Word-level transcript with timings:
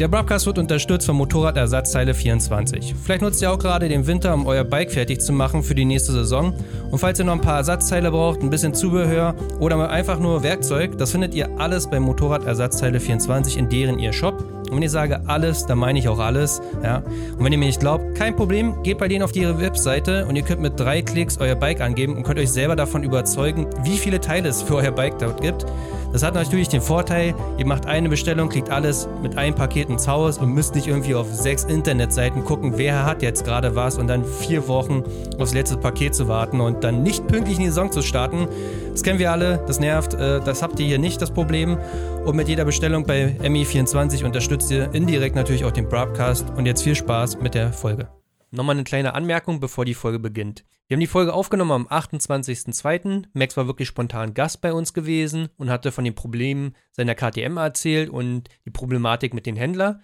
Der 0.00 0.08
Broadcast 0.08 0.46
wird 0.46 0.58
unterstützt 0.58 1.04
von 1.04 1.16
Motorradersatzteile 1.16 2.14
24. 2.14 2.94
Vielleicht 3.04 3.20
nutzt 3.20 3.42
ihr 3.42 3.52
auch 3.52 3.58
gerade 3.58 3.86
den 3.86 4.06
Winter, 4.06 4.32
um 4.32 4.46
euer 4.46 4.64
Bike 4.64 4.90
fertig 4.90 5.20
zu 5.20 5.30
machen 5.30 5.62
für 5.62 5.74
die 5.74 5.84
nächste 5.84 6.12
Saison. 6.12 6.54
Und 6.90 6.98
falls 6.98 7.18
ihr 7.18 7.26
noch 7.26 7.34
ein 7.34 7.42
paar 7.42 7.58
Ersatzteile 7.58 8.10
braucht, 8.10 8.40
ein 8.40 8.48
bisschen 8.48 8.72
Zubehör 8.72 9.34
oder 9.58 9.90
einfach 9.90 10.18
nur 10.18 10.42
Werkzeug, 10.42 10.96
das 10.96 11.10
findet 11.10 11.34
ihr 11.34 11.50
alles 11.60 11.90
bei 11.90 12.00
Motorradersatzteile 12.00 12.98
24 12.98 13.58
in 13.58 13.68
deren 13.68 13.98
ihr 13.98 14.14
Shop. 14.14 14.42
Und 14.70 14.76
wenn 14.76 14.82
ich 14.82 14.90
sage 14.90 15.20
alles, 15.26 15.66
dann 15.66 15.76
meine 15.76 15.98
ich 15.98 16.08
auch 16.08 16.18
alles. 16.18 16.62
Ja? 16.82 17.02
Und 17.36 17.44
wenn 17.44 17.52
ihr 17.52 17.58
mir 17.58 17.66
nicht 17.66 17.80
glaubt, 17.80 18.14
kein 18.14 18.34
Problem, 18.34 18.82
geht 18.82 18.96
bei 18.96 19.08
denen 19.08 19.22
auf 19.22 19.36
ihre 19.36 19.60
Webseite 19.60 20.24
und 20.24 20.34
ihr 20.34 20.42
könnt 20.42 20.62
mit 20.62 20.80
drei 20.80 21.02
Klicks 21.02 21.36
euer 21.36 21.56
Bike 21.56 21.82
angeben 21.82 22.16
und 22.16 22.22
könnt 22.22 22.38
euch 22.38 22.50
selber 22.50 22.74
davon 22.74 23.02
überzeugen, 23.02 23.66
wie 23.84 23.98
viele 23.98 24.18
Teile 24.18 24.48
es 24.48 24.62
für 24.62 24.76
euer 24.76 24.92
Bike 24.92 25.18
dort 25.18 25.42
gibt. 25.42 25.66
Das 26.12 26.24
hat 26.24 26.34
natürlich 26.34 26.68
den 26.68 26.80
Vorteil, 26.80 27.34
ihr 27.56 27.66
macht 27.66 27.86
eine 27.86 28.08
Bestellung, 28.08 28.48
kriegt 28.48 28.68
alles 28.68 29.08
mit 29.22 29.38
einem 29.38 29.54
Paket 29.54 29.88
ins 29.88 30.08
Haus 30.08 30.38
und 30.38 30.52
müsst 30.52 30.74
nicht 30.74 30.88
irgendwie 30.88 31.14
auf 31.14 31.32
sechs 31.32 31.64
Internetseiten 31.64 32.44
gucken, 32.44 32.76
wer 32.76 33.04
hat 33.04 33.22
jetzt 33.22 33.44
gerade 33.44 33.76
was 33.76 33.96
und 33.96 34.08
dann 34.08 34.24
vier 34.24 34.66
Wochen 34.66 35.04
aufs 35.38 35.54
letzte 35.54 35.76
Paket 35.76 36.14
zu 36.14 36.26
warten 36.26 36.60
und 36.60 36.82
dann 36.82 37.04
nicht 37.04 37.26
pünktlich 37.28 37.58
in 37.58 37.62
die 37.62 37.68
Saison 37.68 37.92
zu 37.92 38.02
starten. 38.02 38.48
Das 38.90 39.04
kennen 39.04 39.20
wir 39.20 39.30
alle, 39.30 39.62
das 39.68 39.78
nervt, 39.78 40.14
äh, 40.14 40.40
das 40.40 40.62
habt 40.62 40.80
ihr 40.80 40.86
hier 40.86 40.98
nicht 40.98 41.22
das 41.22 41.30
Problem. 41.30 41.78
Und 42.24 42.34
mit 42.34 42.48
jeder 42.48 42.64
Bestellung 42.64 43.06
bei 43.06 43.36
MI24 43.40 44.24
unterstützt 44.24 44.70
ihr 44.70 44.92
indirekt 44.92 45.36
natürlich 45.36 45.64
auch 45.64 45.70
den 45.70 45.88
Broadcast 45.88 46.50
und 46.56 46.66
jetzt 46.66 46.82
viel 46.82 46.96
Spaß 46.96 47.40
mit 47.40 47.54
der 47.54 47.72
Folge. 47.72 48.08
Nochmal 48.50 48.74
eine 48.74 48.84
kleine 48.84 49.14
Anmerkung, 49.14 49.60
bevor 49.60 49.84
die 49.84 49.94
Folge 49.94 50.18
beginnt. 50.18 50.64
Wir 50.90 50.96
haben 50.96 51.02
die 51.02 51.06
Folge 51.06 51.32
aufgenommen 51.32 51.70
am 51.70 51.86
28.02. 51.86 53.26
Max 53.32 53.56
war 53.56 53.68
wirklich 53.68 53.86
spontan 53.86 54.34
Gast 54.34 54.60
bei 54.60 54.72
uns 54.72 54.92
gewesen 54.92 55.48
und 55.56 55.70
hatte 55.70 55.92
von 55.92 56.02
den 56.02 56.16
Problemen 56.16 56.74
seiner 56.90 57.14
KTM 57.14 57.58
erzählt 57.58 58.10
und 58.10 58.48
die 58.64 58.70
Problematik 58.70 59.32
mit 59.32 59.46
den 59.46 59.54
Händlern. 59.54 60.02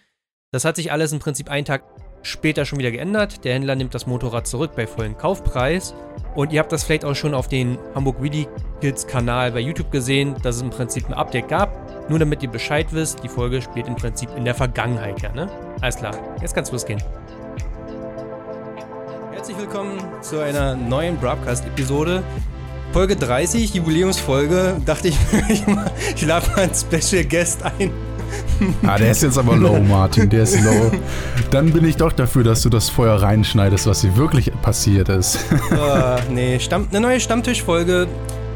Das 0.52 0.64
hat 0.64 0.76
sich 0.76 0.92
alles 0.92 1.10
im 1.12 1.18
Prinzip 1.18 1.50
einen 1.50 1.64
Tag 1.64 1.82
später 2.22 2.64
schon 2.64 2.78
wieder 2.78 2.92
geändert. 2.92 3.44
Der 3.44 3.54
Händler 3.54 3.74
nimmt 3.74 3.96
das 3.96 4.06
Motorrad 4.06 4.46
zurück 4.46 4.76
bei 4.76 4.86
vollen 4.86 5.18
Kaufpreis. 5.18 5.92
Und 6.36 6.52
ihr 6.52 6.60
habt 6.60 6.70
das 6.70 6.84
vielleicht 6.84 7.04
auch 7.04 7.16
schon 7.16 7.34
auf 7.34 7.48
den 7.48 7.78
Hamburg 7.96 8.22
Wheelie 8.22 8.46
Kids 8.80 9.08
Kanal 9.08 9.50
bei 9.50 9.58
YouTube 9.58 9.90
gesehen, 9.90 10.36
dass 10.44 10.54
es 10.54 10.62
im 10.62 10.70
Prinzip 10.70 11.08
ein 11.08 11.14
Update 11.14 11.48
gab. 11.48 12.08
Nur 12.08 12.20
damit 12.20 12.44
ihr 12.44 12.50
Bescheid 12.50 12.86
wisst, 12.92 13.24
die 13.24 13.28
Folge 13.28 13.60
spielt 13.60 13.88
im 13.88 13.96
Prinzip 13.96 14.30
in 14.36 14.44
der 14.44 14.54
Vergangenheit, 14.54 15.20
ja, 15.20 15.32
ne? 15.32 15.50
Alles 15.80 15.96
klar, 15.96 16.16
jetzt 16.40 16.54
kann's 16.54 16.70
losgehen. 16.70 17.02
Herzlich 19.46 19.64
willkommen 19.64 20.00
zu 20.22 20.40
einer 20.40 20.74
neuen 20.74 21.18
Broadcast-Episode. 21.18 22.24
Folge 22.92 23.14
30, 23.14 23.74
Jubiläumsfolge. 23.74 24.82
Dachte 24.84 25.06
ich, 25.06 25.16
ich 26.16 26.26
lade 26.26 26.50
mal 26.50 26.62
einen 26.62 26.74
Special 26.74 27.22
Guest 27.22 27.62
ein. 27.62 27.92
Ah, 28.84 28.98
der 28.98 29.12
ist 29.12 29.22
jetzt 29.22 29.38
aber 29.38 29.54
low, 29.54 29.78
Martin, 29.78 30.28
der 30.28 30.42
ist 30.42 30.60
low. 30.64 30.90
Dann 31.52 31.72
bin 31.72 31.84
ich 31.84 31.94
doch 31.94 32.10
dafür, 32.10 32.42
dass 32.42 32.62
du 32.62 32.70
das 32.70 32.88
Feuer 32.88 33.22
reinschneidest, 33.22 33.86
was 33.86 34.00
hier 34.00 34.16
wirklich 34.16 34.50
passiert 34.62 35.10
ist. 35.10 35.38
Oh, 35.70 36.16
nee, 36.28 36.58
Stamm, 36.58 36.88
eine 36.90 36.98
neue 36.98 37.20
Stammtischfolge. 37.20 38.08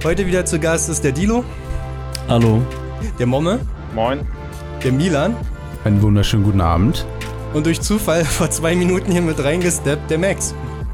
Heute 0.02 0.26
wieder 0.26 0.44
zu 0.44 0.58
Gast 0.58 0.88
ist 0.88 1.04
der 1.04 1.12
Dilo. 1.12 1.44
Hallo. 2.26 2.62
Der 3.16 3.26
Momme. 3.26 3.60
Moin. 3.94 4.26
Der 4.82 4.90
Milan. 4.90 5.36
Einen 5.84 6.02
wunderschönen 6.02 6.42
guten 6.42 6.60
Abend. 6.60 7.06
Und 7.54 7.66
durch 7.66 7.80
Zufall 7.80 8.24
vor 8.24 8.50
zwei 8.50 8.74
Minuten 8.74 9.12
hier 9.12 9.22
mit 9.22 9.38
reingesteppt, 9.38 10.10
der 10.10 10.18
Max. 10.18 10.52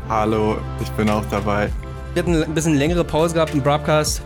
Hallo, 0.08 0.56
ich 0.80 0.88
bin 0.90 1.10
auch 1.10 1.24
dabei. 1.32 1.68
Wir 2.14 2.22
hatten 2.22 2.40
ein 2.40 2.54
bisschen 2.54 2.74
längere 2.74 3.02
Pause 3.02 3.34
gehabt 3.34 3.54
im 3.54 3.60
Broadcast, 3.60 4.22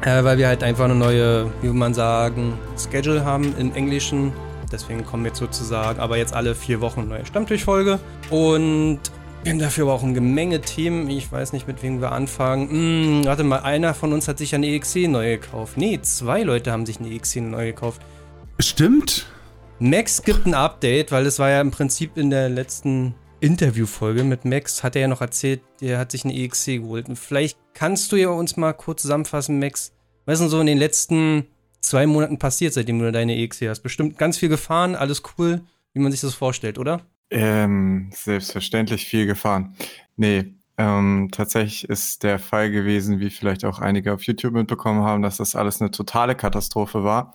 äh, 0.00 0.24
weil 0.24 0.36
wir 0.36 0.48
halt 0.48 0.64
einfach 0.64 0.86
eine 0.86 0.96
neue, 0.96 1.46
wie 1.60 1.68
will 1.68 1.74
man 1.74 1.94
sagen, 1.94 2.58
Schedule 2.76 3.24
haben 3.24 3.54
im 3.56 3.72
Englischen. 3.72 4.32
Deswegen 4.72 5.06
kommen 5.06 5.24
jetzt 5.24 5.38
sozusagen, 5.38 6.00
aber 6.00 6.16
jetzt 6.16 6.34
alle 6.34 6.56
vier 6.56 6.80
Wochen 6.80 7.00
eine 7.00 7.10
neue 7.10 7.26
Stammtischfolge. 7.26 8.00
Und 8.30 8.98
wir 9.44 9.52
haben 9.52 9.60
dafür 9.60 9.84
aber 9.84 9.92
auch 9.92 10.02
eine 10.02 10.20
Menge 10.20 10.60
Themen. 10.60 11.08
Ich 11.08 11.30
weiß 11.30 11.52
nicht, 11.52 11.68
mit 11.68 11.84
wem 11.84 12.00
wir 12.00 12.10
anfangen. 12.10 12.70
Hm, 12.70 13.24
warte 13.24 13.44
mal, 13.44 13.60
einer 13.60 13.94
von 13.94 14.12
uns 14.12 14.26
hat 14.26 14.38
sich 14.38 14.56
eine 14.56 14.66
EXC 14.66 15.06
neu 15.06 15.38
gekauft. 15.38 15.76
Nee, 15.76 16.00
zwei 16.02 16.42
Leute 16.42 16.72
haben 16.72 16.84
sich 16.84 16.98
eine 16.98 17.10
EXC 17.10 17.36
neu 17.36 17.66
gekauft. 17.66 18.02
Stimmt. 18.58 19.26
Max 19.78 20.22
gibt 20.22 20.46
ein 20.46 20.54
Update, 20.54 21.12
weil 21.12 21.26
es 21.26 21.38
war 21.38 21.48
ja 21.48 21.60
im 21.60 21.70
Prinzip 21.70 22.16
in 22.16 22.30
der 22.30 22.48
letzten 22.48 23.14
Interviewfolge 23.42 24.22
mit 24.22 24.44
Max 24.44 24.84
hat 24.84 24.94
er 24.94 25.02
ja 25.02 25.08
noch 25.08 25.20
erzählt, 25.20 25.62
der 25.80 25.98
hat 25.98 26.12
sich 26.12 26.24
eine 26.24 26.32
EXC 26.32 26.78
geholt. 26.78 27.08
Und 27.08 27.18
vielleicht 27.18 27.58
kannst 27.74 28.12
du 28.12 28.16
ja 28.16 28.28
uns 28.28 28.56
mal 28.56 28.72
kurz 28.72 29.02
zusammenfassen, 29.02 29.58
Max. 29.58 29.92
Was 30.26 30.34
ist 30.34 30.42
denn 30.42 30.48
so 30.48 30.60
in 30.60 30.66
den 30.66 30.78
letzten 30.78 31.46
zwei 31.80 32.06
Monaten 32.06 32.38
passiert, 32.38 32.72
seitdem 32.72 33.00
du 33.00 33.10
deine 33.10 33.36
EXC 33.36 33.62
hast? 33.68 33.80
Bestimmt 33.80 34.16
ganz 34.16 34.38
viel 34.38 34.48
gefahren, 34.48 34.94
alles 34.94 35.22
cool, 35.36 35.60
wie 35.92 35.98
man 35.98 36.12
sich 36.12 36.20
das 36.20 36.34
vorstellt, 36.34 36.78
oder? 36.78 37.00
Ähm, 37.30 38.10
selbstverständlich 38.14 39.06
viel 39.06 39.26
gefahren. 39.26 39.74
Nee, 40.16 40.54
ähm, 40.78 41.28
tatsächlich 41.32 41.88
ist 41.88 42.22
der 42.22 42.38
Fall 42.38 42.70
gewesen, 42.70 43.18
wie 43.18 43.30
vielleicht 43.30 43.64
auch 43.64 43.80
einige 43.80 44.12
auf 44.12 44.22
YouTube 44.22 44.52
mitbekommen 44.52 45.02
haben, 45.02 45.22
dass 45.22 45.38
das 45.38 45.56
alles 45.56 45.80
eine 45.80 45.90
totale 45.90 46.36
Katastrophe 46.36 47.02
war. 47.02 47.34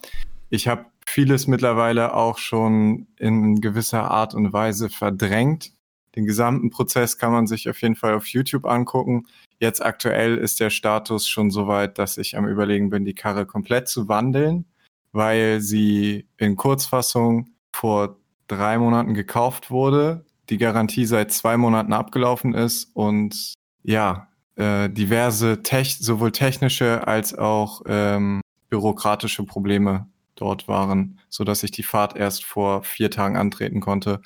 Ich 0.49 0.69
habe 0.69 0.85
vieles 1.05 1.47
mittlerweile 1.47 2.13
auch 2.13 2.37
schon 2.37 3.07
in 3.17 3.59
gewisser 3.59 4.09
Art 4.09 4.33
und 4.33 4.53
Weise 4.53 4.89
verdrängt, 4.89 5.73
den 6.17 6.25
gesamten 6.25 6.71
Prozess 6.71 7.17
kann 7.17 7.31
man 7.31 7.47
sich 7.47 7.69
auf 7.69 7.81
jeden 7.81 7.95
Fall 7.95 8.15
auf 8.15 8.25
YouTube 8.27 8.65
angucken. 8.65 9.27
Jetzt 9.59 9.85
aktuell 9.85 10.37
ist 10.37 10.59
der 10.59 10.71
Status 10.71 11.27
schon 11.27 11.51
so 11.51 11.67
weit, 11.67 11.99
dass 11.99 12.17
ich 12.17 12.35
am 12.35 12.47
Überlegen 12.47 12.89
bin, 12.89 13.05
die 13.05 13.13
Karre 13.13 13.45
komplett 13.45 13.87
zu 13.87 14.09
wandeln, 14.09 14.65
weil 15.11 15.61
sie 15.61 16.27
in 16.37 16.55
Kurzfassung 16.55 17.51
vor 17.71 18.17
drei 18.47 18.79
Monaten 18.79 19.13
gekauft 19.13 19.69
wurde, 19.69 20.25
die 20.49 20.57
Garantie 20.57 21.05
seit 21.05 21.31
zwei 21.31 21.55
Monaten 21.55 21.93
abgelaufen 21.93 22.55
ist 22.55 22.89
und 22.95 23.53
ja, 23.83 24.29
äh, 24.55 24.89
diverse 24.89 25.61
tech 25.61 25.97
sowohl 25.99 26.31
technische 26.31 27.07
als 27.07 27.37
auch 27.37 27.83
ähm, 27.85 28.41
bürokratische 28.69 29.43
Probleme 29.43 30.07
dort 30.33 30.67
waren, 30.67 31.19
so 31.29 31.43
dass 31.43 31.61
ich 31.61 31.71
die 31.71 31.83
Fahrt 31.83 32.15
erst 32.15 32.43
vor 32.43 32.81
vier 32.83 33.11
Tagen 33.11 33.37
antreten 33.37 33.81
konnte 33.81 34.21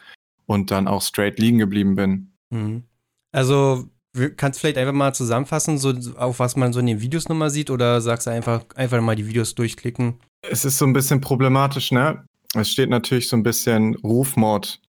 und 0.46 0.72
dann 0.72 0.88
auch 0.88 1.02
straight 1.02 1.40
liegen 1.40 1.58
geblieben 1.58 1.96
bin. 1.96 2.34
Mhm. 2.50 2.84
Also 3.32 3.88
kannst 4.36 4.58
du 4.58 4.62
vielleicht 4.62 4.78
einfach 4.78 4.94
mal 4.94 5.14
zusammenfassen, 5.14 5.78
so 5.78 5.94
auf 6.18 6.40
was 6.40 6.56
man 6.56 6.74
so 6.74 6.80
in 6.80 6.88
den 6.88 7.02
Videos 7.02 7.30
nochmal 7.30 7.50
sieht, 7.50 7.70
oder 7.70 8.02
sagst 8.02 8.28
du 8.28 8.32
einfach, 8.32 8.66
einfach 8.76 9.02
mal 9.02 9.16
die 9.16 9.28
Videos 9.28 9.56
durchklicken? 9.56 10.20
Es 10.42 10.66
ist 10.66 10.78
so 10.78 10.86
ein 10.86 10.94
bisschen 10.94 11.22
problematisch, 11.22 11.92
ne? 11.92 12.26
Es 12.54 12.70
steht 12.70 12.90
natürlich 12.90 13.30
so 13.30 13.38
ein 13.38 13.44
bisschen 13.44 13.96
Rufmord, 13.96 14.82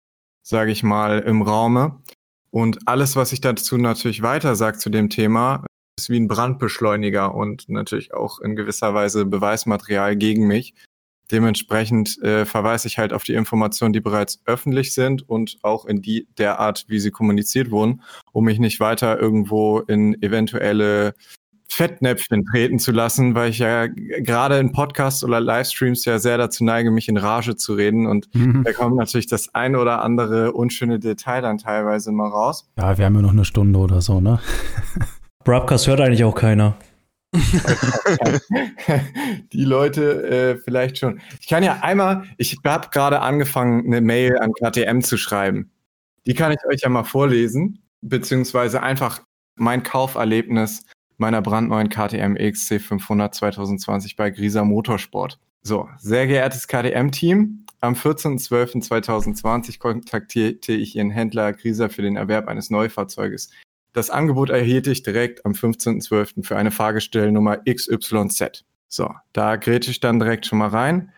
sage 0.42 0.72
ich 0.72 0.82
mal, 0.82 1.18
im 1.18 1.42
Raume. 1.42 2.00
Und 2.50 2.88
alles, 2.88 3.14
was 3.16 3.32
ich 3.32 3.42
dazu 3.42 3.76
natürlich 3.76 4.22
weiter 4.22 4.56
sage 4.56 4.78
zu 4.78 4.88
dem 4.88 5.10
Thema, 5.10 5.64
ist 5.98 6.08
wie 6.08 6.18
ein 6.18 6.28
Brandbeschleuniger 6.28 7.34
und 7.34 7.68
natürlich 7.68 8.14
auch 8.14 8.40
in 8.40 8.56
gewisser 8.56 8.94
Weise 8.94 9.26
Beweismaterial 9.26 10.16
gegen 10.16 10.46
mich. 10.46 10.74
Dementsprechend 11.30 12.20
äh, 12.22 12.44
verweise 12.44 12.88
ich 12.88 12.98
halt 12.98 13.12
auf 13.12 13.24
die 13.24 13.34
Informationen, 13.34 13.92
die 13.92 14.00
bereits 14.00 14.40
öffentlich 14.46 14.94
sind 14.94 15.28
und 15.28 15.58
auch 15.62 15.84
in 15.84 16.02
die 16.02 16.26
der 16.38 16.58
Art, 16.58 16.84
wie 16.88 16.98
sie 16.98 17.10
kommuniziert 17.10 17.70
wurden, 17.70 18.02
um 18.32 18.44
mich 18.44 18.58
nicht 18.58 18.80
weiter 18.80 19.20
irgendwo 19.20 19.80
in 19.80 20.20
eventuelle 20.22 21.14
Fettnäpfchen 21.70 22.44
treten 22.44 22.78
zu 22.80 22.90
lassen, 22.90 23.34
weil 23.34 23.50
ich 23.50 23.58
ja 23.58 23.86
gerade 23.86 24.58
in 24.58 24.72
Podcasts 24.72 25.22
oder 25.22 25.40
Livestreams 25.40 26.04
ja 26.04 26.18
sehr 26.18 26.36
dazu 26.36 26.64
neige, 26.64 26.90
mich 26.90 27.08
in 27.08 27.16
Rage 27.16 27.54
zu 27.54 27.74
reden. 27.74 28.06
Und 28.06 28.28
mhm. 28.34 28.64
da 28.64 28.72
kommt 28.72 28.96
natürlich 28.96 29.28
das 29.28 29.54
ein 29.54 29.76
oder 29.76 30.02
andere 30.02 30.52
unschöne 30.52 30.98
Detail 30.98 31.42
dann 31.42 31.58
teilweise 31.58 32.10
mal 32.10 32.28
raus. 32.28 32.68
Ja, 32.76 32.98
wir 32.98 33.04
haben 33.04 33.14
ja 33.14 33.22
noch 33.22 33.30
eine 33.30 33.44
Stunde 33.44 33.78
oder 33.78 34.00
so, 34.00 34.20
ne? 34.20 34.40
Broadcast 35.44 35.86
hört 35.86 36.00
eigentlich 36.00 36.24
auch 36.24 36.34
keiner. 36.34 36.76
die 39.52 39.64
Leute 39.64 40.24
äh, 40.24 40.58
vielleicht 40.58 40.98
schon. 40.98 41.20
Ich 41.40 41.46
kann 41.46 41.62
ja 41.62 41.78
einmal, 41.82 42.24
ich 42.38 42.58
habe 42.64 42.88
gerade 42.90 43.20
angefangen, 43.20 43.86
eine 43.86 44.00
Mail 44.00 44.38
an 44.38 44.52
KTM 44.52 45.02
zu 45.02 45.16
schreiben. 45.16 45.70
Die 46.26 46.34
kann 46.34 46.52
ich 46.52 46.58
euch 46.68 46.82
ja 46.82 46.88
mal 46.88 47.04
vorlesen, 47.04 47.82
beziehungsweise 48.00 48.82
einfach 48.82 49.22
mein 49.56 49.82
Kauferlebnis 49.82 50.84
meiner 51.18 51.42
brandneuen 51.42 51.88
KTM 51.88 52.34
XC 52.34 52.80
500 52.80 53.34
2020 53.34 54.16
bei 54.16 54.30
Grisa 54.30 54.64
Motorsport. 54.64 55.38
So, 55.62 55.88
sehr 55.98 56.26
geehrtes 56.26 56.66
KTM-Team, 56.66 57.66
am 57.82 57.94
14.12.2020 57.94 59.78
kontaktierte 59.78 60.72
ich 60.72 60.96
Ihren 60.96 61.10
Händler 61.10 61.54
Grisa 61.54 61.88
für 61.88 62.02
den 62.02 62.16
Erwerb 62.16 62.48
eines 62.48 62.70
Neufahrzeuges. 62.70 63.50
Das 63.92 64.10
Angebot 64.10 64.50
erhielt 64.50 64.86
ich 64.86 65.02
direkt 65.02 65.44
am 65.44 65.52
15.12. 65.52 66.44
für 66.44 66.56
eine 66.56 66.70
Fahrgestellnummer 66.70 67.58
XYZ. 67.64 68.64
So, 68.88 69.10
da 69.32 69.56
grätsche 69.56 69.90
ich 69.90 70.00
dann 70.00 70.18
direkt 70.18 70.46
schon 70.46 70.58
mal 70.58 70.68
rein. 70.68 71.12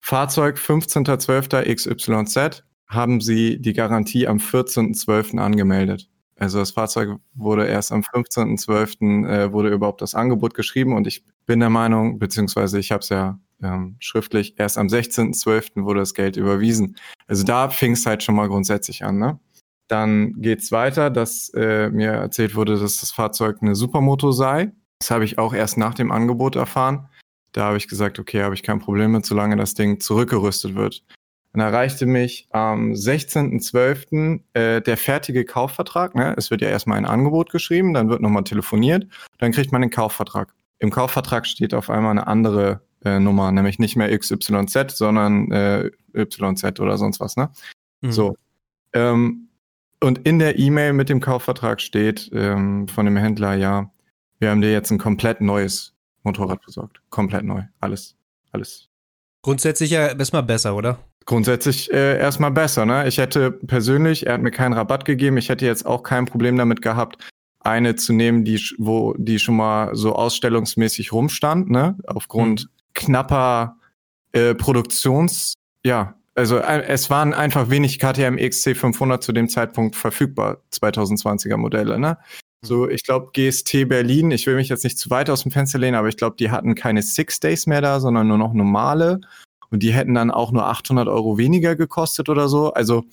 Fahrzeug 0.00 0.58
15.12. 0.58 1.74
XYZ 1.74 2.64
haben 2.86 3.20
Sie 3.20 3.60
die 3.60 3.72
Garantie 3.72 4.26
am 4.28 4.38
14.12. 4.38 5.38
angemeldet. 5.38 6.08
Also 6.38 6.58
das 6.58 6.70
Fahrzeug 6.70 7.18
wurde 7.34 7.66
erst 7.66 7.92
am 7.92 8.02
15.12. 8.02 9.26
Äh, 9.26 9.52
wurde 9.52 9.70
überhaupt 9.70 10.02
das 10.02 10.14
Angebot 10.14 10.54
geschrieben 10.54 10.94
und 10.94 11.06
ich 11.06 11.24
bin 11.46 11.60
der 11.60 11.70
Meinung, 11.70 12.18
beziehungsweise 12.18 12.78
ich 12.78 12.92
habe 12.92 13.00
es 13.00 13.08
ja 13.08 13.40
ähm, 13.62 13.96
schriftlich. 14.00 14.54
Erst 14.58 14.78
am 14.78 14.88
16.12. 14.88 15.84
wurde 15.84 16.00
das 16.00 16.14
Geld 16.14 16.36
überwiesen. 16.36 16.96
Also 17.26 17.44
da 17.44 17.70
fing 17.70 17.92
es 17.92 18.04
halt 18.04 18.22
schon 18.22 18.34
mal 18.36 18.48
grundsätzlich 18.48 19.04
an. 19.04 19.18
Ne? 19.18 19.40
Dann 19.88 20.40
geht's 20.40 20.72
weiter, 20.72 21.10
dass 21.10 21.50
äh, 21.54 21.90
mir 21.90 22.10
erzählt 22.10 22.54
wurde, 22.54 22.78
dass 22.78 23.00
das 23.00 23.12
Fahrzeug 23.12 23.58
eine 23.60 23.74
Supermoto 23.74 24.32
sei. 24.32 24.72
Das 24.98 25.10
habe 25.10 25.24
ich 25.24 25.38
auch 25.38 25.54
erst 25.54 25.78
nach 25.78 25.94
dem 25.94 26.10
Angebot 26.10 26.56
erfahren. 26.56 27.08
Da 27.52 27.66
habe 27.66 27.76
ich 27.76 27.88
gesagt, 27.88 28.18
okay, 28.18 28.42
habe 28.42 28.54
ich 28.54 28.62
kein 28.62 28.80
Problem 28.80 29.12
mit, 29.12 29.24
solange 29.24 29.56
das 29.56 29.74
Ding 29.74 30.00
zurückgerüstet 30.00 30.74
wird. 30.74 31.04
Dann 31.52 31.60
erreichte 31.60 32.04
mich 32.04 32.48
am 32.50 32.92
16.12. 32.92 34.40
Äh, 34.52 34.82
der 34.82 34.96
fertige 34.96 35.44
Kaufvertrag. 35.44 36.14
Ne? 36.14 36.34
Es 36.36 36.50
wird 36.50 36.60
ja 36.60 36.68
erstmal 36.68 36.98
ein 36.98 37.06
Angebot 37.06 37.50
geschrieben, 37.50 37.94
dann 37.94 38.10
wird 38.10 38.20
nochmal 38.20 38.44
telefoniert, 38.44 39.06
dann 39.38 39.52
kriegt 39.52 39.72
man 39.72 39.80
den 39.80 39.90
Kaufvertrag. 39.90 40.52
Im 40.80 40.90
Kaufvertrag 40.90 41.46
steht 41.46 41.72
auf 41.72 41.88
einmal 41.88 42.10
eine 42.10 42.26
andere 42.26 42.82
äh, 43.04 43.18
Nummer, 43.18 43.52
nämlich 43.52 43.78
nicht 43.78 43.96
mehr 43.96 44.16
XYZ, 44.18 44.96
sondern 44.96 45.50
äh, 45.50 45.90
YZ 46.14 46.80
oder 46.80 46.98
sonst 46.98 47.20
was. 47.20 47.36
Ne? 47.36 47.48
Mhm. 48.02 48.12
So. 48.12 48.36
Ähm, 48.92 49.45
und 50.02 50.18
in 50.26 50.38
der 50.38 50.58
E-Mail 50.58 50.92
mit 50.92 51.08
dem 51.08 51.20
Kaufvertrag 51.20 51.80
steht 51.80 52.30
ähm, 52.32 52.88
von 52.88 53.06
dem 53.06 53.16
Händler, 53.16 53.54
ja, 53.54 53.90
wir 54.38 54.50
haben 54.50 54.60
dir 54.60 54.72
jetzt 54.72 54.90
ein 54.90 54.98
komplett 54.98 55.40
neues 55.40 55.94
Motorrad 56.22 56.60
besorgt. 56.64 57.00
Komplett 57.10 57.44
neu. 57.44 57.62
Alles, 57.80 58.16
alles. 58.52 58.88
Grundsätzlich 59.42 59.90
ja 59.90 60.08
erstmal 60.08 60.42
besser, 60.42 60.74
oder? 60.74 60.98
Grundsätzlich 61.24 61.92
äh, 61.92 62.18
erstmal 62.18 62.50
besser, 62.50 62.84
ne? 62.84 63.08
Ich 63.08 63.18
hätte 63.18 63.50
persönlich, 63.50 64.26
er 64.26 64.34
hat 64.34 64.42
mir 64.42 64.50
keinen 64.50 64.74
Rabatt 64.74 65.04
gegeben, 65.04 65.38
ich 65.38 65.48
hätte 65.48 65.64
jetzt 65.64 65.86
auch 65.86 66.02
kein 66.02 66.26
Problem 66.26 66.56
damit 66.56 66.82
gehabt, 66.82 67.18
eine 67.60 67.96
zu 67.96 68.12
nehmen, 68.12 68.44
die, 68.44 68.60
wo, 68.78 69.14
die 69.16 69.38
schon 69.38 69.56
mal 69.56 69.94
so 69.94 70.14
ausstellungsmäßig 70.14 71.12
rumstand, 71.12 71.70
ne? 71.70 71.96
Aufgrund 72.06 72.64
mhm. 72.64 72.68
knapper 72.94 73.76
äh, 74.32 74.54
Produktions, 74.54 75.54
ja, 75.84 76.15
also 76.36 76.58
äh, 76.58 76.84
es 76.86 77.10
waren 77.10 77.34
einfach 77.34 77.70
wenig 77.70 77.98
KTM 77.98 78.36
XC 78.36 78.76
500 78.76 79.22
zu 79.22 79.32
dem 79.32 79.48
Zeitpunkt 79.48 79.96
verfügbar, 79.96 80.58
2020er 80.72 81.56
Modelle, 81.56 81.98
ne? 81.98 82.18
So, 82.62 82.88
ich 82.88 83.04
glaube, 83.04 83.30
GST 83.32 83.88
Berlin, 83.88 84.30
ich 84.30 84.46
will 84.46 84.56
mich 84.56 84.68
jetzt 84.68 84.84
nicht 84.84 84.98
zu 84.98 85.10
weit 85.10 85.30
aus 85.30 85.42
dem 85.42 85.52
Fenster 85.52 85.78
lehnen, 85.78 85.94
aber 85.94 86.08
ich 86.08 86.16
glaube, 86.16 86.36
die 86.36 86.50
hatten 86.50 86.74
keine 86.74 87.02
Six 87.02 87.40
Days 87.40 87.66
mehr 87.66 87.80
da, 87.80 88.00
sondern 88.00 88.26
nur 88.28 88.38
noch 88.38 88.52
normale. 88.54 89.20
Und 89.70 89.82
die 89.82 89.92
hätten 89.92 90.14
dann 90.14 90.30
auch 90.30 90.52
nur 90.52 90.66
800 90.66 91.08
Euro 91.08 91.38
weniger 91.38 91.76
gekostet 91.76 92.28
oder 92.28 92.48
so. 92.48 92.72
Also, 92.72 93.04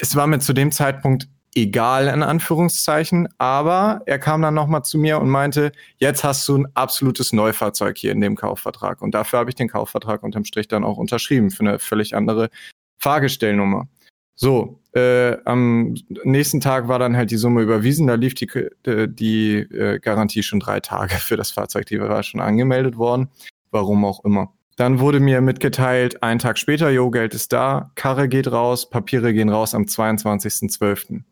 es 0.00 0.16
war 0.16 0.26
mir 0.26 0.38
zu 0.38 0.52
dem 0.52 0.72
Zeitpunkt 0.72 1.28
egal, 1.54 2.08
in 2.08 2.22
Anführungszeichen. 2.22 3.28
Aber 3.38 4.02
er 4.06 4.18
kam 4.18 4.42
dann 4.42 4.54
nochmal 4.54 4.84
zu 4.84 4.98
mir 4.98 5.20
und 5.20 5.28
meinte, 5.28 5.72
jetzt 5.98 6.24
hast 6.24 6.46
du 6.48 6.58
ein 6.58 6.66
absolutes 6.74 7.32
Neufahrzeug 7.32 7.98
hier 7.98 8.12
in 8.12 8.20
dem 8.20 8.36
Kaufvertrag. 8.36 9.02
Und 9.02 9.14
dafür 9.14 9.40
habe 9.40 9.50
ich 9.50 9.56
den 9.56 9.68
Kaufvertrag 9.68 10.22
unterm 10.22 10.44
Strich 10.44 10.68
dann 10.68 10.84
auch 10.84 10.96
unterschrieben 10.96 11.50
für 11.50 11.60
eine 11.60 11.78
völlig 11.78 12.14
andere 12.14 12.50
Fahrgestellnummer. 12.98 13.88
So, 14.34 14.80
äh, 14.94 15.36
am 15.44 15.94
nächsten 16.24 16.60
Tag 16.60 16.88
war 16.88 16.98
dann 16.98 17.16
halt 17.16 17.30
die 17.30 17.36
Summe 17.36 17.62
überwiesen. 17.62 18.06
Da 18.06 18.14
lief 18.14 18.34
die, 18.34 18.48
äh, 18.86 19.08
die 19.08 19.56
äh, 19.56 19.98
Garantie 20.00 20.42
schon 20.42 20.60
drei 20.60 20.80
Tage 20.80 21.14
für 21.16 21.36
das 21.36 21.50
Fahrzeug. 21.50 21.86
Die 21.86 22.00
war 22.00 22.22
schon 22.22 22.40
angemeldet 22.40 22.96
worden. 22.96 23.28
Warum 23.70 24.04
auch 24.04 24.24
immer. 24.24 24.52
Dann 24.76 25.00
wurde 25.00 25.20
mir 25.20 25.40
mitgeteilt, 25.42 26.22
einen 26.22 26.40
Tag 26.40 26.58
später, 26.58 26.90
jo, 26.90 27.10
Geld 27.10 27.34
ist 27.34 27.52
da, 27.52 27.90
Karre 27.94 28.28
geht 28.28 28.50
raus, 28.50 28.88
Papiere 28.88 29.34
gehen 29.34 29.50
raus 29.50 29.74
am 29.74 29.82
22.12. 29.82 31.22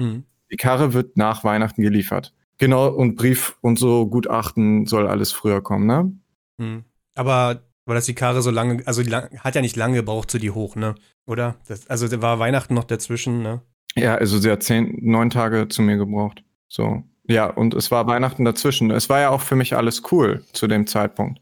Mhm. 0.00 0.24
Die 0.50 0.56
Karre 0.56 0.92
wird 0.92 1.16
nach 1.16 1.44
Weihnachten 1.44 1.82
geliefert. 1.82 2.34
Genau, 2.58 2.88
und 2.88 3.16
Brief 3.16 3.56
und 3.60 3.78
so 3.78 4.06
Gutachten 4.06 4.86
soll 4.86 5.06
alles 5.06 5.32
früher 5.32 5.62
kommen, 5.62 5.86
ne? 5.86 6.12
Mhm. 6.58 6.84
Aber 7.14 7.62
weil 7.86 7.94
das 7.94 8.06
die 8.06 8.14
Karre 8.14 8.42
so 8.42 8.50
lange, 8.50 8.86
also 8.86 9.02
die 9.02 9.10
lang, 9.10 9.38
hat 9.40 9.54
ja 9.54 9.60
nicht 9.60 9.76
lange 9.76 9.96
gebraucht 9.96 10.30
zu 10.30 10.38
die 10.38 10.50
hoch, 10.50 10.76
ne? 10.76 10.94
Oder? 11.26 11.56
Das, 11.68 11.88
also 11.88 12.08
da 12.08 12.20
war 12.20 12.38
Weihnachten 12.38 12.74
noch 12.74 12.84
dazwischen, 12.84 13.42
ne? 13.42 13.62
Ja, 13.96 14.14
also 14.14 14.38
sie 14.38 14.50
hat 14.50 14.62
zehn, 14.62 14.98
neun 15.00 15.30
Tage 15.30 15.68
zu 15.68 15.82
mir 15.82 15.96
gebraucht. 15.96 16.44
So. 16.68 17.02
Ja, 17.26 17.46
und 17.46 17.74
es 17.74 17.90
war 17.90 18.06
Weihnachten 18.06 18.44
dazwischen. 18.44 18.90
Es 18.90 19.08
war 19.08 19.20
ja 19.20 19.30
auch 19.30 19.40
für 19.40 19.56
mich 19.56 19.74
alles 19.76 20.02
cool 20.12 20.44
zu 20.52 20.66
dem 20.66 20.86
Zeitpunkt. 20.86 21.40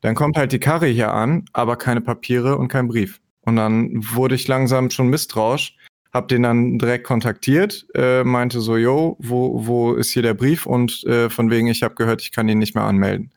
Dann 0.00 0.14
kommt 0.14 0.36
halt 0.36 0.52
die 0.52 0.58
Karre 0.58 0.86
hier 0.86 1.12
an, 1.12 1.44
aber 1.52 1.76
keine 1.76 2.00
Papiere 2.00 2.56
und 2.56 2.68
kein 2.68 2.88
Brief. 2.88 3.20
Und 3.42 3.56
dann 3.56 3.90
wurde 4.14 4.34
ich 4.34 4.48
langsam 4.48 4.90
schon 4.90 5.08
misstrauisch, 5.08 5.76
hab 6.12 6.28
den 6.28 6.42
dann 6.42 6.78
direkt 6.78 7.04
kontaktiert, 7.04 7.86
äh, 7.94 8.24
meinte 8.24 8.60
so, 8.60 8.76
yo, 8.76 9.16
wo, 9.20 9.66
wo 9.66 9.94
ist 9.94 10.10
hier 10.10 10.22
der 10.22 10.34
Brief? 10.34 10.66
Und 10.66 11.04
äh, 11.04 11.30
von 11.30 11.50
wegen, 11.50 11.68
ich 11.68 11.82
habe 11.82 11.94
gehört, 11.94 12.22
ich 12.22 12.32
kann 12.32 12.48
ihn 12.48 12.58
nicht 12.58 12.74
mehr 12.74 12.84
anmelden. 12.84 13.32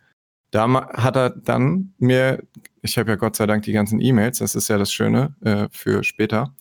Da 0.52 0.68
hat 0.94 1.16
er 1.16 1.32
dann 1.32 1.94
mir, 1.98 2.44
ich 2.82 2.98
habe 2.98 3.12
ja 3.12 3.16
Gott 3.16 3.36
sei 3.36 3.48
Dank 3.48 3.64
die 3.64 3.74
ganzen 3.74 4.00
E-Mails, 4.00 4.40
das 4.40 4.56
ist 4.56 4.68
ja 4.68 4.78
das 4.78 4.92
Schöne 4.92 5.36
äh, 5.42 5.68
für 5.72 6.04
später. 6.04 6.56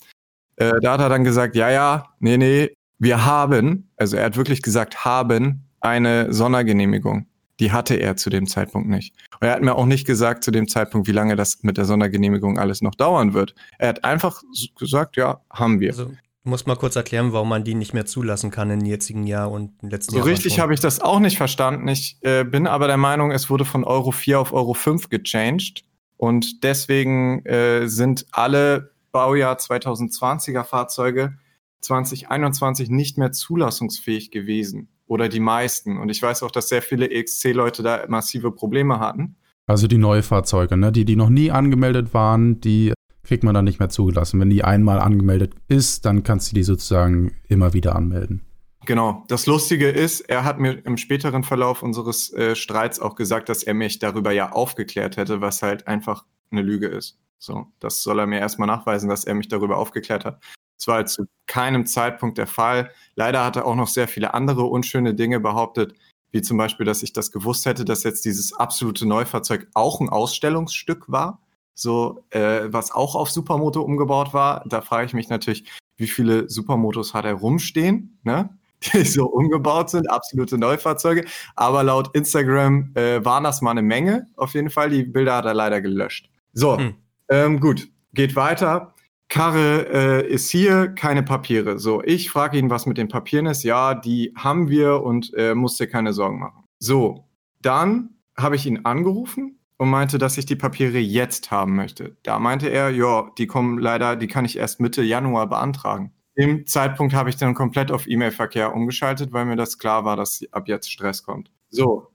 Äh, 0.56 0.80
da 0.80 0.92
hat 0.92 1.00
er 1.00 1.08
dann 1.08 1.24
gesagt, 1.24 1.56
ja, 1.56 1.70
ja, 1.70 2.04
nee, 2.18 2.36
nee, 2.36 2.74
wir 2.98 3.24
haben, 3.24 3.90
also 3.96 4.16
er 4.16 4.26
hat 4.26 4.36
wirklich 4.36 4.62
gesagt, 4.62 5.04
haben 5.04 5.64
eine 5.80 6.32
Sondergenehmigung. 6.32 7.26
Die 7.62 7.70
hatte 7.70 7.94
er 7.94 8.16
zu 8.16 8.28
dem 8.28 8.48
Zeitpunkt 8.48 8.88
nicht. 8.88 9.14
Und 9.40 9.46
er 9.46 9.54
hat 9.54 9.62
mir 9.62 9.76
auch 9.76 9.86
nicht 9.86 10.04
gesagt 10.04 10.42
zu 10.42 10.50
dem 10.50 10.66
Zeitpunkt, 10.66 11.06
wie 11.06 11.12
lange 11.12 11.36
das 11.36 11.62
mit 11.62 11.76
der 11.76 11.84
Sondergenehmigung 11.84 12.58
alles 12.58 12.82
noch 12.82 12.96
dauern 12.96 13.34
wird. 13.34 13.54
Er 13.78 13.90
hat 13.90 14.02
einfach 14.02 14.42
gesagt, 14.76 15.16
ja, 15.16 15.42
haben 15.48 15.78
wir. 15.78 15.90
Also 15.90 16.10
Du 16.42 16.50
musst 16.50 16.66
mal 16.66 16.74
kurz 16.74 16.96
erklären, 16.96 17.32
warum 17.32 17.48
man 17.50 17.62
die 17.62 17.76
nicht 17.76 17.94
mehr 17.94 18.04
zulassen 18.04 18.50
kann 18.50 18.68
im 18.72 18.84
jetzigen 18.84 19.28
Jahr 19.28 19.48
und 19.48 19.80
im 19.80 19.90
letzten 19.90 20.10
so 20.10 20.16
Jahr. 20.16 20.24
So 20.24 20.30
richtig 20.32 20.58
habe 20.58 20.74
ich 20.74 20.80
das 20.80 21.00
auch 21.00 21.20
nicht 21.20 21.36
verstanden. 21.36 21.86
Ich 21.86 22.18
äh, 22.22 22.42
bin 22.42 22.66
aber 22.66 22.88
der 22.88 22.96
Meinung, 22.96 23.30
es 23.30 23.48
wurde 23.48 23.64
von 23.64 23.84
Euro 23.84 24.10
4 24.10 24.40
auf 24.40 24.52
Euro 24.52 24.74
5 24.74 25.08
gechanged. 25.08 25.84
Und 26.16 26.64
deswegen 26.64 27.46
äh, 27.46 27.86
sind 27.86 28.26
alle 28.32 28.90
Baujahr 29.12 29.56
2020er 29.56 30.64
Fahrzeuge 30.64 31.38
2021 31.82 32.90
nicht 32.90 33.18
mehr 33.18 33.30
zulassungsfähig 33.30 34.32
gewesen. 34.32 34.88
Oder 35.12 35.28
die 35.28 35.40
meisten. 35.40 35.98
Und 35.98 36.08
ich 36.08 36.22
weiß 36.22 36.42
auch, 36.42 36.50
dass 36.50 36.70
sehr 36.70 36.80
viele 36.80 37.10
EXC-Leute 37.10 37.82
da 37.82 38.06
massive 38.08 38.50
Probleme 38.50 38.98
hatten. 38.98 39.36
Also 39.66 39.86
die 39.86 39.98
Neufahrzeuge, 39.98 40.78
ne? 40.78 40.90
die, 40.90 41.04
die 41.04 41.16
noch 41.16 41.28
nie 41.28 41.50
angemeldet 41.50 42.14
waren, 42.14 42.62
die 42.62 42.94
kriegt 43.22 43.44
man 43.44 43.52
dann 43.52 43.66
nicht 43.66 43.78
mehr 43.78 43.90
zugelassen. 43.90 44.40
Wenn 44.40 44.48
die 44.48 44.64
einmal 44.64 44.98
angemeldet 44.98 45.52
ist, 45.68 46.06
dann 46.06 46.22
kannst 46.22 46.50
du 46.50 46.54
die 46.54 46.62
sozusagen 46.62 47.32
immer 47.46 47.74
wieder 47.74 47.94
anmelden. 47.94 48.40
Genau. 48.86 49.26
Das 49.28 49.44
Lustige 49.44 49.90
ist, 49.90 50.22
er 50.22 50.44
hat 50.44 50.58
mir 50.58 50.82
im 50.86 50.96
späteren 50.96 51.44
Verlauf 51.44 51.82
unseres 51.82 52.32
äh, 52.32 52.56
Streits 52.56 52.98
auch 52.98 53.14
gesagt, 53.14 53.50
dass 53.50 53.62
er 53.62 53.74
mich 53.74 53.98
darüber 53.98 54.32
ja 54.32 54.52
aufgeklärt 54.52 55.18
hätte, 55.18 55.42
was 55.42 55.60
halt 55.60 55.88
einfach 55.88 56.24
eine 56.50 56.62
Lüge 56.62 56.86
ist. 56.86 57.18
So, 57.38 57.66
das 57.80 58.02
soll 58.02 58.18
er 58.18 58.26
mir 58.26 58.38
erstmal 58.38 58.68
nachweisen, 58.68 59.10
dass 59.10 59.24
er 59.24 59.34
mich 59.34 59.48
darüber 59.48 59.76
aufgeklärt 59.76 60.24
hat. 60.24 60.42
Das 60.82 60.88
war 60.88 61.06
zu 61.06 61.26
keinem 61.46 61.86
Zeitpunkt 61.86 62.38
der 62.38 62.48
Fall. 62.48 62.90
Leider 63.14 63.44
hat 63.44 63.56
er 63.56 63.66
auch 63.66 63.76
noch 63.76 63.88
sehr 63.88 64.08
viele 64.08 64.34
andere 64.34 64.64
unschöne 64.64 65.14
Dinge 65.14 65.38
behauptet, 65.38 65.94
wie 66.32 66.42
zum 66.42 66.56
Beispiel, 66.56 66.84
dass 66.84 67.02
ich 67.02 67.12
das 67.12 67.30
gewusst 67.30 67.66
hätte, 67.66 67.84
dass 67.84 68.02
jetzt 68.02 68.24
dieses 68.24 68.52
absolute 68.52 69.06
Neufahrzeug 69.06 69.68
auch 69.74 70.00
ein 70.00 70.08
Ausstellungsstück 70.08 71.10
war 71.10 71.40
so 71.74 72.24
äh, 72.30 72.62
was 72.66 72.92
auch 72.92 73.14
auf 73.14 73.30
Supermoto 73.30 73.80
umgebaut 73.82 74.34
war. 74.34 74.64
Da 74.66 74.80
frage 74.80 75.06
ich 75.06 75.14
mich 75.14 75.28
natürlich, 75.28 75.64
wie 75.96 76.06
viele 76.06 76.48
Supermotos 76.48 77.14
hat 77.14 77.24
er 77.24 77.34
rumstehen, 77.34 78.18
ne? 78.22 78.50
die 78.92 79.04
so 79.04 79.26
umgebaut 79.26 79.90
sind, 79.90 80.10
absolute 80.10 80.58
Neufahrzeuge. 80.58 81.24
Aber 81.56 81.82
laut 81.82 82.14
Instagram 82.14 82.92
äh, 82.94 83.24
waren 83.24 83.44
das 83.44 83.62
mal 83.62 83.70
eine 83.72 83.82
Menge, 83.82 84.26
auf 84.36 84.54
jeden 84.54 84.70
Fall. 84.70 84.90
Die 84.90 85.04
Bilder 85.04 85.36
hat 85.36 85.44
er 85.44 85.54
leider 85.54 85.80
gelöscht. 85.80 86.30
So, 86.52 86.78
hm. 86.78 86.94
ähm, 87.28 87.60
gut, 87.60 87.88
geht 88.12 88.36
weiter. 88.36 88.91
Karre 89.32 89.88
äh, 89.90 90.28
ist 90.30 90.50
hier, 90.50 90.88
keine 90.88 91.22
Papiere. 91.22 91.78
So, 91.78 92.02
ich 92.02 92.28
frage 92.28 92.58
ihn, 92.58 92.68
was 92.68 92.84
mit 92.84 92.98
den 92.98 93.08
Papieren 93.08 93.46
ist. 93.46 93.62
Ja, 93.62 93.94
die 93.94 94.34
haben 94.36 94.68
wir 94.68 95.02
und 95.02 95.32
äh, 95.32 95.54
musst 95.54 95.80
dir 95.80 95.86
keine 95.86 96.12
Sorgen 96.12 96.38
machen. 96.38 96.64
So, 96.78 97.24
dann 97.62 98.10
habe 98.36 98.56
ich 98.56 98.66
ihn 98.66 98.84
angerufen 98.84 99.58
und 99.78 99.88
meinte, 99.88 100.18
dass 100.18 100.36
ich 100.36 100.44
die 100.44 100.54
Papiere 100.54 100.98
jetzt 100.98 101.50
haben 101.50 101.74
möchte. 101.76 102.14
Da 102.24 102.38
meinte 102.38 102.68
er, 102.68 102.90
ja, 102.90 103.30
die 103.38 103.46
kommen 103.46 103.78
leider, 103.78 104.16
die 104.16 104.26
kann 104.26 104.44
ich 104.44 104.58
erst 104.58 104.80
Mitte 104.80 105.02
Januar 105.02 105.48
beantragen. 105.48 106.12
Im 106.34 106.66
Zeitpunkt 106.66 107.14
habe 107.14 107.30
ich 107.30 107.36
dann 107.36 107.54
komplett 107.54 107.90
auf 107.90 108.06
E-Mail-Verkehr 108.06 108.74
umgeschaltet, 108.74 109.32
weil 109.32 109.46
mir 109.46 109.56
das 109.56 109.78
klar 109.78 110.04
war, 110.04 110.16
dass 110.16 110.44
ab 110.50 110.68
jetzt 110.68 110.92
Stress 110.92 111.22
kommt. 111.22 111.50
So, 111.70 112.08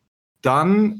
dann 0.44 1.00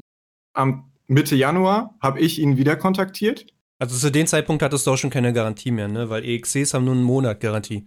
am 0.52 0.90
Mitte 1.06 1.36
Januar 1.36 1.94
habe 2.02 2.18
ich 2.18 2.40
ihn 2.40 2.56
wieder 2.56 2.74
kontaktiert. 2.74 3.46
Also 3.78 3.96
zu 3.96 4.10
dem 4.10 4.26
Zeitpunkt 4.26 4.62
hattest 4.62 4.86
du 4.86 4.92
auch 4.92 4.96
schon 4.96 5.10
keine 5.10 5.32
Garantie 5.32 5.70
mehr, 5.70 5.88
ne? 5.88 6.10
Weil 6.10 6.24
EXCs 6.24 6.74
haben 6.74 6.84
nur 6.84 6.94
einen 6.94 7.04
Monat 7.04 7.40
Garantie. 7.40 7.86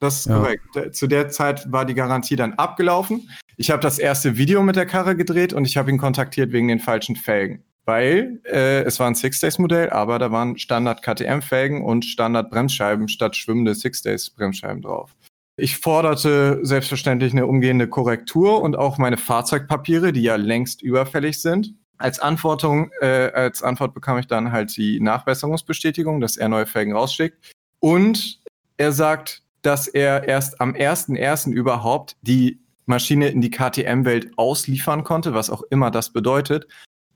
Das 0.00 0.20
ist 0.20 0.26
ja. 0.26 0.36
korrekt. 0.36 0.96
Zu 0.96 1.06
der 1.06 1.28
Zeit 1.28 1.70
war 1.70 1.84
die 1.84 1.94
Garantie 1.94 2.36
dann 2.36 2.54
abgelaufen. 2.54 3.30
Ich 3.56 3.70
habe 3.70 3.82
das 3.82 3.98
erste 3.98 4.36
Video 4.36 4.62
mit 4.62 4.76
der 4.76 4.86
Karre 4.86 5.16
gedreht 5.16 5.52
und 5.52 5.64
ich 5.64 5.76
habe 5.76 5.90
ihn 5.90 5.98
kontaktiert 5.98 6.52
wegen 6.52 6.68
den 6.68 6.80
falschen 6.80 7.16
Felgen 7.16 7.64
weil 7.88 8.42
äh, 8.44 8.82
es 8.82 9.00
war 9.00 9.06
ein 9.06 9.14
Six-Days-Modell, 9.14 9.88
aber 9.88 10.18
da 10.18 10.30
waren 10.30 10.58
Standard-KTM-Felgen 10.58 11.82
und 11.82 12.04
Standard-Bremsscheiben 12.04 13.08
statt 13.08 13.34
schwimmende 13.34 13.74
Six-Days-Bremsscheiben 13.74 14.82
drauf. 14.82 15.16
Ich 15.56 15.78
forderte 15.78 16.60
selbstverständlich 16.62 17.32
eine 17.32 17.46
umgehende 17.46 17.88
Korrektur 17.88 18.60
und 18.60 18.76
auch 18.76 18.98
meine 18.98 19.16
Fahrzeugpapiere, 19.16 20.12
die 20.12 20.20
ja 20.20 20.36
längst 20.36 20.82
überfällig 20.82 21.40
sind. 21.40 21.76
Als, 21.98 22.20
Antwortung, 22.20 22.90
äh, 23.00 23.30
als 23.32 23.62
Antwort 23.62 23.92
bekam 23.92 24.18
ich 24.18 24.26
dann 24.26 24.52
halt 24.52 24.76
die 24.76 25.00
Nachbesserungsbestätigung, 25.00 26.20
dass 26.20 26.36
er 26.36 26.48
neue 26.48 26.66
Felgen 26.66 26.94
rausschickt. 26.94 27.36
Und 27.80 28.40
er 28.76 28.92
sagt, 28.92 29.42
dass 29.62 29.88
er 29.88 30.28
erst 30.28 30.60
am 30.60 30.74
1.1. 30.74 31.52
überhaupt 31.52 32.16
die 32.22 32.60
Maschine 32.86 33.28
in 33.28 33.40
die 33.40 33.50
KTM-Welt 33.50 34.30
ausliefern 34.36 35.04
konnte, 35.04 35.34
was 35.34 35.50
auch 35.50 35.62
immer 35.70 35.90
das 35.90 36.10
bedeutet. 36.10 36.66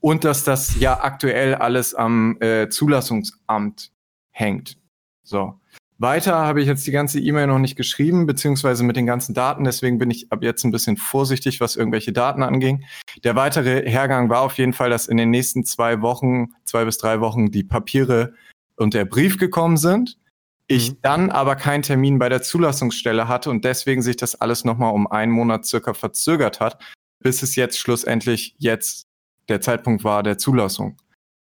Und 0.01 0.25
dass 0.25 0.43
das 0.43 0.79
ja 0.79 1.01
aktuell 1.01 1.55
alles 1.55 1.95
am 1.95 2.37
äh, 2.41 2.67
Zulassungsamt 2.69 3.91
hängt. 4.31 4.77
So. 5.23 5.59
Weiter 6.03 6.35
habe 6.35 6.61
ich 6.61 6.67
jetzt 6.67 6.85
die 6.85 6.91
ganze 6.91 7.19
E-Mail 7.19 7.47
noch 7.47 7.57
nicht 7.57 7.75
geschrieben, 7.75 8.27
beziehungsweise 8.27 8.83
mit 8.83 8.95
den 8.95 9.07
ganzen 9.07 9.33
Daten. 9.33 9.63
Deswegen 9.63 9.97
bin 9.97 10.11
ich 10.11 10.31
ab 10.31 10.43
jetzt 10.43 10.63
ein 10.63 10.71
bisschen 10.71 10.97
vorsichtig, 10.97 11.61
was 11.61 11.75
irgendwelche 11.75 12.13
Daten 12.13 12.43
anging. 12.43 12.85
Der 13.23 13.35
weitere 13.35 13.89
Hergang 13.89 14.29
war 14.29 14.41
auf 14.41 14.59
jeden 14.59 14.73
Fall, 14.73 14.91
dass 14.91 15.07
in 15.07 15.17
den 15.17 15.31
nächsten 15.31 15.65
zwei 15.65 16.01
Wochen, 16.01 16.49
zwei 16.65 16.85
bis 16.85 16.99
drei 16.99 17.21
Wochen, 17.21 17.49
die 17.49 17.63
Papiere 17.63 18.33
und 18.75 18.93
der 18.93 19.05
Brief 19.05 19.39
gekommen 19.39 19.77
sind. 19.77 20.19
Ich 20.67 20.91
mhm. 20.91 20.97
dann 21.01 21.29
aber 21.31 21.55
keinen 21.55 21.81
Termin 21.81 22.19
bei 22.19 22.29
der 22.29 22.41
Zulassungsstelle 22.41 23.27
hatte 23.27 23.49
und 23.49 23.65
deswegen 23.65 24.01
sich 24.01 24.17
das 24.17 24.35
alles 24.35 24.63
nochmal 24.63 24.93
um 24.93 25.07
einen 25.07 25.31
Monat 25.31 25.65
circa 25.65 25.93
verzögert 25.93 26.59
hat, 26.59 26.83
bis 27.19 27.41
es 27.41 27.55
jetzt 27.55 27.79
schlussendlich 27.79 28.55
jetzt 28.57 29.07
der 29.49 29.61
Zeitpunkt 29.61 30.03
war 30.03 30.21
der 30.21 30.37
Zulassung. 30.37 30.97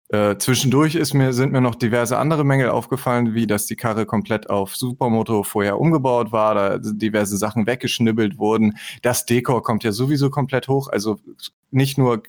Äh, 0.08 0.36
zwischendurch 0.38 0.94
ist 0.94 1.14
mir, 1.14 1.32
sind 1.32 1.52
mir 1.52 1.60
noch 1.60 1.74
diverse 1.74 2.16
andere 2.18 2.44
Mängel 2.44 2.70
aufgefallen, 2.70 3.34
wie 3.34 3.46
dass 3.46 3.66
die 3.66 3.74
Karre 3.74 4.06
komplett 4.06 4.48
auf 4.48 4.76
Supermoto 4.76 5.42
vorher 5.42 5.80
umgebaut 5.80 6.30
war, 6.30 6.54
da 6.54 6.78
diverse 6.78 7.36
Sachen 7.36 7.66
weggeschnibbelt 7.66 8.38
wurden. 8.38 8.78
Das 9.02 9.26
Dekor 9.26 9.62
kommt 9.62 9.82
ja 9.82 9.90
sowieso 9.90 10.30
komplett 10.30 10.68
hoch. 10.68 10.88
Also 10.88 11.18
nicht 11.70 11.98
nur 11.98 12.22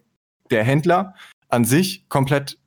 der 0.50 0.64
Händler 0.64 1.14
an 1.50 1.66
sich 1.66 2.10
komplett 2.10 2.58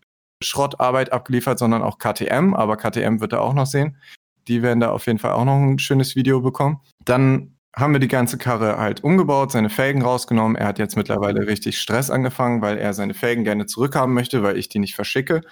Schrottarbeit 0.42 1.12
abgeliefert, 1.12 1.58
sondern 1.58 1.82
auch 1.82 1.98
KTM. 1.98 2.54
Aber 2.54 2.76
KTM 2.76 3.20
wird 3.20 3.32
er 3.32 3.42
auch 3.42 3.54
noch 3.54 3.66
sehen. 3.66 3.96
Die 4.46 4.62
werden 4.62 4.80
da 4.80 4.90
auf 4.90 5.06
jeden 5.06 5.18
Fall 5.18 5.32
auch 5.32 5.44
noch 5.44 5.56
ein 5.56 5.78
schönes 5.78 6.14
Video 6.14 6.40
bekommen. 6.40 6.80
Dann 7.04 7.56
haben 7.74 7.92
wir 7.92 8.00
die 8.00 8.08
ganze 8.08 8.36
Karre 8.36 8.78
halt 8.78 9.04
umgebaut, 9.04 9.52
seine 9.52 9.70
Felgen 9.70 10.02
rausgenommen. 10.02 10.56
Er 10.56 10.66
hat 10.66 10.78
jetzt 10.78 10.96
mittlerweile 10.96 11.46
richtig 11.46 11.78
Stress 11.78 12.10
angefangen, 12.10 12.62
weil 12.62 12.78
er 12.78 12.94
seine 12.94 13.14
Felgen 13.14 13.44
gerne 13.44 13.66
zurückhaben 13.66 14.14
möchte, 14.14 14.42
weil 14.42 14.56
ich 14.56 14.68
die 14.68 14.80
nicht 14.80 14.94
verschicke, 14.94 15.42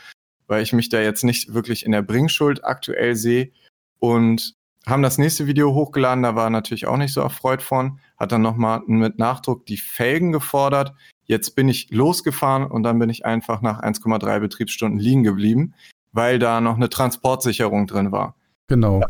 weil 0.47 0.63
ich 0.63 0.73
mich 0.73 0.89
da 0.89 1.01
jetzt 1.01 1.23
nicht 1.23 1.55
wirklich 1.55 1.87
in 1.87 1.93
der 1.93 2.03
Bringschuld 2.03 2.65
aktuell 2.65 3.15
sehe. 3.15 3.53
Und 4.01 4.55
haben 4.87 5.03
das 5.03 5.19
nächste 5.19 5.47
Video 5.47 5.75
hochgeladen, 5.75 6.23
da 6.23 6.35
war 6.35 6.47
er 6.47 6.51
natürlich 6.51 6.87
auch 6.87 6.97
nicht 6.97 7.13
so 7.13 7.21
erfreut 7.21 7.63
von, 7.63 8.01
hat 8.17 8.33
dann 8.33 8.43
nochmal 8.43 8.81
mit 8.87 9.19
Nachdruck 9.19 9.67
die 9.67 9.77
Felgen 9.77 10.33
gefordert. 10.33 10.95
Jetzt 11.25 11.55
bin 11.55 11.69
ich 11.69 11.91
losgefahren 11.91 12.65
und 12.65 12.83
dann 12.85 12.99
bin 12.99 13.11
ich 13.11 13.27
einfach 13.27 13.61
nach 13.61 13.83
1,3 13.83 14.41
Betriebsstunden 14.41 14.99
liegen 14.99 15.25
geblieben, 15.25 15.75
weil 16.13 16.39
da 16.39 16.61
noch 16.61 16.77
eine 16.77 16.89
Transportsicherung 16.89 17.87
drin 17.87 18.13
war. 18.13 18.35
Genau. 18.67 19.03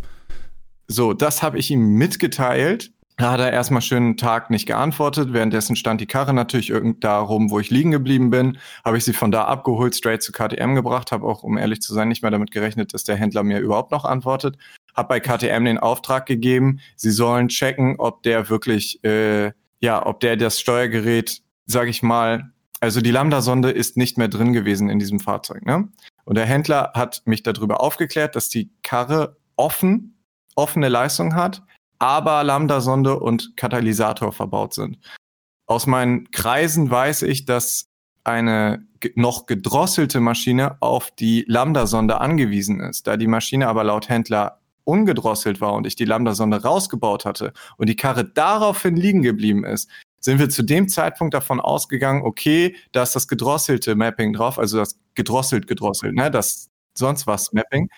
So, 0.89 1.13
das 1.13 1.43
habe 1.43 1.59
ich 1.59 1.71
ihm 1.71 1.95
mitgeteilt 1.95 2.93
da 3.19 3.33
hat 3.33 3.41
er 3.41 3.53
erstmal 3.53 3.83
schön 3.83 4.05
einen 4.05 4.17
Tag 4.17 4.49
nicht 4.49 4.67
geantwortet. 4.67 5.33
Währenddessen 5.33 5.75
stand 5.75 6.01
die 6.01 6.07
Karre 6.07 6.33
natürlich 6.33 6.71
irgend 6.71 7.03
da 7.03 7.19
rum, 7.19 7.51
wo 7.51 7.59
ich 7.59 7.69
liegen 7.69 7.91
geblieben 7.91 8.31
bin. 8.31 8.59
Habe 8.85 8.97
ich 8.97 9.05
sie 9.05 9.13
von 9.13 9.33
da 9.33 9.45
abgeholt, 9.47 9.97
straight 9.97 10.23
zu 10.23 10.31
KTM 10.31 10.77
gebracht. 10.77 11.11
Habe 11.11 11.27
auch, 11.27 11.43
um 11.43 11.59
ehrlich 11.59 11.83
zu 11.83 11.93
sein, 11.93 12.07
nicht 12.07 12.23
mehr 12.23 12.31
damit 12.31 12.53
gerechnet, 12.53 12.95
dass 12.95 13.03
der 13.03 13.17
Händler 13.17 13.43
mir 13.43 13.59
überhaupt 13.59 13.91
noch 13.91 14.05
antwortet. 14.05 14.57
Habe 14.95 15.09
bei 15.09 15.21
KTM 15.21 15.65
den 15.65 15.79
Auftrag 15.79 16.27
gegeben, 16.27 16.79
sie 16.95 17.11
sollen 17.11 17.49
checken, 17.49 17.97
ob 17.99 18.23
der 18.23 18.49
wirklich, 18.51 19.03
äh, 19.03 19.51
ja, 19.81 20.07
ob 20.07 20.21
der 20.21 20.37
das 20.37 20.61
Steuergerät, 20.61 21.43
sage 21.67 21.91
ich 21.91 22.05
mal, 22.05 22.53
also 22.79 23.01
die 23.01 23.11
Lambda-Sonde 23.11 23.73
ist 23.73 23.97
nicht 23.97 24.17
mehr 24.17 24.29
drin 24.29 24.53
gewesen 24.53 24.89
in 24.91 25.01
diesem 25.01 25.19
Fahrzeug. 25.19 25.67
Ne? 25.67 25.89
Und 26.25 26.37
der 26.37 26.47
Händler 26.47 26.93
hat 26.95 27.23
mich 27.25 27.43
darüber 27.43 27.81
aufgeklärt, 27.81 28.37
dass 28.37 28.49
die 28.49 28.71
Karre 28.85 29.37
offen, 29.57 30.23
offene 30.55 30.89
Leistung 30.89 31.35
hat 31.35 31.63
aber 31.99 32.45
Lambda-Sonde 32.45 33.19
und 33.19 33.57
Katalysator 33.57 34.33
verbaut 34.33 34.75
sind. 34.75 34.99
Aus 35.67 35.87
meinen 35.87 36.31
Kreisen 36.31 36.91
weiß 36.91 37.23
ich, 37.23 37.45
dass 37.45 37.89
eine 38.25 38.87
noch 39.15 39.47
gedrosselte 39.47 40.21
Maschine 40.21 40.81
auf 40.81 41.11
die 41.11 41.45
Lambda-Sonde 41.49 42.21
angewiesen 42.21 42.81
ist. 42.81 43.07
Da 43.07 43.17
die 43.17 43.27
Maschine 43.27 43.69
aber 43.69 43.85
laut 43.85 44.09
Händler 44.09 44.61
ungedrosselt 44.85 45.61
war 45.61 45.75
und 45.75 45.87
ich 45.87 45.97
die 45.97 46.05
Lambda-Sonde 46.05 46.63
rausgebaut 46.63 47.25
hatte 47.25 47.53
und 47.77 47.89
die 47.89 47.97
Karre 47.97 48.25
daraufhin 48.25 48.97
liegen 48.97 49.23
geblieben 49.23 49.65
ist, 49.65 49.91
sind 50.21 50.39
wir 50.39 50.49
zu 50.49 50.63
dem 50.63 50.89
Zeitpunkt 50.89 51.35
davon 51.35 51.61
ausgegangen, 51.61 52.23
okay, 52.23 52.75
da 52.93 53.03
ist 53.03 53.15
das 53.15 53.29
gedrosselte 53.29 53.95
Mapping 53.95 54.33
drauf, 54.33 54.59
also 54.59 54.79
das 54.79 54.99
gedrosselt 55.15 55.67
gedrosselt, 55.67 56.15
ne, 56.15 56.31
das 56.31 56.71
sonst 56.95 57.27
was 57.27 57.53
Mapping. 57.53 57.91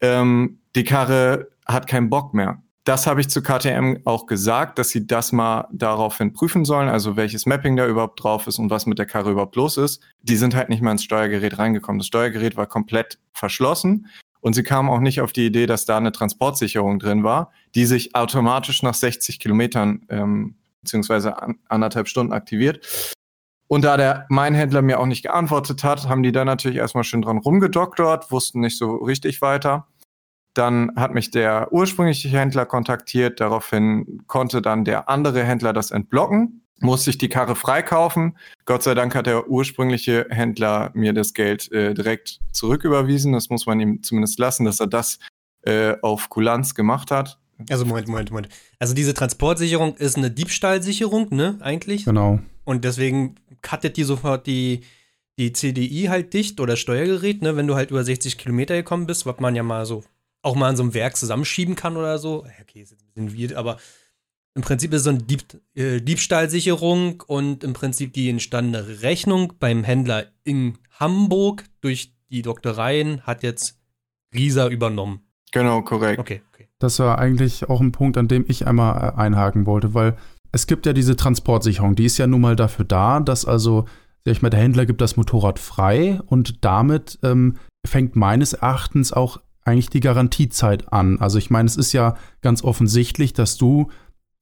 Ähm, 0.00 0.60
die 0.76 0.84
Karre 0.84 1.48
hat 1.66 1.86
keinen 1.86 2.10
Bock 2.10 2.34
mehr 2.34 2.62
das 2.84 3.06
habe 3.06 3.20
ich 3.20 3.28
zu 3.28 3.42
KTM 3.42 3.98
auch 4.04 4.26
gesagt, 4.26 4.78
dass 4.78 4.88
sie 4.88 5.06
das 5.06 5.32
mal 5.32 5.68
daraufhin 5.70 6.32
prüfen 6.32 6.64
sollen, 6.64 6.88
also 6.88 7.16
welches 7.16 7.44
Mapping 7.44 7.76
da 7.76 7.86
überhaupt 7.86 8.22
drauf 8.22 8.46
ist 8.46 8.58
und 8.58 8.70
was 8.70 8.86
mit 8.86 8.98
der 8.98 9.06
Karre 9.06 9.30
überhaupt 9.32 9.56
los 9.56 9.76
ist. 9.76 10.02
Die 10.22 10.36
sind 10.36 10.54
halt 10.54 10.70
nicht 10.70 10.82
mal 10.82 10.92
ins 10.92 11.04
Steuergerät 11.04 11.58
reingekommen. 11.58 11.98
Das 11.98 12.06
Steuergerät 12.06 12.56
war 12.56 12.66
komplett 12.66 13.18
verschlossen 13.34 14.06
und 14.40 14.54
sie 14.54 14.62
kamen 14.62 14.88
auch 14.88 15.00
nicht 15.00 15.20
auf 15.20 15.32
die 15.32 15.46
Idee, 15.46 15.66
dass 15.66 15.84
da 15.84 15.98
eine 15.98 16.12
Transportsicherung 16.12 16.98
drin 16.98 17.22
war, 17.22 17.52
die 17.74 17.84
sich 17.84 18.14
automatisch 18.14 18.82
nach 18.82 18.94
60 18.94 19.38
Kilometern 19.38 20.06
ähm, 20.08 20.56
beziehungsweise 20.80 21.40
an, 21.42 21.58
anderthalb 21.68 22.08
Stunden 22.08 22.32
aktiviert. 22.32 23.16
Und 23.68 23.84
da 23.84 23.96
der 23.96 24.26
mein 24.30 24.54
Händler 24.54 24.82
mir 24.82 24.98
auch 24.98 25.06
nicht 25.06 25.22
geantwortet 25.22 25.84
hat, 25.84 26.08
haben 26.08 26.22
die 26.22 26.32
dann 26.32 26.46
natürlich 26.46 26.78
erstmal 26.78 27.04
schön 27.04 27.22
dran 27.22 27.38
rumgedoktort, 27.38 28.32
wussten 28.32 28.60
nicht 28.60 28.78
so 28.78 28.96
richtig 28.96 29.42
weiter. 29.42 29.86
Dann 30.54 30.92
hat 30.96 31.14
mich 31.14 31.30
der 31.30 31.72
ursprüngliche 31.72 32.28
Händler 32.28 32.66
kontaktiert. 32.66 33.40
Daraufhin 33.40 34.22
konnte 34.26 34.60
dann 34.62 34.84
der 34.84 35.08
andere 35.08 35.44
Händler 35.44 35.72
das 35.72 35.90
entblocken, 35.90 36.62
musste 36.80 37.10
ich 37.10 37.18
die 37.18 37.28
Karre 37.28 37.54
freikaufen. 37.54 38.36
Gott 38.64 38.82
sei 38.82 38.94
Dank 38.94 39.14
hat 39.14 39.26
der 39.26 39.48
ursprüngliche 39.48 40.26
Händler 40.30 40.90
mir 40.94 41.12
das 41.12 41.34
Geld 41.34 41.70
äh, 41.72 41.94
direkt 41.94 42.40
zurücküberwiesen. 42.52 43.32
Das 43.32 43.50
muss 43.50 43.66
man 43.66 43.80
ihm 43.80 44.02
zumindest 44.02 44.38
lassen, 44.38 44.64
dass 44.64 44.80
er 44.80 44.88
das 44.88 45.18
äh, 45.62 45.94
auf 46.02 46.28
Kulanz 46.30 46.74
gemacht 46.74 47.10
hat. 47.10 47.38
Also 47.68 47.84
Moment, 47.84 48.08
Moment, 48.08 48.30
Moment. 48.30 48.48
Also 48.78 48.94
diese 48.94 49.12
Transportsicherung 49.14 49.94
ist 49.96 50.16
eine 50.16 50.30
Diebstahlsicherung, 50.30 51.28
ne, 51.30 51.58
eigentlich? 51.60 52.06
Genau. 52.06 52.40
Und 52.64 52.84
deswegen 52.84 53.34
cuttet 53.60 53.96
die 53.98 54.04
sofort 54.04 54.46
die, 54.46 54.80
die 55.38 55.52
CDI 55.52 56.06
halt 56.08 56.32
dicht 56.32 56.60
oder 56.60 56.76
Steuergerät, 56.76 57.42
ne, 57.42 57.56
wenn 57.56 57.66
du 57.66 57.74
halt 57.74 57.90
über 57.90 58.02
60 58.02 58.38
Kilometer 58.38 58.74
gekommen 58.74 59.06
bist, 59.06 59.26
was 59.26 59.38
man 59.40 59.54
ja 59.54 59.62
mal 59.62 59.84
so 59.84 60.02
auch 60.42 60.54
mal 60.54 60.68
an 60.68 60.76
so 60.76 60.82
einem 60.82 60.94
Werk 60.94 61.16
zusammenschieben 61.16 61.74
kann 61.74 61.96
oder 61.96 62.18
so. 62.18 62.46
Okay, 62.60 62.80
ist 62.82 62.90
jetzt 62.90 63.02
ein 63.02 63.26
bisschen 63.26 63.38
weird, 63.38 63.54
aber 63.54 63.78
im 64.54 64.62
Prinzip 64.62 64.92
ist 64.92 64.98
es 64.98 65.04
so 65.04 65.10
eine 65.10 65.22
Dieb 65.22 65.42
äh, 65.74 66.00
Diebstahlsicherung 66.00 67.22
und 67.26 67.62
im 67.62 67.72
Prinzip 67.72 68.12
die 68.12 68.28
entstandene 68.28 69.02
Rechnung 69.02 69.52
beim 69.58 69.84
Händler 69.84 70.26
in 70.44 70.78
Hamburg 70.98 71.64
durch 71.80 72.14
die 72.30 72.42
Doktoreien 72.42 73.22
hat 73.22 73.42
jetzt 73.42 73.78
Risa 74.34 74.68
übernommen. 74.68 75.20
Genau, 75.52 75.82
korrekt. 75.82 76.18
Okay, 76.18 76.42
okay. 76.52 76.68
Das 76.78 76.98
war 76.98 77.18
eigentlich 77.18 77.68
auch 77.68 77.80
ein 77.80 77.92
Punkt, 77.92 78.16
an 78.16 78.28
dem 78.28 78.44
ich 78.48 78.66
einmal 78.66 79.14
äh, 79.14 79.16
einhaken 79.16 79.66
wollte, 79.66 79.94
weil 79.94 80.16
es 80.52 80.66
gibt 80.66 80.86
ja 80.86 80.92
diese 80.92 81.16
Transportsicherung, 81.16 81.94
die 81.94 82.04
ist 82.04 82.18
ja 82.18 82.26
nun 82.26 82.40
mal 82.40 82.56
dafür 82.56 82.84
da, 82.84 83.20
dass 83.20 83.44
also, 83.44 83.84
sag 84.24 84.32
ich 84.32 84.42
mal, 84.42 84.50
der 84.50 84.60
Händler 84.60 84.86
gibt 84.86 85.00
das 85.00 85.16
Motorrad 85.16 85.58
frei 85.58 86.20
und 86.26 86.64
damit 86.64 87.18
ähm, 87.22 87.56
fängt 87.86 88.16
meines 88.16 88.52
Erachtens 88.52 89.12
auch 89.12 89.40
eigentlich 89.70 89.90
die 89.90 90.00
Garantiezeit 90.00 90.92
an. 90.92 91.20
Also 91.20 91.38
ich 91.38 91.50
meine, 91.50 91.66
es 91.66 91.76
ist 91.76 91.92
ja 91.92 92.16
ganz 92.42 92.62
offensichtlich, 92.62 93.32
dass 93.32 93.56
du 93.56 93.88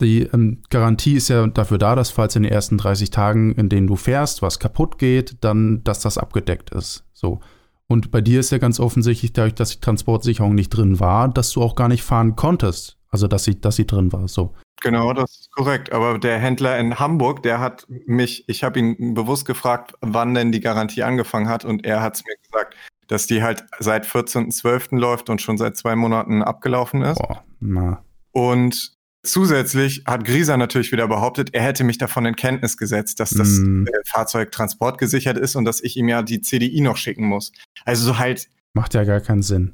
die 0.01 0.23
ähm, 0.23 0.63
Garantie 0.71 1.15
ist 1.15 1.29
ja 1.29 1.47
dafür 1.47 1.79
da, 1.79 1.97
dass 1.97 2.11
falls 2.11 2.37
in 2.37 2.45
den 2.45 2.53
ersten 2.53 2.79
30 2.79 3.11
Tagen, 3.11 3.53
in 3.55 3.69
denen 3.69 3.87
du 3.87 3.97
fährst, 3.97 4.43
was 4.43 4.61
kaputt 4.61 4.99
geht, 4.99 5.39
dann, 5.41 5.83
dass 5.85 6.01
das 6.01 6.19
abgedeckt 6.19 6.71
ist. 6.71 7.05
So. 7.13 7.41
Und 7.89 8.11
bei 8.11 8.21
dir 8.21 8.41
ist 8.41 8.53
ja 8.53 8.59
ganz 8.59 8.79
offensichtlich, 8.81 9.33
dadurch, 9.33 9.55
dass 9.55 9.71
die 9.71 9.81
Transportsicherung 9.81 10.55
nicht 10.55 10.71
drin 10.71 11.01
war, 11.01 11.29
dass 11.29 11.51
du 11.51 11.63
auch 11.63 11.75
gar 11.75 11.89
nicht 11.89 12.03
fahren 12.03 12.37
konntest. 12.37 12.97
Also, 13.11 13.27
dass 13.27 13.45
sie, 13.45 13.59
dass 13.59 13.77
sie 13.77 13.87
drin 13.87 14.13
war. 14.13 14.29
So. 14.29 14.55
Genau, 14.83 15.15
das 15.15 15.31
ist 15.31 15.51
korrekt. 15.53 15.93
Aber 15.93 16.19
der 16.19 16.39
Händler 16.39 16.79
in 16.79 16.99
Hamburg, 16.99 17.43
der 17.43 17.59
hat 17.59 17.87
mich, 17.89 18.45
ich 18.49 18.63
habe 18.63 18.79
ihn 18.79 19.15
bewusst 19.15 19.47
gefragt, 19.47 19.95
wann 20.03 20.35
denn 20.35 20.53
die 20.53 20.61
Garantie 20.61 21.03
angefangen 21.03 21.49
hat 21.49 21.65
und 21.65 21.85
er 21.87 22.03
hat 22.03 22.17
es 22.17 22.25
mir 22.25 22.37
gesagt, 22.37 22.77
dass 23.09 23.27
die 23.27 23.43
halt 23.43 23.65
seit 23.81 24.07
14.12. 24.07 24.97
läuft 24.97 25.29
und 25.29 25.43
schon 25.43 25.59
seit 25.59 25.77
zwei 25.77 25.97
Monaten 25.97 26.43
abgelaufen 26.43 27.03
ist. 27.03 27.19
Boah, 27.19 27.45
na. 27.61 28.05
Und 28.31 28.93
zusätzlich 29.25 30.05
hat 30.07 30.25
Grieser 30.25 30.57
natürlich 30.57 30.93
wieder 30.93 31.09
behauptet, 31.09 31.55
er 31.55 31.63
hätte 31.63 31.85
mich 31.85 31.99
davon 31.99 32.27
in 32.27 32.37
Kenntnis 32.37 32.77
gesetzt, 32.77 33.19
dass 33.21 33.31
das 33.31 33.49
mm. 33.49 33.87
Fahrzeug 34.05 34.53
transportgesichert 34.53 35.37
ist 35.39 35.57
und 35.57 35.65
dass 35.65 35.81
ich 35.81 35.97
ihm 35.97 36.09
ja 36.09 36.23
die 36.23 36.41
CDI 36.41 36.81
noch 36.81 36.97
schicken 36.97 37.27
muss. 37.27 37.53
Also 37.85 38.07
so 38.07 38.19
halt. 38.19 38.49
Macht 38.75 38.95
ja 38.95 39.05
gar 39.05 39.21
keinen 39.21 39.43
Sinn. 39.43 39.73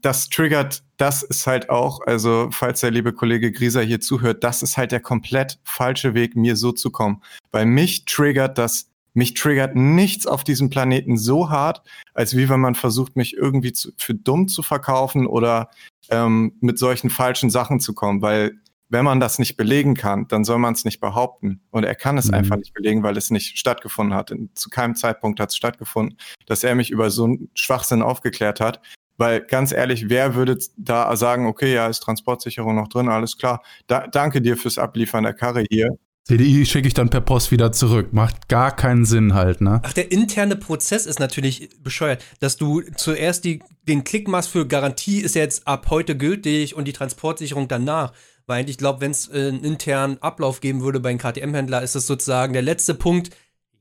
Das 0.00 0.28
triggert, 0.28 0.82
das 0.96 1.22
ist 1.22 1.46
halt 1.46 1.70
auch, 1.70 2.00
also 2.06 2.48
falls 2.50 2.80
der 2.80 2.90
liebe 2.90 3.12
Kollege 3.12 3.52
Grieser 3.52 3.82
hier 3.82 4.00
zuhört, 4.00 4.44
das 4.44 4.62
ist 4.62 4.76
halt 4.76 4.92
der 4.92 5.00
komplett 5.00 5.58
falsche 5.64 6.14
Weg, 6.14 6.36
mir 6.36 6.56
so 6.56 6.72
zu 6.72 6.90
kommen. 6.90 7.22
Weil 7.52 7.66
mich 7.66 8.04
triggert 8.04 8.58
das 8.58 8.90
mich 9.14 9.34
triggert 9.34 9.76
nichts 9.76 10.26
auf 10.26 10.44
diesem 10.44 10.70
Planeten 10.70 11.16
so 11.16 11.48
hart, 11.48 11.82
als 12.12 12.36
wie 12.36 12.48
wenn 12.48 12.60
man 12.60 12.74
versucht, 12.74 13.16
mich 13.16 13.36
irgendwie 13.36 13.72
zu, 13.72 13.92
für 13.96 14.14
dumm 14.14 14.48
zu 14.48 14.62
verkaufen 14.62 15.26
oder 15.26 15.70
ähm, 16.10 16.54
mit 16.60 16.78
solchen 16.78 17.10
falschen 17.10 17.48
Sachen 17.48 17.80
zu 17.80 17.94
kommen, 17.94 18.20
weil 18.22 18.58
wenn 18.90 19.04
man 19.04 19.18
das 19.18 19.38
nicht 19.38 19.56
belegen 19.56 19.94
kann, 19.94 20.28
dann 20.28 20.44
soll 20.44 20.58
man 20.58 20.74
es 20.74 20.84
nicht 20.84 21.00
behaupten. 21.00 21.60
Und 21.70 21.84
er 21.84 21.94
kann 21.94 22.18
es 22.18 22.28
mhm. 22.28 22.34
einfach 22.34 22.56
nicht 22.56 22.74
belegen, 22.74 23.02
weil 23.02 23.16
es 23.16 23.30
nicht 23.30 23.58
stattgefunden 23.58 24.14
hat. 24.14 24.32
Zu 24.54 24.70
keinem 24.70 24.94
Zeitpunkt 24.94 25.40
hat 25.40 25.50
es 25.50 25.56
stattgefunden, 25.56 26.18
dass 26.46 26.62
er 26.62 26.74
mich 26.74 26.90
über 26.90 27.10
so 27.10 27.24
einen 27.24 27.50
Schwachsinn 27.54 28.02
aufgeklärt 28.02 28.60
hat. 28.60 28.80
Weil 29.16 29.40
ganz 29.40 29.72
ehrlich, 29.72 30.08
wer 30.08 30.34
würde 30.34 30.58
da 30.76 31.16
sagen, 31.16 31.46
okay, 31.46 31.72
ja, 31.72 31.86
ist 31.86 32.00
Transportsicherung 32.00 32.74
noch 32.74 32.88
drin, 32.88 33.08
alles 33.08 33.38
klar. 33.38 33.62
Da, 33.86 34.06
danke 34.06 34.42
dir 34.42 34.56
fürs 34.56 34.78
Abliefern 34.78 35.24
der 35.24 35.34
Karre 35.34 35.64
hier. 35.70 35.88
CDI 36.26 36.64
schicke 36.64 36.88
ich 36.88 36.94
dann 36.94 37.10
per 37.10 37.20
Post 37.20 37.50
wieder 37.50 37.70
zurück. 37.72 38.14
Macht 38.14 38.48
gar 38.48 38.74
keinen 38.74 39.04
Sinn 39.04 39.34
halt, 39.34 39.60
ne? 39.60 39.80
Ach, 39.84 39.92
der 39.92 40.10
interne 40.10 40.56
Prozess 40.56 41.04
ist 41.04 41.20
natürlich 41.20 41.68
bescheuert. 41.82 42.24
Dass 42.40 42.56
du 42.56 42.80
zuerst 42.96 43.44
die, 43.44 43.62
den 43.86 44.04
Klick 44.04 44.26
machst 44.26 44.48
für 44.48 44.66
Garantie 44.66 45.20
ist 45.20 45.34
jetzt 45.34 45.68
ab 45.68 45.88
heute 45.90 46.16
gültig 46.16 46.74
und 46.76 46.86
die 46.86 46.94
Transportsicherung 46.94 47.68
danach. 47.68 48.14
Weil 48.46 48.68
ich 48.70 48.78
glaube, 48.78 49.02
wenn 49.02 49.10
es 49.10 49.28
äh, 49.28 49.48
einen 49.48 49.64
internen 49.64 50.16
Ablauf 50.22 50.60
geben 50.60 50.80
würde 50.80 50.98
bei 50.98 51.10
einem 51.10 51.18
KTM-Händler, 51.18 51.82
ist 51.82 51.94
es 51.94 52.06
sozusagen 52.06 52.54
der 52.54 52.62
letzte 52.62 52.94
Punkt. 52.94 53.30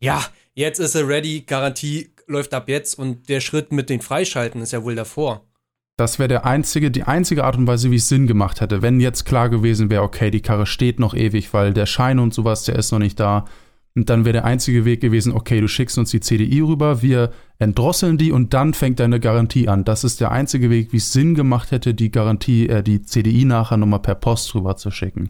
Ja, 0.02 0.26
jetzt 0.54 0.80
ist 0.80 0.96
er 0.96 1.08
ready, 1.08 1.44
Garantie 1.48 2.14
läuft 2.28 2.54
ab 2.54 2.68
jetzt 2.68 3.00
und 3.00 3.30
der 3.30 3.40
Schritt 3.40 3.72
mit 3.72 3.90
den 3.90 4.02
Freischalten 4.02 4.62
ist 4.62 4.74
ja 4.74 4.84
wohl 4.84 4.96
davor. 4.96 5.46
Das 5.98 6.18
wäre 6.18 6.28
der 6.28 6.46
einzige, 6.46 6.90
die 6.90 7.04
einzige 7.04 7.44
Art 7.44 7.56
und 7.56 7.68
Weise, 7.68 7.92
wie 7.92 7.98
es 7.98 8.10
Sinn 8.10 8.26
gemacht 8.26 8.62
hätte. 8.62 8.82
Wenn 8.82 9.00
jetzt 9.00 9.26
klar 9.26 9.50
gewesen 9.50 9.92
wäre, 9.92 10.02
okay, 10.02 10.32
die 10.32 10.42
Karre 10.42 10.66
steht 10.66 11.00
noch 11.00 11.14
ewig, 11.14 11.54
weil 11.54 11.74
der 11.74 11.86
Schein 11.86 12.18
und 12.18 12.34
sowas, 12.34 12.64
der 12.64 12.76
ist 12.76 12.92
noch 12.92 13.00
nicht 13.00 13.20
da. 13.20 13.46
Und 13.96 14.10
dann 14.10 14.26
wäre 14.26 14.34
der 14.34 14.46
einzige 14.46 14.86
Weg 14.86 15.02
gewesen, 15.02 15.34
okay, 15.34 15.62
du 15.62 15.68
schickst 15.68 16.00
uns 16.00 16.10
die 16.10 16.20
CDI 16.20 16.62
rüber, 16.62 17.04
wir 17.04 17.30
entdrosseln 17.60 18.18
die 18.18 18.32
und 18.32 18.56
dann 18.56 18.74
fängt 18.74 19.00
deine 19.00 19.20
Garantie 19.20 19.68
an. 19.68 19.84
Das 19.84 20.04
ist 20.04 20.20
der 20.20 20.32
einzige 20.32 20.72
Weg, 20.72 20.94
wie 20.94 20.98
es 20.98 21.14
Sinn 21.14 21.36
gemacht 21.36 21.70
hätte, 21.70 21.94
die 21.94 22.10
Garantie, 22.10 22.68
äh, 22.68 22.82
die 22.82 23.04
CDI 23.04 23.46
nachher 23.46 23.78
nochmal 23.78 24.00
per 24.00 24.16
Post 24.16 24.56
rüber 24.56 24.76
zu 24.78 24.90
schicken. 24.90 25.30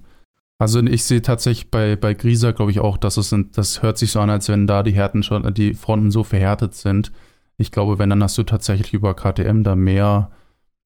Also 0.59 0.81
ich 0.81 1.03
sehe 1.03 1.21
tatsächlich 1.21 1.71
bei, 1.71 1.97
bei 1.97 2.13
Grisa, 2.13 2.51
glaube 2.51 2.71
ich, 2.71 2.79
auch, 2.79 2.95
dass 2.95 3.17
es 3.17 3.27
sind, 3.27 3.57
das 3.57 3.81
hört 3.81 3.97
sich 3.97 4.11
so 4.11 4.21
an, 4.21 4.29
als 4.29 4.47
wenn 4.47 4.65
da 4.65 4.81
die 4.81 4.93
Härten 4.93 5.23
schon, 5.23 5.53
die 5.53 5.73
Fronten 5.73 6.09
so 6.09 6.23
verhärtet 6.23 6.73
sind. 6.73 7.11
Ich 7.57 7.69
glaube, 7.71 7.99
wenn, 7.99 8.09
dann 8.09 8.23
hast 8.23 8.37
du 8.37 8.43
tatsächlich 8.43 8.93
über 8.93 9.13
KTM 9.13 9.63
da 9.63 9.75
mehr 9.75 10.31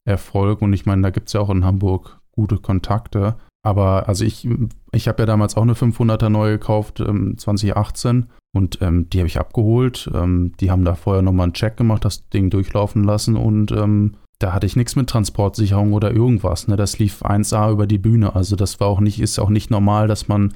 Erfolg. 0.08 0.62
Und 0.62 0.74
ich 0.74 0.86
meine, 0.86 1.02
da 1.02 1.10
gibt 1.10 1.28
es 1.28 1.34
ja 1.34 1.42
auch 1.42 1.50
in 1.50 1.66
Hamburg 1.66 2.20
gute 2.32 2.58
Kontakte. 2.58 3.36
Aber 3.64 4.08
also 4.08 4.24
ich, 4.24 4.48
ich 4.92 5.08
habe 5.08 5.24
ja 5.24 5.26
damals 5.26 5.58
auch 5.58 5.64
eine 5.64 5.74
500er 5.74 6.30
neu 6.30 6.52
gekauft, 6.52 7.00
ähm, 7.00 7.38
2018. 7.38 8.28
Und 8.56 8.82
ähm, 8.82 9.10
die 9.10 9.20
habe 9.20 9.28
ich 9.28 9.40
abgeholt. 9.40 10.10
Ähm, 10.14 10.54
die 10.60 10.72
haben 10.72 10.86
da 10.86 10.96
vorher 10.96 11.22
nochmal 11.22 11.46
einen 11.46 11.54
Check 11.54 11.78
gemacht, 11.78 12.06
das 12.06 12.30
Ding 12.30 12.50
durchlaufen 12.50 13.04
lassen. 13.04 13.36
Und 13.36 13.72
ähm, 13.72 14.16
da 14.40 14.54
hatte 14.54 14.66
ich 14.66 14.76
nichts 14.76 14.96
mit 14.96 15.10
Transportsicherung 15.10 15.94
oder 15.94 16.12
irgendwas. 16.12 16.68
Ne? 16.68 16.76
Das 16.76 17.00
lief 17.00 17.24
1A 17.24 17.72
über 17.72 17.88
die 17.88 17.98
Bühne. 17.98 18.36
Also 18.36 18.56
das 18.56 18.80
war 18.80 18.88
auch 18.88 19.00
nicht, 19.00 19.20
ist 19.20 19.40
auch 19.40 19.50
nicht 19.50 19.70
normal, 19.70 20.08
dass 20.08 20.28
man 20.28 20.54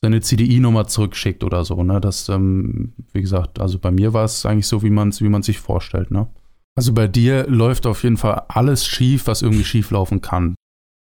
seine 0.00 0.20
CDI-Nummer 0.20 0.86
zurückschickt 0.86 1.44
oder 1.44 1.64
so. 1.64 1.82
Ne? 1.82 2.00
Das, 2.00 2.28
ähm, 2.28 2.92
wie 3.12 3.20
gesagt, 3.20 3.60
also 3.60 3.78
bei 3.78 3.90
mir 3.90 4.12
war 4.12 4.24
es 4.24 4.46
eigentlich 4.46 4.66
so, 4.66 4.82
wie 4.82 4.90
man 4.90 5.08
es 5.10 5.20
wie 5.20 5.42
sich 5.42 5.58
vorstellt. 5.58 6.10
Ne? 6.10 6.28
Also 6.76 6.92
bei 6.92 7.06
dir 7.06 7.46
läuft 7.48 7.86
auf 7.86 8.02
jeden 8.02 8.16
Fall 8.16 8.42
alles 8.48 8.86
schief, 8.86 9.26
was 9.26 9.42
irgendwie 9.42 9.64
schief 9.64 9.90
laufen 9.90 10.20
kann. 10.20 10.56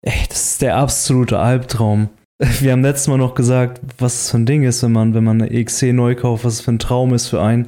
Ey, 0.01 0.25
das 0.29 0.51
ist 0.51 0.61
der 0.61 0.77
absolute 0.77 1.39
Albtraum. 1.39 2.09
Wir 2.61 2.71
haben 2.71 2.81
letztes 2.81 3.07
Mal 3.07 3.17
noch 3.17 3.35
gesagt, 3.35 3.81
was 3.97 4.23
es 4.23 4.31
für 4.31 4.37
ein 4.37 4.45
Ding 4.45 4.63
ist, 4.63 4.81
wenn 4.81 4.93
man, 4.93 5.13
wenn 5.13 5.23
man 5.23 5.41
eine 5.41 5.51
EXC 5.51 5.93
neu 5.93 6.15
kauft, 6.15 6.45
was 6.45 6.53
es 6.55 6.61
für 6.61 6.71
ein 6.71 6.79
Traum 6.79 7.13
ist 7.13 7.27
für 7.27 7.41
einen. 7.41 7.65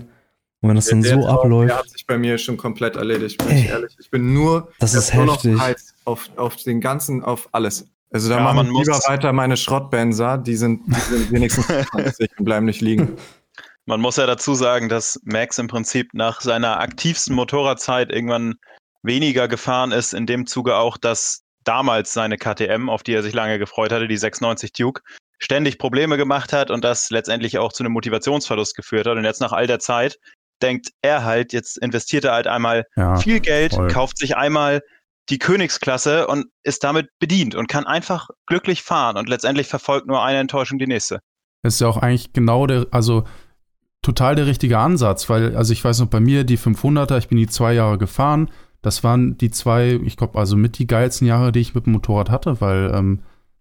Und 0.62 0.70
wenn 0.70 0.75
das 0.75 0.86
dann 0.86 1.03
so 1.03 1.10
Traum, 1.10 1.25
abläuft. 1.25 1.70
Der 1.70 1.77
hat 1.79 1.89
sich 1.89 2.05
bei 2.08 2.17
mir 2.17 2.38
schon 2.38 2.55
komplett 2.55 2.96
erledigt, 2.96 3.38
bin 3.39 3.50
Ey, 3.50 3.60
ich 3.60 3.70
ehrlich. 3.70 3.98
Ich 4.00 4.10
bin 4.10 4.34
nur, 4.34 4.72
das 4.79 4.93
ist 4.93 5.13
heftig. 5.13 5.58
auf, 6.05 6.29
auf 6.38 6.55
den 6.55 6.79
ganzen, 6.79 7.24
auf 7.24 7.50
alles. 7.51 7.88
Also 8.12 8.29
da 8.29 8.38
ja, 8.38 8.43
machen 8.43 8.67
wir 8.67 8.79
lieber 8.79 9.00
weiter 9.08 9.34
meine 9.34 9.58
Schrottbenzer, 9.58 10.37
die 10.37 10.55
sind, 10.55 10.81
die 10.85 11.16
sind 11.16 11.31
wenigstens 11.31 11.66
und 12.37 12.46
bleiben 12.46 12.66
nicht 12.66 12.81
liegen. 12.81 13.18
Man 13.92 14.00
muss 14.00 14.16
ja 14.16 14.25
dazu 14.25 14.56
sagen, 14.56 14.88
dass 14.88 15.20
Max 15.25 15.60
im 15.60 15.68
Prinzip 15.68 16.14
nach 16.14 16.40
seiner 16.40 16.80
aktivsten 16.80 17.36
Motorradzeit 17.36 18.10
irgendwann 18.10 18.56
weniger 19.04 19.50
gefahren 19.50 19.92
ist, 19.92 20.14
in 20.14 20.25
dem 20.25 20.48
Zuge 20.48 20.77
auch, 20.77 20.96
dass 20.96 21.42
damals 21.66 22.14
seine 22.14 22.38
KTM, 22.38 22.88
auf 22.88 23.04
die 23.04 23.14
er 23.14 23.22
sich 23.22 23.34
lange 23.34 23.60
gefreut 23.60 23.92
hatte, 23.92 24.08
die 24.08 24.16
690 24.16 24.72
Duke, 24.72 25.01
ständig 25.40 25.77
Probleme 25.77 26.16
gemacht 26.16 26.54
hat 26.54 26.72
und 26.72 26.86
das 26.86 27.10
letztendlich 27.10 27.58
auch 27.58 27.74
zu 27.74 27.84
einem 27.84 27.92
Motivationsverlust 27.92 28.77
geführt 28.77 29.08
hat. 29.08 29.18
Und 29.18 29.25
jetzt 29.25 29.42
nach 29.42 29.51
all 29.51 29.68
der 29.68 29.80
Zeit 29.80 30.16
denkt 30.62 30.92
er 31.01 31.25
halt, 31.25 31.51
jetzt 31.51 31.77
investiert 31.77 32.24
er 32.24 32.32
halt 32.32 32.48
einmal 32.48 32.86
ja, 32.96 33.18
viel 33.18 33.42
Geld, 33.42 33.74
voll. 33.74 33.90
kauft 33.90 34.20
sich 34.20 34.38
einmal 34.38 34.80
die 35.27 35.38
Königsklasse 35.38 36.27
und 36.27 36.46
ist 36.64 36.86
damit 36.86 37.10
bedient 37.20 37.56
und 37.56 37.68
kann 37.68 37.86
einfach 37.86 38.30
glücklich 38.48 38.84
fahren 38.84 39.18
und 39.18 39.27
letztendlich 39.27 39.68
verfolgt 39.68 40.08
nur 40.08 40.24
eine 40.24 40.40
Enttäuschung 40.40 40.80
die 40.80 40.88
nächste. 40.88 41.20
Das 41.62 41.74
ist 41.74 41.82
ja 41.82 41.90
auch 41.90 41.98
eigentlich 41.98 42.32
genau 42.32 42.66
der, 42.68 42.88
also 42.92 43.25
total 44.01 44.35
der 44.35 44.48
richtige 44.48 44.79
Ansatz, 44.79 45.29
weil, 45.29 45.55
also 45.55 45.74
ich 45.74 45.83
weiß 45.83 46.00
noch, 46.00 46.07
bei 46.07 46.20
mir 46.20 46.44
die 46.44 46.57
500er, 46.57 47.18
ich 47.18 47.27
bin 47.27 47.37
die 47.37 47.48
zwei 47.48 47.74
Jahre 47.74 47.98
gefahren, 47.98 48.50
das 48.81 49.03
waren 49.03 49.37
die 49.37 49.51
zwei, 49.51 50.00
ich 50.03 50.18
glaube, 50.18 50.40
also 50.40 50.57
mit 50.57 50.79
die 50.79 50.87
geilsten 50.87 51.27
Jahre, 51.27 51.51
die 51.51 51.59
ich 51.59 51.75
mit 51.75 51.85
dem 51.85 51.94
Motorrad 51.94 52.29
hatte, 52.31 52.61
weil 52.61 52.92
ähm, 52.94 53.20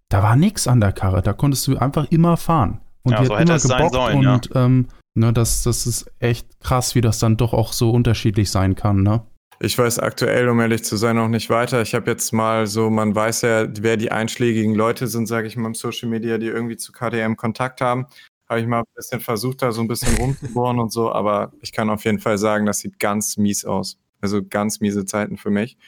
da 0.08 0.22
war 0.22 0.36
nichts 0.36 0.66
an 0.66 0.80
der 0.80 0.92
Karre, 0.92 1.22
da 1.22 1.32
konntest 1.32 1.66
du 1.66 1.76
einfach 1.76 2.10
immer 2.10 2.36
fahren. 2.36 2.80
Und 3.02 3.12
ja, 3.12 3.20
die 3.20 3.26
so 3.26 3.36
hat 3.36 3.42
immer 3.42 3.58
gebockt 3.58 3.94
sollen, 3.94 4.26
und 4.26 4.50
ja. 4.54 4.64
ähm, 4.64 4.88
ne, 5.14 5.32
das, 5.32 5.62
das 5.62 5.86
ist 5.86 6.10
echt 6.20 6.60
krass, 6.60 6.94
wie 6.94 7.00
das 7.02 7.18
dann 7.18 7.36
doch 7.36 7.52
auch 7.52 7.72
so 7.72 7.90
unterschiedlich 7.90 8.50
sein 8.50 8.74
kann, 8.74 9.02
ne? 9.02 9.22
Ich 9.62 9.76
weiß 9.76 9.98
aktuell, 9.98 10.48
um 10.48 10.58
ehrlich 10.58 10.84
zu 10.84 10.96
sein, 10.96 11.16
noch 11.16 11.28
nicht 11.28 11.50
weiter. 11.50 11.82
Ich 11.82 11.94
habe 11.94 12.10
jetzt 12.10 12.32
mal 12.32 12.66
so, 12.66 12.88
man 12.88 13.14
weiß 13.14 13.42
ja, 13.42 13.66
wer 13.78 13.98
die 13.98 14.10
einschlägigen 14.10 14.74
Leute 14.74 15.06
sind, 15.06 15.26
sage 15.26 15.48
ich 15.48 15.56
mal, 15.58 15.66
im 15.66 15.74
Social 15.74 16.08
Media, 16.08 16.38
die 16.38 16.46
irgendwie 16.46 16.78
zu 16.78 16.92
KDM 16.92 17.36
Kontakt 17.36 17.82
haben 17.82 18.06
habe 18.50 18.60
ich 18.60 18.66
mal 18.66 18.80
ein 18.80 18.94
bisschen 18.96 19.20
versucht, 19.20 19.62
da 19.62 19.70
so 19.70 19.80
ein 19.80 19.88
bisschen 19.88 20.16
rumzubohren 20.16 20.80
und 20.80 20.92
so, 20.92 21.12
aber 21.12 21.52
ich 21.60 21.72
kann 21.72 21.88
auf 21.88 22.04
jeden 22.04 22.18
Fall 22.18 22.36
sagen, 22.36 22.66
das 22.66 22.80
sieht 22.80 22.98
ganz 22.98 23.36
mies 23.36 23.64
aus. 23.64 23.96
Also 24.20 24.42
ganz 24.44 24.80
miese 24.80 25.04
Zeiten 25.04 25.38
für 25.38 25.50
mich. 25.50 25.78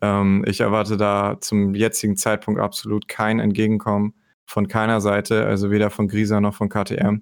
Ähm, 0.00 0.42
ich 0.46 0.60
erwarte 0.60 0.96
da 0.96 1.36
zum 1.40 1.74
jetzigen 1.74 2.16
Zeitpunkt 2.16 2.60
absolut 2.60 3.08
kein 3.08 3.40
Entgegenkommen 3.40 4.14
von 4.46 4.68
keiner 4.68 5.02
Seite, 5.02 5.44
also 5.44 5.70
weder 5.70 5.90
von 5.90 6.08
Grisa 6.08 6.40
noch 6.40 6.54
von 6.54 6.70
KTM 6.70 7.20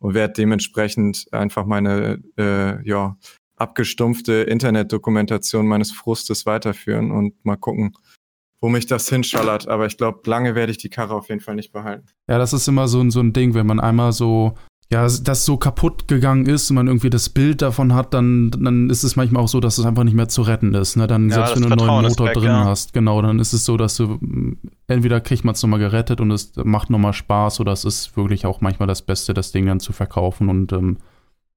und 0.00 0.14
werde 0.14 0.34
dementsprechend 0.34 1.26
einfach 1.32 1.64
meine 1.64 2.22
äh, 2.36 2.86
ja, 2.86 3.16
abgestumpfte 3.56 4.34
Internetdokumentation 4.42 5.66
meines 5.66 5.92
Frustes 5.92 6.44
weiterführen 6.44 7.10
und 7.10 7.42
mal 7.44 7.56
gucken, 7.56 7.96
wo 8.60 8.68
mich 8.68 8.86
das 8.86 9.08
hinschallert. 9.08 9.68
Aber 9.68 9.86
ich 9.86 9.96
glaube, 9.96 10.20
lange 10.26 10.54
werde 10.54 10.72
ich 10.72 10.78
die 10.78 10.88
Karre 10.90 11.14
auf 11.14 11.28
jeden 11.28 11.40
Fall 11.40 11.54
nicht 11.54 11.72
behalten. 11.72 12.06
Ja, 12.28 12.38
das 12.38 12.52
ist 12.52 12.68
immer 12.68 12.88
so, 12.88 13.00
ein 13.00 13.10
so 13.10 13.20
ein 13.20 13.32
Ding, 13.32 13.54
wenn 13.54 13.66
man 13.66 13.80
einmal 13.80 14.12
so, 14.12 14.54
ja, 14.90 15.02
das 15.02 15.44
so 15.44 15.56
kaputt 15.56 16.06
gegangen 16.06 16.46
ist 16.46 16.70
und 16.70 16.76
man 16.76 16.86
irgendwie 16.86 17.10
das 17.10 17.28
Bild 17.28 17.60
davon 17.60 17.92
hat, 17.92 18.14
dann, 18.14 18.52
dann 18.52 18.88
ist 18.88 19.02
es 19.02 19.16
manchmal 19.16 19.42
auch 19.42 19.48
so, 19.48 19.58
dass 19.58 19.78
es 19.78 19.84
einfach 19.84 20.04
nicht 20.04 20.14
mehr 20.14 20.28
zu 20.28 20.42
retten 20.42 20.74
ist. 20.74 20.96
Ne? 20.96 21.08
Dann, 21.08 21.28
ja, 21.28 21.34
selbst 21.34 21.56
wenn 21.56 21.62
du 21.62 21.68
einen 21.68 21.86
neuen 21.86 22.06
Motor 22.06 22.26
weg, 22.28 22.34
drin 22.34 22.44
ja. 22.44 22.64
hast, 22.64 22.92
genau, 22.92 23.20
dann 23.20 23.40
ist 23.40 23.52
es 23.52 23.64
so, 23.64 23.76
dass 23.76 23.96
du 23.96 24.18
entweder 24.86 25.20
kriegt 25.20 25.44
man 25.44 25.54
es 25.54 25.62
nochmal 25.62 25.80
gerettet 25.80 26.20
und 26.20 26.30
es 26.30 26.52
macht 26.56 26.90
nochmal 26.90 27.14
Spaß 27.14 27.58
oder 27.60 27.72
es 27.72 27.84
ist 27.84 28.16
wirklich 28.16 28.46
auch 28.46 28.60
manchmal 28.60 28.86
das 28.86 29.02
Beste, 29.02 29.34
das 29.34 29.50
Ding 29.50 29.66
dann 29.66 29.80
zu 29.80 29.92
verkaufen 29.92 30.48
und 30.48 30.72
ähm, 30.72 30.98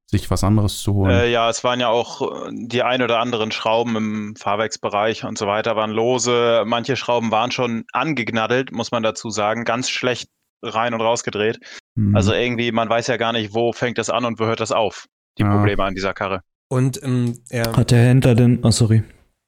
sich 0.09 0.29
was 0.31 0.43
anderes 0.43 0.79
zu 0.79 0.95
holen. 0.95 1.11
Äh, 1.11 1.29
ja, 1.29 1.49
es 1.49 1.63
waren 1.63 1.79
ja 1.79 1.89
auch 1.89 2.21
äh, 2.21 2.49
die 2.51 2.81
ein 2.81 3.01
oder 3.01 3.19
anderen 3.19 3.51
Schrauben 3.51 3.95
im 3.95 4.35
Fahrwerksbereich 4.35 5.23
und 5.23 5.37
so 5.37 5.45
weiter 5.45 5.75
waren 5.75 5.91
lose. 5.91 6.63
Manche 6.65 6.95
Schrauben 6.95 7.31
waren 7.31 7.51
schon 7.51 7.85
angegnaddelt, 7.93 8.71
muss 8.71 8.91
man 8.91 9.03
dazu 9.03 9.29
sagen, 9.29 9.65
ganz 9.65 9.89
schlecht 9.89 10.29
rein 10.63 10.93
und 10.93 11.01
rausgedreht. 11.01 11.59
Mhm. 11.95 12.15
Also 12.15 12.33
irgendwie, 12.33 12.71
man 12.71 12.89
weiß 12.89 13.07
ja 13.07 13.17
gar 13.17 13.33
nicht, 13.33 13.53
wo 13.53 13.71
fängt 13.71 13.97
das 13.99 14.09
an 14.09 14.25
und 14.25 14.39
wo 14.39 14.45
hört 14.45 14.59
das 14.59 14.71
auf, 14.71 15.05
die 15.37 15.43
ja. 15.43 15.51
Probleme 15.51 15.83
an 15.83 15.93
dieser 15.93 16.13
Karre. 16.13 16.41
Und 16.69 17.01
ähm, 17.03 17.39
ja. 17.49 17.75
Hat 17.75 17.91
der 17.91 17.99
Händler 17.99 18.35
denn, 18.35 18.59
oh 18.63 18.71
sorry. 18.71 19.03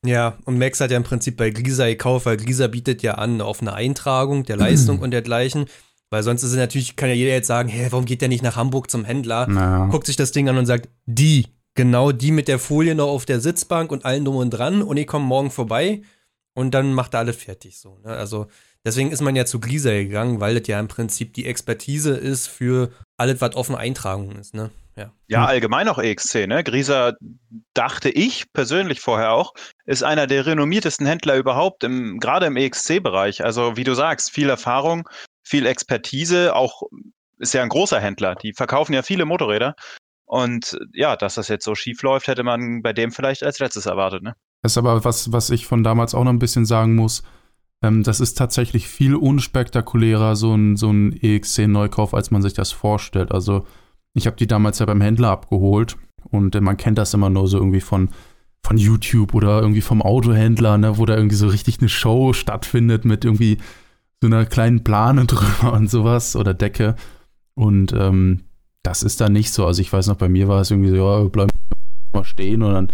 Ja, 0.06 0.38
und 0.46 0.58
Max 0.58 0.80
hat 0.80 0.90
ja 0.90 0.98
im 0.98 1.04
Prinzip 1.04 1.38
bei 1.38 1.52
Glisa 1.52 1.86
gekauft, 1.86 2.26
weil 2.26 2.38
Glisa 2.38 2.68
bietet 2.68 3.04
ja 3.04 3.16
an 3.16 3.40
auf 3.42 3.62
eine 3.62 3.74
Eintragung 3.74 4.44
der 4.44 4.58
Leistung 4.58 5.00
und 5.02 5.12
dergleichen. 5.12 5.66
Weil 6.12 6.24
sonst 6.24 6.44
ist 6.44 6.52
es 6.52 6.58
natürlich, 6.58 6.98
kann 6.98 7.10
ja 7.10 7.16
jeder 7.16 7.32
jetzt 7.32 7.48
sagen, 7.48 7.70
hä, 7.70 7.88
warum 7.90 8.06
geht 8.06 8.22
der 8.22 8.28
nicht 8.28 8.44
nach 8.44 8.58
Hamburg 8.58 8.92
zum 8.92 9.06
Händler? 9.06 9.48
Naja. 9.48 9.86
Guckt 9.88 10.06
sich 10.06 10.18
das 10.18 10.34
Ding 10.34 10.50
an 10.50 10.58
und 10.58 10.66
sagt, 10.66 10.90
die, 11.06 11.48
genau 11.74 12.12
die 12.12 12.32
mit 12.32 12.50
der 12.50 12.60
Folie 12.60 12.96
noch 12.96 13.08
auf 13.08 13.26
der 13.26 13.40
Sitzbank 13.40 13.92
und 13.92 14.04
allen 14.04 14.26
drum 14.26 14.36
und 14.36 14.50
dran 14.50 14.82
und 14.82 14.98
ich 14.98 15.08
komme 15.08 15.26
morgen 15.26 15.52
vorbei 15.52 16.02
und 16.54 16.74
dann 16.74 16.94
macht 16.94 17.14
er 17.14 17.22
alles 17.22 17.38
fertig 17.38 17.80
so. 17.80 17.98
Ne? 18.04 18.10
Also 18.10 18.48
deswegen 18.84 19.12
ist 19.12 19.22
man 19.22 19.38
ja 19.38 19.46
zu 19.46 19.62
Glisa 19.62 19.92
gegangen, 19.92 20.42
weil 20.42 20.60
das 20.60 20.68
ja 20.68 20.82
im 20.82 20.90
Prinzip 20.90 21.34
die 21.34 21.46
Expertise 21.46 22.12
ist 22.12 22.48
für 22.48 22.92
alles, 23.18 23.40
was 23.40 23.56
offen 23.56 23.76
Eintragung 23.76 24.36
ist. 24.36 24.54
Ne? 24.54 24.70
Ja. 24.98 25.14
ja, 25.28 25.46
allgemein 25.46 25.88
auch 25.88 25.98
EXC. 25.98 26.48
Ne? 26.48 26.64
Grieser 26.66 27.16
dachte 27.74 28.10
ich 28.10 28.52
persönlich 28.52 29.00
vorher 29.00 29.32
auch, 29.32 29.54
ist 29.86 30.04
einer 30.04 30.28
der 30.28 30.46
renommiertesten 30.46 31.08
Händler 31.08 31.38
überhaupt, 31.38 31.86
im, 31.86 32.20
gerade 32.20 32.48
im 32.48 32.58
EXC-Bereich. 32.58 33.46
Also 33.46 33.78
wie 33.78 33.86
du 33.86 33.94
sagst, 33.94 34.32
viel 34.32 34.50
Erfahrung, 34.50 35.08
viel 35.52 35.66
Expertise, 35.66 36.56
auch 36.56 36.84
ist 37.38 37.54
ja 37.54 37.62
ein 37.62 37.70
großer 37.70 38.00
Händler. 38.00 38.36
Die 38.36 38.54
verkaufen 38.54 38.94
ja 38.94 39.02
viele 39.02 39.26
Motorräder. 39.26 39.76
Und 40.26 40.80
ja, 40.94 41.18
dass 41.18 41.36
das 41.36 41.50
jetzt 41.50 41.66
so 41.66 41.76
schief 41.76 42.02
läuft, 42.04 42.28
hätte 42.28 42.44
man 42.44 42.82
bei 42.82 42.94
dem 42.94 43.12
vielleicht 43.12 43.44
als 43.44 43.60
letztes 43.60 43.86
erwartet, 43.86 44.24
ne? 44.24 44.36
Das 44.64 44.74
ist 44.74 44.78
aber 44.78 45.04
was, 45.04 45.34
was 45.34 45.50
ich 45.50 45.66
von 45.66 45.84
damals 45.84 46.16
auch 46.16 46.24
noch 46.24 46.32
ein 46.32 46.40
bisschen 46.40 46.66
sagen 46.66 46.96
muss. 46.96 47.24
Ähm, 47.84 48.04
das 48.04 48.22
ist 48.22 48.38
tatsächlich 48.38 48.88
viel 48.88 49.16
unspektakulärer, 49.16 50.38
so 50.38 50.56
ein, 50.56 50.78
so 50.78 50.90
ein 50.90 51.14
EX10-Neukauf, 51.16 52.14
als 52.14 52.32
man 52.32 52.42
sich 52.42 52.54
das 52.54 52.72
vorstellt. 52.72 53.34
Also, 53.34 53.66
ich 54.14 54.28
habe 54.28 54.38
die 54.38 54.48
damals 54.48 54.80
ja 54.80 54.86
beim 54.86 55.02
Händler 55.02 55.32
abgeholt 55.32 55.98
und 56.30 56.56
äh, 56.56 56.62
man 56.62 56.78
kennt 56.78 56.98
das 56.98 57.14
immer 57.14 57.30
nur 57.30 57.48
so 57.48 57.58
irgendwie 57.58 57.82
von, 57.82 58.10
von 58.64 58.78
YouTube 58.78 59.34
oder 59.34 59.60
irgendwie 59.60 59.82
vom 59.82 60.02
Autohändler, 60.02 60.78
ne, 60.78 60.98
wo 60.98 61.06
da 61.06 61.16
irgendwie 61.18 61.36
so 61.36 61.48
richtig 61.48 61.80
eine 61.80 61.90
Show 61.90 62.32
stattfindet 62.32 63.04
mit 63.04 63.26
irgendwie 63.26 63.58
so 64.22 64.28
einer 64.28 64.46
kleinen 64.46 64.84
Plane 64.84 65.26
drüber 65.28 65.74
und 65.74 65.90
sowas 65.90 66.36
oder 66.36 66.54
Decke. 66.54 66.96
Und 67.56 67.94
ähm, 67.94 68.42
das 68.84 69.04
ist 69.04 69.22
da 69.22 69.30
nicht 69.30 69.52
so. 69.52 69.66
Also 69.66 69.82
ich 69.82 69.92
weiß 69.92 70.08
noch, 70.08 70.16
bei 70.16 70.30
mir 70.30 70.48
war 70.48 70.62
es 70.62 70.72
irgendwie 70.72 70.90
so, 70.90 70.96
ja, 70.96 71.24
bleib 71.26 71.50
mal 72.14 72.24
stehen 72.26 72.62
und 72.62 72.74
dann 72.74 72.88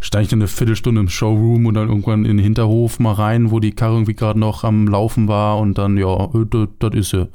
stand 0.00 0.24
ich 0.24 0.30
dann 0.30 0.40
eine 0.40 0.48
Viertelstunde 0.48 1.00
im 1.00 1.08
Showroom 1.08 1.66
und 1.66 1.74
dann 1.74 1.88
irgendwann 1.88 2.24
in 2.24 2.36
den 2.36 2.44
Hinterhof 2.44 2.98
mal 3.00 3.12
rein, 3.12 3.50
wo 3.50 3.60
die 3.60 3.72
Karre 3.72 3.94
irgendwie 3.94 4.14
gerade 4.14 4.38
noch 4.38 4.64
am 4.64 4.86
Laufen 4.86 5.28
war 5.28 5.58
und 5.58 5.76
dann, 5.76 5.96
ja, 5.96 6.24
äh, 6.26 6.66
das 6.78 6.94
ist 6.94 7.10
sie. 7.10 7.28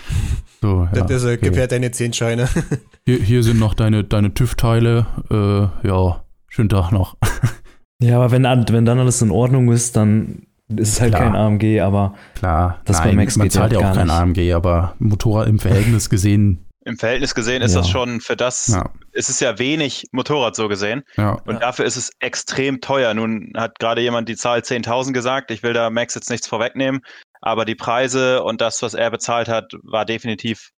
so, 0.60 0.88
ja, 0.92 1.02
das 1.02 1.22
ist, 1.22 1.24
okay. 1.24 1.50
gewährt 1.50 1.72
deine 1.72 1.90
zehn 1.92 2.12
Scheine. 2.12 2.48
hier, 3.06 3.18
hier 3.18 3.42
sind 3.42 3.58
noch 3.58 3.74
deine, 3.74 4.04
deine 4.04 4.34
TÜV-Teile. 4.34 5.06
Äh, 5.30 5.88
ja, 5.88 6.24
schönen 6.48 6.68
Tag 6.68 6.90
noch. 6.90 7.16
ja, 8.02 8.16
aber 8.16 8.30
wenn, 8.32 8.42
wenn 8.42 8.84
dann 8.84 8.98
alles 8.98 9.22
in 9.22 9.30
Ordnung 9.30 9.70
ist, 9.70 9.96
dann 9.96 10.46
ist 10.68 10.88
es 10.94 11.00
halt 11.00 11.14
Klar. 11.14 11.24
kein 11.24 11.36
AMG, 11.36 11.80
aber 11.80 12.14
Klar, 12.34 12.80
das 12.84 12.98
Nein, 12.98 13.08
bei 13.08 13.14
Max 13.16 13.36
man 13.36 13.50
zahlt 13.50 13.72
ja 13.72 13.78
auch 13.78 13.94
kein 13.94 14.06
nicht. 14.06 14.16
AMG, 14.16 14.52
aber 14.52 14.94
Motorrad 14.98 15.48
im 15.48 15.58
Verhältnis 15.58 16.08
gesehen 16.08 16.66
im 16.84 16.98
Verhältnis 16.98 17.34
gesehen 17.34 17.62
ist 17.62 17.74
ja. 17.74 17.80
das 17.80 17.88
schon 17.88 18.20
für 18.20 18.36
das, 18.36 18.68
ja. 18.68 18.90
ist 19.12 19.30
es 19.30 19.40
ja 19.40 19.58
wenig 19.58 20.04
Motorrad 20.10 20.56
so 20.56 20.68
gesehen. 20.68 21.02
Ja. 21.16 21.34
Und 21.46 21.62
dafür 21.62 21.84
ist 21.84 21.96
es 21.96 22.10
extrem 22.18 22.80
teuer. 22.80 23.14
Nun 23.14 23.52
hat 23.56 23.78
gerade 23.78 24.00
jemand 24.00 24.28
die 24.28 24.36
Zahl 24.36 24.60
10.000 24.60 25.12
gesagt. 25.12 25.50
Ich 25.50 25.62
will 25.62 25.74
da 25.74 25.90
Max 25.90 26.14
jetzt 26.14 26.30
nichts 26.30 26.48
vorwegnehmen. 26.48 27.02
Aber 27.40 27.64
die 27.64 27.74
Preise 27.74 28.42
und 28.42 28.60
das, 28.60 28.82
was 28.82 28.94
er 28.94 29.10
bezahlt 29.10 29.48
hat, 29.48 29.72
war 29.82 30.04
definitiv 30.04 30.70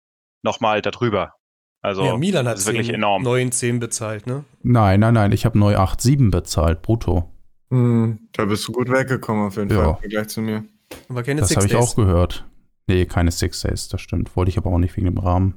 nochmal 0.43 0.81
darüber. 0.81 1.33
Also, 1.81 2.05
ja, 2.05 2.17
Milan 2.17 2.47
hat 2.47 2.65
wirklich 2.65 2.87
10, 2.87 2.95
enorm. 2.95 3.23
9, 3.23 3.51
10 3.51 3.79
bezahlt, 3.79 4.27
ne? 4.27 4.45
Nein, 4.61 5.01
nein, 5.01 5.13
nein. 5.13 5.31
Ich 5.33 5.45
habe 5.45 5.59
neu 5.59 5.75
8,7 5.75 6.31
bezahlt, 6.31 6.81
brutto. 6.81 7.32
Mhm. 7.73 8.19
Da 8.33 8.45
bist 8.45 8.67
du 8.67 8.71
gut 8.71 8.89
weggekommen 8.89 9.47
auf 9.47 9.57
jeden 9.57 9.69
Fall 9.69 9.89
im 9.89 9.97
Vergleich 9.97 10.27
zu 10.27 10.41
mir. 10.41 10.63
Aber 11.09 11.23
keine 11.23 11.41
das 11.41 11.55
habe 11.55 11.65
ich 11.65 11.75
auch 11.75 11.95
gehört. 11.95 12.45
Nee, 12.87 13.05
keine 13.05 13.31
Six 13.31 13.61
Days, 13.61 13.87
das 13.87 14.01
stimmt. 14.01 14.35
Wollte 14.35 14.49
ich 14.49 14.57
aber 14.57 14.69
auch 14.69 14.77
nicht 14.77 14.95
wegen 14.95 15.07
dem 15.07 15.17
Rahmen. 15.17 15.55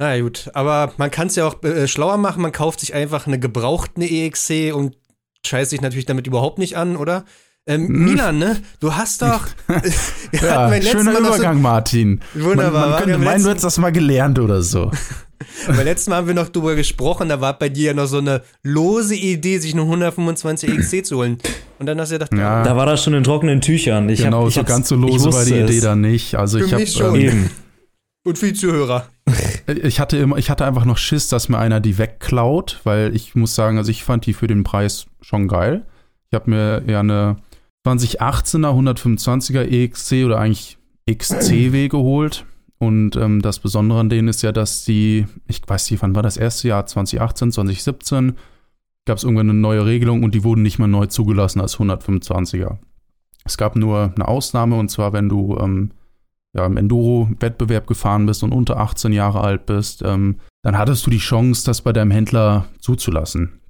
Na 0.00 0.20
gut, 0.20 0.48
aber 0.54 0.92
man 0.96 1.10
kann 1.10 1.26
es 1.26 1.34
ja 1.34 1.44
auch 1.44 1.60
äh, 1.64 1.88
schlauer 1.88 2.18
machen. 2.18 2.40
Man 2.40 2.52
kauft 2.52 2.78
sich 2.78 2.94
einfach 2.94 3.26
eine 3.26 3.40
gebrauchte 3.40 4.02
EXC 4.02 4.72
und 4.72 4.96
scheißt 5.44 5.70
sich 5.70 5.80
natürlich 5.80 6.06
damit 6.06 6.28
überhaupt 6.28 6.58
nicht 6.58 6.76
an, 6.76 6.96
oder? 6.96 7.24
Ähm, 7.66 7.88
hm. 7.88 8.04
Milan, 8.04 8.38
ne? 8.38 8.62
Du 8.78 8.94
hast 8.94 9.22
doch. 9.22 9.48
ja, 10.32 10.82
schöner 10.82 11.18
Übergang, 11.18 11.56
so, 11.56 11.62
Martin. 11.62 12.20
Wunderbar. 12.34 12.80
Man, 12.80 12.90
man 12.90 13.02
könnte 13.02 13.18
meinen, 13.18 13.42
du 13.42 13.48
hättest 13.50 13.64
das 13.64 13.78
mal 13.78 13.90
gelernt 13.90 14.38
oder 14.38 14.62
so. 14.62 14.92
beim 15.66 15.84
letzten 15.84 16.10
Mal 16.10 16.18
haben 16.18 16.26
wir 16.26 16.34
noch 16.34 16.48
drüber 16.48 16.74
gesprochen, 16.74 17.28
da 17.28 17.40
war 17.40 17.58
bei 17.58 17.68
dir 17.68 17.88
ja 17.88 17.94
noch 17.94 18.06
so 18.06 18.18
eine 18.18 18.42
lose 18.62 19.14
Idee, 19.14 19.58
sich 19.58 19.72
eine 19.72 19.82
125 19.82 20.70
EXC 20.70 21.06
zu 21.06 21.16
holen. 21.18 21.38
Und 21.78 21.86
dann 21.86 22.00
hast 22.00 22.10
du 22.10 22.16
gedacht, 22.16 22.32
ja. 22.32 22.62
da 22.62 22.76
war 22.76 22.86
das 22.86 23.02
schon 23.04 23.14
in 23.14 23.24
trockenen 23.24 23.60
Tüchern. 23.60 24.08
Ich 24.08 24.22
genau, 24.22 24.42
hab, 24.42 24.48
ich 24.48 24.54
so 24.54 24.64
ganz 24.64 24.88
so 24.88 24.96
lose 24.96 25.32
war 25.32 25.44
die 25.44 25.54
Idee 25.54 25.80
dann 25.80 26.00
nicht. 26.00 26.34
Also 26.34 26.58
Für 26.58 26.64
ich 26.64 26.72
habe 26.72 26.86
schon. 26.86 27.20
Ähm, 27.20 27.50
Und 28.24 28.42
die 28.42 28.52
Zuhörer. 28.52 29.08
Ich 29.84 30.00
hatte 30.00 30.16
immer, 30.16 30.38
ich 30.38 30.50
hatte 30.50 30.64
einfach 30.64 30.84
noch 30.84 30.98
Schiss, 30.98 31.28
dass 31.28 31.48
mir 31.48 31.58
einer 31.58 31.80
die 31.80 31.98
wegklaut, 31.98 32.80
weil 32.84 33.14
ich 33.14 33.34
muss 33.34 33.54
sagen, 33.54 33.78
also 33.78 33.90
ich 33.90 34.02
fand 34.02 34.26
die 34.26 34.32
für 34.32 34.46
den 34.46 34.64
Preis 34.64 35.06
schon 35.20 35.46
geil. 35.48 35.86
Ich 36.30 36.34
habe 36.34 36.50
mir 36.50 36.82
ja 36.86 37.00
eine 37.00 37.36
2018er 37.86 38.72
125er 38.72 39.62
EXC 39.62 40.24
oder 40.24 40.38
eigentlich 40.38 40.78
XCW 41.10 41.88
geholt. 41.88 42.44
Und 42.78 43.16
ähm, 43.16 43.42
das 43.42 43.58
Besondere 43.58 44.00
an 44.00 44.08
denen 44.08 44.28
ist 44.28 44.42
ja, 44.42 44.52
dass 44.52 44.84
die, 44.84 45.26
ich 45.48 45.60
weiß 45.66 45.90
nicht, 45.90 46.02
wann 46.02 46.14
war 46.14 46.22
das 46.22 46.36
erste 46.36 46.68
Jahr? 46.68 46.86
2018, 46.86 47.52
2017, 47.52 48.36
gab 49.04 49.18
es 49.18 49.24
irgendwann 49.24 49.50
eine 49.50 49.58
neue 49.58 49.84
Regelung 49.84 50.22
und 50.22 50.34
die 50.34 50.44
wurden 50.44 50.62
nicht 50.62 50.78
mehr 50.78 50.86
neu 50.86 51.06
zugelassen 51.06 51.60
als 51.60 51.78
125er. 51.78 52.78
Es 53.44 53.56
gab 53.56 53.74
nur 53.74 54.12
eine 54.14 54.28
Ausnahme 54.28 54.76
und 54.76 54.90
zwar, 54.90 55.12
wenn 55.12 55.28
du 55.28 55.56
ähm, 55.58 55.90
ja, 56.54 56.66
im 56.66 56.76
Enduro-Wettbewerb 56.76 57.86
gefahren 57.86 58.26
bist 58.26 58.42
und 58.42 58.52
unter 58.52 58.78
18 58.78 59.12
Jahre 59.12 59.40
alt 59.40 59.66
bist, 59.66 60.02
ähm, 60.04 60.36
dann 60.62 60.78
hattest 60.78 61.06
du 61.06 61.10
die 61.10 61.18
Chance, 61.18 61.64
das 61.64 61.82
bei 61.82 61.92
deinem 61.92 62.10
Händler 62.10 62.66
zuzulassen. 62.80 63.60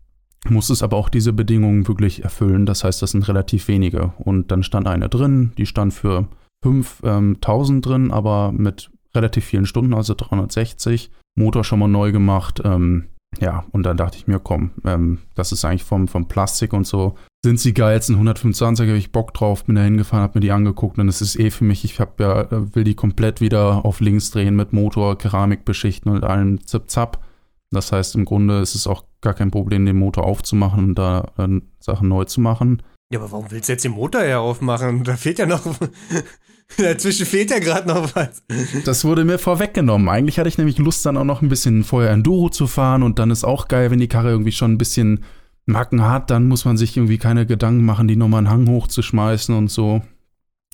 Musstest 0.49 0.83
aber 0.83 0.97
auch 0.97 1.09
diese 1.09 1.33
Bedingungen 1.33 1.89
wirklich 1.89 2.25
erfüllen. 2.25 2.65
Das 2.67 2.85
heißt, 2.85 3.03
das 3.03 3.11
sind 3.11 3.27
relativ 3.29 3.69
wenige. 3.69 4.13
Und 4.19 4.51
dann 4.51 4.63
stand 4.63 4.87
eine 4.87 5.09
drin, 5.09 5.53
die 5.59 5.67
stand 5.67 5.93
für 5.93 6.29
5000 6.63 7.77
ähm, 7.77 7.83
drin, 7.83 8.11
aber 8.11 8.53
mit 8.53 8.91
relativ 9.19 9.45
vielen 9.45 9.67
Stunden, 9.67 9.95
also 9.95 10.15
360. 10.15 11.11
Motor 11.35 11.65
schon 11.65 11.79
mal 11.79 11.89
neu 11.89 12.13
gemacht. 12.13 12.63
Ähm, 12.65 13.09
ja, 13.41 13.65
und 13.73 13.83
dann 13.83 13.97
dachte 13.97 14.17
ich 14.17 14.27
mir, 14.27 14.39
komm, 14.39 14.71
ähm, 14.85 15.19
das 15.35 15.53
ist 15.53 15.65
eigentlich 15.65 15.85
vom, 15.85 16.09
vom 16.09 16.29
Plastik 16.29 16.73
und 16.73 16.87
so 16.87 17.15
sind 17.45 17.61
sie 17.61 17.75
geilsten 17.75 18.17
125er, 18.17 18.89
habe 18.89 18.97
ich 18.97 19.13
Bock 19.13 19.33
drauf, 19.35 19.65
bin 19.65 19.77
da 19.77 19.83
hingefahren, 19.83 20.23
habe 20.23 20.39
mir 20.39 20.41
die 20.41 20.51
angeguckt 20.51 20.99
und 20.99 21.09
es 21.09 21.21
ist 21.21 21.39
eh 21.39 21.51
für 21.51 21.65
mich, 21.65 21.85
ich 21.85 22.01
hab 22.01 22.19
ja, 22.19 22.49
will 22.51 22.85
die 22.85 22.97
komplett 22.97 23.41
wieder 23.41 23.85
auf 23.85 24.01
links 24.01 24.31
drehen 24.31 24.57
mit 24.57 24.73
Motor, 24.73 25.19
Keramik 25.19 25.65
beschichten 25.65 26.11
und 26.11 26.25
allem 26.25 26.67
Zip-Zap. 26.67 27.25
Das 27.71 27.93
heißt, 27.93 28.15
im 28.15 28.25
Grunde 28.25 28.61
ist 28.61 28.75
es 28.75 28.87
auch 28.87 29.05
gar 29.21 29.35
kein 29.35 29.51
Problem, 29.51 29.85
den 29.85 29.99
Motor 29.99 30.25
aufzumachen 30.25 30.85
und 30.85 30.95
da 30.95 31.31
äh, 31.37 31.61
Sachen 31.81 32.09
neu 32.09 32.25
zu 32.25 32.41
machen. 32.41 32.83
Ja, 33.13 33.21
aber 33.21 33.31
warum 33.31 33.51
willst 33.51 33.69
du 33.69 33.73
jetzt 33.73 33.85
den 33.85 33.93
Motor 33.93 34.25
ja 34.25 34.41
aufmachen? 34.41 35.05
Da 35.05 35.17
fehlt 35.17 35.39
ja 35.39 35.47
noch. 35.47 35.63
Dazwischen 36.77 37.27
fehlt 37.27 37.51
ja 37.51 37.59
gerade 37.59 37.89
noch 37.89 38.15
was. 38.15 38.43
Das 38.85 39.05
wurde 39.05 39.25
mir 39.25 39.39
vorweggenommen. 39.39 40.09
Eigentlich 40.09 40.39
hatte 40.39 40.49
ich 40.49 40.59
nämlich 40.59 40.79
Lust, 40.79 41.05
dann 41.07 41.17
auch 41.17 41.25
noch 41.25 41.43
ein 41.43 41.49
bisschen 41.49 41.83
vorher 41.83 42.11
Enduro 42.11 42.51
zu 42.51 42.67
fahren 42.67 43.03
und 43.03 43.19
dann 43.19 43.31
ist 43.31 43.45
auch 43.45 43.69
geil, 43.69 43.91
wenn 43.91 43.99
die 43.99 44.09
Karre 44.09 44.31
irgendwie 44.31 44.53
schon 44.53 44.73
ein 44.73 44.79
bisschen 44.79 45.25
Macken 45.67 46.03
hat, 46.03 46.31
dann 46.31 46.49
muss 46.49 46.65
man 46.65 46.79
sich 46.79 46.97
irgendwie 46.97 47.19
keine 47.19 47.45
Gedanken 47.45 47.85
machen, 47.85 48.09
die 48.09 48.17
nochmal 48.17 48.39
einen 48.39 48.51
Hang 48.51 48.69
hochzuschmeißen 48.69 49.55
und 49.55 49.69
so. 49.69 50.03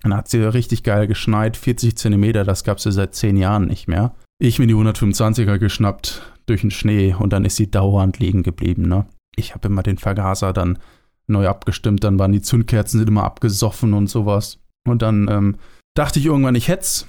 Dann 0.02 0.14
hat 0.14 0.28
sie 0.28 0.38
richtig 0.38 0.85
geil 0.85 1.07
geschneit, 1.07 1.57
40 1.57 1.96
Zentimeter, 1.96 2.44
das 2.44 2.62
gab 2.62 2.78
es 2.78 2.85
ja 2.85 2.92
seit 2.92 3.14
zehn 3.14 3.37
Jahren 3.37 3.66
nicht 3.66 3.88
mehr. 3.88 4.14
Ich 4.38 4.59
mir 4.59 4.66
die 4.66 4.74
125er 4.74 5.59
geschnappt 5.59 6.22
durch 6.46 6.61
den 6.61 6.70
Schnee 6.70 7.14
und 7.18 7.33
dann 7.33 7.44
ist 7.44 7.57
sie 7.57 7.70
dauernd 7.70 8.18
liegen 8.18 8.42
geblieben, 8.42 8.83
ne? 8.83 9.07
Ich 9.37 9.54
habe 9.54 9.66
immer 9.66 9.83
den 9.83 9.98
Vergaser 9.98 10.52
dann 10.52 10.78
neu 11.26 11.48
abgestimmt, 11.48 12.04
dann 12.04 12.18
waren 12.18 12.33
die 12.33 12.42
Zündkerzen 12.42 13.00
sind 13.00 13.09
immer 13.09 13.24
abgesoffen 13.24 13.94
und 13.94 14.09
sowas. 14.09 14.59
Und 14.87 15.02
dann 15.02 15.28
ähm, 15.28 15.57
dachte 15.94 16.18
ich 16.18 16.26
irgendwann, 16.26 16.54
ich 16.54 16.68
hätt's, 16.68 17.07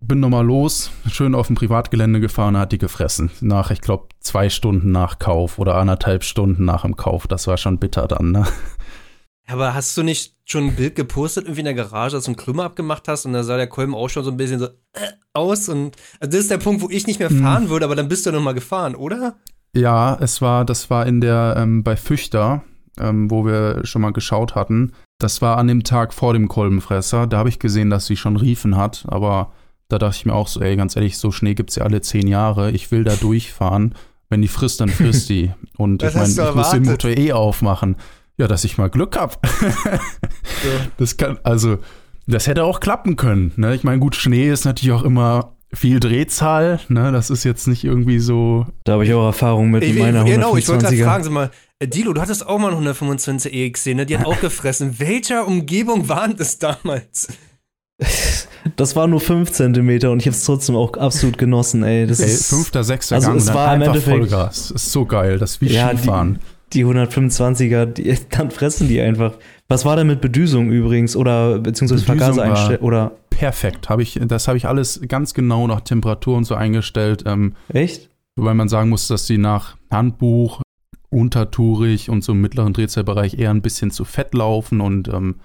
bin 0.00 0.20
nochmal 0.20 0.44
los, 0.44 0.90
schön 1.08 1.34
auf 1.34 1.48
dem 1.48 1.56
Privatgelände 1.56 2.20
gefahren, 2.20 2.56
hat 2.56 2.72
die 2.72 2.78
gefressen. 2.78 3.30
Nach, 3.40 3.70
ich 3.70 3.80
glaube, 3.80 4.08
zwei 4.20 4.48
Stunden 4.48 4.90
nach 4.90 5.18
Kauf 5.18 5.58
oder 5.58 5.76
anderthalb 5.76 6.24
Stunden 6.24 6.64
nach 6.64 6.82
dem 6.82 6.96
Kauf. 6.96 7.26
Das 7.26 7.46
war 7.46 7.56
schon 7.56 7.78
bitter 7.78 8.08
dann, 8.08 8.32
ne? 8.32 8.46
Aber 9.46 9.74
hast 9.74 9.96
du 9.96 10.02
nicht 10.02 10.36
schon 10.44 10.68
ein 10.68 10.76
Bild 10.76 10.94
gepostet, 10.94 11.44
irgendwie 11.44 11.60
in 11.60 11.66
der 11.66 11.74
Garage, 11.74 12.16
dass 12.16 12.24
du 12.24 12.30
einen 12.30 12.36
Krümmer 12.36 12.64
abgemacht 12.64 13.08
hast 13.08 13.26
und 13.26 13.32
da 13.32 13.42
sah 13.42 13.56
der 13.56 13.66
Kolben 13.66 13.94
auch 13.94 14.08
schon 14.08 14.24
so 14.24 14.30
ein 14.30 14.36
bisschen 14.36 14.60
so 14.60 14.66
äh, 14.66 15.08
aus 15.32 15.68
und 15.68 15.96
also 16.20 16.30
das 16.30 16.40
ist 16.42 16.50
der 16.50 16.58
Punkt, 16.58 16.80
wo 16.80 16.88
ich 16.88 17.06
nicht 17.06 17.18
mehr 17.18 17.28
hm. 17.28 17.42
fahren 17.42 17.62
hm. 17.64 17.68
würde, 17.70 17.84
aber 17.84 17.96
dann 17.96 18.08
bist 18.08 18.24
du 18.24 18.32
noch 18.32 18.40
mal 18.40 18.54
gefahren, 18.54 18.94
oder? 18.94 19.36
Ja, 19.74 20.16
es 20.20 20.40
war, 20.40 20.64
das 20.64 20.90
war 20.90 21.06
in 21.06 21.20
der, 21.20 21.54
ähm, 21.58 21.82
bei 21.82 21.96
Füchter, 21.96 22.62
ähm, 22.98 23.30
wo 23.30 23.44
wir 23.44 23.84
schon 23.84 24.02
mal 24.02 24.12
geschaut 24.12 24.54
hatten. 24.54 24.92
Das 25.22 25.40
war 25.40 25.56
an 25.56 25.68
dem 25.68 25.84
Tag 25.84 26.12
vor 26.12 26.32
dem 26.32 26.48
Kolbenfresser. 26.48 27.28
Da 27.28 27.38
habe 27.38 27.48
ich 27.48 27.60
gesehen, 27.60 27.90
dass 27.90 28.06
sie 28.06 28.16
schon 28.16 28.36
Riefen 28.36 28.76
hat, 28.76 29.04
aber 29.06 29.52
da 29.88 29.98
dachte 29.98 30.16
ich 30.16 30.26
mir 30.26 30.34
auch 30.34 30.48
so, 30.48 30.60
ey, 30.60 30.74
ganz 30.74 30.96
ehrlich, 30.96 31.16
so 31.16 31.30
Schnee 31.30 31.54
gibt 31.54 31.70
es 31.70 31.76
ja 31.76 31.84
alle 31.84 32.00
zehn 32.00 32.26
Jahre. 32.26 32.72
Ich 32.72 32.90
will 32.90 33.04
da 33.04 33.14
durchfahren. 33.14 33.94
Wenn 34.28 34.42
die 34.42 34.48
frisst, 34.48 34.80
dann 34.80 34.88
frisst 34.88 35.28
die. 35.28 35.52
Und 35.76 36.02
ich 36.02 36.14
meine, 36.14 36.28
ich 36.28 36.54
muss 36.54 36.70
den 36.70 36.84
Motor 36.84 37.10
eh 37.10 37.32
aufmachen. 37.32 37.96
Ja, 38.36 38.48
dass 38.48 38.64
ich 38.64 38.78
mal 38.78 38.90
Glück 38.90 39.16
habe. 39.16 39.36
ja. 39.84 40.00
Das 40.96 41.16
kann, 41.18 41.38
also, 41.44 41.78
das 42.26 42.48
hätte 42.48 42.64
auch 42.64 42.80
klappen 42.80 43.14
können. 43.16 43.52
Ne? 43.56 43.74
Ich 43.74 43.84
meine, 43.84 44.00
gut, 44.00 44.16
Schnee 44.16 44.50
ist 44.50 44.64
natürlich 44.64 44.92
auch 44.92 45.04
immer 45.04 45.52
viel 45.72 46.00
Drehzahl. 46.00 46.80
Ne? 46.88 47.12
Das 47.12 47.30
ist 47.30 47.44
jetzt 47.44 47.68
nicht 47.68 47.84
irgendwie 47.84 48.18
so. 48.18 48.66
Da 48.84 48.94
habe 48.94 49.04
ich 49.04 49.12
auch 49.14 49.26
Erfahrung 49.26 49.70
mit 49.70 49.84
ich, 49.84 49.96
meiner 49.96 50.24
Genau, 50.24 50.56
ich 50.56 50.68
wollte 50.68 50.86
gerade 50.86 50.96
fragen, 50.96 51.24
sag 51.24 51.32
mal, 51.32 51.50
Dilo, 51.86 52.12
du 52.12 52.20
hattest 52.20 52.46
auch 52.46 52.58
mal 52.58 52.68
eine 52.68 52.76
125 52.76 53.52
EXC, 53.52 53.94
ne? 53.94 54.06
Die 54.06 54.16
hat 54.16 54.26
auch 54.26 54.40
gefressen. 54.40 54.94
Welcher 54.98 55.46
Umgebung 55.46 56.08
waren 56.08 56.36
das 56.36 56.58
damals? 56.58 57.28
Das 58.76 58.94
war 58.96 59.06
nur 59.06 59.20
5 59.20 59.50
cm 59.50 60.10
und 60.10 60.20
ich 60.20 60.26
habe 60.26 60.36
es 60.36 60.44
trotzdem 60.44 60.76
auch 60.76 60.94
absolut 60.94 61.38
genossen, 61.38 61.82
ey. 61.82 62.06
Das 62.06 62.20
ey, 62.20 62.26
ist, 62.26 62.48
fünfter, 62.48 62.84
sechster 62.84 63.16
also 63.16 63.28
Gang 63.28 63.38
es 63.38 63.52
war 63.52 63.74
im 63.74 63.82
Endeffekt 63.82 64.18
Vollgas. 64.18 64.68
Das 64.68 64.82
ist 64.82 64.92
so 64.92 65.04
geil, 65.04 65.38
das 65.38 65.52
ist 65.52 65.60
wie 65.60 65.72
ja, 65.72 65.88
Skifahren. 65.88 66.38
Die, 66.72 66.78
die 66.78 66.84
125er, 66.86 67.86
die, 67.86 68.16
dann 68.30 68.50
fressen 68.50 68.88
die 68.88 69.00
einfach. 69.00 69.34
Was 69.68 69.84
war 69.84 69.96
denn 69.96 70.06
mit 70.06 70.20
Bedüsung 70.20 70.70
übrigens 70.70 71.16
oder 71.16 71.58
beziehungsweise 71.58 72.04
Vergaser 72.04 72.42
einstellen 72.42 72.80
oder? 72.80 73.12
Perfekt, 73.30 73.88
habe 73.88 74.02
ich, 74.02 74.20
das 74.22 74.46
habe 74.46 74.56
ich 74.56 74.66
alles 74.66 75.00
ganz 75.08 75.34
genau 75.34 75.66
nach 75.66 75.80
Temperatur 75.80 76.36
und 76.36 76.44
so 76.44 76.54
eingestellt. 76.54 77.24
Ähm, 77.26 77.54
Echt? 77.68 78.10
Wobei 78.36 78.54
man 78.54 78.68
sagen 78.68 78.88
muss, 78.88 79.08
dass 79.08 79.26
sie 79.26 79.38
nach 79.38 79.76
Handbuch, 79.90 80.62
untertourig 81.12 82.10
und 82.10 82.24
so 82.24 82.32
im 82.32 82.40
mittleren 82.40 82.72
Drehzahlbereich 82.72 83.38
eher 83.38 83.50
ein 83.50 83.62
bisschen 83.62 83.90
zu 83.90 84.04
fett 84.04 84.34
laufen 84.34 84.80
und 84.80 85.08
ähm, 85.08 85.36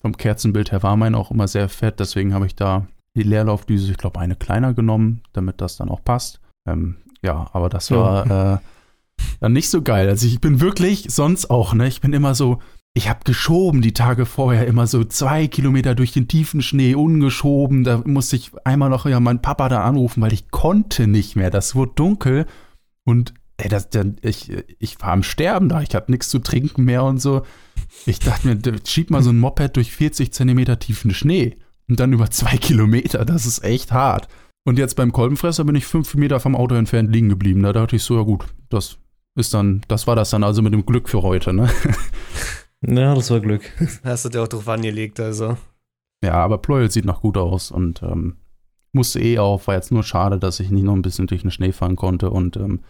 vom 0.00 0.16
Kerzenbild 0.16 0.72
her 0.72 0.82
war 0.82 0.96
mein 0.96 1.14
auch 1.14 1.30
immer 1.30 1.46
sehr 1.46 1.68
fett, 1.68 2.00
deswegen 2.00 2.32
habe 2.32 2.46
ich 2.46 2.54
da 2.54 2.86
die 3.14 3.22
Leerlaufdüse, 3.22 3.90
ich 3.90 3.98
glaube, 3.98 4.20
eine 4.20 4.36
kleiner 4.36 4.72
genommen, 4.72 5.22
damit 5.32 5.60
das 5.60 5.76
dann 5.76 5.90
auch 5.90 6.02
passt. 6.02 6.40
Ähm, 6.66 6.96
ja, 7.22 7.50
aber 7.52 7.68
das 7.68 7.90
war 7.90 8.54
äh, 8.54 8.58
dann 9.40 9.52
nicht 9.52 9.68
so 9.68 9.82
geil. 9.82 10.08
Also 10.08 10.26
ich 10.26 10.40
bin 10.40 10.60
wirklich 10.60 11.06
sonst 11.08 11.50
auch, 11.50 11.74
ne? 11.74 11.88
Ich 11.88 12.00
bin 12.00 12.12
immer 12.12 12.34
so, 12.34 12.60
ich 12.94 13.08
habe 13.08 13.20
geschoben 13.24 13.82
die 13.82 13.92
Tage 13.92 14.26
vorher 14.26 14.66
immer 14.66 14.86
so 14.86 15.04
zwei 15.04 15.46
Kilometer 15.48 15.94
durch 15.94 16.12
den 16.12 16.28
tiefen 16.28 16.62
Schnee 16.62 16.94
ungeschoben. 16.94 17.84
Da 17.84 18.02
musste 18.04 18.36
ich 18.36 18.52
einmal 18.64 18.90
noch 18.90 19.06
ja 19.06 19.20
meinen 19.20 19.42
Papa 19.42 19.68
da 19.68 19.84
anrufen, 19.84 20.22
weil 20.22 20.32
ich 20.32 20.50
konnte 20.50 21.06
nicht 21.06 21.36
mehr. 21.36 21.50
Das 21.50 21.74
wurde 21.74 21.92
dunkel 21.94 22.46
und 23.04 23.34
ey, 23.60 23.68
das, 23.68 23.88
ich, 24.22 24.50
ich 24.78 25.00
war 25.00 25.10
am 25.10 25.22
Sterben 25.22 25.68
da. 25.68 25.80
Ich 25.82 25.94
hatte 25.94 26.10
nichts 26.10 26.28
zu 26.28 26.38
trinken 26.38 26.84
mehr 26.84 27.04
und 27.04 27.18
so. 27.18 27.42
Ich 28.06 28.18
dachte 28.18 28.48
mir, 28.48 28.58
schieb 28.86 29.10
mal 29.10 29.22
so 29.22 29.30
ein 29.30 29.38
Moped 29.38 29.76
durch 29.76 29.92
40 29.92 30.32
Zentimeter 30.32 30.78
tiefen 30.78 31.12
Schnee 31.12 31.56
und 31.88 32.00
dann 32.00 32.12
über 32.12 32.30
zwei 32.30 32.56
Kilometer. 32.56 33.24
Das 33.24 33.46
ist 33.46 33.64
echt 33.64 33.92
hart. 33.92 34.28
Und 34.64 34.78
jetzt 34.78 34.96
beim 34.96 35.12
Kolbenfresser 35.12 35.64
bin 35.64 35.74
ich 35.74 35.86
fünf 35.86 36.14
Meter 36.14 36.38
vom 36.40 36.54
Auto 36.54 36.74
entfernt 36.74 37.12
liegen 37.12 37.28
geblieben. 37.28 37.62
Da 37.62 37.72
dachte 37.72 37.96
ich 37.96 38.02
so, 38.02 38.16
ja 38.16 38.22
gut, 38.22 38.44
das 38.68 38.98
ist 39.34 39.54
dann, 39.54 39.82
das 39.88 40.06
war 40.06 40.16
das 40.16 40.30
dann 40.30 40.44
also 40.44 40.62
mit 40.62 40.72
dem 40.72 40.84
Glück 40.84 41.08
für 41.08 41.22
heute, 41.22 41.52
ne? 41.52 41.70
Ja, 42.82 43.14
das 43.14 43.30
war 43.30 43.40
Glück. 43.40 43.62
Hast 44.04 44.24
du 44.24 44.30
dir 44.30 44.42
auch 44.42 44.48
drauf 44.48 44.68
angelegt, 44.68 45.20
also. 45.20 45.56
Ja, 46.24 46.34
aber 46.34 46.58
Pleuel 46.58 46.90
sieht 46.90 47.04
noch 47.04 47.20
gut 47.20 47.36
aus 47.36 47.70
und 47.70 48.02
ähm, 48.02 48.36
musste 48.92 49.20
eh 49.20 49.38
auf. 49.38 49.66
War 49.66 49.74
jetzt 49.74 49.92
nur 49.92 50.02
schade, 50.02 50.38
dass 50.38 50.60
ich 50.60 50.70
nicht 50.70 50.84
noch 50.84 50.94
ein 50.94 51.02
bisschen 51.02 51.26
durch 51.26 51.42
den 51.42 51.50
Schnee 51.50 51.72
fahren 51.72 51.96
konnte. 51.96 52.30
Und 52.30 52.56
ähm, 52.56 52.80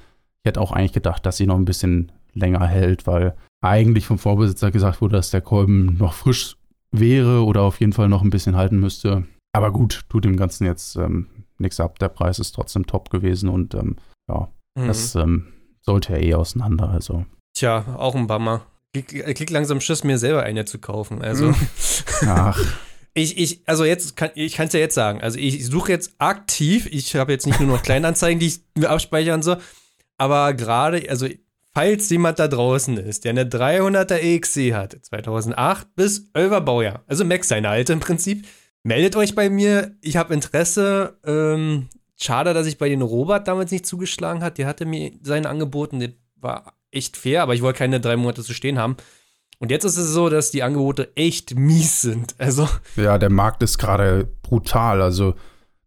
ich 0.43 0.49
hätte 0.49 0.61
auch 0.61 0.73
eigentlich 0.73 0.93
gedacht, 0.93 1.27
dass 1.27 1.37
sie 1.37 1.47
noch 1.47 1.57
ein 1.57 1.65
bisschen 1.65 2.13
länger 2.33 2.67
hält, 2.67 3.07
weil 3.07 3.37
eigentlich 3.61 4.07
vom 4.07 4.19
Vorbesitzer 4.19 4.71
gesagt 4.71 5.01
wurde, 5.01 5.17
dass 5.17 5.31
der 5.31 5.43
Kolben 5.43 5.97
noch 5.99 6.15
frisch 6.15 6.57
wäre 6.93 7.45
oder 7.45 7.63
auf 7.63 7.81
jeden 7.81 7.93
Fall 7.93 8.09
noch 8.09 8.23
ein 8.23 8.31
bisschen 8.31 8.57
halten 8.57 8.81
müsste. 8.81 9.25
Aber 9.53 9.73
gut, 9.73 10.05
tut 10.09 10.25
dem 10.25 10.37
Ganzen 10.37 10.65
jetzt 10.65 10.97
ähm, 10.97 11.27
nichts 11.59 11.81
ab. 11.81 11.99
Der 11.99 12.09
Preis 12.09 12.39
ist 12.39 12.53
trotzdem 12.53 12.87
top 12.87 13.11
gewesen 13.11 13.49
und 13.49 13.75
ähm, 13.75 13.97
ja, 14.29 14.49
mhm. 14.77 14.87
das 14.87 15.15
ähm, 15.15 15.49
sollte 15.83 16.15
ja 16.15 16.19
eh 16.19 16.35
auseinander. 16.35 16.89
Also. 16.89 17.27
Tja, 17.55 17.97
auch 17.97 18.15
ein 18.15 18.27
Bummer. 18.27 18.67
Ich 18.93 19.07
krieg 19.07 19.51
langsam 19.51 19.81
Schiss, 19.81 20.05
mir 20.05 20.19
selber 20.19 20.43
eine 20.43 20.65
zu 20.65 20.79
kaufen. 20.79 21.23
Also. 21.23 21.49
Hm. 21.49 21.55
Ach. 22.29 22.61
Ich, 23.13 23.39
ich, 23.39 23.63
also 23.67 23.85
jetzt 23.85 24.17
kann 24.17 24.31
ich 24.35 24.55
kann 24.55 24.69
es 24.69 24.73
ja 24.73 24.81
jetzt 24.81 24.95
sagen. 24.95 25.21
Also 25.21 25.39
ich 25.39 25.67
suche 25.67 25.91
jetzt 25.91 26.15
aktiv. 26.19 26.87
Ich 26.91 27.15
habe 27.17 27.33
jetzt 27.33 27.47
nicht 27.47 27.59
nur 27.59 27.69
noch 27.69 27.83
Kleinanzeigen, 27.83 28.39
die 28.39 28.47
ich 28.47 28.61
mir 28.77 28.89
abspeichern 28.89 29.43
so, 29.43 29.57
aber 30.21 30.53
gerade, 30.53 31.09
also 31.09 31.27
falls 31.73 32.11
jemand 32.11 32.39
da 32.39 32.47
draußen 32.47 32.99
ist, 32.99 33.25
der 33.25 33.31
eine 33.31 33.45
300er 33.45 34.19
EXC 34.19 34.75
hat, 34.75 34.99
2008 35.01 35.97
bis 35.97 36.31
11er 36.35 36.61
Baujahr, 36.61 37.03
also 37.07 37.25
Max 37.25 37.49
seine 37.49 37.71
alte 37.71 37.95
im 37.95 38.01
Prinzip, 38.01 38.47
meldet 38.83 39.17
euch 39.17 39.35
bei 39.35 39.49
mir. 39.49 39.97
Ich 40.03 40.19
habe 40.19 40.35
Interesse. 40.35 41.19
Ähm, 41.25 41.89
schade, 42.17 42.53
dass 42.53 42.67
ich 42.67 42.77
bei 42.77 42.91
den 42.91 43.01
Robert 43.01 43.49
damals 43.49 43.71
nicht 43.71 43.87
zugeschlagen 43.87 44.43
hat. 44.43 44.59
Der 44.59 44.67
hatte 44.67 44.85
mir 44.85 45.13
seine 45.23 45.49
angeboten. 45.49 46.01
Der 46.01 46.11
war 46.37 46.75
echt 46.91 47.17
fair, 47.17 47.43
aber 47.43 47.55
ich 47.55 47.63
wollte 47.63 47.79
keine 47.79 47.99
drei 47.99 48.19
Monate 48.19 48.43
zu 48.43 48.53
stehen 48.53 48.79
haben. 48.79 48.99
Und 49.59 49.71
jetzt 49.71 49.85
ist 49.85 49.97
es 49.97 50.11
so, 50.11 50.29
dass 50.29 50.51
die 50.51 50.63
Angebote 50.63 51.13
echt 51.17 51.55
mies 51.55 52.03
sind. 52.03 52.35
Also. 52.37 52.69
Ja, 52.97 53.17
der 53.17 53.31
Markt 53.31 53.63
ist 53.63 53.79
gerade 53.79 54.29
brutal. 54.43 55.01
Also, 55.01 55.35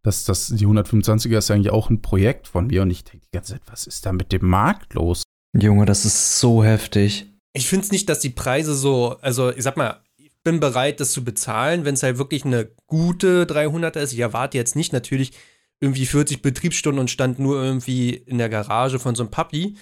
das, 0.03 0.25
das, 0.25 0.47
die 0.47 0.67
125er 0.67 1.37
ist 1.37 1.49
eigentlich 1.49 1.71
auch 1.71 1.89
ein 1.89 2.01
Projekt 2.01 2.47
von 2.47 2.67
mir 2.67 2.81
und 2.81 2.91
ich 2.91 3.03
denke 3.05 3.25
die 3.25 3.35
ganze 3.37 3.53
Zeit, 3.53 3.61
was 3.67 3.87
ist 3.87 4.05
da 4.05 4.11
mit 4.11 4.31
dem 4.31 4.47
Markt 4.47 4.93
los? 4.93 5.23
Junge, 5.57 5.85
das 5.85 6.05
ist 6.05 6.39
so 6.39 6.63
heftig. 6.63 7.27
Ich 7.53 7.67
finde 7.67 7.85
es 7.85 7.91
nicht, 7.91 8.09
dass 8.09 8.19
die 8.19 8.29
Preise 8.29 8.75
so, 8.75 9.17
also 9.21 9.51
ich 9.51 9.63
sag 9.63 9.77
mal, 9.77 10.01
ich 10.17 10.31
bin 10.43 10.59
bereit, 10.59 10.99
das 10.99 11.11
zu 11.11 11.23
bezahlen, 11.23 11.85
wenn 11.85 11.93
es 11.93 12.03
halt 12.03 12.17
wirklich 12.17 12.43
eine 12.43 12.69
gute 12.85 13.45
300er 13.45 13.99
ist. 13.99 14.11
Ich 14.13 14.19
erwarte 14.19 14.57
jetzt 14.57 14.75
nicht 14.75 14.91
natürlich 14.91 15.31
irgendwie 15.79 16.05
40 16.05 16.41
Betriebsstunden 16.41 16.99
und 16.99 17.11
stand 17.11 17.39
nur 17.39 17.61
irgendwie 17.61 18.09
in 18.09 18.39
der 18.39 18.49
Garage 18.49 18.99
von 18.99 19.15
so 19.15 19.23
einem 19.23 19.31
Papi. 19.31 19.77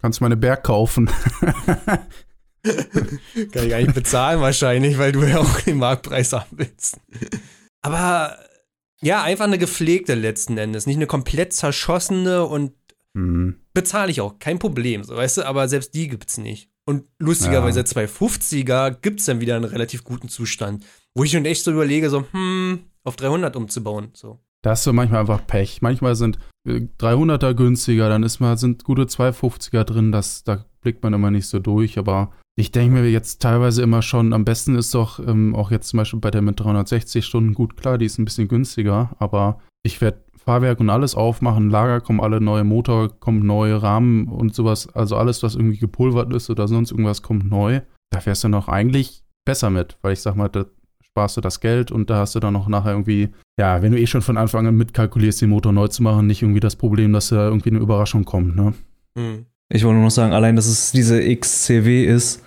Kannst 0.00 0.20
meine 0.20 0.36
Berg 0.36 0.64
kaufen. 0.64 1.08
Kann 2.62 3.64
ich 3.64 3.70
gar 3.70 3.78
nicht 3.78 3.94
bezahlen 3.94 4.40
wahrscheinlich, 4.40 4.98
weil 4.98 5.12
du 5.12 5.22
ja 5.22 5.38
auch 5.38 5.60
den 5.60 5.78
Marktpreis 5.78 6.32
haben 6.32 6.58
willst. 6.58 6.98
Aber 7.82 8.36
ja, 9.02 9.22
einfach 9.22 9.44
eine 9.44 9.58
gepflegte 9.58 10.14
letzten 10.14 10.58
Endes. 10.58 10.86
Nicht 10.86 10.96
eine 10.96 11.06
komplett 11.06 11.52
zerschossene 11.52 12.44
und 12.44 12.72
mhm. 13.14 13.60
bezahle 13.74 14.10
ich 14.10 14.20
auch. 14.20 14.38
Kein 14.38 14.58
Problem, 14.58 15.04
so 15.04 15.16
weißt 15.16 15.38
du, 15.38 15.46
aber 15.46 15.68
selbst 15.68 15.94
die 15.94 16.08
gibt's 16.08 16.38
nicht. 16.38 16.70
Und 16.86 17.04
lustigerweise 17.18 17.80
ja. 17.80 17.84
250er 17.84 18.90
gibt's 19.02 19.24
dann 19.24 19.40
wieder 19.40 19.56
einen 19.56 19.64
relativ 19.64 20.04
guten 20.04 20.28
Zustand, 20.28 20.84
wo 21.14 21.24
ich 21.24 21.32
schon 21.32 21.44
echt 21.44 21.64
so 21.64 21.72
überlege, 21.72 22.08
so, 22.10 22.24
hm, 22.30 22.84
auf 23.02 23.16
300 23.16 23.56
umzubauen, 23.56 24.10
so. 24.12 24.40
Da 24.62 24.70
hast 24.70 24.86
du 24.86 24.92
manchmal 24.92 25.20
einfach 25.20 25.46
Pech. 25.46 25.82
Manchmal 25.82 26.16
sind 26.16 26.38
300er 26.66 27.50
äh, 27.50 27.54
günstiger, 27.54 28.08
dann 28.08 28.22
ist 28.22 28.40
mal, 28.40 28.56
sind 28.56 28.84
gute 28.84 29.02
250er 29.02 29.84
drin, 29.84 30.12
das, 30.12 30.44
da 30.44 30.64
blickt 30.80 31.02
man 31.02 31.12
immer 31.12 31.30
nicht 31.30 31.46
so 31.46 31.58
durch, 31.58 31.98
aber 31.98 32.32
ich 32.58 32.72
denke 32.72 32.94
mir 32.94 33.10
jetzt 33.10 33.42
teilweise 33.42 33.82
immer 33.82 34.00
schon, 34.00 34.32
am 34.32 34.44
besten 34.44 34.76
ist 34.76 34.94
doch 34.94 35.18
ähm, 35.18 35.54
auch 35.54 35.70
jetzt 35.70 35.88
zum 35.88 35.98
Beispiel 35.98 36.20
bei 36.20 36.30
der 36.30 36.40
mit 36.40 36.58
360 36.58 37.24
Stunden 37.24 37.52
gut, 37.52 37.76
klar, 37.76 37.98
die 37.98 38.06
ist 38.06 38.18
ein 38.18 38.24
bisschen 38.24 38.48
günstiger, 38.48 39.14
aber 39.18 39.60
ich 39.82 40.00
werde 40.00 40.24
Fahrwerk 40.36 40.80
und 40.80 40.88
alles 40.88 41.14
aufmachen, 41.14 41.68
Lager 41.68 42.00
kommen 42.00 42.20
alle 42.20 42.40
neue, 42.40 42.64
Motor 42.64 43.10
kommt 43.20 43.44
neu, 43.44 43.74
Rahmen 43.74 44.28
und 44.28 44.54
sowas, 44.54 44.88
also 44.94 45.16
alles, 45.16 45.42
was 45.42 45.54
irgendwie 45.54 45.78
gepulvert 45.78 46.32
ist 46.32 46.48
oder 46.48 46.66
sonst 46.66 46.92
irgendwas 46.92 47.20
kommt 47.20 47.50
neu. 47.50 47.82
Da 48.10 48.24
wärst 48.24 48.44
du 48.44 48.48
noch 48.48 48.68
eigentlich 48.68 49.22
besser 49.44 49.70
mit, 49.70 49.98
weil 50.00 50.14
ich 50.14 50.20
sag 50.20 50.36
mal, 50.36 50.48
das 50.48 50.66
sparst 51.04 51.36
du 51.36 51.40
das 51.40 51.60
Geld 51.60 51.90
und 51.90 52.08
da 52.08 52.18
hast 52.18 52.36
du 52.36 52.40
dann 52.40 52.54
noch 52.54 52.68
nachher 52.68 52.92
irgendwie, 52.92 53.30
ja, 53.58 53.82
wenn 53.82 53.92
du 53.92 53.98
eh 53.98 54.06
schon 54.06 54.22
von 54.22 54.36
Anfang 54.36 54.66
an 54.66 54.76
mitkalkulierst, 54.76 55.42
den 55.42 55.50
Motor 55.50 55.72
neu 55.72 55.88
zu 55.88 56.02
machen, 56.02 56.26
nicht 56.26 56.42
irgendwie 56.42 56.60
das 56.60 56.76
Problem, 56.76 57.12
dass 57.12 57.28
da 57.28 57.48
irgendwie 57.48 57.70
eine 57.70 57.80
Überraschung 57.80 58.24
kommt, 58.24 58.56
ne? 58.56 58.72
Mhm. 59.14 59.46
Ich 59.68 59.82
wollte 59.82 59.96
nur 59.96 60.04
noch 60.04 60.10
sagen, 60.10 60.32
allein, 60.32 60.54
dass 60.54 60.66
es 60.66 60.92
diese 60.92 61.20
XCW 61.34 62.04
ist, 62.04 62.45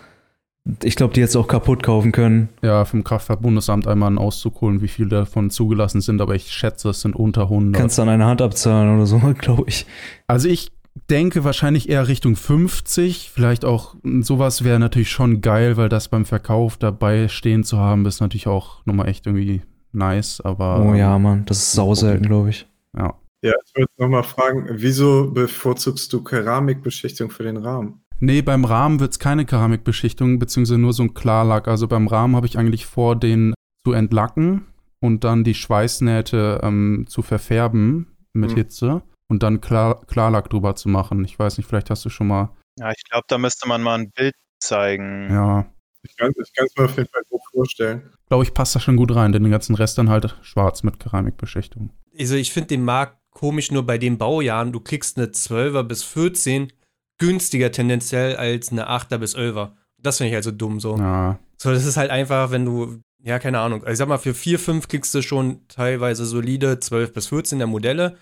ich 0.84 0.96
glaube, 0.96 1.14
die 1.14 1.20
jetzt 1.20 1.36
auch 1.36 1.48
kaputt 1.48 1.84
kaufen 1.84 2.12
können. 2.12 2.50
Ja, 2.62 2.86
vom 2.86 3.04
Kraftfahrtbundesamt 3.04 3.88
einmal 3.88 4.08
einen 4.08 4.18
Auszug 4.18 4.62
holen, 4.62 4.82
wie 4.82 4.88
viele 4.88 5.10
davon 5.10 5.50
zugelassen 5.50 6.02
sind, 6.02 6.22
aber 6.22 6.36
ich 6.36 6.52
schätze, 6.52 6.90
es 6.90 7.02
sind 7.02 7.16
unter 7.16 7.44
100. 7.44 7.80
Kannst 7.80 7.98
du 7.98 8.02
an 8.02 8.10
eine 8.10 8.26
Hand 8.26 8.42
abzahlen 8.42 8.96
oder 8.96 9.06
so, 9.06 9.20
glaube 9.38 9.64
ich. 9.68 9.86
Also 10.28 10.48
ich 10.48 10.72
denke 11.10 11.44
wahrscheinlich 11.44 11.90
eher 11.90 12.08
Richtung 12.08 12.36
50. 12.36 13.32
Vielleicht 13.34 13.66
auch 13.66 13.96
sowas 14.22 14.64
wäre 14.64 14.80
natürlich 14.80 15.10
schon 15.10 15.42
geil, 15.42 15.78
weil 15.78 15.90
das 15.90 16.08
beim 16.08 16.26
Verkauf 16.26 16.78
dabei 16.78 17.28
stehen 17.28 17.64
zu 17.64 17.78
haben, 17.78 18.06
ist 18.06 18.22
natürlich 18.22 18.48
auch 18.48 18.86
nochmal 18.86 19.10
echt 19.10 19.26
irgendwie 19.26 19.62
nice. 19.92 20.42
Aber 20.42 20.86
oh 20.86 20.94
ja, 20.94 21.18
Mann, 21.18 21.46
das 21.46 21.58
ist 21.58 21.72
sau 21.74 21.96
selten, 21.96 22.26
glaube 22.26 22.50
ich. 22.50 22.68
Ja. 22.98 23.16
Ja, 23.42 23.54
ich 23.66 23.74
würde 23.74 23.92
nochmal 23.98 24.24
fragen, 24.24 24.68
wieso 24.70 25.32
bevorzugst 25.32 26.12
du 26.12 26.22
Keramikbeschichtung 26.22 27.30
für 27.30 27.44
den 27.44 27.56
Rahmen? 27.56 28.02
Nee, 28.20 28.42
beim 28.42 28.66
Rahmen 28.66 29.00
wird 29.00 29.14
es 29.14 29.20
keine 29.20 29.46
Keramikbeschichtung, 29.46 30.40
beziehungsweise 30.40 30.78
nur 30.78 30.94
so 30.94 31.04
ein 31.04 31.14
Klarlack. 31.14 31.68
Also 31.68 31.88
beim 31.88 32.08
Rahmen 32.08 32.36
habe 32.36 32.48
ich 32.48 32.58
eigentlich 32.58 32.86
vor, 32.86 33.16
den 33.16 33.54
zu 33.86 33.94
entlacken 33.94 34.68
und 35.00 35.24
dann 35.24 35.44
die 35.44 35.54
Schweißnähte 35.54 36.60
ähm, 36.64 37.06
zu 37.08 37.22
verfärben 37.22 38.18
mit 38.34 38.52
hm. 38.52 38.58
Hitze 38.58 39.02
und 39.30 39.44
dann 39.44 39.62
Klar 39.62 40.06
Klarlack 40.06 40.50
drüber 40.50 40.76
zu 40.76 40.90
machen. 40.90 41.24
Ich 41.24 41.40
weiß 41.40 41.58
nicht, 41.58 41.68
vielleicht 41.68 41.90
hast 41.90 42.04
du 42.04 42.10
schon 42.10 42.28
mal. 42.28 42.50
Ja, 42.78 42.92
ich 42.92 43.04
glaube, 43.10 43.26
da 43.28 43.38
müsste 43.38 43.68
man 43.68 43.82
mal 43.82 44.00
ein 44.00 44.12
Bild 44.12 44.36
zeigen. 44.60 45.30
Ja. 45.32 45.66
Ich 46.04 46.16
kann 46.16 46.32
es 46.38 46.78
mir 46.78 46.86
auf 46.86 46.98
jeden 46.98 47.10
Fall 47.10 47.24
gut 47.30 47.42
vorstellen. 47.52 48.10
Glaube 48.28 48.44
ich, 48.44 48.54
passt 48.54 48.76
da 48.76 48.80
schon 48.80 48.96
gut 48.96 49.14
rein, 49.14 49.32
denn 49.32 49.44
den 49.44 49.52
ganzen 49.52 49.76
Rest 49.76 49.98
dann 49.98 50.10
halt 50.10 50.38
schwarz 50.42 50.84
mit 50.84 51.00
Keramikbeschichtung. 51.00 51.92
Also 52.18 52.36
ich 52.36 52.54
finde 52.54 52.68
den 52.68 52.86
Markt 52.86 53.18
komisch 53.32 53.72
nur 53.72 53.86
bei 53.86 53.98
den 53.98 54.18
Baujahren. 54.18 54.72
Du 54.72 54.80
kriegst 54.80 55.18
eine 55.18 55.28
12er 55.28 55.84
bis 55.84 56.04
14 56.04 56.72
günstiger 57.20 57.72
tendenziell 57.72 58.36
als 58.36 58.72
eine 58.72 58.90
8er 58.90 59.18
bis 59.18 59.36
11er. 59.36 59.72
Das 60.02 60.18
finde 60.18 60.32
ich 60.32 60.36
also 60.36 60.52
dumm 60.52 60.80
so. 60.80 60.98
Ja. 60.98 61.40
So, 61.58 61.72
das 61.72 61.86
ist 61.86 61.98
halt 61.98 62.10
einfach, 62.10 62.52
wenn 62.52 62.66
du, 62.66 63.02
ja, 63.22 63.38
keine 63.38 63.60
Ahnung. 63.60 63.82
Also 63.82 63.92
ich 63.92 63.98
sag 63.98 64.08
mal, 64.08 64.18
für 64.18 64.34
4, 64.34 64.58
5 64.58 64.88
kriegst 64.88 65.14
du 65.14 65.22
schon 65.22 65.68
teilweise 65.68 66.26
solide 66.26 66.80
12 66.80 67.14
bis 67.14 67.30
14er 67.32 67.68
Modelle. 67.68 68.18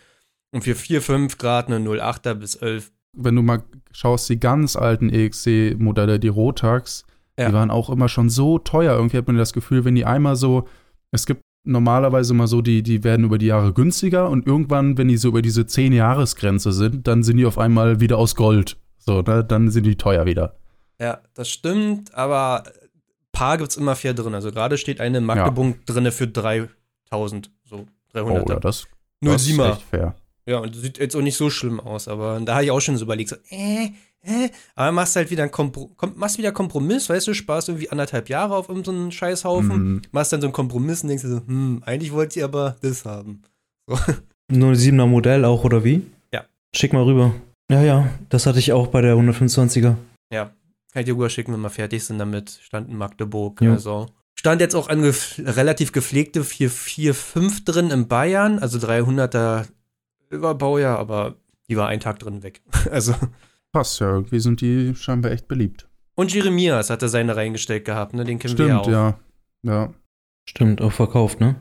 Und 0.52 0.64
für 0.64 0.76
4, 0.76 1.02
5 1.02 1.38
Grad 1.38 1.68
eine 1.68 1.78
08er 1.78 2.34
bis 2.34 2.56
11. 2.56 2.92
Wenn 3.14 3.36
du 3.36 3.42
mal 3.42 3.64
schaust, 3.92 4.30
die 4.30 4.40
ganz 4.40 4.76
alten 4.76 5.10
EXC-Modelle, 5.10 6.20
die 6.20 6.28
Rotax, 6.28 7.06
ja. 7.38 7.48
die 7.48 7.54
waren 7.54 7.70
auch 7.70 7.90
immer 7.90 8.10
schon 8.10 8.30
so 8.30 8.58
teuer. 8.58 8.96
Irgendwie 8.96 9.18
hat 9.18 9.28
man 9.28 9.38
das 9.38 9.54
Gefühl, 9.54 9.86
wenn 9.86 9.96
die 9.96 10.06
einmal 10.06 10.36
so, 10.36 10.68
es 11.12 11.26
gibt 11.26 11.42
normalerweise 11.64 12.34
mal 12.34 12.48
so, 12.48 12.62
die, 12.62 12.82
die 12.82 13.04
werden 13.04 13.26
über 13.26 13.38
die 13.38 13.48
Jahre 13.48 13.74
günstiger 13.74 14.30
und 14.30 14.48
irgendwann, 14.48 14.98
wenn 14.98 15.10
die 15.10 15.18
so 15.18 15.28
über 15.28 15.42
diese 15.42 15.64
10-Jahres-Grenze 15.64 16.72
sind, 16.72 17.08
dann 17.08 17.24
sind 17.24 17.38
die 17.38 17.46
auf 17.46 17.58
einmal 17.58 18.00
wieder 18.00 18.18
aus 18.18 18.36
Gold. 18.36 18.78
So, 19.08 19.22
ne? 19.22 19.44
dann 19.44 19.72
sind 19.72 19.86
die 19.86 19.96
teuer 19.96 20.26
wieder. 20.26 20.56
Ja, 21.00 21.22
das 21.34 21.50
stimmt, 21.50 22.14
aber 22.14 22.64
Paar 23.32 23.58
gibt 23.58 23.70
es 23.70 23.78
immer 23.78 23.96
fair 23.96 24.14
drin. 24.14 24.36
Also 24.36 24.52
gerade 24.52 24.78
steht 24.78 25.00
eine 25.00 25.22
Magdeburg 25.22 25.76
ja. 25.76 25.94
drinne 25.94 26.12
für 26.12 26.28
3000, 26.28 27.52
so 27.64 27.86
300. 28.14 28.50
Oh, 28.50 28.54
ja, 28.54 28.60
das, 28.60 28.86
das 29.22 29.48
ist 29.48 29.58
echt 29.60 29.82
fair. 29.84 30.16
Ja, 30.46 30.60
und 30.60 30.76
sieht 30.76 30.98
jetzt 30.98 31.16
auch 31.16 31.22
nicht 31.22 31.38
so 31.38 31.50
schlimm 31.50 31.80
aus, 31.80 32.08
aber 32.08 32.40
da 32.44 32.56
habe 32.56 32.66
ich 32.66 32.72
auch 32.72 32.80
schon 32.80 32.98
so 32.98 33.06
überlegt, 33.06 33.30
so, 33.30 33.36
äh, 33.50 33.92
äh, 34.22 34.50
aber 34.76 34.92
machst 34.92 35.16
halt 35.16 35.30
wieder 35.30 35.44
einen 35.44 35.52
Kompro 35.52 35.92
machst 36.16 36.38
wieder 36.38 36.52
Kompromiss, 36.52 37.10
weißt 37.10 37.28
du, 37.28 37.34
sparst 37.34 37.70
irgendwie 37.70 37.90
anderthalb 37.90 38.30
Jahre 38.30 38.56
auf 38.56 38.70
irgendeinen 38.70 39.12
Scheißhaufen, 39.12 39.94
Mhm. 39.94 40.02
machst 40.12 40.34
dann 40.34 40.42
so 40.42 40.48
einen 40.48 40.54
Kompromiss 40.54 41.04
und 41.04 41.10
denkst 41.10 41.24
dir 41.24 41.30
so, 41.30 41.42
hm, 41.46 41.84
eigentlich 41.86 42.12
wollt 42.12 42.36
ihr 42.36 42.46
aber 42.46 42.78
das 42.82 43.06
haben. 43.06 43.42
So. 43.88 43.98
Nur 44.50 44.70
ein 44.70 44.76
7er 44.76 45.06
Modell 45.06 45.46
auch, 45.46 45.64
oder 45.64 45.84
wie? 45.84 46.06
Ja. 46.34 46.46
Schick 46.74 46.94
mal 46.94 47.04
rüber. 47.04 47.34
Ja, 47.70 47.82
ja, 47.82 48.10
das 48.30 48.46
hatte 48.46 48.60
ich 48.60 48.72
auch 48.74 48.88
bei 48.88 49.02
der 49.02 49.16
125er. 49.16 49.96
Ja, 50.32 50.46
kann 50.94 51.02
ich 51.02 51.06
dir 51.06 51.14
rüber 51.14 51.30
schicken, 51.30 51.54
wenn 51.54 51.62
wir 51.62 51.70
fertig 51.70 52.04
sind 52.06 52.18
damit. 52.20 52.60
Stand 52.62 52.90
in 52.90 52.98
Magdeburg. 52.98 53.62
Ja. 53.62 53.74
Also 53.74 54.08
stand 54.40 54.62
jetzt 54.62 54.76
auch 54.76 54.88
an 54.90 55.02
gef 55.02 55.38
relativ 55.40 55.92
gepflegte 55.92 56.44
445 56.44 57.66
drin 57.66 57.90
in 57.92 58.08
Bayern, 58.08 58.60
also 58.60 58.78
300er 58.80 59.68
Überbaujahr, 60.30 60.98
aber 61.00 61.36
die 61.70 61.76
war 61.78 61.88
einen 61.90 62.00
Tag 62.02 62.20
drin 62.20 62.44
weg. 62.44 62.62
Also 62.92 63.14
Passt 63.74 64.00
ja, 64.00 64.08
irgendwie 64.12 64.40
sind 64.40 64.62
die 64.62 64.96
scheinbar 64.96 65.32
echt 65.32 65.48
beliebt. 65.50 65.88
und 66.16 66.34
Jeremias 66.34 66.90
hatte 66.90 67.10
seine 67.10 67.36
reingestellt 67.36 67.84
gehabt, 67.84 68.14
ne? 68.14 68.24
Den 68.24 68.40
kennen 68.40 68.58
wir 68.58 68.66
Stimmt, 68.66 68.88
ja 68.88 69.10
auch. 69.10 69.14
ja. 69.14 69.20
Ja. 69.64 69.94
Stimmt, 70.50 70.82
auch 70.82 70.94
verkauft, 70.94 71.42
ne? 71.42 71.58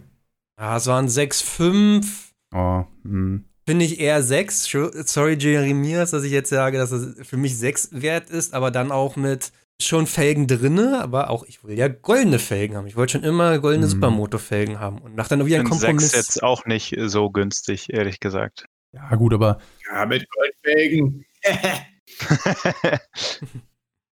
Ah, 0.57 0.77
es 0.77 0.87
waren 0.87 1.09
6,5. 1.09 2.07
Oh, 2.55 2.85
hm. 3.03 3.45
Finde 3.69 3.85
ich 3.85 3.99
eher 3.99 4.23
6. 4.23 4.63
Sorry, 5.07 5.37
Jeremias, 5.39 6.13
dass 6.13 6.23
ich 6.23 6.31
jetzt 6.33 6.51
sage, 6.51 6.79
dass 6.79 6.93
es 6.93 7.27
für 7.27 7.37
mich 7.37 7.59
6 7.59 7.89
wert 7.93 8.31
ist, 8.31 8.55
aber 8.55 8.71
dann 8.71 8.93
auch 8.93 9.17
mit 9.17 9.51
schon 9.83 10.07
Felgen 10.07 10.47
drinne, 10.47 11.03
aber 11.03 11.29
auch, 11.31 11.45
ich 11.45 11.63
will 11.65 11.77
ja 11.77 11.89
goldene 11.89 12.39
Felgen 12.39 12.77
haben. 12.77 12.87
Ich 12.87 12.97
wollte 12.97 13.13
schon 13.15 13.25
immer 13.25 13.59
goldene 13.59 13.87
Mhm. 13.87 13.91
Supermoto-Felgen 13.91 14.81
haben 14.81 14.99
und 14.99 15.17
mach 15.17 15.29
dann 15.29 15.45
wieder 15.45 15.59
einen 15.59 15.69
Kompromiss. 15.69 16.13
sechs 16.13 16.27
jetzt 16.35 16.43
auch 16.43 16.65
nicht 16.65 16.95
so 17.07 17.29
günstig, 17.31 17.93
ehrlich 17.93 18.21
gesagt. 18.21 18.67
Ja, 18.93 19.15
gut, 19.17 19.35
aber 19.35 19.59
Ja, 19.93 20.07
mit 20.07 20.27
Goldfelgen. 20.31 21.25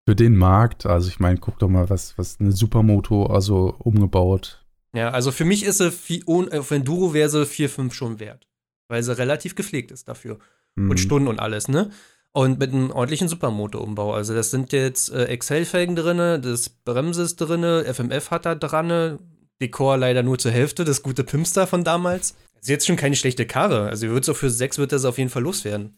für 0.07 0.14
den 0.14 0.37
Markt, 0.37 0.85
also 0.85 1.09
ich 1.09 1.19
meine, 1.19 1.38
guck 1.38 1.59
doch 1.59 1.69
mal, 1.69 1.88
was, 1.88 2.19
was 2.19 2.38
eine 2.40 2.53
Supermoto, 2.53 3.27
also 3.27 3.75
umgebaut. 3.79 4.64
Ja, 4.95 5.11
also 5.11 5.33
für 5.33 5.45
mich 5.45 5.64
ist 5.64 5.79
sie 5.79 5.90
viel, 5.90 6.25
auf 6.27 6.71
Enduro 6.71 7.14
wäre 7.14 7.29
sie 7.31 7.47
4, 7.47 7.71
5 7.71 7.95
schon 7.95 8.21
wert. 8.21 8.47
Weil 8.94 9.02
sie 9.02 9.18
relativ 9.18 9.57
gepflegt 9.57 9.90
ist 9.90 10.07
dafür. 10.07 10.38
Hm. 10.76 10.88
Und 10.88 11.00
Stunden 11.00 11.26
und 11.26 11.40
alles, 11.40 11.66
ne? 11.66 11.90
Und 12.30 12.61
mit 12.61 12.72
einem 12.72 12.92
ordentlichen 12.92 13.26
Supermoto-Umbau. 13.26 14.14
Also 14.14 14.35
das 14.35 14.52
sind 14.52 14.72
jetzt 14.72 15.12
äh, 15.12 15.24
Excel-Felgen 15.24 15.96
drinne, 15.96 16.38
das 16.38 16.68
Bremse 16.68 17.22
ist 17.22 17.37
drinne, 17.37 17.85
FMF 17.92 18.30
hat 18.30 18.46
da 18.46 18.54
dran, 18.54 19.18
Dekor 19.61 19.96
leider 19.96 20.22
nur 20.22 20.38
zur 20.38 20.52
Hälfte, 20.52 20.85
das 20.85 21.02
gute 21.02 21.24
Pimster 21.24 21.66
von 21.66 21.83
damals. 21.83 22.37
Ist 22.61 22.68
jetzt 22.68 22.87
schon 22.87 22.96
keine 22.96 23.16
schlechte 23.16 23.46
Karre. 23.46 23.88
Also 23.88 24.09
wird 24.11 24.24
so 24.24 24.33
für 24.35 24.48
6 24.50 24.78
wird 24.78 24.92
das 24.92 25.04
auf 25.04 25.18
jeden 25.18 25.30
Fall 25.30 25.42
loswerden. 25.42 25.96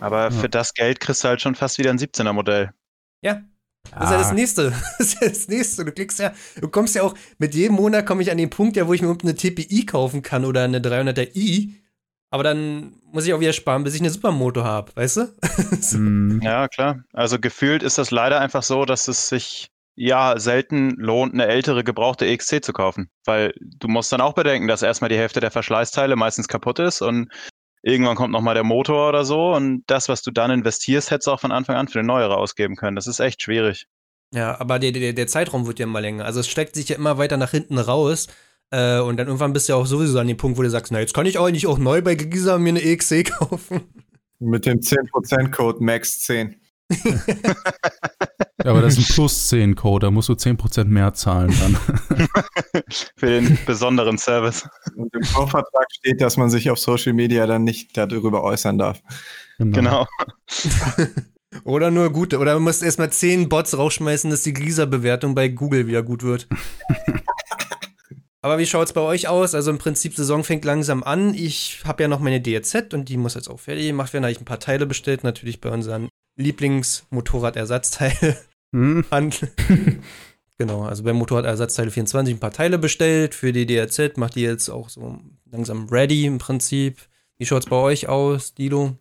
Aber 0.00 0.24
Ja. 0.24 0.30
für 0.30 0.48
das 0.48 0.72
Geld 0.72 1.00
kriegst 1.00 1.24
du 1.24 1.28
halt 1.28 1.42
schon 1.42 1.54
fast 1.54 1.76
wieder 1.78 1.90
ein 1.90 1.98
17er 1.98 2.32
Modell. 2.32 2.70
Ja. 3.22 3.42
Das 3.90 4.04
ist 4.04 4.10
ja 4.10 4.18
das 4.18 4.32
nächste. 4.32 4.72
Das 4.98 5.06
ist 5.08 5.20
ja 5.20 5.28
das 5.28 5.48
nächste. 5.48 5.84
Du 5.84 5.92
klickst 5.92 6.18
ja, 6.18 6.32
du 6.60 6.68
kommst 6.68 6.94
ja 6.94 7.02
auch, 7.02 7.14
mit 7.38 7.54
jedem 7.54 7.76
Monat 7.76 8.06
komme 8.06 8.22
ich 8.22 8.30
an 8.30 8.38
den 8.38 8.50
Punkt, 8.50 8.76
ja, 8.76 8.86
wo 8.86 8.94
ich 8.94 9.02
mir 9.02 9.10
eine 9.22 9.34
TPI 9.34 9.86
kaufen 9.86 10.22
kann 10.22 10.44
oder 10.44 10.62
eine 10.64 10.80
300er 10.80 11.34
i. 11.36 11.74
Aber 12.34 12.42
dann 12.42 12.94
muss 13.12 13.24
ich 13.24 13.32
auch 13.32 13.38
wieder 13.38 13.52
sparen, 13.52 13.84
bis 13.84 13.94
ich 13.94 14.00
eine 14.00 14.10
Supermoto 14.10 14.64
habe, 14.64 14.90
weißt 14.96 15.18
du? 15.18 15.34
Hm. 15.92 16.40
Ja, 16.42 16.66
klar. 16.66 17.04
Also 17.12 17.38
gefühlt 17.38 17.84
ist 17.84 17.96
das 17.96 18.10
leider 18.10 18.40
einfach 18.40 18.64
so, 18.64 18.84
dass 18.84 19.06
es 19.06 19.28
sich 19.28 19.70
ja 19.94 20.36
selten 20.36 20.96
lohnt, 20.96 21.32
eine 21.32 21.46
ältere 21.46 21.84
gebrauchte 21.84 22.26
EXC 22.26 22.64
zu 22.64 22.72
kaufen. 22.72 23.08
Weil 23.24 23.54
du 23.60 23.86
musst 23.86 24.12
dann 24.12 24.20
auch 24.20 24.32
bedenken, 24.32 24.66
dass 24.66 24.82
erstmal 24.82 25.10
die 25.10 25.16
Hälfte 25.16 25.38
der 25.38 25.52
Verschleißteile 25.52 26.16
meistens 26.16 26.48
kaputt 26.48 26.80
ist 26.80 27.02
und 27.02 27.32
irgendwann 27.82 28.16
kommt 28.16 28.32
nochmal 28.32 28.54
der 28.54 28.64
Motor 28.64 29.10
oder 29.10 29.24
so 29.24 29.54
und 29.54 29.84
das, 29.86 30.08
was 30.08 30.22
du 30.22 30.32
dann 30.32 30.50
investierst, 30.50 31.12
hättest 31.12 31.28
du 31.28 31.30
auch 31.30 31.40
von 31.40 31.52
Anfang 31.52 31.76
an 31.76 31.86
für 31.86 32.00
eine 32.00 32.08
neuere 32.08 32.36
ausgeben 32.36 32.74
können. 32.74 32.96
Das 32.96 33.06
ist 33.06 33.20
echt 33.20 33.42
schwierig. 33.42 33.86
Ja, 34.32 34.58
aber 34.58 34.80
der, 34.80 34.90
der, 34.90 35.12
der 35.12 35.28
Zeitraum 35.28 35.68
wird 35.68 35.78
ja 35.78 35.84
immer 35.84 36.00
länger. 36.00 36.24
Also 36.24 36.40
es 36.40 36.48
steckt 36.48 36.74
sich 36.74 36.88
ja 36.88 36.96
immer 36.96 37.16
weiter 37.16 37.36
nach 37.36 37.52
hinten 37.52 37.78
raus. 37.78 38.26
Äh, 38.74 38.98
und 38.98 39.18
dann 39.18 39.28
irgendwann 39.28 39.52
bist 39.52 39.68
du 39.68 39.72
ja 39.72 39.78
auch 39.78 39.86
sowieso 39.86 40.18
an 40.18 40.26
dem 40.26 40.36
Punkt, 40.36 40.58
wo 40.58 40.62
du 40.62 40.70
sagst, 40.70 40.90
na, 40.90 40.98
jetzt 40.98 41.14
kann 41.14 41.26
ich 41.26 41.38
eigentlich 41.38 41.68
auch 41.68 41.78
neu 41.78 42.02
bei 42.02 42.16
Giza 42.16 42.58
mir 42.58 42.70
eine 42.70 42.82
EXC 42.82 43.24
kaufen. 43.38 43.82
Mit 44.40 44.66
dem 44.66 44.80
10%-Code 44.80 45.78
MAX10. 45.78 46.54
Ja, 48.64 48.70
aber 48.70 48.82
das 48.82 48.98
ist 48.98 49.10
ein 49.10 49.14
Plus 49.14 49.48
10 49.48 49.76
Code, 49.76 50.06
da 50.06 50.10
musst 50.10 50.28
du 50.28 50.32
10% 50.32 50.86
mehr 50.86 51.14
zahlen 51.14 51.54
dann. 51.60 51.76
Für 53.16 53.26
den 53.26 53.58
besonderen 53.64 54.18
Service. 54.18 54.68
Und 54.96 55.14
im 55.14 55.22
Kaufvertrag 55.22 55.86
steht, 55.92 56.20
dass 56.20 56.36
man 56.36 56.50
sich 56.50 56.68
auf 56.68 56.78
Social 56.78 57.12
Media 57.12 57.46
dann 57.46 57.62
nicht 57.62 57.96
darüber 57.96 58.42
äußern 58.42 58.78
darf. 58.78 59.00
Genau. 59.58 60.06
Oder 61.64 61.92
nur 61.92 62.10
gute. 62.10 62.38
Oder 62.38 62.54
du 62.54 62.60
musst 62.60 62.82
erstmal 62.82 63.12
10 63.12 63.48
Bots 63.48 63.78
rausschmeißen, 63.78 64.30
dass 64.30 64.42
die 64.42 64.52
Giza-Bewertung 64.52 65.36
bei 65.36 65.48
Google 65.48 65.86
wieder 65.86 66.02
gut 66.02 66.24
wird. 66.24 66.48
Aber 68.44 68.58
wie 68.58 68.66
schaut's 68.66 68.92
bei 68.92 69.00
euch 69.00 69.26
aus? 69.26 69.54
Also 69.54 69.70
im 69.70 69.78
Prinzip, 69.78 70.14
Saison 70.14 70.44
fängt 70.44 70.66
langsam 70.66 71.02
an. 71.02 71.32
Ich 71.32 71.80
habe 71.86 72.02
ja 72.02 72.10
noch 72.10 72.20
meine 72.20 72.42
DRZ 72.42 72.92
und 72.92 73.08
die 73.08 73.16
muss 73.16 73.36
jetzt 73.36 73.48
auch 73.48 73.58
fertig 73.58 73.86
gemacht 73.86 74.12
werden. 74.12 74.24
Da 74.24 74.26
habe 74.26 74.32
ich 74.32 74.40
ein 74.40 74.44
paar 74.44 74.60
Teile 74.60 74.84
bestellt, 74.84 75.24
natürlich 75.24 75.62
bei 75.62 75.70
unseren 75.70 76.10
Lieblings-Motorradersatzteile. 76.36 78.36
Hm? 78.74 79.02
Genau, 80.58 80.82
also 80.82 81.02
beim 81.02 81.16
Motorradersatzteile 81.16 81.90
24 81.90 82.34
ein 82.34 82.38
paar 82.38 82.52
Teile 82.52 82.78
bestellt 82.78 83.34
für 83.34 83.52
die 83.52 83.66
DRZ. 83.66 84.18
Macht 84.18 84.36
die 84.36 84.42
jetzt 84.42 84.68
auch 84.68 84.90
so 84.90 85.18
langsam 85.50 85.88
ready 85.88 86.26
im 86.26 86.36
Prinzip. 86.36 86.98
Wie 87.38 87.46
schaut's 87.46 87.66
bei 87.66 87.76
euch 87.76 88.08
aus, 88.08 88.52
Dilo? 88.52 88.92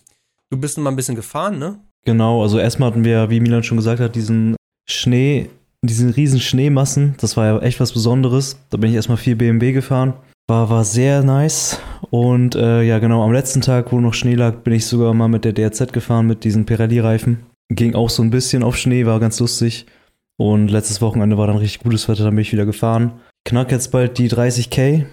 Du 0.51 0.57
bist 0.57 0.77
mal 0.77 0.89
ein 0.89 0.95
bisschen 0.95 1.15
gefahren, 1.15 1.59
ne? 1.59 1.79
Genau, 2.05 2.41
also 2.41 2.59
erstmal 2.59 2.91
hatten 2.91 3.03
wir, 3.03 3.29
wie 3.29 3.41
Milan 3.41 3.63
schon 3.63 3.77
gesagt 3.77 3.99
hat, 3.99 4.15
diesen 4.15 4.55
Schnee, 4.89 5.49
diesen 5.87 6.09
riesen 6.09 6.39
Schneemassen. 6.39 7.15
Das 7.19 7.37
war 7.37 7.45
ja 7.45 7.59
echt 7.59 7.79
was 7.79 7.91
Besonderes. 7.91 8.57
Da 8.69 8.77
bin 8.77 8.89
ich 8.89 8.95
erstmal 8.95 9.17
viel 9.17 9.35
BMW 9.35 9.73
gefahren. 9.73 10.13
War, 10.47 10.69
war 10.69 10.83
sehr 10.83 11.23
nice. 11.23 11.79
Und 12.09 12.55
äh, 12.55 12.83
ja, 12.83 12.99
genau, 12.99 13.23
am 13.23 13.31
letzten 13.31 13.61
Tag, 13.61 13.91
wo 13.91 13.99
noch 13.99 14.13
Schnee 14.13 14.35
lag, 14.35 14.57
bin 14.57 14.73
ich 14.73 14.85
sogar 14.85 15.13
mal 15.13 15.27
mit 15.27 15.45
der 15.45 15.53
DRZ 15.53 15.93
gefahren, 15.93 16.27
mit 16.27 16.43
diesen 16.43 16.65
Pirelli-Reifen. 16.65 17.45
Ging 17.69 17.95
auch 17.95 18.09
so 18.09 18.23
ein 18.23 18.29
bisschen 18.29 18.63
auf 18.63 18.77
Schnee, 18.77 19.05
war 19.05 19.19
ganz 19.19 19.39
lustig. 19.39 19.85
Und 20.37 20.69
letztes 20.69 21.01
Wochenende 21.01 21.37
war 21.37 21.47
dann 21.47 21.57
richtig 21.57 21.83
gutes 21.83 22.09
Wetter, 22.09 22.23
dann 22.23 22.35
bin 22.35 22.41
ich 22.41 22.51
wieder 22.51 22.65
gefahren. 22.65 23.13
Knack 23.45 23.71
jetzt 23.71 23.91
bald 23.91 24.17
die 24.17 24.29
30k. 24.29 25.05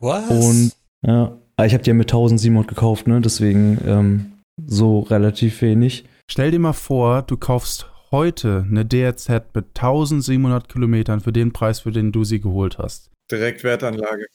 Was? 0.00 0.28
Und 0.30 0.72
ja, 1.06 1.36
aber 1.56 1.66
ich 1.66 1.74
habe 1.74 1.82
die 1.84 1.90
ja 1.90 1.94
mit 1.94 2.08
1700 2.10 2.66
gekauft, 2.68 3.06
ne? 3.06 3.20
Deswegen 3.20 3.78
ähm, 3.86 4.32
so 4.66 5.00
relativ 5.00 5.62
wenig. 5.62 6.04
Stell 6.28 6.50
dir 6.50 6.58
mal 6.58 6.72
vor, 6.72 7.22
du 7.22 7.36
kaufst 7.36 7.91
heute 8.12 8.64
eine 8.70 8.84
DRZ 8.84 9.28
mit 9.54 9.66
1700 9.74 10.68
Kilometern 10.68 11.20
für 11.20 11.32
den 11.32 11.52
Preis, 11.52 11.80
für 11.80 11.90
den 11.92 12.12
du 12.12 12.24
sie 12.24 12.40
geholt 12.40 12.78
hast. 12.78 13.10
Direkt 13.30 13.64
Wertanlage. 13.64 14.26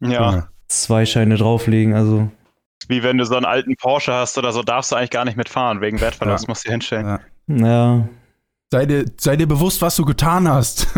Ja. 0.00 0.48
Zwei 0.68 1.06
Scheine 1.06 1.36
drauflegen, 1.36 1.94
also 1.94 2.30
Wie 2.88 3.02
wenn 3.02 3.16
du 3.18 3.24
so 3.24 3.36
einen 3.36 3.46
alten 3.46 3.76
Porsche 3.76 4.12
hast 4.12 4.36
oder 4.38 4.52
so, 4.52 4.62
darfst 4.62 4.92
du 4.92 4.96
eigentlich 4.96 5.10
gar 5.10 5.24
nicht 5.24 5.36
mitfahren. 5.36 5.80
Wegen 5.80 6.00
Wertverlust 6.00 6.44
Ja. 6.44 6.50
musst 6.50 6.64
du 6.64 6.68
dir 6.68 6.72
hinstellen. 6.72 7.06
Ja. 7.06 7.66
ja, 7.66 8.08
Sei 8.72 8.86
dir, 8.86 9.04
sei 9.18 9.36
dir 9.36 9.48
bewusst, 9.48 9.82
was 9.82 9.96
du 9.96 10.04
getan 10.04 10.48
hast. 10.48 10.86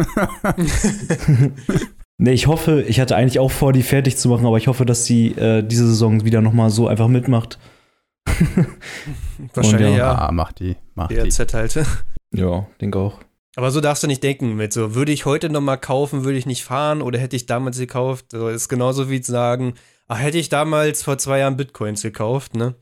Nee, 2.18 2.32
ich 2.34 2.46
hoffe, 2.46 2.82
ich 2.82 3.00
hatte 3.00 3.16
eigentlich 3.16 3.40
auch 3.40 3.50
vor, 3.50 3.72
die 3.72 3.82
fertig 3.82 4.16
zu 4.16 4.28
machen, 4.28 4.46
aber 4.46 4.56
ich 4.56 4.68
hoffe, 4.68 4.84
dass 4.86 5.06
sie 5.06 5.28
äh, 5.32 5.62
diese 5.62 5.88
Saison 5.88 6.24
wieder 6.24 6.40
nochmal 6.40 6.70
so 6.70 6.86
einfach 6.86 7.08
mitmacht. 7.08 7.58
Wahrscheinlich 9.54 9.90
Und 9.90 9.96
ja. 9.96 10.14
Ah, 10.28 10.30
mach 10.30 10.52
die, 10.52 10.76
mach 10.94 11.08
die. 11.08 11.16
DRZ 11.16 11.54
halt. 11.54 11.78
Ja, 12.32 12.66
denke 12.80 12.98
auch. 12.98 13.18
Aber 13.56 13.70
so 13.70 13.80
darfst 13.80 14.02
du 14.02 14.06
nicht 14.06 14.22
denken 14.22 14.54
mit 14.56 14.72
so, 14.72 14.94
würde 14.94 15.12
ich 15.12 15.26
heute 15.26 15.50
noch 15.50 15.60
mal 15.60 15.76
kaufen, 15.76 16.24
würde 16.24 16.38
ich 16.38 16.46
nicht 16.46 16.64
fahren 16.64 17.02
oder 17.02 17.18
hätte 17.18 17.36
ich 17.36 17.46
damals 17.46 17.78
gekauft. 17.78 18.26
So 18.32 18.48
ist 18.48 18.68
genauso 18.68 19.10
wie 19.10 19.20
zu 19.20 19.30
sagen, 19.32 19.74
ach, 20.08 20.18
hätte 20.18 20.38
ich 20.38 20.48
damals 20.48 21.02
vor 21.02 21.18
zwei 21.18 21.40
Jahren 21.40 21.56
Bitcoins 21.58 22.00
gekauft, 22.02 22.56
ne? 22.56 22.74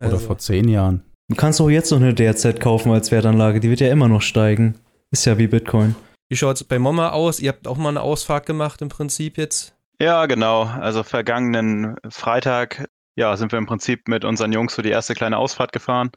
Oder 0.00 0.12
Also, 0.12 0.18
vor 0.18 0.38
zehn 0.38 0.68
Jahren. 0.68 1.02
Du 1.28 1.36
kannst 1.36 1.60
auch 1.60 1.70
jetzt 1.70 1.90
noch 1.90 1.98
eine 1.98 2.14
DRZ 2.14 2.60
kaufen 2.60 2.92
als 2.92 3.10
Wertanlage, 3.10 3.58
die 3.58 3.70
wird 3.70 3.80
ja 3.80 3.90
immer 3.90 4.08
noch 4.08 4.22
steigen. 4.22 4.78
Ist 5.10 5.24
ja 5.24 5.38
wie 5.38 5.46
Bitcoin. 5.48 5.94
wie 6.28 6.36
schaut's 6.36 6.62
bei 6.64 6.78
Mama 6.78 7.10
aus? 7.10 7.40
Ihr 7.40 7.48
habt 7.50 7.66
auch 7.66 7.76
mal 7.76 7.88
eine 7.88 8.00
Ausfahrt 8.02 8.46
gemacht 8.46 8.80
im 8.82 8.88
Prinzip 8.88 9.38
jetzt. 9.38 9.74
Ja, 10.00 10.26
genau. 10.26 10.64
Also 10.64 11.02
vergangenen 11.02 11.96
Freitag, 12.10 12.86
ja, 13.16 13.36
sind 13.36 13.52
wir 13.52 13.58
im 13.58 13.66
Prinzip 13.66 14.06
mit 14.08 14.24
unseren 14.24 14.52
Jungs 14.52 14.74
so 14.74 14.82
die 14.82 14.90
erste 14.90 15.14
kleine 15.14 15.38
Ausfahrt 15.38 15.72
gefahren. 15.72 16.10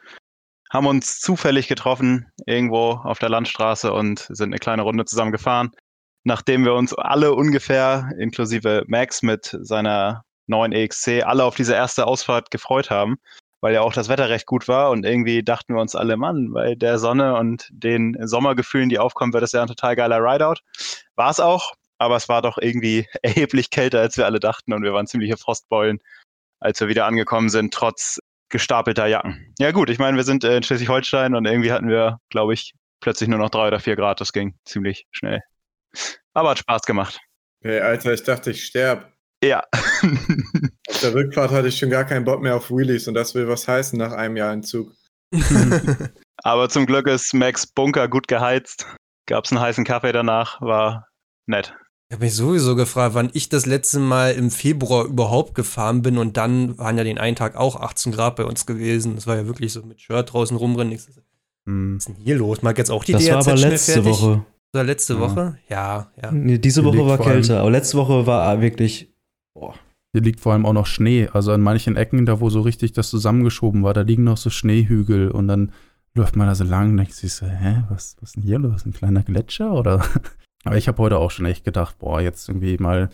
Haben 0.71 0.87
uns 0.87 1.19
zufällig 1.19 1.67
getroffen, 1.67 2.31
irgendwo 2.45 2.91
auf 2.91 3.19
der 3.19 3.29
Landstraße 3.29 3.93
und 3.93 4.27
sind 4.29 4.49
eine 4.49 4.59
kleine 4.59 4.81
Runde 4.81 5.05
zusammen 5.05 5.31
gefahren. 5.31 5.71
Nachdem 6.23 6.65
wir 6.65 6.73
uns 6.73 6.93
alle 6.93 7.33
ungefähr, 7.33 8.09
inklusive 8.19 8.83
Max 8.87 9.21
mit 9.21 9.57
seiner 9.61 10.23
neuen 10.47 10.73
EXC, 10.73 11.23
alle 11.23 11.45
auf 11.45 11.55
diese 11.55 11.73
erste 11.73 12.05
Ausfahrt 12.05 12.51
gefreut 12.51 12.89
haben, 12.89 13.15
weil 13.61 13.73
ja 13.73 13.81
auch 13.81 13.93
das 13.93 14.09
Wetter 14.09 14.29
recht 14.29 14.45
gut 14.45 14.67
war 14.67 14.91
und 14.91 15.05
irgendwie 15.05 15.43
dachten 15.43 15.73
wir 15.73 15.81
uns 15.81 15.95
alle, 15.95 16.17
Mann, 16.17 16.51
bei 16.53 16.75
der 16.75 16.99
Sonne 16.99 17.35
und 17.37 17.69
den 17.71 18.17
Sommergefühlen, 18.21 18.89
die 18.89 18.99
aufkommen, 18.99 19.33
wird 19.33 19.43
es 19.43 19.51
ja 19.53 19.61
ein 19.61 19.67
total 19.67 19.95
geiler 19.95 20.19
Rideout. 20.19 20.61
War 21.15 21.31
es 21.31 21.39
auch, 21.39 21.73
aber 21.97 22.15
es 22.17 22.29
war 22.29 22.41
doch 22.41 22.57
irgendwie 22.57 23.07
erheblich 23.21 23.69
kälter, 23.69 23.99
als 24.01 24.17
wir 24.17 24.25
alle 24.25 24.39
dachten 24.39 24.73
und 24.73 24.83
wir 24.83 24.93
waren 24.93 25.07
ziemliche 25.07 25.37
Frostbeulen. 25.37 25.99
als 26.59 26.79
wir 26.81 26.87
wieder 26.87 27.05
angekommen 27.05 27.49
sind, 27.49 27.73
trotz 27.73 28.19
gestapelter 28.49 29.07
Jacken. 29.07 29.53
Ja 29.59 29.71
gut, 29.71 29.89
ich 29.89 29.99
meine, 29.99 30.17
wir 30.17 30.23
sind 30.23 30.43
äh, 30.43 30.57
in 30.57 30.63
Schleswig-Holstein 30.63 31.35
und 31.35 31.45
irgendwie 31.45 31.71
hatten 31.71 31.89
wir, 31.89 32.19
glaube 32.29 32.53
ich, 32.53 32.73
plötzlich 32.99 33.29
nur 33.29 33.39
noch 33.39 33.49
drei 33.49 33.67
oder 33.67 33.79
vier 33.79 33.95
Grad. 33.95 34.21
Das 34.21 34.31
ging 34.31 34.55
ziemlich 34.65 35.05
schnell. 35.11 35.41
Aber 36.33 36.51
hat 36.51 36.59
Spaß 36.59 36.83
gemacht. 36.83 37.19
Hey, 37.61 37.79
Alter, 37.79 38.13
ich 38.13 38.23
dachte, 38.23 38.51
ich 38.51 38.65
sterb. 38.65 39.11
Ja. 39.43 39.63
Auf 40.87 41.01
der 41.01 41.13
Rückfahrt 41.13 41.51
hatte 41.51 41.67
ich 41.67 41.77
schon 41.77 41.89
gar 41.89 42.05
keinen 42.05 42.25
Bock 42.25 42.41
mehr 42.41 42.55
auf 42.55 42.71
Wheelies 42.71 43.07
und 43.07 43.13
das 43.13 43.35
will 43.35 43.47
was 43.47 43.67
heißen 43.67 43.97
nach 43.97 44.11
einem 44.11 44.35
Jahr 44.35 44.51
Entzug. 44.51 44.93
Aber 46.43 46.69
zum 46.69 46.85
Glück 46.85 47.07
ist 47.07 47.33
Max 47.33 47.67
Bunker 47.67 48.07
gut 48.07 48.27
geheizt. 48.27 48.87
Gab 49.27 49.45
es 49.45 49.51
einen 49.51 49.61
heißen 49.61 49.83
Kaffee 49.83 50.11
danach, 50.11 50.61
war 50.61 51.07
nett. 51.45 51.75
Ich 52.09 52.15
habe 52.15 52.23
mich 52.23 52.35
sowieso 52.35 52.75
gefragt, 52.77 53.15
wann 53.15 53.29
ich 53.33 53.49
das 53.49 53.65
letzte 53.65 53.99
Mal 53.99 54.31
im 54.31 54.49
Februar 54.49 55.05
überhaupt 55.05 55.55
gefahren 55.55 56.01
bin 56.01 56.17
und 56.17 56.37
dann 56.37 56.77
waren 56.77 56.97
ja 56.97 57.03
den 57.03 57.17
einen 57.17 57.35
Tag 57.35 57.57
auch 57.57 57.75
18 57.75 58.13
Grad 58.13 58.37
bei 58.37 58.45
uns 58.45 58.65
gewesen. 58.65 59.15
Das 59.15 59.27
war 59.27 59.35
ja 59.35 59.45
wirklich 59.45 59.73
so 59.73 59.83
mit 59.83 59.99
Shirt 59.99 60.31
draußen 60.31 60.55
rumrennen. 60.55 60.97
Hm. 61.65 61.95
Was 61.97 62.07
ist 62.07 62.15
denn 62.17 62.23
hier 62.23 62.37
los? 62.37 62.61
Mag 62.61 62.77
jetzt 62.77 62.91
auch 62.91 63.03
die 63.03 63.11
Das 63.11 63.25
DRZ 63.25 63.45
war 63.47 63.53
aber 63.53 63.55
letzte 63.57 63.91
fertig? 63.93 64.11
Woche. 64.11 64.45
Oder 64.73 64.83
letzte 64.85 65.13
Ja. 65.15 65.19
Woche? 65.19 65.57
Ja, 65.69 66.11
ja. 66.21 66.31
Nee, 66.31 66.57
diese 66.59 66.81
Hier 66.81 66.93
Woche 66.93 67.07
war 67.07 67.17
kälter, 67.17 67.59
aber 67.59 67.71
letzte 67.71 67.97
Woche 67.97 68.25
war 68.25 68.61
wirklich. 68.61 69.13
Boah. 69.53 69.73
Hier 70.13 70.21
liegt 70.21 70.39
vor 70.39 70.53
allem 70.53 70.65
auch 70.65 70.73
noch 70.73 70.85
Schnee. 70.85 71.27
Also 71.33 71.51
an 71.51 71.59
manchen 71.59 71.97
Ecken, 71.97 72.25
da 72.25 72.39
wo 72.39 72.49
so 72.49 72.61
richtig 72.61 72.93
das 72.93 73.09
zusammengeschoben 73.09 73.83
war, 73.83 73.93
da 73.93 74.01
liegen 74.01 74.23
noch 74.23 74.37
so 74.37 74.49
Schneehügel 74.49 75.29
und 75.29 75.49
dann 75.49 75.73
läuft 76.13 76.37
man 76.37 76.47
da 76.47 76.55
so 76.55 76.63
lang 76.63 76.91
und 76.91 76.97
denkt 76.97 77.13
sich 77.13 77.33
so, 77.33 77.45
hä, 77.45 77.83
was, 77.89 78.15
was 78.21 78.29
ist 78.29 78.35
denn 78.37 78.43
hier 78.43 78.59
los? 78.59 78.85
Ein 78.85 78.93
kleiner 78.93 79.23
Gletscher 79.23 79.73
oder? 79.73 80.05
Aber 80.67 80.77
ich 80.77 80.87
habe 80.87 81.01
heute 81.01 81.17
auch 81.17 81.31
schon 81.31 81.45
echt 81.45 81.63
gedacht, 81.63 81.97
boah, 81.99 82.21
jetzt 82.21 82.49
irgendwie 82.49 82.77
mal 82.77 83.09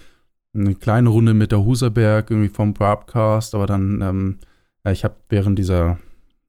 eine 0.56 0.76
kleine 0.76 1.10
Runde 1.10 1.34
mit 1.34 1.52
der 1.52 1.64
Huserberg 1.64 2.30
irgendwie 2.30 2.50
vom 2.50 2.74
Broadcast, 2.74 3.56
aber 3.56 3.66
dann, 3.66 4.02
ähm, 4.02 4.40
ich 4.92 5.04
habe 5.04 5.16
während 5.30 5.58
dieser 5.58 5.98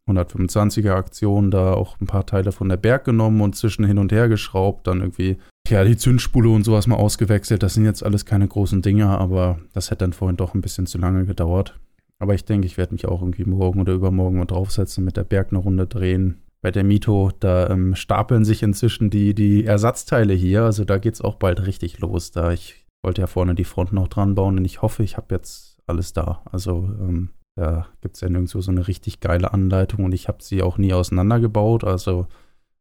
125er 0.07 0.93
Aktion 0.93 1.51
da 1.51 1.75
auch 1.75 2.01
ein 2.01 2.07
paar 2.07 2.27
Teile 2.27 2.53
von 2.53 2.69
der 2.69 2.77
Berg 2.77 3.05
genommen 3.05 3.41
und 3.41 3.57
zwischen 3.57 3.85
hin 3.85 3.99
und 3.99 4.13
her 4.13 4.29
geschraubt, 4.29 4.87
dann 4.87 5.01
irgendwie 5.01 5.39
ja, 5.69 5.85
die 5.85 5.97
Zündspule 5.97 6.51
und 6.51 6.65
sowas 6.65 6.87
mal 6.87 6.97
ausgewechselt. 6.97 7.63
Das 7.63 7.75
sind 7.75 7.85
jetzt 7.85 8.03
alles 8.03 8.27
keine 8.27 8.47
großen 8.47 8.83
Dinger, 8.83 9.19
aber 9.19 9.59
das 9.73 9.91
hätte 9.91 10.05
dann 10.05 10.13
vorhin 10.13 10.37
doch 10.37 10.55
ein 10.55 10.61
bisschen 10.61 10.87
zu 10.87 10.99
lange 10.99 11.25
gedauert. 11.25 11.79
Aber 12.19 12.35
ich 12.35 12.45
denke, 12.45 12.67
ich 12.67 12.77
werde 12.77 12.93
mich 12.93 13.07
auch 13.07 13.23
irgendwie 13.23 13.45
morgen 13.45 13.81
oder 13.81 13.93
übermorgen 13.93 14.39
mal 14.39 14.45
draufsetzen, 14.45 15.05
mit 15.05 15.17
der 15.17 15.25
Berg 15.25 15.49
eine 15.51 15.59
Runde 15.59 15.87
drehen. 15.87 16.43
Bei 16.65 16.71
der 16.71 16.83
Mito, 16.83 17.31
da 17.41 17.69
ähm, 17.69 17.95
stapeln 17.95 18.47
sich 18.47 18.63
inzwischen 18.63 19.11
die, 19.11 19.35
die 19.35 19.67
Ersatzteile 19.67 20.33
hier. 20.33 20.63
Also 20.63 20.87
da 20.87 20.97
geht's 20.97 21.21
auch 21.21 21.35
bald 21.35 21.67
richtig 21.67 21.99
los. 21.99 22.31
Da 22.31 22.53
ich 22.53 22.87
wollte 23.03 23.21
ja 23.21 23.27
vorne 23.27 23.55
die 23.55 23.65
Front 23.65 23.93
noch 23.93 24.09
dran 24.09 24.35
bauen 24.35 24.57
und 24.57 24.65
ich 24.65 24.81
hoffe, 24.81 25.03
ich 25.03 25.19
habe 25.19 25.35
jetzt 25.35 25.77
alles 25.87 26.15
da. 26.15 26.41
Also 26.51 26.89
ähm, 26.99 27.29
da 27.55 27.87
gibt's 28.01 28.23
ja 28.23 28.31
nirgendwo 28.31 28.63
so 28.63 28.71
eine 28.71 28.89
richtig 28.89 29.21
geile 29.21 29.53
Anleitung 29.53 30.07
und 30.07 30.15
ich 30.15 30.27
habe 30.27 30.43
sie 30.43 30.63
auch 30.63 30.79
nie 30.79 30.95
auseinandergebaut. 30.95 31.85
Also 31.85 32.29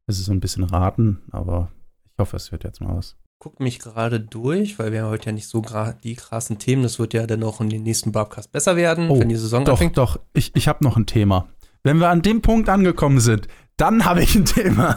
es 0.08 0.18
ist 0.18 0.28
so 0.28 0.32
ein 0.32 0.40
bisschen 0.40 0.64
raten, 0.64 1.20
aber 1.32 1.70
ich 2.06 2.20
hoffe, 2.20 2.38
es 2.38 2.54
wird 2.54 2.64
jetzt 2.64 2.80
mal 2.80 2.96
was. 2.96 3.18
Guck 3.38 3.60
mich 3.60 3.80
gerade 3.80 4.22
durch, 4.22 4.80
weil 4.80 4.94
wir 4.94 5.02
haben 5.02 5.10
heute 5.10 5.26
ja 5.26 5.34
nicht 5.34 5.50
so 5.50 5.62
die 6.06 6.16
krassen 6.16 6.58
Themen. 6.58 6.84
Das 6.84 7.00
wird 7.00 7.14
ja 7.14 7.28
dann 7.28 7.44
auch 7.44 7.60
in 7.60 7.70
den 7.70 7.84
nächsten 7.84 8.14
Bobcast 8.14 8.50
besser 8.54 8.78
werden, 8.78 9.10
Oh, 9.10 9.20
wenn 9.20 9.28
die 9.28 9.36
Saison 9.36 9.66
Doch, 9.66 9.74
anfängt. 9.74 9.98
doch, 9.98 10.22
ich, 10.32 10.56
ich 10.56 10.70
habe 10.70 10.86
noch 10.86 10.96
ein 10.96 11.06
Thema. 11.06 11.50
Wenn 11.86 12.00
wir 12.00 12.10
an 12.10 12.22
dem 12.22 12.42
Punkt 12.42 12.70
angekommen 12.70 13.20
sind, 13.20 13.50
dann 13.84 14.06
habe 14.06 14.24
ich 14.24 14.34
ein 14.34 14.46
Thema. 14.46 14.96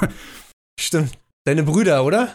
Stimmt. 0.78 1.18
Deine 1.44 1.64
Brüder, 1.64 2.04
oder? 2.04 2.28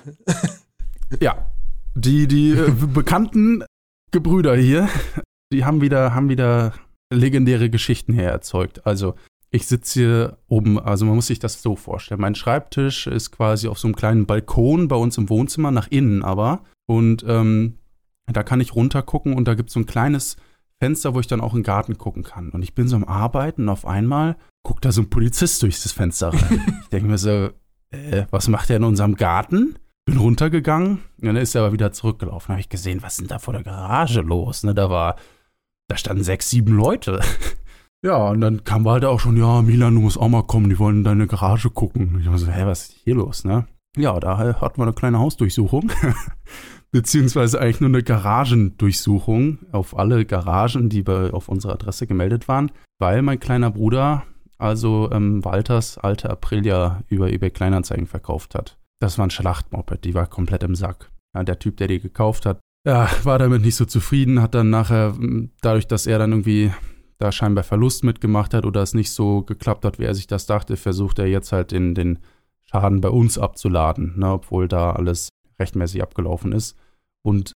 Ja, 1.22 1.50
die, 1.96 2.28
die 2.28 2.52
äh, 2.52 2.72
bekannten 2.94 3.64
Gebrüder 4.12 4.58
hier, 4.58 4.90
die 5.54 5.64
haben 5.64 5.80
wieder, 5.80 6.14
haben 6.14 6.28
wieder 6.28 6.74
legendäre 7.10 7.70
Geschichten 7.70 8.14
her 8.14 8.32
erzeugt. 8.32 8.86
Also, 8.86 9.16
ich 9.50 9.66
sitze 9.66 10.00
hier 10.00 10.38
oben, 10.50 10.78
also 10.78 11.06
man 11.06 11.16
muss 11.16 11.28
sich 11.28 11.40
das 11.40 11.62
so 11.62 11.78
vorstellen. 11.78 12.20
Mein 12.20 12.36
Schreibtisch 12.36 13.08
ist 13.08 13.32
quasi 13.32 13.70
auf 13.70 13.80
so 13.80 13.88
einem 13.88 13.96
kleinen 13.96 14.26
Balkon 14.26 14.90
bei 14.90 14.98
uns 14.98 15.18
im 15.18 15.30
Wohnzimmer, 15.30 15.72
nach 15.72 15.88
innen 15.90 16.22
aber. 16.22 16.64
Und 16.86 17.24
ähm, 17.26 17.78
da 18.28 18.44
kann 18.44 18.60
ich 18.60 18.76
runtergucken 18.76 19.34
und 19.34 19.48
da 19.48 19.54
gibt 19.54 19.70
es 19.70 19.74
so 19.74 19.80
ein 19.80 19.86
kleines 19.86 20.36
Fenster, 20.82 21.14
wo 21.14 21.20
ich 21.20 21.28
dann 21.28 21.42
auch 21.42 21.54
in 21.54 21.60
den 21.60 21.66
Garten 21.66 22.00
gucken 22.00 22.24
kann. 22.24 22.50
Und 22.50 22.64
ich 22.64 22.74
bin 22.74 22.88
so 22.88 22.96
am 22.96 23.04
Arbeiten 23.04 23.64
und 23.64 23.70
auf 23.70 23.86
einmal 23.86 24.36
guckt 24.64 24.84
da 24.84 24.92
so 24.92 25.02
ein 25.02 25.12
Polizist 25.12 25.62
durch 25.62 25.80
das 25.80 25.92
Fenster 25.92 26.34
rein. 26.34 26.80
ich 26.82 26.90
denke 26.90 27.08
mir 27.08 27.20
so, 27.20 27.52
äh, 27.92 28.26
was 28.32 28.48
macht 28.48 28.72
er 28.72 28.78
in 28.78 28.84
unserem 28.84 29.16
Garten? 29.16 29.76
Bin 30.06 30.18
runtergegangen 30.18 31.04
und 31.20 31.28
dann 31.28 31.36
ist 31.36 31.54
er 31.54 31.62
aber 31.62 31.74
wieder 31.74 31.92
zurückgelaufen. 31.92 32.48
Da 32.48 32.54
habe 32.54 32.62
ich 32.62 32.70
gesehen, 32.70 33.04
was 33.04 33.14
ist 33.14 33.22
denn 33.22 33.28
da 33.28 33.38
vor 33.38 33.54
der 33.54 33.62
Garage 33.62 34.22
los? 34.22 34.64
Ne, 34.64 34.74
da 34.74 34.90
war, 34.90 35.18
da 35.88 35.98
standen 35.98 36.24
sechs, 36.24 36.50
sieben 36.50 36.76
Leute. 36.76 37.22
Ja, 38.04 38.30
und 38.30 38.42
dann 38.42 38.64
kam 38.64 38.90
halt 38.90 39.06
auch 39.06 39.20
schon, 39.20 39.38
ja, 39.38 39.62
Milan, 39.62 39.94
du 39.94 40.02
musst 40.02 40.18
auch 40.18 40.28
mal 40.28 40.42
kommen, 40.42 40.72
die 40.72 40.80
wollen 40.80 40.98
in 40.98 41.04
deine 41.04 41.28
Garage 41.28 41.70
gucken. 41.70 42.16
Und 42.16 42.22
ich 42.22 42.32
war 42.32 42.40
so, 42.40 42.48
hä, 42.48 42.66
was 42.66 42.90
ist 42.90 42.98
hier 43.04 43.14
los, 43.14 43.44
ne? 43.44 43.68
Ja, 43.96 44.20
da 44.20 44.40
hatten 44.40 44.80
wir 44.80 44.86
eine 44.86 44.94
kleine 44.94 45.20
Hausdurchsuchung. 45.20 45.92
Beziehungsweise 46.92 47.62
eigentlich 47.62 47.80
nur 47.80 47.90
eine 47.90 48.04
Garagendurchsuchung 48.04 49.60
auf 49.72 49.98
alle 49.98 50.26
Garagen, 50.26 50.90
die 50.90 51.04
bei, 51.04 51.32
auf 51.32 51.48
unserer 51.48 51.74
Adresse 51.74 52.06
gemeldet 52.06 52.48
waren, 52.48 52.72
weil 53.00 53.22
mein 53.22 53.40
kleiner 53.40 53.72
Bruder 53.72 54.24
also 54.58 55.10
ähm, 55.12 55.44
Walters 55.44 55.98
alte 55.98 56.30
Aprilia 56.30 57.02
über 57.08 57.32
eBay 57.32 57.50
Kleinanzeigen 57.50 58.08
verkauft 58.08 58.54
hat. 58.56 58.78
Das 59.00 59.18
war 59.18 59.26
ein 59.26 59.32
Schlachtmoped, 59.32 60.04
die 60.04 60.14
war 60.14 60.28
komplett 60.28 60.64
im 60.64 60.76
Sack. 60.76 61.10
Ja, 61.34 61.44
der 61.44 61.58
Typ, 61.58 61.78
der 61.78 61.88
die 61.88 62.00
gekauft 62.00 62.46
hat, 62.46 62.60
ja, 62.86 63.10
war 63.24 63.40
damit 63.40 63.62
nicht 63.62 63.76
so 63.76 63.86
zufrieden, 63.86 64.42
hat 64.42 64.56
dann 64.56 64.70
nachher, 64.70 65.14
m, 65.18 65.52
dadurch, 65.62 65.88
dass 65.88 66.08
er 66.08 66.20
dann 66.20 66.32
irgendwie 66.32 66.72
da 67.20 67.32
scheinbar 67.32 67.64
Verlust 67.64 68.04
mitgemacht 68.04 68.54
hat 68.54 68.66
oder 68.66 68.82
es 68.82 68.94
nicht 68.94 69.12
so 69.12 69.44
geklappt 69.44 69.86
hat, 69.86 70.00
wie 70.00 70.06
er 70.06 70.16
sich 70.16 70.28
das 70.28 70.48
dachte, 70.48 70.78
versucht 70.78 71.20
er 71.20 71.28
jetzt 71.28 71.52
halt 71.52 71.72
den, 71.72 71.94
den 71.94 72.20
Schaden 72.64 73.02
bei 73.02 73.10
uns 73.10 73.38
abzuladen, 73.38 74.18
ne, 74.18 74.32
obwohl 74.32 74.68
da 74.68 74.92
alles 74.92 75.30
rechtmäßig 75.62 76.04
abgelaufen 76.04 76.52
ist. 76.52 76.78
Und 77.24 77.54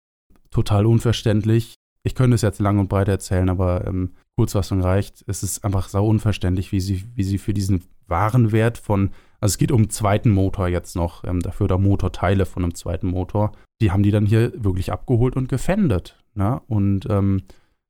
total 0.51 0.85
unverständlich. 0.85 1.75
Ich 2.03 2.15
könnte 2.15 2.35
es 2.35 2.41
jetzt 2.41 2.59
lang 2.59 2.79
und 2.79 2.89
breit 2.89 3.07
erzählen, 3.07 3.49
aber 3.49 3.87
ähm, 3.87 4.11
Kurzfassung 4.37 4.81
reicht. 4.81 5.23
Es 5.27 5.41
ist 5.41 5.63
einfach 5.63 5.89
sau 5.89 6.05
unverständlich, 6.07 6.71
wie 6.71 6.81
sie, 6.81 7.03
wie 7.15 7.23
sie 7.23 7.37
für 7.37 7.53
diesen 7.53 7.83
Warenwert 8.07 8.77
von, 8.77 9.11
also 9.39 9.53
es 9.53 9.57
geht 9.57 9.71
um 9.71 9.81
einen 9.81 9.89
zweiten 9.89 10.29
Motor 10.29 10.67
jetzt 10.67 10.95
noch, 10.95 11.23
ähm, 11.23 11.39
dafür 11.39 11.67
da 11.67 11.77
Motorteile 11.77 12.45
von 12.45 12.63
einem 12.63 12.75
zweiten 12.75 13.07
Motor, 13.07 13.53
die 13.81 13.91
haben 13.91 14.03
die 14.03 14.11
dann 14.11 14.25
hier 14.25 14.51
wirklich 14.55 14.91
abgeholt 14.91 15.35
und 15.35 15.47
gefändet. 15.47 16.21
Ne? 16.35 16.61
Und 16.67 17.07
ähm, 17.09 17.43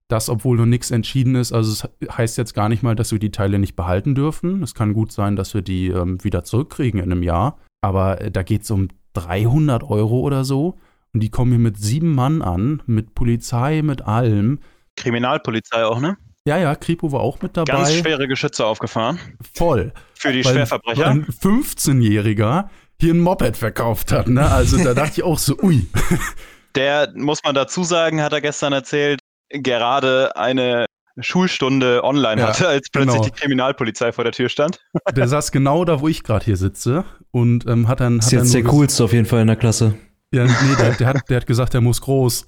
das, 0.09 0.29
obwohl 0.29 0.57
noch 0.57 0.65
nichts 0.65 0.91
entschieden 0.91 1.35
ist, 1.35 1.53
also 1.53 1.71
es 1.71 2.17
heißt 2.17 2.37
jetzt 2.37 2.53
gar 2.53 2.69
nicht 2.69 2.83
mal, 2.83 2.95
dass 2.95 3.11
wir 3.11 3.19
die 3.19 3.31
Teile 3.31 3.57
nicht 3.57 3.75
behalten 3.75 4.13
dürfen. 4.15 4.61
Es 4.61 4.75
kann 4.75 4.93
gut 4.93 5.11
sein, 5.11 5.35
dass 5.35 5.53
wir 5.53 5.61
die 5.61 5.87
ähm, 5.87 6.23
wieder 6.23 6.43
zurückkriegen 6.43 6.99
in 6.99 7.11
einem 7.11 7.23
Jahr, 7.23 7.57
aber 7.81 8.21
äh, 8.21 8.31
da 8.31 8.43
geht 8.43 8.63
es 8.63 8.71
um 8.71 8.89
300 9.13 9.83
Euro 9.83 10.19
oder 10.19 10.43
so. 10.43 10.77
Und 11.13 11.19
die 11.21 11.29
kommen 11.29 11.51
hier 11.51 11.59
mit 11.59 11.77
sieben 11.77 12.13
Mann 12.15 12.41
an, 12.41 12.81
mit 12.87 13.13
Polizei, 13.15 13.81
mit 13.83 14.01
allem. 14.03 14.59
Kriminalpolizei 14.95 15.85
auch, 15.85 15.99
ne? 15.99 16.17
Ja, 16.45 16.57
ja, 16.57 16.75
Kripo 16.75 17.11
war 17.11 17.21
auch 17.21 17.41
mit 17.41 17.55
dabei. 17.55 17.71
Ganz 17.73 17.93
schwere 17.93 18.27
Geschütze 18.27 18.65
aufgefahren. 18.65 19.17
Voll. 19.53 19.93
Für 20.15 20.33
die 20.33 20.43
Weil- 20.43 20.53
Schwerverbrecher. 20.53 21.01
weil 21.01 21.09
ein 21.11 21.25
15-Jähriger 21.25 22.69
hier 22.99 23.13
ein 23.13 23.19
Moped 23.19 23.55
verkauft 23.57 24.11
hat. 24.11 24.27
Ne? 24.27 24.49
Also 24.49 24.83
da 24.83 24.93
dachte 24.93 25.13
ich 25.17 25.23
auch 25.23 25.37
so, 25.39 25.57
ui. 25.61 25.87
Der, 26.75 27.11
muss 27.15 27.39
man 27.43 27.53
dazu 27.53 27.83
sagen, 27.83 28.21
hat 28.21 28.33
er 28.33 28.41
gestern 28.41 28.73
erzählt, 28.73 29.19
gerade 29.49 30.35
eine 30.35 30.85
Schulstunde 31.19 32.03
online 32.03 32.41
Ja, 32.41 32.47
hatte, 32.47 32.67
als 32.67 32.89
plötzlich 32.91 33.15
genau. 33.15 33.25
die 33.25 33.31
Kriminalpolizei 33.31 34.11
vor 34.11 34.23
der 34.23 34.33
Tür 34.33 34.49
stand. 34.49 34.79
Der 35.15 35.27
saß 35.27 35.51
genau 35.51 35.85
da, 35.85 36.01
wo 36.01 36.07
ich 36.07 36.23
gerade 36.23 36.45
hier 36.45 36.57
sitze. 36.57 37.05
Und 37.31 37.67
ähm, 37.67 37.87
hat 37.87 37.99
dann. 37.99 38.19
Ist 38.19 38.27
hat 38.27 38.33
jetzt 38.33 38.53
dann 38.53 38.63
der 38.63 38.71
coolste 38.71 39.03
auf 39.03 39.13
jeden 39.13 39.25
Fall 39.25 39.41
in 39.41 39.47
der 39.47 39.55
Klasse. 39.55 39.95
Ja, 40.33 40.45
nee, 40.45 40.51
der, 40.79 40.91
der, 40.93 41.07
hat, 41.07 41.29
der 41.29 41.37
hat 41.37 41.45
gesagt, 41.45 41.75
der 41.75 41.81
muss 41.81 42.01
groß. 42.01 42.43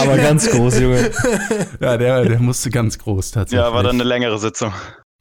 Aber 0.00 0.16
ganz 0.18 0.48
groß, 0.48 0.78
Junge. 0.78 1.10
ja, 1.80 1.96
der, 1.96 2.24
der 2.24 2.38
musste 2.38 2.70
ganz 2.70 2.96
groß 2.96 3.32
tatsächlich. 3.32 3.66
Ja, 3.66 3.74
war 3.74 3.82
dann 3.82 3.96
eine 3.96 4.04
längere 4.04 4.38
Sitzung. 4.38 4.72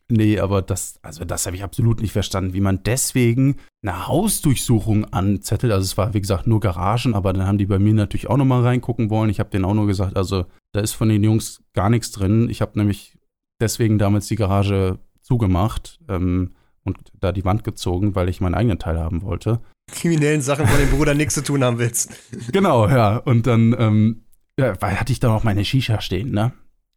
Nee, 0.07 0.39
aber 0.39 0.61
das, 0.61 0.99
also 1.01 1.25
das 1.25 1.47
habe 1.47 1.55
ich 1.55 1.63
absolut 1.63 1.99
nicht 1.99 2.11
verstanden, 2.11 2.53
wie 2.53 2.61
man 2.61 2.83
deswegen 2.83 3.55
eine 3.81 4.07
Hausdurchsuchung 4.07 5.05
anzettelt. 5.05 5.73
Also 5.73 5.83
es 5.83 5.97
war, 5.97 6.13
wie 6.13 6.21
gesagt, 6.21 6.45
nur 6.45 6.59
Garagen, 6.59 7.15
aber 7.15 7.33
dann 7.33 7.47
haben 7.47 7.57
die 7.57 7.65
bei 7.65 7.79
mir 7.79 7.93
natürlich 7.93 8.29
auch 8.29 8.37
nochmal 8.37 8.61
reingucken 8.61 9.09
wollen. 9.09 9.31
Ich 9.31 9.39
habe 9.39 9.49
denen 9.49 9.65
auch 9.65 9.73
nur 9.73 9.87
gesagt, 9.87 10.15
also 10.15 10.45
da 10.73 10.81
ist 10.81 10.93
von 10.93 11.09
den 11.09 11.23
Jungs 11.23 11.63
gar 11.73 11.89
nichts 11.89 12.11
drin. 12.11 12.49
Ich 12.49 12.61
habe 12.61 12.77
nämlich 12.77 13.17
deswegen 13.59 13.97
damals 13.97 14.27
die 14.27 14.35
Garage 14.35 14.99
zugemacht 15.21 15.99
ähm, 16.07 16.53
und 16.83 16.97
da 17.19 17.31
die 17.31 17.45
Wand 17.45 17.63
gezogen, 17.63 18.13
weil 18.13 18.29
ich 18.29 18.41
meinen 18.41 18.53
eigenen 18.53 18.77
Teil 18.77 18.99
haben 18.99 19.23
wollte. 19.23 19.59
Kriminellen 19.91 20.41
Sachen 20.41 20.67
von 20.67 20.79
dem 20.79 20.89
Bruder 20.89 21.15
nichts 21.15 21.33
zu 21.33 21.43
tun 21.43 21.63
haben 21.63 21.79
willst. 21.79 22.13
Genau, 22.51 22.87
ja. 22.87 23.17
Und 23.17 23.47
dann, 23.47 23.75
ähm, 23.77 24.21
ja, 24.59 24.79
weil 24.81 24.99
hatte 24.99 25.11
ich 25.11 25.19
dann 25.19 25.31
auch 25.31 25.43
meine 25.43 25.65
Shisha 25.65 25.99
stehen, 25.99 26.31
ne? 26.31 26.53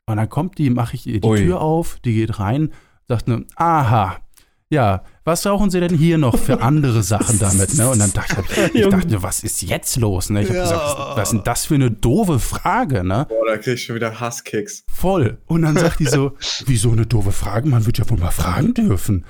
Und 0.06 0.16
dann 0.16 0.28
kommt 0.28 0.58
die, 0.58 0.70
mache 0.70 0.94
ich 0.94 1.06
ihr 1.06 1.20
die 1.20 1.28
Ui. 1.28 1.38
Tür 1.38 1.60
auf, 1.60 1.98
die 2.04 2.14
geht 2.14 2.38
rein, 2.38 2.70
sagt 3.08 3.28
nur, 3.28 3.44
aha, 3.56 4.16
ja, 4.70 5.02
was 5.24 5.46
rauchen 5.46 5.70
Sie 5.70 5.80
denn 5.80 5.94
hier 5.96 6.18
noch 6.18 6.36
für 6.36 6.60
andere 6.60 7.02
Sachen 7.02 7.38
damit? 7.38 7.74
Ne? 7.74 7.88
Und 7.88 7.98
dann 8.00 8.12
dachte 8.12 8.44
ich, 8.74 8.74
ich 8.82 8.86
dachte, 8.88 9.22
was 9.22 9.42
ist 9.42 9.62
jetzt 9.62 9.96
los? 9.96 10.28
Ne? 10.28 10.42
Ich 10.42 10.48
habe 10.48 10.58
Ja. 10.58 10.64
gesagt, 10.64 10.84
was, 11.16 11.22
ist 11.28 11.32
denn 11.32 11.44
das 11.44 11.64
für 11.66 11.74
eine 11.74 11.90
doofe 11.90 12.38
Frage? 12.38 13.02
Ne? 13.02 13.26
Boah, 13.28 13.46
da 13.46 13.56
krieg 13.56 13.74
ich 13.74 13.84
schon 13.84 13.96
wieder 13.96 14.20
Hasskicks. 14.20 14.84
Voll. 14.92 15.38
Und 15.46 15.62
dann 15.62 15.74
sagt 15.76 16.00
die 16.00 16.06
so, 16.06 16.32
wieso 16.66 16.92
eine 16.92 17.06
doofe 17.06 17.32
Frage? 17.32 17.66
Man 17.68 17.86
wird 17.86 17.96
ja 17.98 18.08
wohl 18.10 18.18
mal 18.18 18.30
fragen 18.30 18.74
dürfen. 18.74 19.24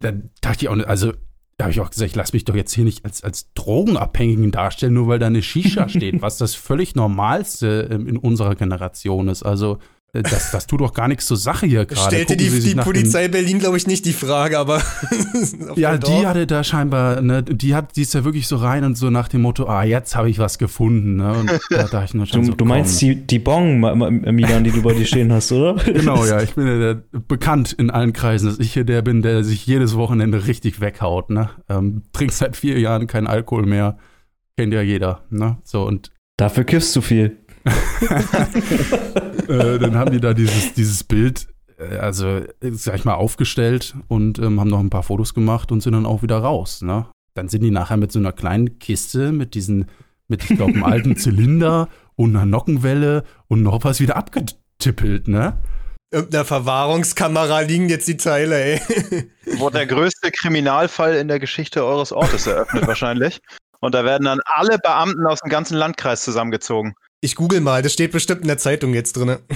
Dann 0.00 0.30
dachte 0.40 0.64
ich 0.64 0.68
auch, 0.68 0.74
nicht- 0.74 0.88
also 0.88 1.12
da 1.58 1.66
habe 1.66 1.72
ich 1.72 1.80
auch 1.80 1.90
gesagt, 1.90 2.10
ich 2.10 2.16
lass 2.16 2.32
mich 2.32 2.44
doch 2.44 2.56
jetzt 2.56 2.72
hier 2.72 2.82
nicht 2.84 3.04
als, 3.04 3.22
als 3.22 3.52
Drogenabhängigen 3.54 4.50
darstellen, 4.50 4.94
nur 4.94 5.06
weil 5.06 5.20
da 5.20 5.28
eine 5.28 5.42
Shisha 5.42 5.88
steht, 5.88 6.22
was 6.22 6.38
das 6.38 6.56
völlig 6.56 6.96
Normalste 6.96 7.88
ähm, 7.92 8.08
in 8.08 8.16
unserer 8.16 8.56
Generation 8.56 9.28
ist. 9.28 9.44
Also 9.44 9.78
das, 10.12 10.50
das 10.50 10.66
tut 10.66 10.82
doch 10.82 10.92
gar 10.92 11.08
nichts 11.08 11.24
zur 11.26 11.38
Sache 11.38 11.64
hier 11.64 11.86
gerade. 11.86 12.14
Stellte 12.14 12.36
Gucken 12.36 12.60
die, 12.60 12.60
die 12.60 12.74
Polizei 12.74 13.28
Berlin, 13.28 13.58
glaube 13.58 13.78
ich, 13.78 13.86
nicht 13.86 14.04
die 14.04 14.12
Frage, 14.12 14.58
aber. 14.58 14.82
Ja, 15.76 15.96
die 15.96 16.26
hatte 16.26 16.46
da 16.46 16.62
scheinbar, 16.64 17.22
ne, 17.22 17.42
die 17.42 17.74
hat, 17.74 17.96
die 17.96 18.02
ist 18.02 18.12
ja 18.14 18.24
wirklich 18.24 18.46
so 18.46 18.56
rein 18.56 18.84
und 18.84 18.96
so 18.96 19.10
nach 19.10 19.28
dem 19.28 19.42
Motto, 19.42 19.66
ah, 19.66 19.84
jetzt 19.84 20.14
habe 20.14 20.28
ich 20.28 20.38
was 20.38 20.58
gefunden, 20.58 21.16
ne? 21.16 21.32
Und 21.32 21.50
da 21.70 21.84
dachte 21.84 22.04
ich 22.04 22.14
nur 22.14 22.26
schon 22.26 22.42
Du, 22.42 22.46
so, 22.48 22.52
du 22.52 22.64
meinst 22.64 23.00
komm. 23.00 23.08
die, 23.08 23.26
die 23.26 23.38
Bong, 23.38 23.80
Milan, 23.80 24.64
die 24.64 24.70
du 24.70 24.82
bei 24.82 24.92
dir 24.92 25.06
stehen 25.06 25.32
hast, 25.32 25.50
oder? 25.52 25.74
Genau, 25.84 26.24
ja, 26.24 26.42
ich 26.42 26.54
bin 26.54 26.66
ja 26.66 26.78
der, 26.78 27.02
bekannt 27.26 27.72
in 27.72 27.90
allen 27.90 28.12
Kreisen, 28.12 28.48
dass 28.48 28.58
ich 28.58 28.72
hier 28.72 28.84
der 28.84 29.02
bin, 29.02 29.22
der 29.22 29.44
sich 29.44 29.66
jedes 29.66 29.96
Wochenende 29.96 30.46
richtig 30.46 30.80
weghaut, 30.80 31.30
ne? 31.30 31.50
Ähm, 31.68 32.02
trinkt 32.12 32.34
seit 32.34 32.56
vier 32.56 32.78
Jahren 32.78 33.06
keinen 33.06 33.26
Alkohol 33.26 33.66
mehr. 33.66 33.98
Kennt 34.56 34.74
ja 34.74 34.82
jeder, 34.82 35.22
ne? 35.30 35.58
So, 35.64 35.84
und 35.84 36.10
Dafür 36.42 36.64
kiffst 36.64 36.96
du 36.96 37.02
viel. 37.02 37.36
äh, 39.48 39.78
dann 39.78 39.96
haben 39.96 40.10
die 40.12 40.20
da 40.20 40.34
dieses, 40.34 40.74
dieses 40.74 41.04
Bild, 41.04 41.48
äh, 41.78 41.96
also, 41.98 42.40
sag 42.60 42.96
ich 42.96 43.04
mal, 43.04 43.14
aufgestellt 43.14 43.94
und 44.08 44.38
ähm, 44.38 44.60
haben 44.60 44.68
noch 44.68 44.80
ein 44.80 44.90
paar 44.90 45.02
Fotos 45.02 45.34
gemacht 45.34 45.72
und 45.72 45.80
sind 45.82 45.92
dann 45.92 46.06
auch 46.06 46.22
wieder 46.22 46.38
raus, 46.38 46.82
ne? 46.82 47.06
Dann 47.34 47.48
sind 47.48 47.62
die 47.62 47.70
nachher 47.70 47.96
mit 47.96 48.12
so 48.12 48.18
einer 48.18 48.32
kleinen 48.32 48.78
Kiste, 48.78 49.32
mit 49.32 49.54
diesen, 49.54 49.86
mit, 50.28 50.42
ich 50.50 50.56
glaube, 50.56 50.74
einem 50.74 50.84
alten 50.84 51.16
Zylinder 51.16 51.88
und 52.14 52.36
einer 52.36 52.44
Nockenwelle 52.46 53.24
und 53.48 53.62
noch 53.62 53.84
was 53.84 54.00
wieder 54.00 54.16
abgetippelt, 54.16 55.28
ne? 55.28 55.58
Irgendeiner 56.12 56.44
Verwahrungskamera 56.44 57.60
liegen 57.60 57.88
jetzt 57.88 58.06
die 58.06 58.18
Teile, 58.18 58.62
ey. 58.62 58.80
Wurde 59.58 59.78
der 59.78 59.86
größte 59.86 60.30
Kriminalfall 60.30 61.14
in 61.14 61.28
der 61.28 61.40
Geschichte 61.40 61.82
eures 61.86 62.12
Ortes 62.12 62.46
eröffnet 62.46 62.86
wahrscheinlich. 62.86 63.40
Und 63.80 63.94
da 63.94 64.04
werden 64.04 64.24
dann 64.24 64.40
alle 64.44 64.78
Beamten 64.78 65.26
aus 65.26 65.40
dem 65.40 65.48
ganzen 65.48 65.76
Landkreis 65.76 66.22
zusammengezogen. 66.22 66.94
Ich 67.24 67.36
google 67.36 67.60
mal, 67.60 67.82
das 67.82 67.92
steht 67.92 68.10
bestimmt 68.10 68.42
in 68.42 68.48
der 68.48 68.58
Zeitung 68.58 68.92
jetzt 68.94 69.14
drin. 69.16 69.36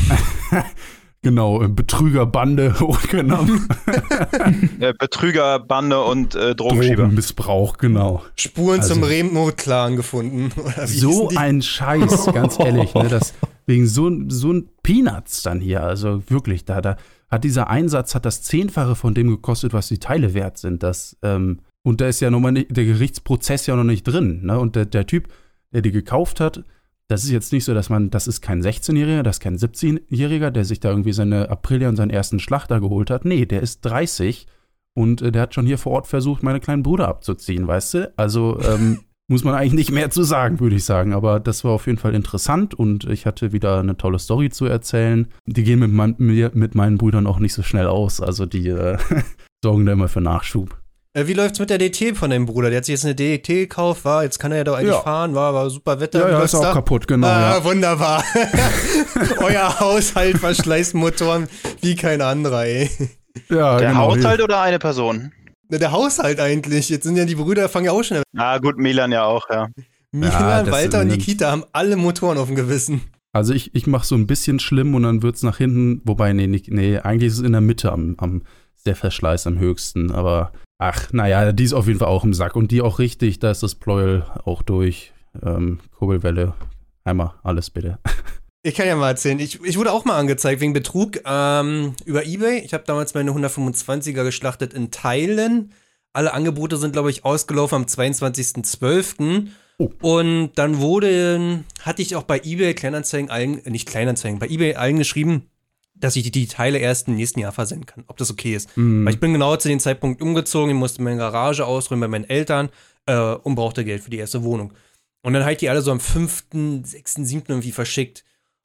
Genau, 1.23 1.61
äh, 1.61 1.67
Betrügerbande 1.67 2.79
hochgenommen. 2.81 3.67
Äh, 4.79 4.93
Betrüger, 4.97 5.59
Bande 5.59 6.01
und 6.05 6.37
äh, 6.37 6.55
Drogenschieber. 6.55 7.03
Drogenmissbrauch, 7.03 7.79
genau. 7.79 8.23
Spuren 8.37 8.81
Also- 8.81 8.95
zum 8.95 9.03
Remo-Clan 9.03 9.97
gefunden. 9.97 10.53
So 10.85 11.31
ein 11.35 11.62
Scheiß, 11.62 12.27
ganz 12.33 12.61
ehrlich, 12.61 12.95
ne, 12.95 13.09
das 13.09 13.35
wegen 13.67 13.89
so, 13.89 14.09
so 14.29 14.53
ein 14.53 14.69
Peanuts 14.85 15.43
dann 15.43 15.59
hier, 15.61 15.83
also 15.83 16.23
wirklich, 16.29 16.64
da, 16.64 16.81
da 16.81 16.97
hat 17.29 17.43
dieser 17.43 17.69
Einsatz 17.71 18.14
hat 18.14 18.25
das 18.25 18.43
Zehnfache 18.43 18.95
von 18.95 19.14
dem 19.14 19.29
gekostet, 19.29 19.73
was 19.73 19.89
die 19.89 19.99
Teile 19.99 20.33
wert 20.35 20.59
sind. 20.59 20.85
Das, 20.85 21.17
ähm, 21.23 21.59
und 21.83 22.01
da 22.01 22.07
ist 22.07 22.21
ja 22.21 22.31
nochmal 22.31 22.53
nicht, 22.53 22.77
der 22.77 22.85
Gerichtsprozess 22.85 23.67
ja 23.67 23.75
noch 23.75 23.83
nicht 23.85 24.05
drin, 24.05 24.43
ne? 24.45 24.61
Und 24.61 24.77
der, 24.77 24.85
der 24.85 25.07
Typ, 25.07 25.29
der 25.73 25.83
die 25.83 25.91
gekauft 25.93 26.39
hat, 26.39 26.62
das 27.09 27.24
ist 27.24 27.30
jetzt 27.30 27.52
nicht 27.52 27.64
so, 27.64 27.74
dass 27.74 27.88
man, 27.88 28.11
das 28.11 28.26
ist 28.26 28.40
kein 28.40 28.62
16-Jähriger, 28.62 29.22
das 29.22 29.36
ist 29.36 29.40
kein 29.40 29.57
17-Jähriger, 29.57 30.50
der 30.50 30.64
sich 30.64 30.80
da 30.80 30.90
irgendwie 30.90 31.12
seine 31.12 31.48
Aprilia 31.50 31.88
und 31.88 31.96
seinen 31.96 32.11
ersten 32.11 32.40
Schlachter 32.40 32.80
geholt 32.80 33.11
hat. 33.11 33.24
Nee, 33.24 33.46
der 33.46 33.62
ist 33.62 33.82
30 33.82 34.46
und 34.94 35.22
äh, 35.22 35.30
der 35.30 35.42
hat 35.42 35.54
schon 35.54 35.66
hier 35.66 35.78
vor 35.78 35.92
Ort 35.92 36.07
versucht, 36.07 36.42
meine 36.42 36.61
kleinen 36.61 36.82
Brüder 36.82 37.09
abzuziehen, 37.09 37.66
weißt 37.66 37.94
du? 37.94 38.12
Also, 38.16 38.59
ähm, 38.61 39.00
muss 39.28 39.44
man 39.44 39.54
eigentlich 39.54 39.74
nicht 39.74 39.90
mehr 39.90 40.11
zu 40.11 40.22
sagen, 40.22 40.61
würde 40.61 40.76
ich 40.76 40.84
sagen. 40.84 41.12
Aber 41.12 41.40
das 41.40 41.64
war 41.64 41.72
auf 41.72 41.86
jeden 41.86 41.98
Fall 41.98 42.14
interessant 42.14 42.74
und 42.74 43.04
ich 43.04 43.26
hatte 43.26 43.52
wieder 43.52 43.80
eine 43.80 43.96
tolle 43.96 44.18
Story 44.18 44.50
zu 44.50 44.66
erzählen. 44.66 45.28
Die 45.46 45.64
gehen 45.64 45.80
mit, 45.80 45.90
mein, 45.90 46.14
mir, 46.18 46.52
mit 46.54 46.74
meinen 46.74 46.96
Brüdern 46.96 47.26
auch 47.26 47.40
nicht 47.40 47.52
so 47.52 47.62
schnell 47.62 47.86
aus. 47.86 48.20
Also 48.20 48.46
die 48.46 48.68
äh, 48.68 48.98
sorgen 49.64 49.84
da 49.84 49.92
immer 49.92 50.09
für 50.09 50.20
Nachschub. 50.20 50.80
Äh, 51.17 51.27
wie 51.29 51.33
läuft's 51.33 51.59
mit 51.59 51.71
der 51.71 51.79
DT 51.79 52.14
von 52.14 52.29
deinem 52.29 52.45
Bruder? 52.45 52.69
Der 52.69 52.77
hat 52.77 52.85
sich 52.85 52.93
jetzt 52.93 53.07
eine 53.07 53.14
DT 53.14 53.47
gekauft, 53.47 54.05
war, 54.05 54.23
jetzt 54.23 54.39
kann 54.39 54.53
er 54.53 54.59
ja 54.59 54.64
doch 54.64 54.75
eigentlich 54.77 54.91
Ja. 54.91 55.01
fahren, 55.01 55.35
war, 55.35 55.55
war 55.55 55.71
super 55.71 55.99
Wetter. 55.99 56.21
Ja, 56.21 56.29
ja, 56.29 56.43
ist 56.43 56.55
auch 56.55 56.61
da? 56.61 56.73
kaputt, 56.75 57.09
genau. 57.09 57.27
Ah, 57.27 57.57
ja. 57.57 57.64
wunderbar. 57.64 58.23
Euer 59.41 59.81
Haushalt 59.81 60.37
verschleißt 60.37 60.95
Motoren 60.95 61.49
wie 61.81 61.97
kein 61.97 62.21
anderer, 62.21 62.67
ey. 62.67 62.91
ja 63.49 63.79
Der 63.79 63.89
genau, 63.89 64.01
Haushalt 64.11 64.43
oder 64.43 64.61
eine 64.61 64.79
Person? 64.79 65.33
Na, 65.71 65.79
Der 65.79 65.91
Haushalt 65.91 66.39
eigentlich. 66.39 66.91
Jetzt 66.91 67.05
sind 67.05 67.17
ja 67.17 67.25
die 67.25 67.35
Brüder, 67.35 67.71
fangen 67.71 67.87
ja 67.87 67.93
auch 67.93 68.03
schon. 68.03 68.23
Ah, 68.37 68.59
gut, 68.59 68.77
Milan 68.77 69.11
ja 69.11 69.25
auch, 69.25 69.49
ja. 69.49 69.69
Milan, 70.12 70.67
das 70.67 70.75
Walter 70.75 71.01
und 71.01 71.09
Nikita 71.09 71.51
haben 71.51 71.64
alle 71.73 71.97
Motoren 71.97 72.37
auf 72.37 72.49
dem 72.49 72.57
Gewissen. 72.57 73.01
Also 73.33 73.55
ich, 73.55 73.75
ich 73.75 73.87
mache 73.87 74.07
so 74.07 74.14
ein 74.17 74.27
bisschen 74.27 74.61
schlimm 74.61 74.95
und 74.95 75.05
dann 75.05 75.23
wird's 75.23 75.43
nach 75.43 75.57
hinten, 75.57 76.03
wobei, 76.05 76.35
nee, 76.35 76.47
nee, 76.47 76.99
eigentlich 76.99 77.29
ist 77.29 77.39
es 77.39 77.45
in 77.45 77.53
der 77.53 77.62
Mitte 77.62 77.91
am, 77.91 78.17
am 78.19 78.43
der 78.85 78.97
Verschleiß 78.97 79.47
am 79.47 79.59
höchsten, 79.59 80.11
aber 80.12 80.53
ach, 80.79 81.12
naja, 81.12 81.53
die 81.53 81.64
ist 81.64 81.72
auf 81.72 81.87
jeden 81.87 81.99
Fall 81.99 82.09
auch 82.09 82.24
im 82.24 82.35
Sack 82.35 82.57
und 82.57 82.70
die 82.70 82.83
auch 82.83 82.99
richtig, 82.99 83.39
da 83.39 83.51
ist 83.51 83.62
das 83.62 83.74
Pleuel 83.74 84.24
auch 84.45 84.62
durch. 84.62 85.12
Ähm, 85.43 85.81
Kurbelwelle, 85.99 86.55
einmal 87.05 87.35
alles 87.43 87.70
bitte. 87.70 87.99
Ich 88.62 88.74
kann 88.74 88.89
ja 88.89 88.97
mal 88.97 89.11
erzählen. 89.11 89.39
Ich, 89.39 89.62
ich 89.62 89.79
wurde 89.79 89.93
auch 89.93 90.05
mal 90.05 90.18
angezeigt 90.18 90.61
wegen 90.61 90.72
Betrug 90.72 91.20
ähm, 91.24 91.95
über 92.05 92.27
Ebay. 92.27 92.59
Ich 92.64 92.74
habe 92.74 92.83
damals 92.85 93.14
meine 93.14 93.31
125er 93.31 94.24
geschlachtet 94.24 94.74
in 94.74 94.91
Teilen. 94.91 95.72
Alle 96.12 96.35
Angebote 96.35 96.77
sind, 96.77 96.91
glaube 96.91 97.11
ich, 97.11 97.24
ausgelaufen 97.24 97.77
am 97.77 97.85
22.12. 97.85 99.47
Oh. 99.79 99.91
Und 100.01 100.55
dann 100.57 100.79
wurde, 100.79 101.62
hatte 101.83 102.03
ich 102.03 102.16
auch 102.16 102.24
bei 102.24 102.41
Ebay 102.43 102.74
Kleinanzeigen 102.74 103.31
allen, 103.31 103.64
äh, 103.64 103.70
nicht 103.70 103.87
Kleinanzeigen, 103.89 104.41
bei 104.41 104.49
Ebay 104.49 104.74
allen 104.74 104.99
geschrieben, 104.99 105.49
dass 105.99 106.16
ich 106.16 106.24
die, 106.24 106.30
die 106.30 106.47
Teile 106.47 106.78
erst 106.78 107.09
im 107.09 107.16
nächsten 107.16 107.40
Jahr 107.40 107.53
versenden 107.53 107.86
kann, 107.86 108.05
ob 108.07 108.16
das 108.16 108.30
okay 108.30 108.55
ist. 108.55 108.76
Mhm. 108.76 109.05
Weil 109.05 109.14
ich 109.14 109.20
bin 109.20 109.32
genau 109.32 109.57
zu 109.57 109.68
dem 109.68 109.80
Zeitpunkt 109.80 110.20
umgezogen, 110.20 110.70
ich 110.70 110.76
musste 110.76 111.03
meine 111.03 111.16
Garage 111.16 111.64
ausräumen 111.64 112.03
bei 112.03 112.09
meinen 112.09 112.28
Eltern 112.28 112.68
äh, 113.07 113.16
und 113.16 113.55
brauchte 113.55 113.84
Geld 113.84 114.03
für 114.03 114.11
die 114.11 114.18
erste 114.18 114.44
Wohnung. 114.44 114.72
Und 115.22 115.32
dann 115.32 115.42
habe 115.42 115.53
ich 115.53 115.59
die 115.59 115.68
alle 115.68 115.82
so 115.82 115.90
am 115.90 116.01
5., 116.01 116.47
6., 116.84 117.14
7. 117.14 117.44
irgendwie 117.49 117.72
verschickt. 117.72 118.24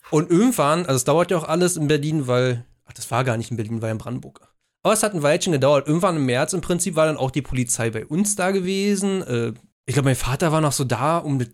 Und 0.09 0.29
irgendwann, 0.29 0.85
also 0.85 0.95
es 0.95 1.03
dauert 1.05 1.31
ja 1.31 1.37
auch 1.37 1.47
alles 1.47 1.77
in 1.77 1.87
Berlin, 1.87 2.27
weil, 2.27 2.65
ach, 2.85 2.93
das 2.93 3.09
war 3.11 3.23
gar 3.23 3.37
nicht 3.37 3.51
in 3.51 3.57
Berlin, 3.57 3.81
war 3.81 3.89
ja 3.89 3.93
in 3.93 3.97
Brandenburg. 3.97 4.41
Aber 4.83 4.93
es 4.93 5.03
hat 5.03 5.13
ein 5.13 5.23
Weilchen 5.23 5.53
gedauert. 5.53 5.87
Irgendwann 5.87 6.17
im 6.17 6.25
März 6.25 6.53
im 6.53 6.61
Prinzip 6.61 6.95
war 6.95 7.05
dann 7.05 7.17
auch 7.17 7.31
die 7.31 7.41
Polizei 7.41 7.91
bei 7.91 8.05
uns 8.05 8.35
da 8.35 8.51
gewesen. 8.51 9.21
Äh, 9.23 9.53
ich 9.85 9.93
glaube, 9.93 10.09
mein 10.09 10.15
Vater 10.15 10.51
war 10.51 10.61
noch 10.61 10.71
so 10.71 10.83
da, 10.83 11.17
um 11.17 11.39
das 11.39 11.49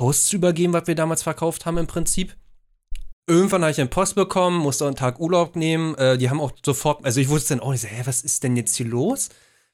Haus 0.00 0.26
zu 0.26 0.36
übergeben, 0.36 0.72
was 0.72 0.86
wir 0.86 0.94
damals 0.94 1.22
verkauft 1.22 1.66
haben 1.66 1.78
im 1.78 1.86
Prinzip. 1.86 2.36
Irgendwann 3.28 3.62
habe 3.62 3.70
ich 3.70 3.80
eine 3.80 3.90
Post 3.90 4.14
bekommen, 4.14 4.58
musste 4.58 4.86
einen 4.86 4.96
Tag 4.96 5.20
Urlaub 5.20 5.54
nehmen. 5.54 5.94
Äh, 5.96 6.16
die 6.18 6.30
haben 6.30 6.40
auch 6.40 6.52
sofort, 6.64 7.04
also 7.04 7.20
ich 7.20 7.28
wusste 7.28 7.54
dann 7.54 7.60
auch 7.62 7.72
nicht, 7.72 7.82
so, 7.82 7.88
hä, 7.88 8.02
was 8.04 8.22
ist 8.22 8.42
denn 8.42 8.56
jetzt 8.56 8.74
hier 8.74 8.86
los? 8.86 9.28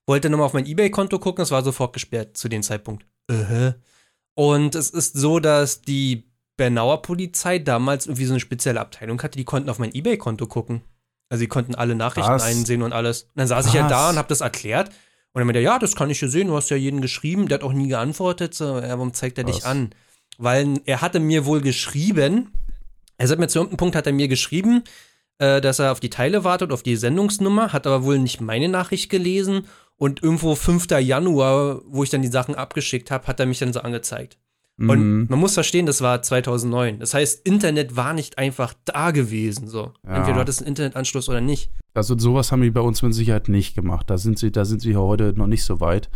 Wollte 0.07 0.29
nochmal 0.29 0.47
auf 0.47 0.53
mein 0.53 0.67
Ebay-Konto 0.67 1.19
gucken, 1.19 1.43
es 1.43 1.51
war 1.51 1.63
sofort 1.63 1.93
gesperrt 1.93 2.37
zu 2.37 2.49
dem 2.49 2.63
Zeitpunkt. 2.63 3.07
Äh. 3.29 3.73
Und 4.35 4.75
es 4.75 4.91
ist 4.91 5.17
so, 5.17 5.39
dass 5.39 5.83
die 5.83 6.25
Bernauer 6.57 7.03
Polizei 7.03 7.59
damals 7.59 8.07
irgendwie 8.07 8.27
so 8.27 8.33
eine 8.33 8.41
spezielle 8.41 8.81
Abteilung 8.81 9.23
hatte, 9.23 9.39
die 9.39 9.45
konnten 9.45 9.71
auf 9.71 9.79
mein 9.79 9.95
Ebay-Konto 9.95 10.47
gucken. 10.47 10.83
Also 11.29 11.43
die 11.43 11.49
konnten 11.49 11.75
alle 11.75 11.95
Nachrichten 11.95 12.31
Was? 12.31 12.43
einsehen 12.43 12.83
und 12.83 12.93
alles. 12.93 13.23
Und 13.23 13.37
dann 13.37 13.49
saß 13.49 13.67
ich 13.67 13.73
ja 13.73 13.85
Was? 13.85 13.91
da 13.91 14.11
und 14.11 14.17
habe 14.17 14.29
das 14.29 14.41
erklärt. 14.41 14.89
Und 14.89 15.41
dann 15.41 15.47
meinte 15.47 15.61
er, 15.61 15.65
ja, 15.65 15.79
das 15.79 15.97
kann 15.97 16.11
ich 16.11 16.21
hier 16.21 16.29
sehen, 16.29 16.49
du 16.49 16.57
hast 16.57 16.71
ja 16.71 16.77
jeden 16.77 17.01
geschrieben. 17.01 17.49
Der 17.49 17.59
hat 17.59 17.65
auch 17.65 17.73
nie 17.73 17.89
geantwortet. 17.89 18.55
So, 18.55 18.79
ja, 18.79 18.91
warum 18.91 19.15
zeigt 19.15 19.39
er 19.39 19.45
dich 19.45 19.59
Was? 19.59 19.65
an? 19.65 19.91
Weil 20.39 20.81
er 20.85 21.01
hatte 21.01 21.19
mir 21.19 21.47
wohl 21.47 21.61
geschrieben, 21.61 22.53
er 23.19 23.29
hat 23.29 23.39
mir 23.39 23.49
zu 23.49 23.59
irgendeinem 23.59 23.79
Punkt 23.79 23.97
hat 23.97 24.07
er 24.07 24.13
mir 24.13 24.29
geschrieben, 24.29 24.83
äh, 25.39 25.61
dass 25.61 25.79
er 25.79 25.93
auf 25.93 26.01
die 26.01 26.11
Teile 26.11 26.45
wartet, 26.45 26.73
auf 26.73 26.83
die 26.83 26.97
Sendungsnummer, 26.97 27.73
hat 27.73 27.87
aber 27.87 28.05
wohl 28.05 28.19
nicht 28.19 28.41
meine 28.41 28.69
Nachricht 28.69 29.11
gelesen. 29.11 29.67
Und 29.97 30.23
irgendwo 30.23 30.55
5. 30.57 30.91
Januar, 31.01 31.81
wo 31.87 32.03
ich 32.03 32.11
dann 32.11 32.23
die 32.23 32.29
Sachen 32.29 32.55
abgeschickt 32.57 33.11
habe, 33.11 33.27
hat 33.29 33.39
er 33.39 33.47
mich 33.47 33.61
dann 33.61 33.73
so 33.73 33.81
angezeigt. 33.81 34.39
Und 34.77 34.89
Mhm. 35.21 35.27
man 35.31 35.39
muss 35.39 35.55
verstehen, 35.55 35.87
das 35.87 36.01
war 36.01 36.21
2009. 36.21 36.99
Das 36.99 37.15
heißt, 37.15 37.47
Internet 37.47 37.95
war 37.95 38.13
nicht 38.13 38.39
einfach 38.39 38.75
da 38.85 39.13
gewesen. 39.13 39.69
So. 39.69 39.93
Ja. 40.05 40.17
Entweder 40.17 40.35
du 40.35 40.41
hattest 40.41 40.61
einen 40.63 40.69
Internetanschluss 40.69 41.29
oder 41.29 41.41
nicht. 41.41 41.71
Also 41.95 42.19
sowas 42.19 42.51
haben 42.51 42.61
die 42.63 42.73
bei 42.73 42.81
uns 42.81 43.01
mit 43.03 43.15
Sicherheit 43.15 43.49
nicht 43.49 43.77
gemacht. 43.77 44.11
Da 44.11 44.19
sind 44.19 44.37
sie, 44.37 44.51
da 44.51 44.65
sind 44.65 44.81
sie 44.83 44.97
heute 44.97 45.33
noch 45.37 45.47
nicht 45.47 45.63
so 45.63 45.81
weit. 45.81 46.11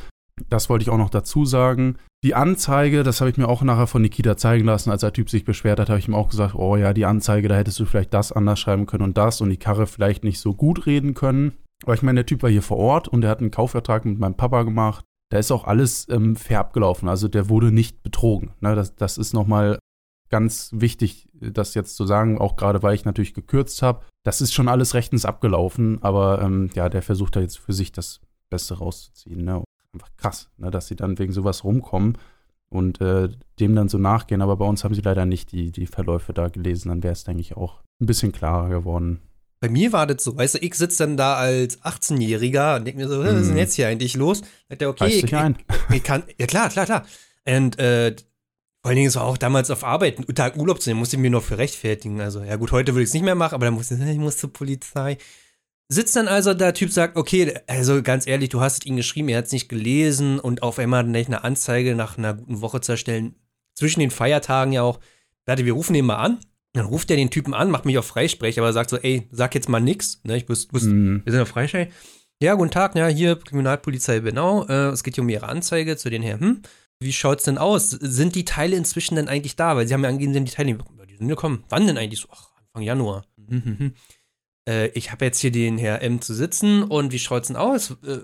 Das 0.51 0.69
wollte 0.69 0.83
ich 0.83 0.91
auch 0.91 0.99
noch 0.99 1.11
dazu 1.11 1.45
sagen. 1.45 1.99
Die 2.25 2.35
Anzeige, 2.35 3.05
das 3.05 3.21
habe 3.21 3.31
ich 3.31 3.37
mir 3.37 3.49
auch 3.49 3.63
nachher 3.63 3.87
von 3.87 4.03
Nikita 4.03 4.37
zeigen 4.37 4.65
lassen, 4.65 4.91
als 4.91 5.03
der 5.03 5.13
Typ 5.13 5.31
sich 5.31 5.45
beschwert 5.45 5.79
hat, 5.79 5.89
habe 5.89 6.01
ich 6.01 6.09
ihm 6.09 6.17
auch 6.17 6.31
gesagt, 6.31 6.57
oh 6.57 6.77
ja, 6.77 6.93
die 6.93 7.05
Anzeige, 7.05 7.47
da 7.47 7.55
hättest 7.55 7.79
du 7.79 7.85
vielleicht 7.85 8.13
das 8.13 8.33
anders 8.33 8.59
schreiben 8.59 8.87
können 8.87 9.05
und 9.05 9.17
das 9.17 9.41
und 9.41 9.51
die 9.51 9.57
Karre 9.57 9.87
vielleicht 9.87 10.25
nicht 10.25 10.41
so 10.41 10.53
gut 10.53 10.87
reden 10.87 11.15
können. 11.15 11.53
Aber 11.85 11.95
ich 11.95 12.03
meine, 12.03 12.17
der 12.17 12.27
Typ 12.27 12.43
war 12.43 12.51
hier 12.51 12.63
vor 12.63 12.79
Ort 12.79 13.07
und 13.07 13.21
der 13.21 13.31
hat 13.31 13.39
einen 13.39 13.53
Kaufvertrag 13.53 14.05
mit 14.05 14.19
meinem 14.19 14.35
Papa 14.35 14.65
gemacht. 14.65 15.05
Da 15.31 15.39
ist 15.39 15.53
auch 15.53 15.65
alles 15.65 16.09
ähm, 16.09 16.35
fair 16.35 16.59
abgelaufen. 16.59 17.09
Also 17.09 17.29
der 17.29 17.49
wurde 17.49 17.71
nicht 17.71 18.03
betrogen. 18.03 18.51
Ne, 18.61 18.75
das, 18.75 18.97
das 18.97 19.17
ist 19.17 19.33
nochmal 19.33 19.79
ganz 20.29 20.71
wichtig, 20.75 21.29
das 21.35 21.75
jetzt 21.75 21.95
zu 21.95 22.05
sagen, 22.05 22.39
auch 22.39 22.57
gerade 22.57 22.83
weil 22.83 22.95
ich 22.95 23.05
natürlich 23.05 23.33
gekürzt 23.33 23.81
habe. 23.83 24.05
Das 24.25 24.41
ist 24.41 24.53
schon 24.53 24.69
alles 24.69 24.95
rechtens 24.95 25.25
abgelaufen, 25.25 26.03
aber 26.03 26.43
ähm, 26.43 26.71
ja, 26.75 26.89
der 26.89 27.03
versucht 27.03 27.37
da 27.37 27.41
jetzt 27.41 27.59
für 27.59 27.73
sich 27.73 27.93
das 27.93 28.21
Beste 28.51 28.79
rauszuziehen. 28.79 29.45
Ne? 29.45 29.63
Einfach 29.95 30.11
krass, 30.17 30.49
ne? 30.59 30.71
dass 30.71 30.87
sie 30.89 30.97
dann 30.97 31.19
wegen 31.19 31.33
sowas 31.33 31.65
rumkommen 31.65 32.19
und 32.69 33.01
äh, 33.01 33.29
dem 33.59 33.75
dann 33.75 33.89
so 33.89 33.99
nachgehen. 33.99 34.43
Aber 34.43 34.57
bei 34.57 34.67
uns 34.67 34.85
haben 34.85 34.95
sie 34.95 35.01
leider 35.01 35.25
nicht 35.27 35.53
die, 35.53 35.73
die 35.73 35.87
Verläufe 35.87 36.33
da 36.33 36.49
gelesen. 36.49 36.89
Dann 36.89 37.03
wäre 37.03 37.13
es, 37.13 37.25
denke 37.25 37.41
ich, 37.41 37.57
auch 37.57 37.83
ein 38.01 38.07
bisschen 38.07 38.33
klarer 38.33 38.69
geworden. 38.69 39.21
Bei 39.61 39.69
mir 39.69 39.93
war 39.93 40.07
das 40.07 40.23
so, 40.23 40.37
weißt 40.37 40.55
du, 40.57 40.59
ich 40.59 40.75
sitze 40.75 40.99
dann 41.05 41.17
da 41.17 41.35
als 41.35 41.83
18-Jähriger 41.83 42.77
und 42.77 42.85
denke 42.85 43.01
mir 43.01 43.09
so, 43.09 43.19
was 43.19 43.33
ist 43.33 43.47
denn 43.47 43.55
Mhm. 43.55 43.59
jetzt 43.59 43.75
hier 43.75 43.89
eigentlich 43.89 44.15
los? 44.15 44.43
Sagt 44.69 44.83
er, 44.83 44.89
okay, 44.91 45.07
ich, 45.07 45.25
ich, 45.25 45.33
ich 45.93 46.03
kann, 46.05 46.23
ja 46.39 46.47
klar, 46.47 46.69
klar, 46.69 46.85
klar. 46.85 47.05
Und 47.47 47.79
äh, 47.79 48.15
vor 48.83 48.91
allen 48.91 48.97
Dingen, 48.97 49.09
es 49.09 49.17
war 49.17 49.25
auch 49.25 49.37
damals 49.39 49.71
auf 49.73 49.83
Arbeit, 49.83 50.19
einen 50.19 50.35
Tag 50.37 50.57
Urlaub 50.57 50.81
zu 50.81 50.91
nehmen, 50.91 51.01
musste 51.01 51.17
ich 51.17 51.23
mir 51.23 51.31
noch 51.31 51.43
für 51.43 51.59
rechtfertigen. 51.59 52.21
Also, 52.21 52.45
ja 52.45 52.55
gut, 52.55 52.71
heute 52.71 52.93
würde 52.93 53.03
ich 53.03 53.09
es 53.09 53.15
nicht 53.15 53.25
mehr 53.25 53.35
machen, 53.35 53.55
aber 53.55 53.65
dann 53.65 53.75
musste 53.75 53.95
ich, 53.97 54.01
ich 54.07 54.19
muss 54.19 54.37
zur 54.37 54.53
Polizei. 54.53 55.19
Sitzt 55.91 56.17
dann 56.17 56.29
also, 56.29 56.53
der 56.53 56.75
Typ 56.75 56.91
sagt, 56.93 57.17
okay, 57.17 57.55
also 57.67 58.03
ganz 58.03 58.27
ehrlich, 58.27 58.51
du 58.51 58.61
hast 58.61 58.81
es 58.81 58.87
ihm 58.87 58.97
geschrieben, 58.97 59.29
er 59.31 59.39
hat 59.39 59.47
es 59.47 59.53
nicht 59.53 59.69
gelesen 59.71 60.39
und 60.39 60.63
auf 60.63 60.79
einmal 60.79 61.03
dann 61.03 61.17
eine 61.17 61.45
Anzeige 61.45 61.95
nach 61.95 62.19
einer 62.19 62.35
guten 62.35 62.61
Woche 62.61 62.81
zu 62.83 62.93
erstellen, 62.93 63.35
zwischen 63.75 64.01
den 64.01 64.11
Feiertagen 64.11 64.73
ja 64.73 64.83
auch. 64.83 65.01
Warte, 65.47 65.65
wir 65.65 65.73
rufen 65.73 65.95
ihn 65.95 66.05
mal 66.05 66.17
an. 66.17 66.41
Dann 66.75 66.85
ruft 66.85 67.11
er 67.11 67.17
den 67.17 67.31
Typen 67.31 67.55
an, 67.55 67.71
macht 67.71 67.87
mich 67.87 67.97
auf 67.97 68.07
Freisprech, 68.07 68.59
aber 68.59 68.75
sagt 68.75 68.91
so, 68.91 68.99
ey, 68.99 69.27
sag 69.33 69.55
jetzt 69.55 69.71
mal 69.71 69.81
nix. 69.81 70.21
Ne, 70.25 70.37
ich 70.37 70.49
wusste, 70.49 70.73
wusste 70.75 70.91
Mhm. 70.91 71.23
wir 71.25 71.33
sind 71.33 71.41
auf 71.41 71.49
Freischei. 71.49 71.91
Ja, 72.43 72.55
guten 72.55 72.71
Tag, 72.71 72.95
ja, 72.95 73.07
hier 73.09 73.37
Kriminalpolizei 73.37 74.21
Benau. 74.21 74.67
Äh, 74.67 74.89
es 74.91 75.03
geht 75.03 75.15
hier 75.15 75.23
um 75.25 75.29
Ihre 75.31 75.49
Anzeige 75.49 75.97
zu 75.97 76.11
den 76.11 76.23
Herren. 76.23 76.41
Hm, 76.41 76.63
wie 77.01 77.13
schaut's 77.15 77.45
denn 77.45 77.57
aus? 77.57 77.91
Sind 77.91 78.35
die 78.35 78.45
Teile 78.45 78.77
inzwischen 78.77 79.17
denn 79.17 79.29
eigentlich 79.29 79.57
da? 79.57 79.75
Weil 79.75 79.89
Sie 79.89 79.95
haben 79.95 80.03
ja 80.03 80.11
angegeben, 80.11 80.35
Sie 80.35 80.39
haben 80.39 80.45
die 80.45 80.53
Teile 80.53 80.67
nicht 80.67 80.79
bekommen. 80.79 80.99
Die 81.09 81.17
sind 81.17 81.29
gekommen. 81.29 81.65
Wann 81.71 81.87
denn 81.87 81.97
eigentlich? 81.97 82.21
So, 82.21 82.29
ach, 82.31 82.51
Anfang 82.59 82.83
Januar. 82.83 83.25
Hm, 83.49 83.65
hm, 83.65 83.79
hm. 83.79 83.95
Äh, 84.69 84.89
ich 84.89 85.11
habe 85.11 85.25
jetzt 85.25 85.41
hier 85.41 85.51
den 85.51 85.79
Herr 85.79 86.03
M 86.03 86.21
zu 86.21 86.35
sitzen 86.35 86.83
und 86.83 87.13
wie 87.13 87.19
schaut's 87.19 87.49
denn 87.49 87.57
aus? 87.57 87.93
Äh, 88.07 88.19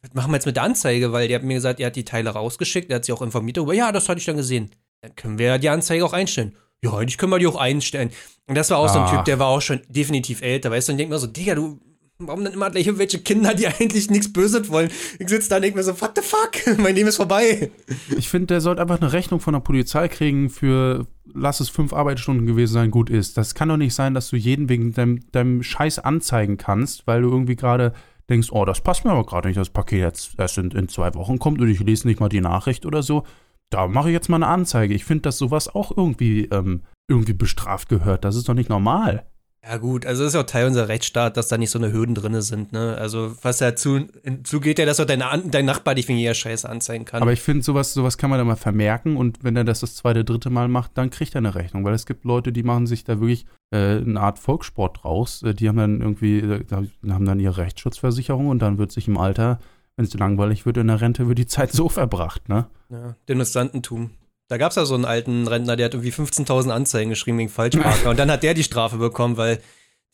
was 0.00 0.14
machen 0.14 0.32
wir 0.32 0.36
jetzt 0.36 0.46
mit 0.46 0.56
der 0.56 0.64
Anzeige? 0.64 1.12
Weil 1.12 1.28
der 1.28 1.38
hat 1.38 1.44
mir 1.44 1.54
gesagt, 1.54 1.78
er 1.78 1.88
hat 1.88 1.96
die 1.96 2.04
Teile 2.04 2.30
rausgeschickt, 2.30 2.90
er 2.90 2.96
hat 2.96 3.04
sich 3.04 3.14
auch 3.14 3.22
informiert 3.22 3.58
darüber. 3.58 3.74
Ja, 3.74 3.92
das 3.92 4.08
hatte 4.08 4.18
ich 4.18 4.24
dann 4.24 4.36
gesehen. 4.36 4.70
Dann 5.02 5.14
können 5.14 5.38
wir 5.38 5.46
ja 5.46 5.58
die 5.58 5.68
Anzeige 5.68 6.04
auch 6.04 6.12
einstellen. 6.12 6.56
Ja, 6.82 6.94
eigentlich 6.94 7.18
können 7.18 7.30
wir 7.30 7.38
die 7.38 7.46
auch 7.46 7.56
einstellen. 7.56 8.10
Und 8.46 8.56
das 8.56 8.70
war 8.70 8.78
auch 8.78 8.88
so 8.88 8.98
ein 8.98 9.04
Ach. 9.04 9.16
Typ, 9.16 9.24
der 9.26 9.38
war 9.38 9.48
auch 9.48 9.60
schon 9.60 9.82
definitiv 9.88 10.42
älter, 10.42 10.70
weißt 10.70 10.88
du? 10.88 10.92
Und 10.92 10.96
ich 10.96 11.02
denk 11.02 11.10
mir 11.10 11.18
so, 11.18 11.28
Digga, 11.28 11.54
du, 11.54 11.78
warum 12.26 12.44
dann 12.44 12.52
immer 12.52 12.70
gleich 12.70 12.86
irgendwelche 12.86 13.18
Kinder, 13.20 13.54
die 13.54 13.66
eigentlich 13.80 14.10
nichts 14.10 14.32
Böses 14.32 14.68
wollen? 14.70 14.90
Ich 15.18 15.28
sitze 15.28 15.48
da 15.48 15.56
und 15.56 15.62
denk 15.62 15.74
mir 15.74 15.82
so, 15.82 16.00
what 16.00 16.12
the 16.16 16.22
fuck? 16.22 16.78
Mein 16.78 16.94
Leben 16.94 17.08
ist 17.08 17.16
vorbei. 17.16 17.70
Ich 18.16 18.28
finde, 18.28 18.46
der 18.48 18.60
sollte 18.60 18.82
einfach 18.82 19.00
eine 19.00 19.12
Rechnung 19.12 19.40
von 19.40 19.54
der 19.54 19.60
Polizei 19.60 20.08
kriegen 20.08 20.50
für, 20.50 21.06
lass 21.32 21.60
es 21.60 21.68
fünf 21.68 21.92
Arbeitsstunden 21.92 22.46
gewesen 22.46 22.74
sein, 22.74 22.90
gut 22.90 23.10
ist. 23.10 23.36
Das 23.36 23.54
kann 23.54 23.68
doch 23.68 23.76
nicht 23.76 23.94
sein, 23.94 24.14
dass 24.14 24.30
du 24.30 24.36
jeden 24.36 24.68
wegen 24.68 24.92
deinem, 24.92 25.20
deinem 25.32 25.62
Scheiß 25.62 25.98
anzeigen 25.98 26.56
kannst, 26.56 27.06
weil 27.06 27.22
du 27.22 27.30
irgendwie 27.30 27.56
gerade 27.56 27.92
denkst, 28.28 28.48
oh, 28.52 28.64
das 28.64 28.80
passt 28.80 29.04
mir 29.04 29.12
aber 29.12 29.26
gerade 29.26 29.48
nicht, 29.48 29.58
das 29.58 29.70
Paket 29.70 30.00
jetzt 30.00 30.34
erst 30.38 30.58
in, 30.58 30.70
in 30.70 30.88
zwei 30.88 31.14
Wochen 31.14 31.38
kommt 31.38 31.60
und 31.60 31.68
ich 31.68 31.80
lese 31.80 32.06
nicht 32.06 32.20
mal 32.20 32.28
die 32.28 32.40
Nachricht 32.40 32.86
oder 32.86 33.02
so. 33.02 33.24
Da 33.70 33.88
mache 33.88 34.08
ich 34.08 34.12
jetzt 34.12 34.28
mal 34.28 34.36
eine 34.36 34.48
Anzeige. 34.48 34.94
Ich 34.94 35.04
finde, 35.04 35.22
dass 35.22 35.38
sowas 35.38 35.74
auch 35.74 35.96
irgendwie, 35.96 36.44
ähm, 36.44 36.82
irgendwie 37.08 37.32
bestraft 37.32 37.88
gehört. 37.88 38.24
Das 38.24 38.36
ist 38.36 38.48
doch 38.48 38.54
nicht 38.54 38.68
normal. 38.68 39.24
Ja, 39.64 39.76
gut, 39.76 40.06
also 40.06 40.24
das 40.24 40.30
ist 40.30 40.34
ja 40.34 40.40
auch 40.40 40.46
Teil 40.46 40.66
unserer 40.66 40.88
Rechtsstaat, 40.88 41.36
dass 41.36 41.46
da 41.46 41.56
nicht 41.56 41.70
so 41.70 41.78
eine 41.78 41.92
Hürden 41.92 42.16
drin 42.16 42.40
sind, 42.42 42.72
ne? 42.72 42.96
Also, 42.98 43.36
was 43.42 43.58
dazu 43.58 44.00
zugeht 44.42 44.80
ja, 44.80 44.84
dass 44.86 44.98
auch 44.98 45.04
deine, 45.04 45.28
An- 45.28 45.52
dein 45.52 45.66
Nachbar 45.66 45.94
dich 45.94 46.08
wegen 46.08 46.18
jeder 46.18 46.34
Scheiße 46.34 46.68
anzeigen 46.68 47.04
kann. 47.04 47.22
Aber 47.22 47.32
ich 47.32 47.40
finde, 47.40 47.62
sowas, 47.62 47.94
sowas 47.94 48.18
kann 48.18 48.28
man 48.30 48.40
da 48.40 48.44
mal 48.44 48.56
vermerken 48.56 49.16
und 49.16 49.44
wenn 49.44 49.54
er 49.54 49.62
das 49.62 49.78
das 49.78 49.94
zweite, 49.94 50.24
dritte 50.24 50.50
Mal 50.50 50.66
macht, 50.66 50.90
dann 50.98 51.10
kriegt 51.10 51.36
er 51.36 51.38
eine 51.38 51.54
Rechnung, 51.54 51.84
weil 51.84 51.94
es 51.94 52.06
gibt 52.06 52.24
Leute, 52.24 52.52
die 52.52 52.64
machen 52.64 52.88
sich 52.88 53.04
da 53.04 53.20
wirklich 53.20 53.46
äh, 53.72 53.98
eine 53.98 54.20
Art 54.20 54.40
Volkssport 54.40 55.04
draus. 55.04 55.44
Äh, 55.44 55.54
die 55.54 55.68
haben 55.68 55.76
dann 55.76 56.00
irgendwie, 56.00 56.38
äh, 56.40 56.64
haben 57.08 57.24
dann 57.24 57.38
ihre 57.38 57.58
Rechtsschutzversicherung 57.58 58.48
und 58.48 58.58
dann 58.60 58.78
wird 58.78 58.90
sich 58.90 59.06
im 59.06 59.16
Alter, 59.16 59.60
wenn 59.94 60.04
es 60.06 60.14
langweilig 60.14 60.66
wird 60.66 60.76
in 60.78 60.88
der 60.88 61.00
Rente, 61.00 61.28
wird 61.28 61.38
die 61.38 61.46
Zeit 61.46 61.70
so 61.70 61.88
verbracht, 61.88 62.48
ne? 62.48 62.66
Ja, 62.90 63.14
Demonstrantentum. 63.28 64.10
Da 64.48 64.58
gab 64.58 64.70
es 64.70 64.76
ja 64.76 64.84
so 64.84 64.94
einen 64.94 65.04
alten 65.04 65.46
Rentner, 65.48 65.76
der 65.76 65.86
hat 65.86 65.94
irgendwie 65.94 66.12
15.000 66.12 66.70
Anzeigen 66.70 67.10
geschrieben 67.10 67.38
wegen 67.38 67.48
Falschparker. 67.48 68.10
und 68.10 68.18
dann 68.18 68.30
hat 68.30 68.42
der 68.42 68.54
die 68.54 68.64
Strafe 68.64 68.98
bekommen, 68.98 69.36
weil 69.36 69.60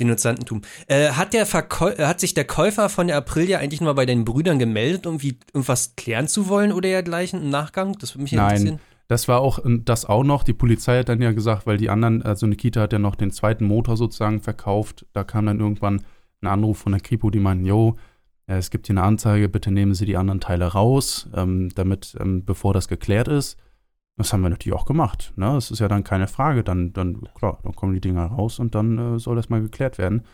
Demonstrantentum. 0.00 0.62
Äh, 0.86 1.10
hat, 1.10 1.32
der 1.32 1.44
Verkäu 1.44 1.90
äh, 1.90 2.04
hat 2.04 2.20
sich 2.20 2.34
der 2.34 2.44
Käufer 2.44 2.88
von 2.88 3.08
der 3.08 3.16
Aprilia 3.16 3.58
eigentlich 3.58 3.80
nur 3.80 3.90
mal 3.90 3.94
bei 3.94 4.06
deinen 4.06 4.24
Brüdern 4.24 4.58
gemeldet, 4.58 5.06
um 5.06 5.22
wie 5.22 5.38
irgendwas 5.52 5.96
klären 5.96 6.28
zu 6.28 6.48
wollen 6.48 6.72
oder 6.72 6.88
dergleichen 6.88 7.42
im 7.42 7.50
Nachgang? 7.50 7.96
Das 7.98 8.14
würde 8.14 8.22
mich 8.22 8.32
Nein. 8.32 8.50
interessieren. 8.50 8.80
Das 9.08 9.26
war 9.26 9.40
auch 9.40 9.64
äh, 9.64 9.80
das 9.84 10.04
auch 10.04 10.22
noch. 10.22 10.44
Die 10.44 10.52
Polizei 10.52 11.00
hat 11.00 11.08
dann 11.08 11.20
ja 11.20 11.32
gesagt, 11.32 11.66
weil 11.66 11.78
die 11.78 11.90
anderen, 11.90 12.22
also 12.22 12.46
Nikita 12.46 12.82
hat 12.82 12.92
ja 12.92 12.98
noch 12.98 13.16
den 13.16 13.32
zweiten 13.32 13.64
Motor 13.64 13.96
sozusagen 13.96 14.40
verkauft. 14.40 15.04
Da 15.12 15.24
kam 15.24 15.46
dann 15.46 15.58
irgendwann 15.58 16.04
ein 16.40 16.46
Anruf 16.46 16.78
von 16.78 16.92
der 16.92 17.00
Kripo, 17.00 17.30
die 17.30 17.40
meinten, 17.40 17.66
jo, 17.66 17.96
äh, 18.46 18.56
es 18.56 18.70
gibt 18.70 18.86
hier 18.86 18.94
eine 18.94 19.02
Anzeige, 19.02 19.48
bitte 19.48 19.72
nehmen 19.72 19.94
Sie 19.94 20.06
die 20.06 20.16
anderen 20.16 20.40
Teile 20.40 20.66
raus, 20.66 21.28
ähm, 21.34 21.70
damit, 21.74 22.16
ähm, 22.20 22.44
bevor 22.44 22.72
das 22.72 22.86
geklärt 22.86 23.26
ist. 23.26 23.56
Das 24.18 24.32
haben 24.32 24.42
wir 24.42 24.50
natürlich 24.50 24.76
auch 24.76 24.84
gemacht. 24.84 25.32
Ne? 25.36 25.46
Das 25.46 25.70
ist 25.70 25.78
ja 25.78 25.86
dann 25.86 26.02
keine 26.02 26.26
Frage. 26.26 26.64
Dann, 26.64 26.92
dann, 26.92 27.22
klar, 27.34 27.60
dann 27.62 27.74
kommen 27.74 27.94
die 27.94 28.00
Dinger 28.00 28.26
raus 28.26 28.58
und 28.58 28.74
dann 28.74 28.98
äh, 28.98 29.18
soll 29.18 29.36
das 29.36 29.48
mal 29.48 29.62
geklärt 29.62 29.96
werden. 29.96 30.24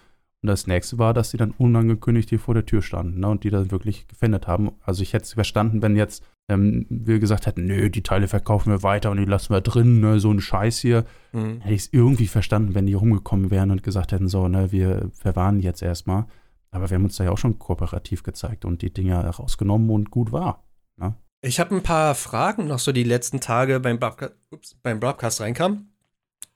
Und 0.43 0.49
das 0.49 0.66
nächste 0.66 0.99
war, 0.99 1.12
dass 1.12 1.30
die 1.30 1.37
dann 1.37 1.53
unangekündigt 1.53 2.30
hier 2.30 2.41
vor 2.41 2.55
der 2.55 2.64
Tür 2.64 2.82
standen 2.82 3.20
ne? 3.20 3.28
und 3.28 3.45
die 3.45 3.51
dann 3.51 3.70
wirklich 3.70 4.09
gefändet 4.09 4.47
haben. 4.47 4.72
Also 4.82 5.03
ich 5.03 5.12
hätte 5.12 5.24
es 5.24 5.35
verstanden, 5.35 5.82
wenn 5.82 5.97
jetzt 5.97 6.24
ähm, 6.49 6.87
wir 6.89 7.18
gesagt 7.18 7.47
hätten, 7.47 7.66
nö, 7.66 7.91
die 7.91 8.03
Teile 8.03 8.26
verkaufen 8.26 8.70
wir 8.70 8.82
weiter 8.82 9.11
und 9.11 9.18
die 9.18 9.26
lassen 9.26 9.53
wir 9.53 9.61
drin, 9.61 10.01
ne? 10.01 10.18
so 10.18 10.30
ein 10.30 10.41
Scheiß 10.41 10.78
hier. 10.78 11.05
Mhm. 11.32 11.61
Hätte 11.61 11.74
ich 11.74 11.82
es 11.82 11.93
irgendwie 11.93 12.26
verstanden, 12.26 12.74
wenn 12.74 12.87
die 12.87 12.95
rumgekommen 12.95 13.51
wären 13.51 13.70
und 13.70 13.82
gesagt 13.82 14.12
hätten, 14.12 14.28
so, 14.28 14.49
ne, 14.49 14.72
wir 14.72 15.11
verwahren 15.12 15.61
jetzt 15.61 15.82
erstmal. 15.82 16.26
Aber 16.70 16.91
wir 16.91 16.97
haben 16.97 17.05
uns 17.05 17.16
da 17.16 17.24
ja 17.24 17.30
auch 17.30 17.39
schon 17.39 17.59
kooperativ 17.59 18.22
gezeigt 18.22 18.64
und 18.64 18.82
die 18.82 18.93
Dinger 18.93 19.24
rausgenommen 19.26 19.91
und 19.91 20.11
gut 20.11 20.32
war. 20.32 20.64
Ich 21.45 21.61
habe 21.61 21.74
ein 21.74 21.82
paar 21.82 22.14
Fragen 22.14 22.68
noch 22.68 22.78
so 22.78 22.90
die 22.90 23.05
letzten 23.05 23.38
Tage 23.38 23.78
beim, 23.78 23.99
Broadca 23.99 24.30
ups, 24.51 24.76
beim 24.82 24.99
Broadcast 24.99 25.42
reinkamen. 25.42 25.92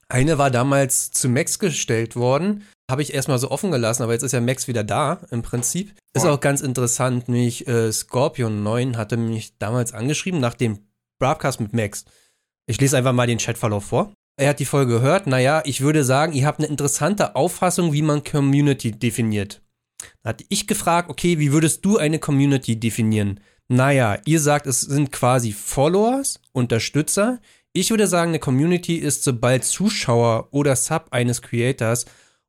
Eine 0.09 0.39
war 0.39 0.51
damals 0.51 1.11
zu 1.11 1.29
Max 1.29 1.59
gestellt 1.59 2.17
worden. 2.17 2.65
Habe 2.91 3.03
ich 3.03 3.13
erstmal 3.13 3.39
so 3.39 3.51
offen 3.51 3.71
gelassen, 3.71 4.03
aber 4.03 4.15
jetzt 4.15 4.23
ist 4.23 4.33
ja 4.33 4.41
Max 4.41 4.67
wieder 4.67 4.85
da 4.85 5.21
im 5.31 5.43
Prinzip. 5.43 5.95
Ist 6.15 6.25
auch 6.25 6.41
ganz 6.41 6.63
interessant, 6.63 7.29
nämlich 7.29 7.69
äh, 7.69 7.93
Scorpion 7.93 8.63
9 8.63 8.97
hatte 8.97 9.19
mich 9.19 9.59
damals 9.59 9.93
angeschrieben 9.93 10.41
nach 10.41 10.55
dem 10.55 10.79
Broadcast 11.19 11.61
mit 11.61 11.75
Max. 11.75 12.07
Ich 12.67 12.81
lese 12.81 12.97
einfach 12.97 13.13
mal 13.13 13.27
den 13.27 13.37
Chatverlauf 13.37 13.85
vor. 13.85 14.15
Er 14.41 14.49
hat 14.49 14.59
die 14.59 14.65
Folge 14.65 14.95
gehört. 14.95 15.27
Naja, 15.27 15.61
ich 15.67 15.83
würde 15.83 16.03
sagen, 16.03 16.33
ihr 16.33 16.47
habt 16.47 16.61
eine 16.61 16.69
interessante 16.69 17.37
Auffassung, 17.37 17.93
wie 17.93 18.03
man 18.03 18.25
Community 18.25 18.93
definiert. 18.93 19.61
Da 20.23 20.31
hatte 20.31 20.47
ich 20.49 20.67
gefragt, 20.67 21.11
okay, 21.11 21.39
wie 21.39 21.53
würdest 21.53 21.85
du 21.85 21.99
eine 21.99 22.19
Community 22.19 22.81
definieren? 22.81 23.41
Naja, 23.69 24.19
ihr 24.25 24.41
sagt, 24.41 24.67
es 24.67 24.81
sind 24.81 25.13
quasi 25.13 25.53
Followers, 25.53 26.41
Unterstützer. 26.53 27.39
Ich 27.73 27.91
würde 27.91 28.07
sagen, 28.07 28.31
eine 28.31 28.39
Community 28.39 28.97
ist, 28.97 29.25
sobald 29.25 29.65
Zuschauer 29.65 30.49
oder 30.53 30.75
Sub 30.75 31.09
eines 31.11 31.43
Creators 31.43 32.07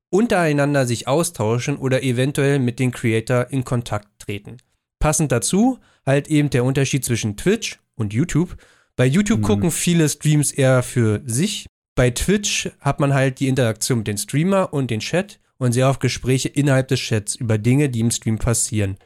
untereinander 0.10 0.86
sich 0.86 1.08
austauschen 1.08 1.78
oder 1.78 2.02
eventuell 2.04 2.58
mit 2.60 2.80
dem 2.80 2.92
Creator 2.92 3.48
in 3.52 3.64
Kontakt 3.64 4.08
treten. 4.20 4.58
Passend 5.00 5.32
dazu 5.32 5.80
halt 6.06 6.30
eben 6.30 6.50
der 6.50 6.64
Unterschied 6.64 7.06
zwischen 7.06 7.38
Twitch 7.38 7.80
und 7.96 8.14
YouTube. 8.14 8.56
Bei 8.96 9.06
YouTube 9.06 9.40
Mhm. 9.40 9.44
gucken 9.44 9.72
viele 9.72 10.10
Streams 10.10 10.52
eher 10.52 10.82
für 10.84 11.22
sich. 11.26 11.68
Bei 11.96 12.10
Twitch 12.10 12.70
hat 12.80 13.00
man 13.00 13.14
halt 13.14 13.40
die 13.40 13.50
Interaktion 13.50 14.00
mit 14.00 14.08
dem 14.08 14.18
Streamer 14.18 14.74
und 14.74 14.90
den 14.90 15.02
Chat 15.02 15.40
und 15.58 15.74
sehr 15.74 15.90
oft 15.90 16.00
Gespräche 16.00 16.48
innerhalb 16.48 16.88
des 16.88 17.02
Chats 17.02 17.36
über 17.36 17.58
Dinge, 17.58 17.90
die 17.90 18.00
im 18.00 18.10
Stream 18.12 18.40
passieren. 18.40 18.98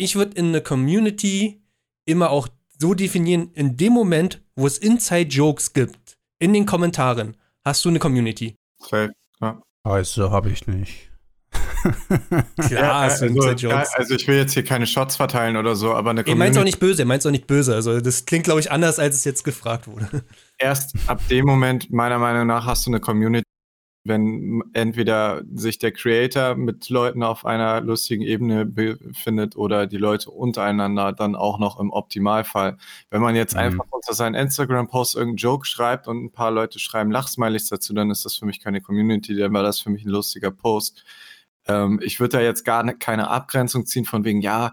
Ich 0.00 0.14
würde 0.14 0.36
in 0.36 0.46
eine 0.46 0.60
Community 0.60 1.60
immer 2.04 2.30
auch 2.30 2.46
so 2.78 2.94
definieren, 2.94 3.50
in 3.54 3.76
dem 3.76 3.92
Moment, 3.92 4.40
wo 4.54 4.64
es 4.64 4.78
Inside-Jokes 4.78 5.72
gibt, 5.72 6.16
in 6.38 6.52
den 6.52 6.66
Kommentaren, 6.66 7.36
hast 7.64 7.84
du 7.84 7.88
eine 7.88 7.98
Community. 7.98 8.54
Safe, 8.78 9.10
ja. 9.40 9.60
Scheiße, 9.84 10.30
habe 10.30 10.50
ich 10.50 10.68
nicht. 10.68 11.10
Klar, 12.68 12.94
also, 12.94 13.24
ja, 13.24 13.30
Inside-Jokes. 13.32 13.94
also 13.94 14.14
ich 14.14 14.28
will 14.28 14.36
jetzt 14.36 14.54
hier 14.54 14.62
keine 14.62 14.86
Shots 14.86 15.16
verteilen 15.16 15.56
oder 15.56 15.74
so, 15.74 15.92
aber 15.92 16.10
eine 16.10 16.24
Er 16.24 16.36
meint 16.36 16.56
auch 16.56 16.60
Community 16.60 16.64
nicht 16.64 16.78
böse, 16.78 17.02
er 17.02 17.06
meint 17.06 17.26
auch 17.26 17.32
nicht 17.32 17.48
böse. 17.48 17.74
Also 17.74 18.00
das 18.00 18.24
klingt, 18.24 18.44
glaube 18.44 18.60
ich, 18.60 18.70
anders, 18.70 19.00
als 19.00 19.16
es 19.16 19.24
jetzt 19.24 19.42
gefragt 19.42 19.88
wurde. 19.88 20.22
erst 20.58 20.94
ab 21.08 21.20
dem 21.28 21.44
Moment, 21.44 21.90
meiner 21.90 22.20
Meinung 22.20 22.46
nach, 22.46 22.66
hast 22.66 22.86
du 22.86 22.90
eine 22.90 23.00
Community, 23.00 23.42
wenn 24.08 24.62
entweder 24.72 25.42
sich 25.54 25.78
der 25.78 25.92
Creator 25.92 26.54
mit 26.56 26.88
Leuten 26.88 27.22
auf 27.22 27.46
einer 27.46 27.80
lustigen 27.80 28.22
Ebene 28.22 28.66
befindet 28.66 29.56
oder 29.56 29.86
die 29.86 29.98
Leute 29.98 30.30
untereinander 30.30 31.12
dann 31.12 31.36
auch 31.36 31.58
noch 31.58 31.78
im 31.78 31.90
Optimalfall. 31.90 32.76
Wenn 33.10 33.20
man 33.20 33.36
jetzt 33.36 33.54
Mhm. 33.54 33.60
einfach 33.60 33.84
unter 33.90 34.14
seinen 34.14 34.34
Instagram-Post 34.34 35.14
irgendeinen 35.14 35.36
Joke 35.36 35.66
schreibt 35.66 36.08
und 36.08 36.24
ein 36.24 36.32
paar 36.32 36.50
Leute 36.50 36.78
schreiben 36.78 37.10
Lachsmilies 37.12 37.68
dazu, 37.68 37.94
dann 37.94 38.10
ist 38.10 38.24
das 38.24 38.34
für 38.36 38.46
mich 38.46 38.60
keine 38.60 38.80
Community, 38.80 39.36
dann 39.36 39.52
war 39.52 39.62
das 39.62 39.78
für 39.78 39.90
mich 39.90 40.04
ein 40.04 40.10
lustiger 40.10 40.50
Post. 40.50 41.04
Ähm, 41.66 42.00
ich 42.02 42.18
würde 42.18 42.38
da 42.38 42.42
jetzt 42.42 42.64
gar 42.64 42.82
ne, 42.82 42.94
keine 42.96 43.28
Abgrenzung 43.28 43.86
ziehen 43.86 44.04
von 44.06 44.24
wegen, 44.24 44.40
ja, 44.40 44.72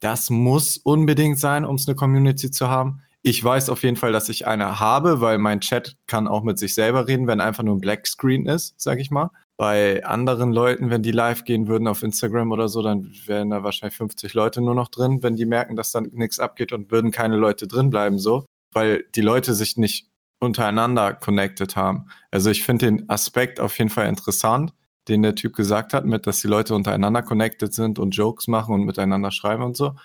das 0.00 0.30
muss 0.30 0.76
unbedingt 0.78 1.38
sein, 1.38 1.64
um 1.64 1.76
es 1.76 1.88
eine 1.88 1.96
Community 1.96 2.50
zu 2.50 2.68
haben. 2.68 3.02
Ich 3.26 3.42
weiß 3.42 3.70
auf 3.70 3.82
jeden 3.82 3.96
Fall, 3.96 4.12
dass 4.12 4.28
ich 4.28 4.46
eine 4.46 4.78
habe, 4.78 5.20
weil 5.20 5.38
mein 5.38 5.60
Chat 5.60 5.96
kann 6.06 6.28
auch 6.28 6.44
mit 6.44 6.60
sich 6.60 6.74
selber 6.74 7.08
reden, 7.08 7.26
wenn 7.26 7.40
einfach 7.40 7.64
nur 7.64 7.74
ein 7.74 7.80
Black 7.80 8.06
Screen 8.06 8.46
ist, 8.46 8.76
sag 8.76 9.00
ich 9.00 9.10
mal. 9.10 9.32
Bei 9.56 10.06
anderen 10.06 10.52
Leuten, 10.52 10.90
wenn 10.90 11.02
die 11.02 11.10
live 11.10 11.42
gehen 11.42 11.66
würden 11.66 11.88
auf 11.88 12.04
Instagram 12.04 12.52
oder 12.52 12.68
so, 12.68 12.82
dann 12.82 13.12
wären 13.26 13.50
da 13.50 13.64
wahrscheinlich 13.64 13.96
50 13.96 14.32
Leute 14.34 14.60
nur 14.60 14.76
noch 14.76 14.86
drin, 14.86 15.24
wenn 15.24 15.34
die 15.34 15.44
merken, 15.44 15.74
dass 15.74 15.90
dann 15.90 16.08
nichts 16.12 16.38
abgeht 16.38 16.72
und 16.72 16.92
würden 16.92 17.10
keine 17.10 17.34
Leute 17.34 17.66
drin 17.66 17.90
bleiben, 17.90 18.20
so, 18.20 18.46
weil 18.72 19.04
die 19.16 19.22
Leute 19.22 19.54
sich 19.54 19.76
nicht 19.76 20.08
untereinander 20.38 21.12
connected 21.12 21.74
haben. 21.74 22.06
Also 22.30 22.50
ich 22.50 22.62
finde 22.62 22.86
den 22.86 23.10
Aspekt 23.10 23.58
auf 23.58 23.76
jeden 23.76 23.90
Fall 23.90 24.06
interessant, 24.06 24.72
den 25.08 25.22
der 25.22 25.34
Typ 25.34 25.56
gesagt 25.56 25.94
hat, 25.94 26.04
mit, 26.04 26.28
dass 26.28 26.42
die 26.42 26.48
Leute 26.48 26.76
untereinander 26.76 27.22
connected 27.22 27.74
sind 27.74 27.98
und 27.98 28.12
Jokes 28.12 28.46
machen 28.46 28.72
und 28.72 28.84
miteinander 28.84 29.32
schreiben 29.32 29.64
und 29.64 29.76
so. 29.76 29.96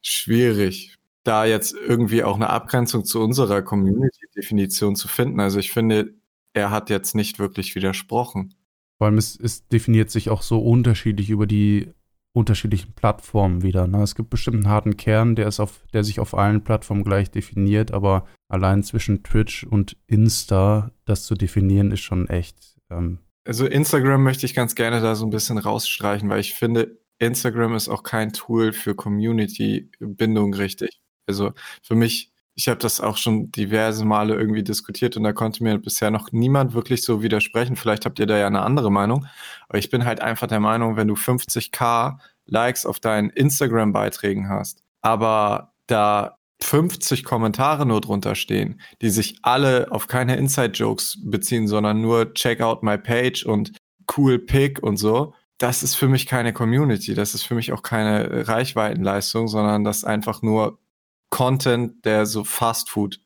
Schwierig, 0.00 0.96
da 1.24 1.46
jetzt 1.46 1.74
irgendwie 1.74 2.22
auch 2.22 2.36
eine 2.36 2.50
Abgrenzung 2.50 3.04
zu 3.04 3.20
unserer 3.20 3.62
Community-Definition 3.62 4.94
zu 4.94 5.08
finden. 5.08 5.40
Also 5.40 5.58
ich 5.58 5.72
finde, 5.72 6.14
er 6.52 6.70
hat 6.70 6.90
jetzt 6.90 7.14
nicht 7.14 7.38
wirklich 7.38 7.74
widersprochen. 7.74 8.54
Vor 8.98 9.06
allem 9.06 9.18
es, 9.18 9.38
es 9.38 9.66
definiert 9.66 10.10
sich 10.10 10.30
auch 10.30 10.42
so 10.42 10.60
unterschiedlich 10.60 11.30
über 11.30 11.46
die 11.46 11.92
unterschiedlichen 12.34 12.92
Plattformen 12.92 13.62
wieder. 13.62 13.86
Ne? 13.86 14.02
Es 14.02 14.14
gibt 14.14 14.28
bestimmt 14.30 14.56
einen 14.56 14.68
harten 14.68 14.96
Kern, 14.96 15.36
der, 15.36 15.46
ist 15.46 15.60
auf, 15.60 15.84
der 15.92 16.04
sich 16.04 16.20
auf 16.20 16.36
allen 16.36 16.62
Plattformen 16.62 17.04
gleich 17.04 17.30
definiert, 17.30 17.92
aber 17.92 18.26
allein 18.48 18.82
zwischen 18.82 19.22
Twitch 19.22 19.64
und 19.64 19.96
Insta 20.06 20.90
das 21.04 21.24
zu 21.24 21.34
definieren, 21.34 21.92
ist 21.92 22.00
schon 22.00 22.28
echt. 22.28 22.76
Ähm 22.90 23.18
also 23.44 23.66
Instagram 23.66 24.22
möchte 24.22 24.46
ich 24.46 24.54
ganz 24.54 24.74
gerne 24.74 25.00
da 25.00 25.14
so 25.14 25.26
ein 25.26 25.30
bisschen 25.30 25.58
rausstreichen, 25.58 26.28
weil 26.28 26.40
ich 26.40 26.54
finde, 26.54 26.98
Instagram 27.18 27.74
ist 27.74 27.88
auch 27.88 28.02
kein 28.02 28.32
Tool 28.32 28.72
für 28.72 28.94
Community-Bindung 28.94 30.54
richtig. 30.54 31.00
Also 31.26 31.52
für 31.82 31.94
mich 31.94 32.30
ich 32.56 32.68
habe 32.68 32.78
das 32.78 33.00
auch 33.00 33.16
schon 33.16 33.50
diverse 33.50 34.04
Male 34.04 34.34
irgendwie 34.34 34.62
diskutiert 34.62 35.16
und 35.16 35.24
da 35.24 35.32
konnte 35.32 35.62
mir 35.62 35.78
bisher 35.78 36.10
noch 36.10 36.30
niemand 36.30 36.72
wirklich 36.72 37.02
so 37.02 37.22
widersprechen. 37.22 37.76
Vielleicht 37.76 38.04
habt 38.04 38.18
ihr 38.18 38.26
da 38.26 38.38
ja 38.38 38.46
eine 38.46 38.62
andere 38.62 38.92
Meinung. 38.92 39.26
Aber 39.68 39.78
ich 39.78 39.90
bin 39.90 40.04
halt 40.04 40.20
einfach 40.20 40.46
der 40.46 40.60
Meinung, 40.60 40.96
wenn 40.96 41.08
du 41.08 41.14
50k 41.14 42.18
Likes 42.46 42.86
auf 42.86 43.00
deinen 43.00 43.30
Instagram-Beiträgen 43.30 44.48
hast, 44.48 44.82
aber 45.00 45.72
da 45.86 46.36
50 46.62 47.24
Kommentare 47.24 47.86
nur 47.86 48.00
drunter 48.00 48.34
stehen, 48.34 48.80
die 49.02 49.10
sich 49.10 49.38
alle 49.42 49.90
auf 49.90 50.06
keine 50.06 50.36
Inside-Jokes 50.36 51.18
beziehen, 51.24 51.66
sondern 51.66 52.00
nur 52.00 52.34
check 52.34 52.60
out 52.60 52.82
my 52.82 52.96
page 52.96 53.44
und 53.44 53.72
cool 54.16 54.38
pick 54.38 54.82
und 54.82 54.96
so, 54.96 55.34
das 55.58 55.82
ist 55.82 55.94
für 55.94 56.08
mich 56.08 56.26
keine 56.26 56.52
Community. 56.52 57.14
Das 57.14 57.34
ist 57.34 57.42
für 57.42 57.54
mich 57.54 57.72
auch 57.72 57.82
keine 57.82 58.46
Reichweitenleistung, 58.48 59.48
sondern 59.48 59.84
das 59.84 60.04
einfach 60.04 60.42
nur 60.42 60.78
Content, 61.34 62.04
der 62.04 62.26
so 62.26 62.44
Fast 62.44 62.90
Food, 62.90 63.20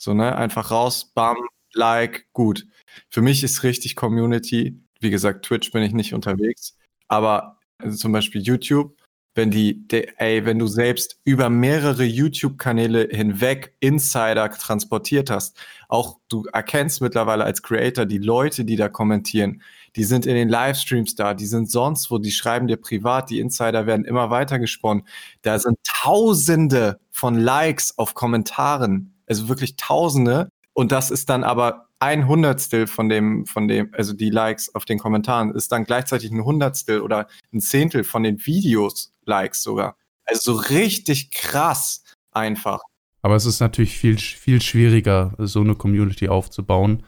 so, 0.00 0.14
ne, 0.14 0.36
einfach 0.36 0.70
raus, 0.70 1.10
bam, 1.12 1.36
like, 1.74 2.28
gut. 2.32 2.64
Für 3.10 3.20
mich 3.20 3.42
ist 3.42 3.64
richtig 3.64 3.96
Community. 3.96 4.80
Wie 5.00 5.10
gesagt, 5.10 5.44
Twitch 5.44 5.72
bin 5.72 5.82
ich 5.82 5.92
nicht 5.92 6.14
unterwegs, 6.14 6.76
aber 7.08 7.58
also 7.78 7.96
zum 7.96 8.12
Beispiel 8.12 8.42
YouTube, 8.42 8.96
wenn 9.34 9.50
die, 9.50 9.88
de, 9.88 10.08
ey, 10.18 10.44
wenn 10.44 10.60
du 10.60 10.68
selbst 10.68 11.20
über 11.24 11.50
mehrere 11.50 12.04
YouTube-Kanäle 12.04 13.08
hinweg 13.10 13.74
Insider 13.80 14.48
transportiert 14.50 15.28
hast, 15.28 15.56
auch 15.88 16.20
du 16.28 16.44
erkennst 16.52 17.00
mittlerweile 17.00 17.42
als 17.42 17.64
Creator 17.64 18.06
die 18.06 18.18
Leute, 18.18 18.64
die 18.64 18.76
da 18.76 18.88
kommentieren, 18.88 19.62
die 19.98 20.04
sind 20.04 20.26
in 20.26 20.36
den 20.36 20.48
Livestreams 20.48 21.16
da, 21.16 21.34
die 21.34 21.46
sind 21.46 21.70
sonst 21.70 22.08
wo, 22.10 22.18
die 22.18 22.30
schreiben 22.30 22.68
dir 22.68 22.76
privat, 22.76 23.30
die 23.30 23.40
Insider 23.40 23.84
werden 23.84 24.04
immer 24.04 24.30
weiter 24.30 24.60
gesponnen. 24.60 25.02
Da 25.42 25.58
sind 25.58 25.76
Tausende 25.82 27.00
von 27.10 27.34
Likes 27.34 27.98
auf 27.98 28.14
Kommentaren, 28.14 29.18
also 29.26 29.48
wirklich 29.48 29.74
Tausende. 29.74 30.48
Und 30.72 30.92
das 30.92 31.10
ist 31.10 31.28
dann 31.28 31.42
aber 31.42 31.88
ein 31.98 32.28
Hundertstel 32.28 32.86
von 32.86 33.08
dem, 33.08 33.44
von 33.46 33.66
dem, 33.66 33.92
also 33.92 34.12
die 34.12 34.30
Likes 34.30 34.72
auf 34.72 34.84
den 34.84 35.00
Kommentaren 35.00 35.52
ist 35.52 35.72
dann 35.72 35.82
gleichzeitig 35.82 36.30
ein 36.30 36.44
Hundertstel 36.44 37.00
oder 37.00 37.26
ein 37.52 37.60
Zehntel 37.60 38.04
von 38.04 38.22
den 38.22 38.46
Videos 38.46 39.12
Likes 39.24 39.64
sogar. 39.64 39.96
Also 40.24 40.52
so 40.52 40.60
richtig 40.60 41.32
krass 41.32 42.04
einfach. 42.30 42.80
Aber 43.22 43.34
es 43.34 43.46
ist 43.46 43.58
natürlich 43.58 43.98
viel, 43.98 44.16
viel 44.16 44.62
schwieriger, 44.62 45.34
so 45.38 45.60
eine 45.60 45.74
Community 45.74 46.28
aufzubauen, 46.28 47.02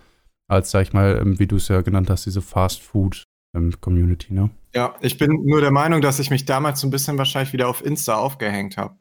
als, 0.50 0.70
sag 0.70 0.82
ich 0.82 0.92
mal, 0.92 1.18
ähm, 1.20 1.38
wie 1.38 1.46
du 1.46 1.56
es 1.56 1.68
ja 1.68 1.80
genannt 1.80 2.10
hast, 2.10 2.26
diese 2.26 2.42
Fast 2.42 2.82
Food 2.82 3.24
ähm, 3.54 3.72
Community, 3.80 4.32
ne? 4.32 4.50
Ja, 4.74 4.94
ich 5.00 5.18
bin 5.18 5.44
nur 5.44 5.60
der 5.60 5.70
Meinung, 5.70 6.00
dass 6.00 6.18
ich 6.18 6.30
mich 6.30 6.44
damals 6.44 6.80
so 6.80 6.86
ein 6.86 6.90
bisschen 6.90 7.18
wahrscheinlich 7.18 7.52
wieder 7.52 7.68
auf 7.68 7.84
Insta 7.84 8.14
aufgehängt 8.14 8.76
habe. 8.76 8.94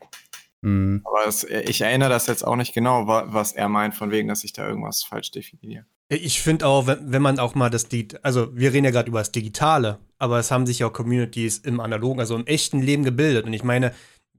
Mhm. 0.61 1.01
Aber 1.05 1.27
es, 1.27 1.43
ich 1.43 1.81
erinnere 1.81 2.09
das 2.09 2.27
jetzt 2.27 2.45
auch 2.45 2.55
nicht 2.55 2.73
genau, 2.73 3.07
was 3.07 3.53
er 3.53 3.69
meint, 3.69 3.95
von 3.95 4.11
wegen, 4.11 4.27
dass 4.27 4.43
ich 4.43 4.53
da 4.53 4.67
irgendwas 4.67 5.03
falsch 5.03 5.31
definiere. 5.31 5.85
Ich 6.11 6.41
finde 6.41 6.65
auch, 6.65 6.87
wenn, 6.87 7.11
wenn, 7.11 7.21
man 7.21 7.37
auch 7.37 7.53
mal 7.53 7.69
das, 7.69 7.87
also 8.23 8.55
wir 8.55 8.73
reden 8.73 8.85
ja 8.85 8.91
gerade 8.91 9.09
über 9.09 9.19
das 9.19 9.31
Digitale, 9.31 9.99
aber 10.17 10.39
es 10.39 10.49
haben 10.49 10.65
sich 10.65 10.79
ja 10.79 10.87
auch 10.87 10.93
Communities 10.93 11.59
im 11.59 11.79
analogen, 11.79 12.19
also 12.19 12.35
im 12.35 12.47
echten 12.47 12.81
Leben 12.81 13.03
gebildet. 13.03 13.45
Und 13.45 13.53
ich 13.53 13.63
meine, 13.63 13.93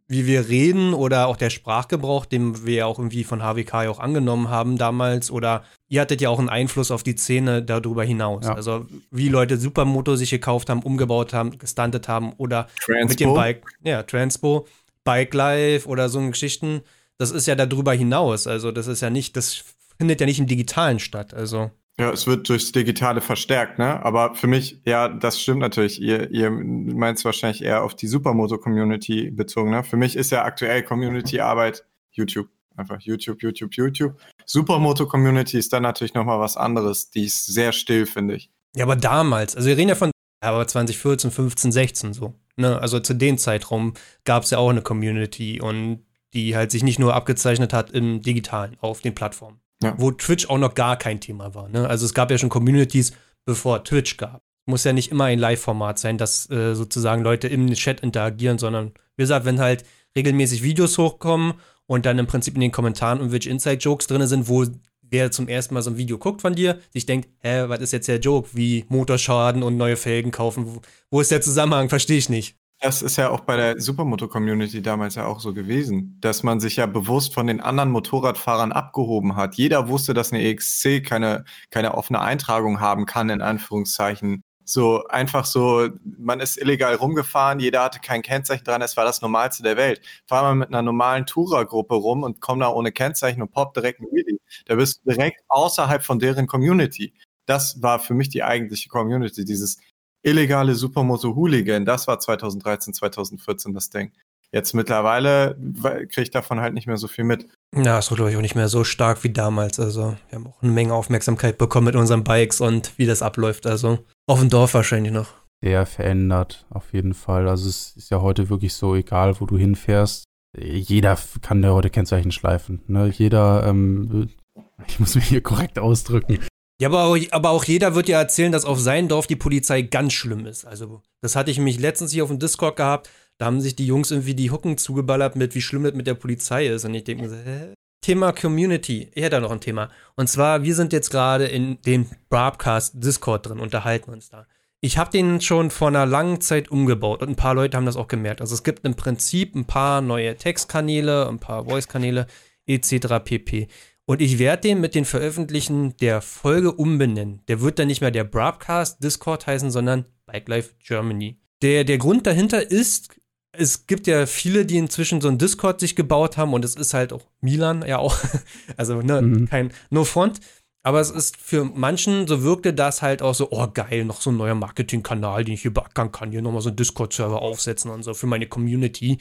wie 0.09 0.27
wir 0.27 0.49
reden 0.49 0.95
oder 0.95 1.29
auch 1.29 1.37
der 1.37 1.51
Sprachgebrauch, 1.51 2.27
den 2.27 2.67
wir 2.67 2.75
ja 2.75 2.87
auch 2.87 2.99
irgendwie 2.99 3.23
von 3.23 3.41
HWK 3.41 3.85
ja 3.85 3.91
auch 3.91 4.01
angenommen 4.01 4.49
haben 4.51 4.79
damals, 4.79 5.31
oder 5.31 5.63
ihr 5.91 6.01
hattet 6.01 6.23
ja 6.23 6.31
auch 6.31 6.39
einen 6.39 6.49
Einfluss 6.49 6.91
auf 6.91 7.03
die 7.03 7.17
Szene 7.17 7.63
darüber 7.63 8.05
hinaus. 8.05 8.47
Ja. 8.47 8.55
Also 8.55 8.87
wie 9.11 9.29
Leute 9.29 9.59
Supermoto 9.59 10.17
sich 10.17 10.31
gekauft 10.31 10.71
haben, 10.71 10.83
umgebaut 10.83 11.35
haben, 11.35 11.59
gestuntet 11.59 12.09
haben 12.09 12.33
oder 12.39 12.69
Transpo. 12.81 13.09
mit 13.09 13.21
dem 13.21 13.35
Bike, 13.35 13.67
ja, 13.83 14.03
Transpo, 14.05 14.67
Bike 15.05 15.35
Life 15.35 15.89
oder 15.89 16.09
so 16.09 16.21
Geschichten. 16.31 16.81
Das 17.19 17.33
ist 17.33 17.47
ja 17.47 17.57
darüber 17.57 17.93
hinaus. 17.93 18.47
Also 18.47 18.73
das 18.73 18.87
ist 18.87 19.03
ja 19.03 19.11
nicht, 19.11 19.37
das 19.37 19.65
findet 19.99 20.21
ja 20.21 20.27
nicht 20.27 20.39
im 20.39 20.47
Digitalen 20.47 21.01
statt. 21.01 21.35
Also 21.35 21.71
ja, 21.99 22.11
es 22.13 22.27
wird 22.27 22.49
durchs 22.49 22.73
Digitale 22.73 23.21
verstärkt, 23.21 23.79
ne? 23.79 24.03
Aber 24.03 24.35
für 24.35 24.47
mich, 24.47 24.81
ja, 24.87 25.09
das 25.09 25.39
stimmt 25.39 25.61
natürlich. 25.61 26.01
Ihr, 26.01 26.31
ihr 26.31 26.51
meint 26.51 27.19
es 27.19 27.27
wahrscheinlich 27.27 27.63
eher 27.63 27.83
auf 27.83 27.95
die 27.95 28.07
Supermoto-Community 28.07 29.31
bezogen, 29.33 29.71
ne? 29.71 29.85
Für 29.85 29.99
mich 29.99 30.17
ist 30.17 30.31
ja 30.31 30.45
aktuell 30.45 30.83
Community-Arbeit 30.83 31.85
YouTube. 32.13 32.49
Einfach 32.77 33.01
YouTube, 33.01 33.43
YouTube, 33.43 33.75
YouTube. 33.75 34.17
Supermoto-Community 34.47 35.59
ist 35.59 35.73
dann 35.73 35.83
natürlich 35.83 36.15
nochmal 36.15 36.41
was 36.41 36.57
anderes. 36.57 37.11
Die 37.11 37.25
ist 37.25 37.47
sehr 37.47 37.73
still, 37.73 38.07
finde 38.07 38.37
ich. 38.37 38.51
Ja, 38.75 38.85
aber 38.85 38.97
damals, 38.97 39.57
also 39.57 39.69
wir 39.69 39.77
reden 39.77 39.91
ja 39.91 39.95
von 39.95 40.11
aber 40.43 40.67
2014, 40.67 41.31
15, 41.31 41.73
16 41.73 42.13
so. 42.15 42.35
Ne? 42.57 42.81
Also 42.81 43.01
zu 43.01 43.15
dem 43.15 43.39
Zeitraum 43.39 43.95
gab 44.25 44.45
es 44.45 44.51
ja 44.51 44.59
auch 44.59 44.71
eine 44.71 44.83
Community 44.83 45.61
und 45.61 46.05
die 46.33 46.57
halt 46.57 46.71
sich 46.71 46.83
nicht 46.83 46.99
nur 46.99 47.15
abgezeichnet 47.15 47.73
hat 47.73 47.91
im 47.91 48.23
Digitalen, 48.23 48.77
auf 48.81 49.01
den 49.01 49.15
Plattformen. 49.15 49.61
Ja. 49.83 49.95
Wo 49.99 50.11
Twitch 50.13 50.49
auch 50.49 50.59
noch 50.59 50.75
gar 50.75 50.97
kein 50.97 51.21
Thema 51.21 51.55
war. 51.55 51.69
Ne? 51.69 51.89
Also 51.89 52.07
es 52.07 52.15
gab 52.15 52.31
ja 52.31 52.39
schon 52.39 52.49
Communities, 52.49 53.13
bevor 53.45 53.85
Twitch 53.85 54.17
gab. 54.17 54.43
Muss 54.67 54.85
ja 54.85 54.93
nicht 54.93 55.11
immer 55.11 55.25
ein 55.25 55.39
Live-Format 55.39 55.99
sein, 55.99 56.19
dass 56.19 56.49
äh, 56.51 56.75
sozusagen 56.75 57.23
Leute 57.23 57.49
im 57.49 57.73
Chat 57.73 58.01
interagieren, 58.01 58.59
sondern 58.59 58.93
wie 59.17 59.23
gesagt, 59.23 59.45
wenn 59.45 59.59
halt 59.59 59.85
regelmäßig 60.17 60.63
Videos 60.63 60.97
hochkommen 60.99 61.55
und 61.91 62.07
dann 62.07 62.21
im 62.21 62.29
Prinzip 62.29 62.55
in 62.55 62.61
den 62.61 62.71
Kommentaren 62.71 63.19
irgendwelche 63.19 63.51
Inside-Jokes 63.51 64.07
drin 64.07 64.25
sind, 64.29 64.49
wo 64.49 64.65
wer 65.03 65.33
zum 65.33 65.49
ersten 65.49 65.75
Mal 65.75 65.83
so 65.83 65.91
ein 65.91 65.97
Video 65.97 66.19
guckt 66.19 66.41
von 66.41 66.55
dir, 66.55 66.79
sich 66.93 67.05
denkt, 67.05 67.29
hä, 67.41 67.65
was 67.67 67.81
ist 67.81 67.91
jetzt 67.91 68.07
der 68.07 68.21
Joke? 68.21 68.51
Wie 68.53 68.85
Motorschaden 68.89 69.65
und 69.65 69.77
neue 69.77 69.97
Felgen 69.97 70.31
kaufen? 70.31 70.67
Wo, 70.67 70.81
wo 71.11 71.21
ist 71.21 71.33
der 71.33 71.41
Zusammenhang? 71.41 71.89
Verstehe 71.89 72.19
ich 72.19 72.29
nicht. 72.29 72.55
Das 72.79 73.03
ist 73.03 73.17
ja 73.17 73.31
auch 73.31 73.41
bei 73.41 73.57
der 73.57 73.81
Supermoto-Community 73.81 74.83
damals 74.83 75.17
ja 75.17 75.27
auch 75.27 75.41
so 75.41 75.53
gewesen, 75.53 76.17
dass 76.21 76.45
man 76.45 76.61
sich 76.61 76.77
ja 76.77 76.87
bewusst 76.87 77.35
von 77.35 77.49
den 77.49 77.61
anderen 77.61 77.91
Motorradfahrern 77.91 78.71
abgehoben 78.71 79.35
hat. 79.35 79.57
Jeder 79.57 79.89
wusste, 79.89 80.15
dass 80.15 80.33
eine 80.33 80.45
EXC 80.45 81.03
keine, 81.05 81.45
keine 81.71 81.95
offene 81.95 82.21
Eintragung 82.21 82.79
haben 82.79 83.05
kann, 83.05 83.31
in 83.31 83.43
Anführungszeichen. 83.43 84.45
So 84.65 85.05
einfach 85.09 85.45
so, 85.47 85.89
man 86.19 86.41
ist 86.41 86.57
illegal 86.59 86.95
rumgefahren, 86.95 87.59
jeder 87.59 87.83
hatte 87.83 87.99
kein 88.01 88.23
Kennzeichen 88.23 88.65
dran, 88.65 88.83
es 88.83 88.97
war 88.97 89.05
das 89.05 89.21
Normalste 89.21 89.63
der 89.63 89.77
Welt. 89.77 90.01
Fahr 90.27 90.43
mal 90.43 90.55
mit 90.55 90.69
einer 90.69 90.83
normalen 90.83 91.27
Tourer-Gruppe 91.27 91.95
rum 91.95 92.23
und 92.23 92.41
komm 92.41 92.61
da 92.61 92.69
ohne 92.69 92.93
Kennzeichen 92.93 93.43
und 93.43 93.53
pop 93.53 93.75
direkt 93.75 94.01
ein 94.01 94.07
Wheelie. 94.13 94.39
Da 94.67 94.77
bist 94.77 95.01
du 95.05 95.11
direkt 95.11 95.43
außerhalb 95.49 96.03
von 96.05 96.19
deren 96.19 96.47
Community. 96.47 97.13
Das 97.47 97.83
war 97.83 97.99
für 97.99 98.15
mich 98.15 98.29
die 98.29 98.45
eigentliche 98.45 98.89
Community, 98.89 99.45
dieses 99.45 99.79
illegale 100.23 100.75
Supermoto-Hooligan, 100.75 101.85
das 101.85 102.07
war 102.07 102.21
2013, 102.21 102.95
2014 102.95 103.75
das 103.75 103.91
Ding. 103.91 104.13
Jetzt 104.53 104.75
mittlerweile 104.75 105.57
kriege 105.81 106.23
ich 106.23 106.31
davon 106.31 106.61
halt 106.61 106.75
nicht 106.75 106.87
mehr 106.87 106.97
so 106.97 107.07
viel 107.07 107.25
mit. 107.25 107.47
Ja, 107.77 107.99
ist 107.99 108.09
glaube 108.09 108.31
ich 108.31 108.37
auch 108.37 108.43
nicht 108.43 108.57
mehr 108.57 108.69
so 108.69 108.83
stark 108.83 109.23
wie 109.23 109.31
damals. 109.33 109.79
Also 109.79 110.17
wir 110.29 110.37
haben 110.37 110.47
auch 110.49 110.63
eine 110.63 110.73
Menge 110.73 110.95
Aufmerksamkeit 110.95 111.57
bekommen 111.57 111.87
mit 111.87 111.97
unseren 111.97 112.25
Bikes 112.25 112.61
und 112.61 112.99
wie 112.99 113.07
das 113.07 113.23
abläuft. 113.23 113.67
Also 113.67 114.01
auf 114.27 114.41
dem 114.41 114.51
Dorf 114.51 114.75
wahrscheinlich 114.75 115.13
noch. 115.13 115.29
Sehr 115.63 115.87
verändert, 115.87 116.67
auf 116.71 116.93
jeden 116.93 117.15
Fall. 117.15 117.49
Also 117.49 117.69
es 117.69 117.95
ist 117.97 118.11
ja 118.11 118.21
heute 118.21 118.49
wirklich 118.49 118.75
so, 118.75 118.95
egal 118.97 119.39
wo 119.41 119.47
du 119.47 119.57
hinfährst, 119.57 120.25
jeder 120.59 121.17
kann 121.43 121.63
ja 121.63 121.71
heute 121.71 121.91
Kennzeichen 121.91 122.33
schleifen. 122.33 122.83
Ne? 122.89 123.09
Jeder, 123.09 123.67
ähm, 123.67 124.31
ich 124.89 124.99
muss 124.99 125.15
mich 125.15 125.27
hier 125.27 125.43
korrekt 125.43 125.79
ausdrücken, 125.79 126.41
ja, 126.81 126.89
aber 126.89 127.05
auch, 127.05 127.19
aber 127.31 127.51
auch 127.51 127.65
jeder 127.65 127.95
wird 127.95 128.09
ja 128.09 128.19
erzählen, 128.19 128.53
dass 128.53 128.65
auf 128.65 128.81
sein 128.81 129.07
Dorf 129.07 129.27
die 129.27 129.37
Polizei 129.37 129.83
ganz 129.83 130.15
schlimm 130.15 130.47
ist. 130.47 130.65
Also, 130.65 131.03
das 131.21 131.37
hatte 131.37 131.51
ich 131.51 131.59
mich 131.59 131.79
letztens 131.79 132.11
hier 132.11 132.25
auf 132.25 132.31
dem 132.31 132.39
Discord 132.39 132.77
gehabt. 132.77 133.11
Da 133.41 133.47
haben 133.47 133.63
sich 133.63 133.75
die 133.75 133.87
Jungs 133.87 134.11
irgendwie 134.11 134.35
die 134.35 134.51
Hucken 134.51 134.77
zugeballert 134.77 135.35
mit, 135.35 135.55
wie 135.55 135.63
schlimm 135.63 135.85
das 135.85 135.95
mit 135.95 136.07
der 136.07 136.13
Polizei 136.13 136.67
ist. 136.67 136.85
Und 136.85 136.93
ich 136.93 137.05
denke 137.05 137.23
mir 137.23 137.31
so, 137.31 137.37
hä? 137.37 137.73
Thema 138.03 138.33
Community. 138.33 139.11
Ich 139.15 139.23
hätte 139.23 139.37
da 139.37 139.41
noch 139.41 139.51
ein 139.51 139.63
Thema. 139.63 139.89
Und 140.15 140.29
zwar, 140.29 140.63
wir 140.63 140.75
sind 140.75 140.93
jetzt 140.93 141.09
gerade 141.09 141.47
in 141.47 141.81
dem 141.87 142.05
Broadcast 142.29 143.03
Discord 143.03 143.49
drin, 143.49 143.59
unterhalten 143.59 144.11
uns 144.11 144.29
da. 144.29 144.47
Ich 144.83 144.99
habe 144.99 145.11
den 145.11 145.41
schon 145.41 145.71
vor 145.71 145.89
einer 145.89 146.05
langen 146.05 146.43
Zeit 146.43 146.71
umgebaut 146.71 147.23
und 147.23 147.31
ein 147.31 147.37
paar 147.37 147.55
Leute 147.55 147.79
haben 147.79 147.87
das 147.87 147.97
auch 147.97 148.09
gemerkt. 148.09 148.43
Also 148.43 148.53
es 148.55 148.63
gibt 148.63 148.85
im 148.85 148.95
Prinzip 148.95 149.55
ein 149.55 149.65
paar 149.65 150.03
neue 150.03 150.37
Textkanäle, 150.37 151.27
ein 151.27 151.39
paar 151.39 151.65
Voice-Kanäle 151.65 152.27
etc. 152.67 153.25
pp. 153.25 153.69
Und 154.05 154.21
ich 154.21 154.39
werde 154.39 154.69
den 154.69 154.83
mit 154.83 154.95
den 154.95 155.07
Veröffentlichen 155.07 155.97
der 155.97 156.21
Folge 156.21 156.73
umbenennen. 156.73 157.41
Der 157.49 157.63
wird 157.63 157.79
dann 157.79 157.87
nicht 157.87 158.03
mehr 158.03 158.11
der 158.11 158.25
Broadcast 158.25 159.03
Discord 159.03 159.47
heißen, 159.47 159.71
sondern 159.71 160.05
Bike 160.27 160.47
Life 160.47 160.75
Germany. 160.79 161.41
Der, 161.63 161.85
der 161.85 161.99
Grund 161.99 162.27
dahinter 162.27 162.71
ist, 162.71 163.20
es 163.53 163.87
gibt 163.87 164.07
ja 164.07 164.27
viele, 164.27 164.65
die 164.65 164.79
inzwischen 164.79 165.21
so 165.21 165.29
ein 165.29 165.39
Discord 165.39 165.81
sich 165.81 165.97
gebaut 165.97 166.37
haben 166.37 166.53
und 166.53 166.65
es 166.65 166.77
ist 166.77 166.95
halt 166.95 167.13
auch 167.13 167.27
Milan 167.41 167.85
ja 167.87 167.99
auch. 167.99 168.17
Also 168.77 169.03
ne, 169.03 169.21
mhm. 169.21 169.49
kein 169.49 169.73
No 169.91 170.05
Front. 170.05 170.41
Aber 170.83 171.01
es 171.01 171.11
ist 171.11 171.37
für 171.37 171.65
manchen, 171.65 172.27
so 172.27 172.43
wirkte 172.43 172.73
das 172.73 173.03
halt 173.03 173.21
auch 173.21 173.35
so, 173.35 173.49
oh 173.51 173.67
geil, 173.73 174.07
noch 174.07 174.23
so 174.23 174.31
ein 174.31 174.39
neuer 174.39 174.55
Marketingkanal, 174.55 175.45
den 175.45 175.55
ich 175.55 175.63
hier 175.63 175.75
beackern 175.75 176.11
kann, 176.11 176.31
hier 176.31 176.41
nochmal 176.41 176.63
so 176.63 176.71
einen 176.71 176.77
Discord-Server 176.77 177.43
aufsetzen 177.43 177.91
und 177.91 178.03
so 178.03 178.15
für 178.15 178.27
meine 178.27 178.47
Community. 178.47 179.19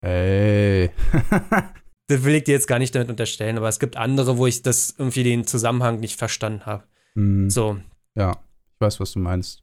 Ey. 0.00 0.90
das 2.08 2.24
will 2.24 2.34
ich 2.34 2.44
dir 2.44 2.52
jetzt 2.52 2.66
gar 2.66 2.80
nicht 2.80 2.94
damit 2.96 3.10
unterstellen, 3.10 3.58
aber 3.58 3.68
es 3.68 3.78
gibt 3.78 3.96
andere, 3.96 4.38
wo 4.38 4.46
ich 4.48 4.62
das 4.62 4.96
irgendwie 4.98 5.22
den 5.22 5.46
Zusammenhang 5.46 6.00
nicht 6.00 6.18
verstanden 6.18 6.66
habe. 6.66 6.82
Mhm. 7.14 7.48
So. 7.48 7.78
Ja, 8.16 8.32
ich 8.32 8.80
weiß, 8.80 8.98
was 8.98 9.12
du 9.12 9.20
meinst. 9.20 9.62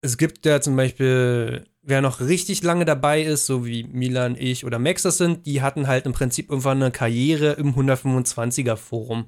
Es 0.00 0.16
gibt 0.16 0.46
ja 0.46 0.62
zum 0.62 0.76
Beispiel, 0.76 1.66
wer 1.88 2.02
noch 2.02 2.20
richtig 2.20 2.62
lange 2.62 2.84
dabei 2.84 3.22
ist, 3.22 3.46
so 3.46 3.64
wie 3.64 3.84
Milan, 3.84 4.36
ich 4.38 4.64
oder 4.64 4.78
Max 4.78 5.02
das 5.02 5.18
sind, 5.18 5.46
die 5.46 5.62
hatten 5.62 5.86
halt 5.86 6.06
im 6.06 6.12
Prinzip 6.12 6.50
irgendwann 6.50 6.82
eine 6.82 6.90
Karriere 6.90 7.52
im 7.52 7.74
125er 7.74 8.76
Forum. 8.76 9.26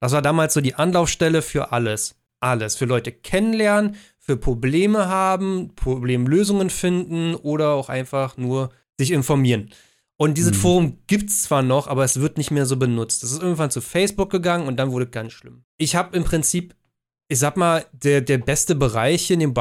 Das 0.00 0.12
war 0.12 0.22
damals 0.22 0.54
so 0.54 0.60
die 0.60 0.74
Anlaufstelle 0.74 1.42
für 1.42 1.72
alles. 1.72 2.14
Alles. 2.38 2.76
Für 2.76 2.84
Leute 2.84 3.12
kennenlernen, 3.12 3.96
für 4.18 4.36
Probleme 4.36 5.08
haben, 5.08 5.74
Problemlösungen 5.74 6.70
finden 6.70 7.34
oder 7.34 7.70
auch 7.70 7.88
einfach 7.88 8.36
nur 8.36 8.70
sich 8.98 9.10
informieren. 9.10 9.70
Und 10.16 10.38
dieses 10.38 10.52
mhm. 10.52 10.60
Forum 10.60 10.98
gibt 11.06 11.30
es 11.30 11.42
zwar 11.42 11.62
noch, 11.62 11.88
aber 11.88 12.04
es 12.04 12.20
wird 12.20 12.38
nicht 12.38 12.50
mehr 12.50 12.66
so 12.66 12.76
benutzt. 12.76 13.22
Das 13.22 13.32
ist 13.32 13.42
irgendwann 13.42 13.70
zu 13.70 13.80
Facebook 13.80 14.30
gegangen 14.30 14.66
und 14.66 14.76
dann 14.76 14.92
wurde 14.92 15.06
es 15.06 15.10
ganz 15.10 15.32
schlimm. 15.32 15.64
Ich 15.76 15.96
habe 15.96 16.16
im 16.16 16.24
Prinzip, 16.24 16.74
ich 17.28 17.38
sag 17.38 17.56
mal, 17.56 17.84
der, 17.92 18.20
der 18.20 18.38
beste 18.38 18.74
Bereich 18.74 19.30
in 19.30 19.40
dem 19.40 19.54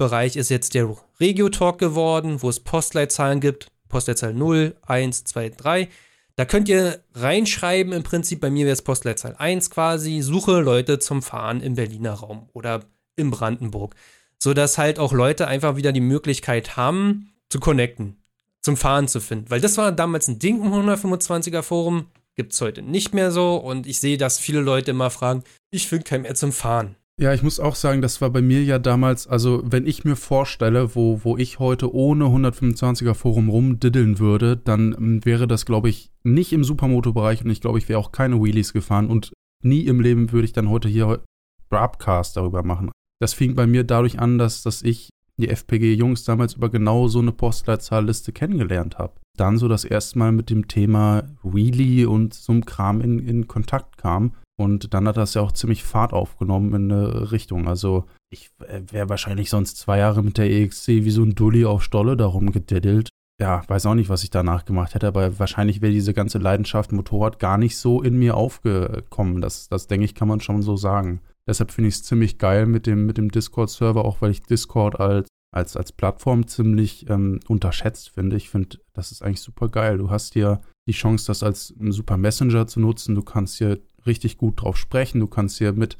Bobcast-Bereich 0.00 0.36
ist 0.36 0.48
jetzt 0.48 0.74
der 0.74 0.96
Regio-Talk 1.20 1.78
geworden, 1.78 2.42
wo 2.42 2.48
es 2.48 2.60
Postleitzahlen 2.60 3.40
gibt. 3.40 3.68
Postleitzahl 3.88 4.32
0, 4.32 4.74
1, 4.86 5.24
2, 5.24 5.50
3. 5.50 5.88
Da 6.36 6.44
könnt 6.46 6.70
ihr 6.70 7.04
reinschreiben, 7.14 7.92
im 7.92 8.02
Prinzip, 8.02 8.40
bei 8.40 8.50
mir 8.50 8.64
wäre 8.64 8.72
es 8.72 8.82
Postleitzahl 8.82 9.36
1 9.36 9.68
quasi, 9.68 10.22
suche 10.22 10.60
Leute 10.60 11.00
zum 11.00 11.22
Fahren 11.22 11.60
im 11.60 11.74
Berliner 11.74 12.14
Raum 12.14 12.48
oder 12.54 12.80
in 13.16 13.30
Brandenburg. 13.30 13.94
Sodass 14.38 14.78
halt 14.78 14.98
auch 14.98 15.12
Leute 15.12 15.46
einfach 15.46 15.76
wieder 15.76 15.92
die 15.92 16.00
Möglichkeit 16.00 16.78
haben, 16.78 17.34
zu 17.50 17.60
connecten 17.60 18.16
zum 18.62 18.76
Fahren 18.76 19.08
zu 19.08 19.20
finden. 19.20 19.50
Weil 19.50 19.60
das 19.60 19.76
war 19.76 19.92
damals 19.92 20.28
ein 20.28 20.38
Ding 20.38 20.62
im 20.62 20.72
125er 20.72 21.62
Forum, 21.62 22.06
gibt 22.36 22.52
es 22.52 22.60
heute 22.60 22.82
nicht 22.82 23.14
mehr 23.14 23.32
so. 23.32 23.56
Und 23.56 23.86
ich 23.86 24.00
sehe, 24.00 24.16
dass 24.16 24.38
viele 24.38 24.60
Leute 24.60 24.92
immer 24.92 25.10
fragen, 25.10 25.44
ich 25.70 25.88
finde 25.88 26.04
kein 26.04 26.22
mehr 26.22 26.34
zum 26.34 26.52
Fahren. 26.52 26.96
Ja, 27.20 27.34
ich 27.34 27.42
muss 27.42 27.60
auch 27.60 27.74
sagen, 27.74 28.00
das 28.00 28.22
war 28.22 28.30
bei 28.30 28.40
mir 28.40 28.64
ja 28.64 28.78
damals, 28.78 29.26
also 29.26 29.62
wenn 29.62 29.86
ich 29.86 30.06
mir 30.06 30.16
vorstelle, 30.16 30.94
wo, 30.94 31.20
wo 31.22 31.36
ich 31.36 31.58
heute 31.58 31.94
ohne 31.94 32.24
125er 32.24 33.12
Forum 33.12 33.50
rumdiddeln 33.50 34.18
würde, 34.18 34.56
dann 34.56 34.94
ähm, 34.96 35.24
wäre 35.26 35.46
das, 35.46 35.66
glaube 35.66 35.90
ich, 35.90 36.10
nicht 36.22 36.50
im 36.54 36.64
Supermoto-Bereich 36.64 37.44
und 37.44 37.50
ich 37.50 37.60
glaube, 37.60 37.76
ich 37.76 37.90
wäre 37.90 37.98
auch 37.98 38.10
keine 38.10 38.42
Wheelies 38.42 38.72
gefahren 38.72 39.08
und 39.08 39.34
nie 39.62 39.82
im 39.82 40.00
Leben 40.00 40.32
würde 40.32 40.46
ich 40.46 40.54
dann 40.54 40.70
heute 40.70 40.88
hier 40.88 41.22
Broadcast 41.68 42.38
darüber 42.38 42.62
machen. 42.62 42.90
Das 43.20 43.34
fing 43.34 43.54
bei 43.54 43.66
mir 43.66 43.84
dadurch 43.84 44.18
an, 44.18 44.38
dass, 44.38 44.62
dass 44.62 44.80
ich 44.80 45.10
die 45.36 45.50
FPG-Jungs 45.50 46.24
damals 46.24 46.54
über 46.54 46.70
genau 46.70 47.08
so 47.08 47.18
eine 47.18 47.32
Postleitzahlliste 47.32 48.32
kennengelernt 48.32 48.96
habe. 48.96 49.20
Dann 49.36 49.58
so 49.58 49.68
das 49.68 49.84
erste 49.84 50.18
Mal 50.18 50.32
mit 50.32 50.48
dem 50.48 50.68
Thema 50.68 51.24
Wheelie 51.42 52.08
und 52.08 52.32
so 52.32 52.52
einem 52.52 52.64
Kram 52.64 53.02
in, 53.02 53.18
in 53.18 53.46
Kontakt 53.46 53.98
kam. 53.98 54.32
Und 54.60 54.92
dann 54.92 55.08
hat 55.08 55.16
das 55.16 55.32
ja 55.32 55.40
auch 55.40 55.52
ziemlich 55.52 55.84
Fahrt 55.84 56.12
aufgenommen 56.12 56.74
in 56.74 56.92
eine 56.92 57.32
Richtung. 57.32 57.66
Also 57.66 58.04
ich 58.28 58.50
wäre 58.58 59.08
wahrscheinlich 59.08 59.48
sonst 59.48 59.78
zwei 59.78 59.96
Jahre 59.96 60.22
mit 60.22 60.36
der 60.36 60.50
EXC 60.50 60.88
wie 60.88 61.10
so 61.10 61.22
ein 61.22 61.34
Dulli 61.34 61.64
auf 61.64 61.82
Stolle 61.82 62.14
darum 62.14 62.52
gediddelt. 62.52 63.08
Ja, 63.40 63.62
weiß 63.66 63.86
auch 63.86 63.94
nicht, 63.94 64.10
was 64.10 64.22
ich 64.22 64.28
danach 64.28 64.66
gemacht 64.66 64.94
hätte, 64.94 65.06
aber 65.06 65.38
wahrscheinlich 65.38 65.80
wäre 65.80 65.94
diese 65.94 66.12
ganze 66.12 66.36
Leidenschaft 66.36 66.92
Motorrad 66.92 67.38
gar 67.38 67.56
nicht 67.56 67.78
so 67.78 68.02
in 68.02 68.18
mir 68.18 68.36
aufgekommen. 68.36 69.40
Das, 69.40 69.68
das 69.68 69.86
denke 69.86 70.04
ich, 70.04 70.14
kann 70.14 70.28
man 70.28 70.40
schon 70.40 70.60
so 70.60 70.76
sagen. 70.76 71.22
Deshalb 71.46 71.70
finde 71.70 71.88
ich 71.88 71.94
es 71.94 72.02
ziemlich 72.02 72.36
geil 72.36 72.66
mit 72.66 72.86
dem, 72.86 73.06
mit 73.06 73.16
dem 73.16 73.30
Discord-Server, 73.30 74.04
auch 74.04 74.20
weil 74.20 74.30
ich 74.30 74.42
Discord 74.42 75.00
als, 75.00 75.26
als, 75.54 75.74
als 75.74 75.92
Plattform 75.92 76.46
ziemlich 76.48 77.08
ähm, 77.08 77.40
unterschätzt 77.48 78.10
finde. 78.10 78.36
Ich 78.36 78.50
finde, 78.50 78.76
das 78.92 79.10
ist 79.10 79.22
eigentlich 79.22 79.40
super 79.40 79.70
geil. 79.70 79.96
Du 79.96 80.10
hast 80.10 80.34
hier 80.34 80.60
die 80.86 80.92
Chance, 80.92 81.28
das 81.28 81.42
als 81.42 81.68
super 81.78 82.18
Messenger 82.18 82.66
zu 82.66 82.80
nutzen. 82.80 83.14
Du 83.14 83.22
kannst 83.22 83.56
hier 83.56 83.78
richtig 84.06 84.38
gut 84.38 84.62
drauf 84.62 84.76
sprechen. 84.76 85.20
Du 85.20 85.26
kannst 85.26 85.58
hier 85.58 85.72
mit 85.72 85.98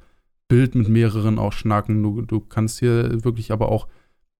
Bild 0.48 0.74
mit 0.74 0.88
mehreren 0.88 1.38
auch 1.38 1.52
schnacken. 1.52 2.02
Du, 2.02 2.22
du 2.22 2.40
kannst 2.40 2.80
hier 2.80 3.24
wirklich 3.24 3.52
aber 3.52 3.70
auch 3.70 3.88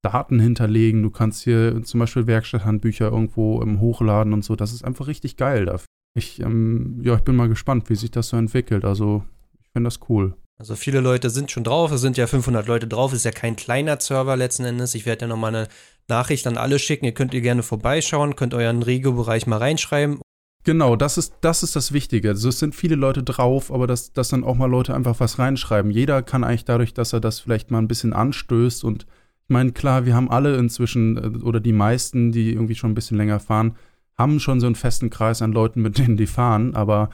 Daten 0.03 0.41
hinterlegen. 0.41 1.03
Du 1.03 1.11
kannst 1.11 1.43
hier 1.43 1.83
zum 1.83 2.01
Beispiel 2.01 2.27
Werkstatthandbücher 2.27 3.11
irgendwo 3.11 3.63
ähm, 3.63 3.81
hochladen 3.81 4.33
und 4.33 4.45
so. 4.45 4.57
Das 4.57 4.73
ist 4.73 4.85
einfach 4.85 5.07
richtig 5.07 5.37
geil 5.37 5.67
dafür. 5.67 5.87
Ich, 6.15 6.41
ähm, 6.41 7.01
ja, 7.03 7.15
ich 7.15 7.21
bin 7.21 7.37
mal 7.37 7.49
gespannt, 7.49 7.89
wie 7.89 7.95
sich 7.95 8.11
das 8.11 8.29
so 8.29 8.37
entwickelt. 8.37 8.85
Also, 8.85 9.25
ich 9.61 9.71
finde 9.71 9.87
das 9.87 10.01
cool. 10.09 10.35
Also 10.59 10.77
viele 10.77 11.01
Leute 11.01 11.31
sind 11.31 11.51
schon 11.51 11.65
drauf, 11.65 11.91
es 11.91 12.03
sind 12.03 12.19
ja 12.19 12.27
500 12.27 12.67
Leute 12.67 12.87
drauf, 12.87 13.15
ist 13.15 13.25
ja 13.25 13.31
kein 13.31 13.57
kleiner 13.57 13.99
Server 13.99 14.37
letzten 14.37 14.67
Endes. 14.67 14.95
Ich 14.95 15.07
werde 15.07 15.23
ja 15.23 15.27
nochmal 15.27 15.55
eine 15.55 15.69
Nachricht 16.07 16.47
an 16.47 16.59
alle 16.59 16.79
schicken, 16.79 17.07
ihr 17.07 17.15
könnt 17.15 17.33
ihr 17.33 17.41
gerne 17.41 17.63
vorbeischauen, 17.63 18.37
könnt 18.37 18.53
euren 18.53 18.83
Regio-Bereich 18.83 19.47
mal 19.47 19.57
reinschreiben. 19.57 20.21
Genau, 20.65 20.95
das 20.95 21.17
ist, 21.17 21.35
das 21.41 21.63
ist 21.63 21.75
das 21.75 21.93
Wichtige. 21.93 22.31
Also 22.31 22.49
es 22.51 22.59
sind 22.59 22.75
viele 22.75 22.95
Leute 22.95 23.23
drauf, 23.23 23.73
aber 23.73 23.87
dass, 23.87 24.13
dass 24.13 24.29
dann 24.29 24.45
auch 24.45 24.57
mal 24.57 24.71
Leute 24.71 24.95
einfach 24.95 25.19
was 25.19 25.39
reinschreiben. 25.39 25.91
Jeder 25.91 26.23
kann 26.23 26.45
eigentlich 26.45 26.67
dadurch, 26.67 26.93
dass 26.93 27.13
er 27.15 27.21
das 27.21 27.41
vielleicht 27.41 27.71
mal 27.71 27.79
ein 27.79 27.89
bisschen 27.89 28.13
anstößt 28.13 28.85
und 28.85 29.05
ich 29.05 29.53
meine, 29.53 29.73
klar, 29.73 30.05
wir 30.05 30.15
haben 30.15 30.31
alle 30.31 30.57
inzwischen, 30.57 31.17
äh, 31.17 31.39
oder 31.43 31.59
die 31.59 31.73
meisten, 31.73 32.31
die 32.31 32.53
irgendwie 32.53 32.77
schon 32.77 32.93
ein 32.93 32.95
bisschen 32.95 33.17
länger 33.17 33.41
fahren, 33.41 33.75
haben 34.17 34.39
schon 34.39 34.61
so 34.61 34.67
einen 34.67 34.77
festen 34.77 35.11
Kreis 35.11 35.43
an 35.43 35.53
Leuten, 35.53 35.83
mit 35.83 35.99
denen 35.99 36.17
die 36.17 36.27
fahren, 36.27 36.75
aber 36.77 37.11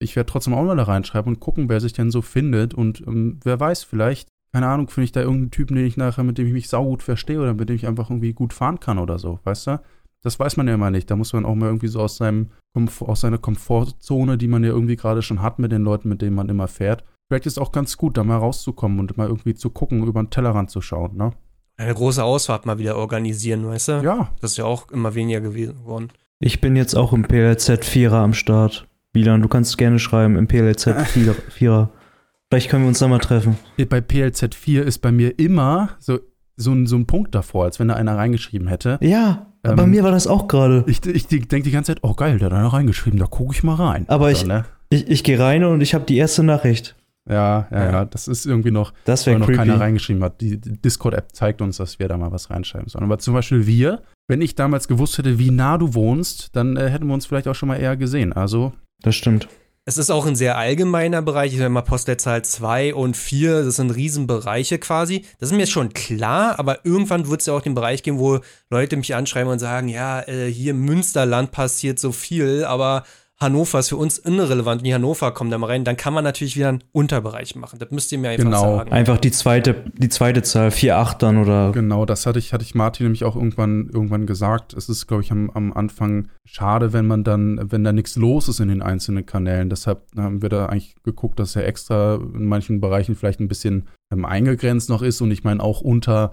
ich 0.00 0.16
werde 0.16 0.30
trotzdem 0.32 0.54
auch 0.54 0.64
mal 0.64 0.76
da 0.76 0.84
reinschreiben 0.84 1.34
und 1.34 1.40
gucken, 1.40 1.68
wer 1.68 1.80
sich 1.80 1.92
denn 1.92 2.10
so 2.10 2.22
findet. 2.22 2.74
Und 2.74 3.06
ähm, 3.06 3.38
wer 3.44 3.60
weiß, 3.60 3.84
vielleicht, 3.84 4.28
keine 4.52 4.66
Ahnung, 4.66 4.88
finde 4.88 5.04
ich 5.04 5.12
da 5.12 5.20
irgendeinen 5.20 5.50
Typen, 5.50 5.76
den 5.76 5.86
ich 5.86 5.98
nachher, 5.98 6.24
mit 6.24 6.38
dem 6.38 6.46
ich 6.46 6.52
mich 6.52 6.68
saugut 6.68 7.02
verstehe 7.02 7.40
oder 7.40 7.54
mit 7.54 7.68
dem 7.68 7.76
ich 7.76 7.86
einfach 7.86 8.10
irgendwie 8.10 8.32
gut 8.32 8.54
fahren 8.54 8.80
kann 8.80 8.98
oder 8.98 9.18
so, 9.18 9.38
weißt 9.44 9.66
du? 9.68 9.80
Das 10.22 10.38
weiß 10.38 10.56
man 10.56 10.68
ja 10.68 10.74
immer 10.74 10.90
nicht. 10.90 11.10
Da 11.10 11.16
muss 11.16 11.32
man 11.32 11.44
auch 11.44 11.54
mal 11.54 11.66
irgendwie 11.66 11.88
so 11.88 12.00
aus 12.00 12.16
seinem 12.16 12.50
aus 13.00 13.20
seiner 13.20 13.38
Komfortzone, 13.38 14.38
die 14.38 14.48
man 14.48 14.62
ja 14.62 14.70
irgendwie 14.70 14.96
gerade 14.96 15.22
schon 15.22 15.42
hat 15.42 15.58
mit 15.58 15.72
den 15.72 15.82
Leuten, 15.82 16.08
mit 16.08 16.22
denen 16.22 16.36
man 16.36 16.48
immer 16.48 16.68
fährt. 16.68 17.04
Vielleicht 17.28 17.46
ist 17.46 17.54
es 17.54 17.58
auch 17.58 17.72
ganz 17.72 17.96
gut, 17.96 18.16
da 18.16 18.24
mal 18.24 18.36
rauszukommen 18.36 19.00
und 19.00 19.16
mal 19.16 19.28
irgendwie 19.28 19.54
zu 19.54 19.70
gucken, 19.70 20.04
über 20.04 20.22
den 20.22 20.30
Tellerrand 20.30 20.70
zu 20.70 20.80
schauen, 20.80 21.16
ne? 21.16 21.32
Eine 21.76 21.94
große 21.94 22.22
Ausfahrt 22.22 22.66
mal 22.66 22.78
wieder 22.78 22.96
organisieren, 22.96 23.66
weißt 23.66 23.88
du? 23.88 23.92
Ja. 24.02 24.30
Das 24.40 24.52
ist 24.52 24.56
ja 24.58 24.66
auch 24.66 24.90
immer 24.90 25.14
weniger 25.14 25.40
geworden. 25.40 26.10
Ich 26.38 26.60
bin 26.60 26.76
jetzt 26.76 26.94
auch 26.94 27.12
im 27.12 27.22
PLZ 27.22 27.70
4er 27.70 28.22
am 28.22 28.34
Start. 28.34 28.86
Milan, 29.14 29.42
du 29.42 29.48
kannst 29.48 29.78
gerne 29.78 29.98
schreiben 29.98 30.36
im 30.36 30.46
PLZ 30.46 30.88
4er. 30.88 31.88
Vielleicht 32.50 32.68
können 32.68 32.84
wir 32.84 32.88
uns 32.88 32.98
da 32.98 33.08
mal 33.08 33.18
treffen. 33.18 33.56
Bei 33.88 34.00
PLZ 34.00 34.54
4 34.54 34.84
ist 34.84 34.98
bei 34.98 35.12
mir 35.12 35.38
immer 35.38 35.90
so, 36.00 36.18
so, 36.56 36.72
ein, 36.72 36.86
so 36.86 36.96
ein 36.96 37.06
Punkt 37.06 37.34
davor, 37.34 37.64
als 37.64 37.78
wenn 37.78 37.88
da 37.88 37.94
einer 37.94 38.16
reingeschrieben 38.16 38.68
hätte. 38.68 38.98
Ja, 39.00 39.49
ähm, 39.64 39.76
bei 39.76 39.86
mir 39.86 40.04
war 40.04 40.10
das 40.10 40.26
auch 40.26 40.48
gerade. 40.48 40.84
Ich, 40.86 41.04
ich 41.04 41.26
denke 41.26 41.62
die 41.62 41.70
ganze 41.70 41.94
Zeit, 41.94 42.02
oh 42.02 42.14
geil, 42.14 42.38
der 42.38 42.46
hat 42.46 42.54
einer 42.54 42.72
reingeschrieben, 42.72 43.18
da 43.18 43.26
gucke 43.26 43.54
ich 43.54 43.62
mal 43.62 43.74
rein. 43.74 44.04
Aber 44.08 44.26
so, 44.26 44.32
ich, 44.32 44.46
ne? 44.46 44.64
ich, 44.88 45.08
ich 45.08 45.24
gehe 45.24 45.38
rein 45.38 45.64
und 45.64 45.80
ich 45.80 45.94
habe 45.94 46.04
die 46.04 46.16
erste 46.16 46.42
Nachricht. 46.42 46.96
Ja, 47.28 47.68
ja, 47.70 47.92
ja, 47.92 48.04
das 48.06 48.26
ist 48.26 48.46
irgendwie 48.46 48.70
noch, 48.70 48.92
das 49.04 49.26
weil 49.26 49.38
noch 49.38 49.46
creepy. 49.46 49.58
keiner 49.58 49.78
reingeschrieben 49.78 50.24
hat. 50.24 50.40
Die 50.40 50.58
Discord-App 50.58 51.28
zeigt 51.32 51.60
uns, 51.60 51.76
dass 51.76 51.98
wir 51.98 52.08
da 52.08 52.16
mal 52.16 52.32
was 52.32 52.50
reinschreiben 52.50 52.88
sollen. 52.88 53.04
Aber 53.04 53.18
zum 53.18 53.34
Beispiel 53.34 53.66
wir, 53.66 54.02
wenn 54.26 54.40
ich 54.40 54.54
damals 54.54 54.88
gewusst 54.88 55.18
hätte, 55.18 55.38
wie 55.38 55.50
nah 55.50 55.78
du 55.78 55.94
wohnst, 55.94 56.56
dann 56.56 56.76
äh, 56.76 56.88
hätten 56.88 57.06
wir 57.06 57.14
uns 57.14 57.26
vielleicht 57.26 57.46
auch 57.46 57.54
schon 57.54 57.68
mal 57.68 57.76
eher 57.76 57.96
gesehen. 57.96 58.32
Also 58.32 58.72
das 59.02 59.14
stimmt. 59.14 59.48
Es 59.86 59.96
ist 59.96 60.10
auch 60.10 60.26
ein 60.26 60.36
sehr 60.36 60.58
allgemeiner 60.58 61.22
Bereich. 61.22 61.52
Ich 61.52 61.58
sage 61.58 61.70
mal 61.70 61.80
Postleitzahl 61.80 62.44
2 62.44 62.94
und 62.94 63.16
4, 63.16 63.64
das 63.64 63.76
sind 63.76 63.90
Riesenbereiche 63.90 64.78
quasi. 64.78 65.24
Das 65.38 65.50
ist 65.50 65.56
mir 65.56 65.66
schon 65.66 65.94
klar, 65.94 66.58
aber 66.58 66.84
irgendwann 66.84 67.28
wird 67.28 67.40
es 67.40 67.46
ja 67.46 67.54
auch 67.54 67.62
den 67.62 67.74
Bereich 67.74 68.02
geben, 68.02 68.18
wo 68.18 68.40
Leute 68.68 68.98
mich 68.98 69.14
anschreiben 69.14 69.50
und 69.50 69.58
sagen, 69.58 69.88
ja, 69.88 70.20
äh, 70.28 70.52
hier 70.52 70.72
im 70.72 70.84
Münsterland 70.84 71.50
passiert 71.50 71.98
so 71.98 72.12
viel, 72.12 72.64
aber 72.64 73.04
Hannover 73.42 73.78
ist 73.78 73.88
für 73.88 73.96
uns 73.96 74.18
irrelevant, 74.18 74.84
die 74.84 74.92
Hannover 74.92 75.32
kommen 75.32 75.50
da 75.50 75.56
mal 75.56 75.68
rein, 75.68 75.82
dann 75.84 75.96
kann 75.96 76.12
man 76.12 76.24
natürlich 76.24 76.56
wieder 76.56 76.68
einen 76.68 76.84
Unterbereich 76.92 77.56
machen. 77.56 77.78
Das 77.78 77.90
müsst 77.90 78.12
ihr 78.12 78.18
mir 78.18 78.28
einfach 78.30 78.44
Genau. 78.44 78.76
sagen. 78.76 78.92
Einfach 78.92 79.16
die 79.18 79.30
zweite, 79.30 79.84
die 79.96 80.10
zweite 80.10 80.42
Zahl, 80.42 80.68
4-8 80.68 81.18
dann 81.18 81.38
oder. 81.38 81.72
Genau, 81.72 82.04
das 82.04 82.26
hatte 82.26 82.38
ich, 82.38 82.52
hatte 82.52 82.64
ich 82.64 82.74
Martin 82.74 83.06
nämlich 83.06 83.24
auch 83.24 83.36
irgendwann, 83.36 83.88
irgendwann 83.92 84.26
gesagt. 84.26 84.74
Es 84.74 84.90
ist, 84.90 85.06
glaube 85.06 85.22
ich, 85.22 85.32
am, 85.32 85.48
am 85.50 85.72
Anfang 85.72 86.28
schade, 86.44 86.92
wenn 86.92 87.06
man 87.06 87.24
dann, 87.24 87.58
wenn 87.72 87.82
da 87.82 87.92
nichts 87.92 88.16
los 88.16 88.48
ist 88.48 88.60
in 88.60 88.68
den 88.68 88.82
einzelnen 88.82 89.24
Kanälen. 89.24 89.70
Deshalb 89.70 90.02
haben 90.16 90.42
wir 90.42 90.50
da 90.50 90.66
eigentlich 90.66 90.96
geguckt, 91.02 91.38
dass 91.40 91.56
er 91.56 91.66
extra 91.66 92.16
in 92.16 92.44
manchen 92.46 92.80
Bereichen 92.80 93.14
vielleicht 93.16 93.40
ein 93.40 93.48
bisschen 93.48 93.88
ähm, 94.12 94.26
eingegrenzt 94.26 94.90
noch 94.90 95.00
ist. 95.00 95.22
Und 95.22 95.30
ich 95.30 95.44
meine, 95.44 95.62
auch 95.62 95.80
unter 95.80 96.32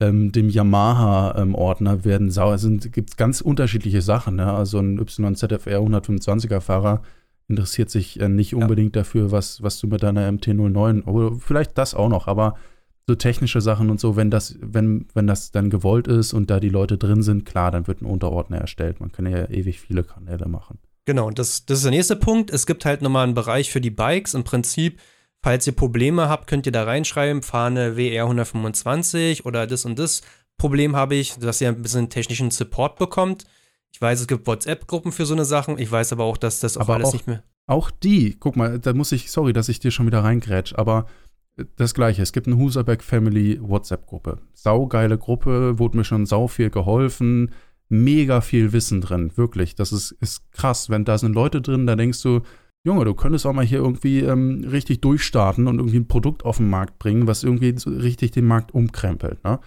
ähm, 0.00 0.32
dem 0.32 0.48
Yamaha-Ordner 0.48 2.04
werden 2.04 2.30
sau, 2.30 2.56
sind, 2.56 2.92
gibt 2.92 3.10
es 3.10 3.16
ganz 3.16 3.40
unterschiedliche 3.40 4.02
Sachen. 4.02 4.36
Ne? 4.36 4.52
Also 4.52 4.78
ein 4.78 4.98
YZFR 4.98 5.80
125er 5.80 6.60
Fahrer 6.60 7.02
interessiert 7.48 7.90
sich 7.90 8.20
äh, 8.20 8.28
nicht 8.28 8.54
unbedingt 8.54 8.94
dafür, 8.94 9.32
was, 9.32 9.62
was 9.62 9.80
du 9.80 9.86
mit 9.86 10.02
deiner 10.02 10.30
MT-09, 10.30 11.04
oder 11.04 11.36
vielleicht 11.36 11.76
das 11.78 11.94
auch 11.94 12.08
noch, 12.08 12.28
aber 12.28 12.54
so 13.08 13.14
technische 13.14 13.62
Sachen 13.62 13.88
und 13.88 13.98
so, 13.98 14.16
wenn 14.16 14.30
das, 14.30 14.58
wenn, 14.60 15.06
wenn 15.14 15.26
das 15.26 15.50
dann 15.50 15.70
gewollt 15.70 16.06
ist 16.06 16.34
und 16.34 16.50
da 16.50 16.60
die 16.60 16.68
Leute 16.68 16.98
drin 16.98 17.22
sind, 17.22 17.46
klar, 17.46 17.70
dann 17.70 17.86
wird 17.86 18.02
ein 18.02 18.06
Unterordner 18.06 18.58
erstellt. 18.58 19.00
Man 19.00 19.12
kann 19.12 19.24
ja 19.24 19.48
ewig 19.48 19.80
viele 19.80 20.04
Kanäle 20.04 20.46
machen. 20.46 20.78
Genau, 21.06 21.26
und 21.26 21.38
das, 21.38 21.64
das 21.64 21.78
ist 21.78 21.84
der 21.84 21.90
nächste 21.90 22.16
Punkt. 22.16 22.50
Es 22.50 22.66
gibt 22.66 22.84
halt 22.84 23.00
nochmal 23.00 23.24
einen 23.24 23.32
Bereich 23.32 23.72
für 23.72 23.80
die 23.80 23.90
Bikes. 23.90 24.34
Im 24.34 24.44
Prinzip, 24.44 25.00
falls 25.42 25.66
ihr 25.66 25.74
Probleme 25.74 26.28
habt, 26.28 26.46
könnt 26.48 26.66
ihr 26.66 26.72
da 26.72 26.84
reinschreiben, 26.84 27.42
Fahne 27.42 27.96
WR 27.96 28.24
125 28.24 29.46
oder 29.46 29.66
das 29.66 29.84
und 29.84 29.98
das 29.98 30.22
Problem 30.56 30.96
habe 30.96 31.14
ich, 31.14 31.34
dass 31.38 31.60
ihr 31.60 31.68
ein 31.68 31.82
bisschen 31.82 32.08
technischen 32.10 32.50
Support 32.50 32.98
bekommt. 32.98 33.44
Ich 33.92 34.00
weiß, 34.00 34.20
es 34.20 34.26
gibt 34.26 34.46
WhatsApp-Gruppen 34.46 35.12
für 35.12 35.24
so 35.24 35.34
eine 35.34 35.44
Sachen. 35.44 35.78
Ich 35.78 35.90
weiß 35.90 36.12
aber 36.12 36.24
auch, 36.24 36.36
dass 36.36 36.60
das 36.60 36.76
auch 36.76 36.82
Aber 36.82 36.94
alles 36.94 37.08
auch- 37.08 37.12
nicht 37.12 37.26
mehr. 37.26 37.42
Auch 37.66 37.90
die, 37.90 38.34
guck 38.40 38.56
mal, 38.56 38.78
da 38.78 38.94
muss 38.94 39.12
ich, 39.12 39.30
sorry, 39.30 39.52
dass 39.52 39.68
ich 39.68 39.78
dir 39.78 39.90
schon 39.90 40.06
wieder 40.06 40.24
reingrätsch, 40.24 40.72
aber 40.74 41.04
äh, 41.58 41.64
das 41.76 41.92
gleiche, 41.92 42.22
es 42.22 42.32
gibt 42.32 42.46
eine 42.46 42.56
Huserberg 42.56 43.04
Family 43.04 43.58
WhatsApp-Gruppe. 43.62 44.38
Saugeile 44.54 45.18
Gruppe, 45.18 45.78
wurde 45.78 45.98
mir 45.98 46.04
schon 46.04 46.24
sau 46.24 46.48
viel 46.48 46.70
geholfen, 46.70 47.52
mega 47.90 48.40
viel 48.40 48.72
Wissen 48.72 49.00
drin, 49.02 49.32
wirklich. 49.36 49.74
Das 49.74 49.92
ist, 49.92 50.12
ist 50.12 50.50
krass, 50.52 50.88
wenn 50.88 51.04
da 51.04 51.18
sind 51.18 51.34
Leute 51.34 51.60
drin, 51.60 51.86
da 51.86 51.94
denkst 51.94 52.22
du, 52.22 52.40
Junge, 52.84 53.04
du 53.04 53.14
könntest 53.14 53.44
auch 53.46 53.52
mal 53.52 53.64
hier 53.64 53.78
irgendwie 53.78 54.20
ähm, 54.20 54.64
richtig 54.70 55.00
durchstarten 55.00 55.66
und 55.66 55.78
irgendwie 55.78 55.98
ein 55.98 56.08
Produkt 56.08 56.44
auf 56.44 56.58
den 56.58 56.70
Markt 56.70 56.98
bringen, 56.98 57.26
was 57.26 57.44
irgendwie 57.44 57.76
so 57.76 57.90
richtig 57.90 58.30
den 58.30 58.46
Markt 58.46 58.72
umkrempelt. 58.72 59.42
Ne? 59.44 59.58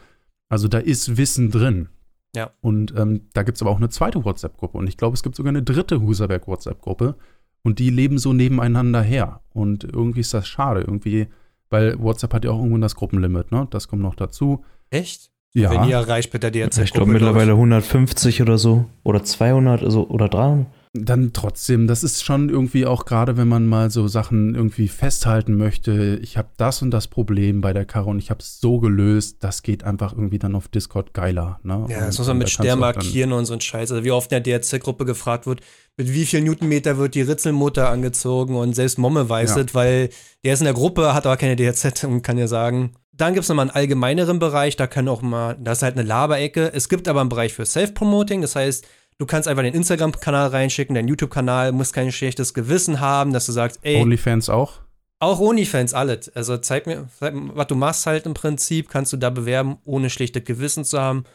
Also 0.50 0.68
da 0.68 0.80
ist 0.80 1.18
Wissen 1.18 1.52
drin. 1.52 1.90
Ja. 2.36 2.52
Und 2.62 2.94
ähm, 2.98 3.28
da 3.34 3.44
gibt 3.44 3.58
es 3.58 3.62
aber 3.62 3.72
auch 3.72 3.78
eine 3.78 3.90
zweite 3.90 4.24
WhatsApp-Gruppe. 4.24 4.78
Und 4.78 4.88
ich 4.88 4.98
glaube, 4.98 5.16
es 5.16 5.24
gibt 5.24 5.36
sogar 5.36 5.50
eine 5.50 5.64
dritte 5.64 6.02
Huserberg-WhatsApp-Gruppe. 6.02 7.16
Und 7.64 7.80
die 7.80 7.90
leben 7.90 8.18
so 8.18 8.34
nebeneinander 8.34 9.02
her. 9.02 9.42
Und 9.54 9.84
irgendwie 9.84 10.22
ist 10.22 10.34
das 10.34 10.48
schade. 10.48 10.82
Irgendwie, 10.82 11.28
weil 11.70 12.02
WhatsApp 12.02 12.34
hat 12.34 12.46
ja 12.46 12.52
auch 12.52 12.58
irgendwann 12.58 12.82
das 12.82 12.96
Gruppenlimit, 12.96 13.52
ne? 13.52 13.68
Das 13.70 13.88
kommt 13.88 14.02
noch 14.02 14.16
dazu. 14.16 14.64
Echt? 14.90 15.32
Ja. 15.54 15.70
Wenn 15.70 15.90
ihr 15.90 15.96
erreicht 15.96 16.34
mit 16.34 16.44
der 16.44 16.52
DRZ. 16.52 16.78
ich 16.80 16.94
glaube 16.94 17.12
mittlerweile 17.12 17.52
150 17.52 18.42
oder 18.42 18.58
so. 18.58 18.86
Oder 19.04 19.24
200 19.24 19.84
also, 19.84 20.08
oder 20.08 20.30
300. 20.30 20.68
Dann 20.94 21.32
trotzdem, 21.32 21.88
das 21.88 22.04
ist 22.04 22.22
schon 22.26 22.50
irgendwie 22.50 22.86
auch 22.86 23.06
gerade, 23.06 23.38
wenn 23.38 23.48
man 23.48 23.66
mal 23.66 23.90
so 23.90 24.10
Sachen 24.10 24.56
irgendwie 24.56 24.90
festhalten 24.90 25.56
möchte, 25.56 26.20
ich 26.22 26.36
habe 26.38 26.50
das 26.58 26.82
und 26.82 26.92
das 26.92 27.08
Problem 27.08 27.62
bei 27.62 27.72
der 27.72 27.86
Karre 27.86 28.10
und 28.10 28.20
ich 28.20 28.30
habe 28.30 28.42
es 28.42 28.60
so 28.60 28.80
gelöst, 28.82 29.38
das 29.40 29.64
geht 29.64 29.86
einfach 29.86 30.12
irgendwie 30.12 30.38
dann 30.38 30.54
auf 30.54 30.68
Discord 30.68 31.14
geiler. 31.14 31.62
Ne? 31.64 31.86
Ja, 31.88 32.00
Und- 32.00 32.08
das 32.08 32.18
muss 32.18 32.28
man 32.28 32.36
und 32.36 32.40
mit 32.40 32.50
Stern 32.50 32.80
markieren 32.80 33.32
und 33.32 33.46
so 33.46 33.54
ein 33.54 33.62
Scheiß. 33.62 33.90
Also 33.94 34.04
wie 34.04 34.12
oft 34.12 34.34
in 34.34 34.44
der 34.44 34.60
DRZ-Gruppe 34.60 35.06
gefragt 35.06 35.46
wird, 35.46 35.62
mit 35.96 36.14
wie 36.14 36.26
viel 36.26 36.42
Newtonmeter 36.42 36.98
wird 36.98 37.16
die 37.16 37.22
Ritzelmutter 37.22 37.88
angezogen 37.90 38.56
und 38.58 38.74
selbst 38.76 38.98
Momme 38.98 39.30
weiß 39.30 39.56
Ja. 39.56 39.62
es, 39.62 39.74
weil 39.74 40.10
der 40.44 40.54
ist 40.56 40.60
in 40.60 40.66
der 40.66 40.74
Gruppe, 40.74 41.14
hat 41.14 41.26
aber 41.26 41.38
keine 41.38 41.56
DRZ 41.56 42.04
und 42.04 42.22
kann 42.22 42.38
ja 42.38 42.48
sagen. 42.48 42.92
Dann 43.14 43.34
gibt 43.34 43.44
es 43.44 43.50
nochmal 43.50 43.68
einen 43.68 43.76
allgemeineren 43.76 44.40
Bereich, 44.40 44.76
da 44.76 44.88
kann 44.88 45.08
auch 45.08 45.22
mal, 45.22 45.56
das 45.62 45.78
ist 45.78 45.84
halt 45.84 45.98
eine 45.98 46.06
Laberecke. 46.08 46.74
Es 46.74 46.90
gibt 46.90 47.08
aber 47.08 47.22
einen 47.22 47.30
Bereich 47.30 47.54
für 47.54 47.66
Self-Promoting, 47.66 48.42
das 48.42 48.58
heißt, 48.58 48.86
du 49.22 49.28
kannst 49.28 49.48
einfach 49.48 49.62
den 49.62 49.76
Instagram-Kanal 49.76 50.48
reinschicken, 50.48 50.96
deinen 50.96 51.08
YouTube-Kanal, 51.08 51.74
musst 51.74 51.94
kein 51.94 52.12
schlechtes 52.12 52.56
Gewissen 52.56 53.00
haben, 53.00 53.34
dass 53.34 53.46
du 53.46 53.52
sagst, 53.52 53.80
ey, 53.84 54.02
Onlyfans 54.02 54.50
auch? 54.50 54.80
auch 55.20 55.40
OnlyFans, 55.40 55.94
alles. 55.94 56.36
Also 56.36 56.58
zeig 56.58 56.88
mir, 56.88 57.08
was 57.20 57.68
du 57.68 57.76
machst 57.76 58.08
halt 58.08 58.26
im 58.26 58.34
Prinzip, 58.34 58.90
kannst 58.90 59.14
du 59.14 59.18
da 59.18 59.30
bewerben, 59.30 59.78
ohne 59.86 60.10
schlechtes 60.10 60.44
Gewissen 60.44 60.84
zu 60.84 61.00
haben, 61.00 61.26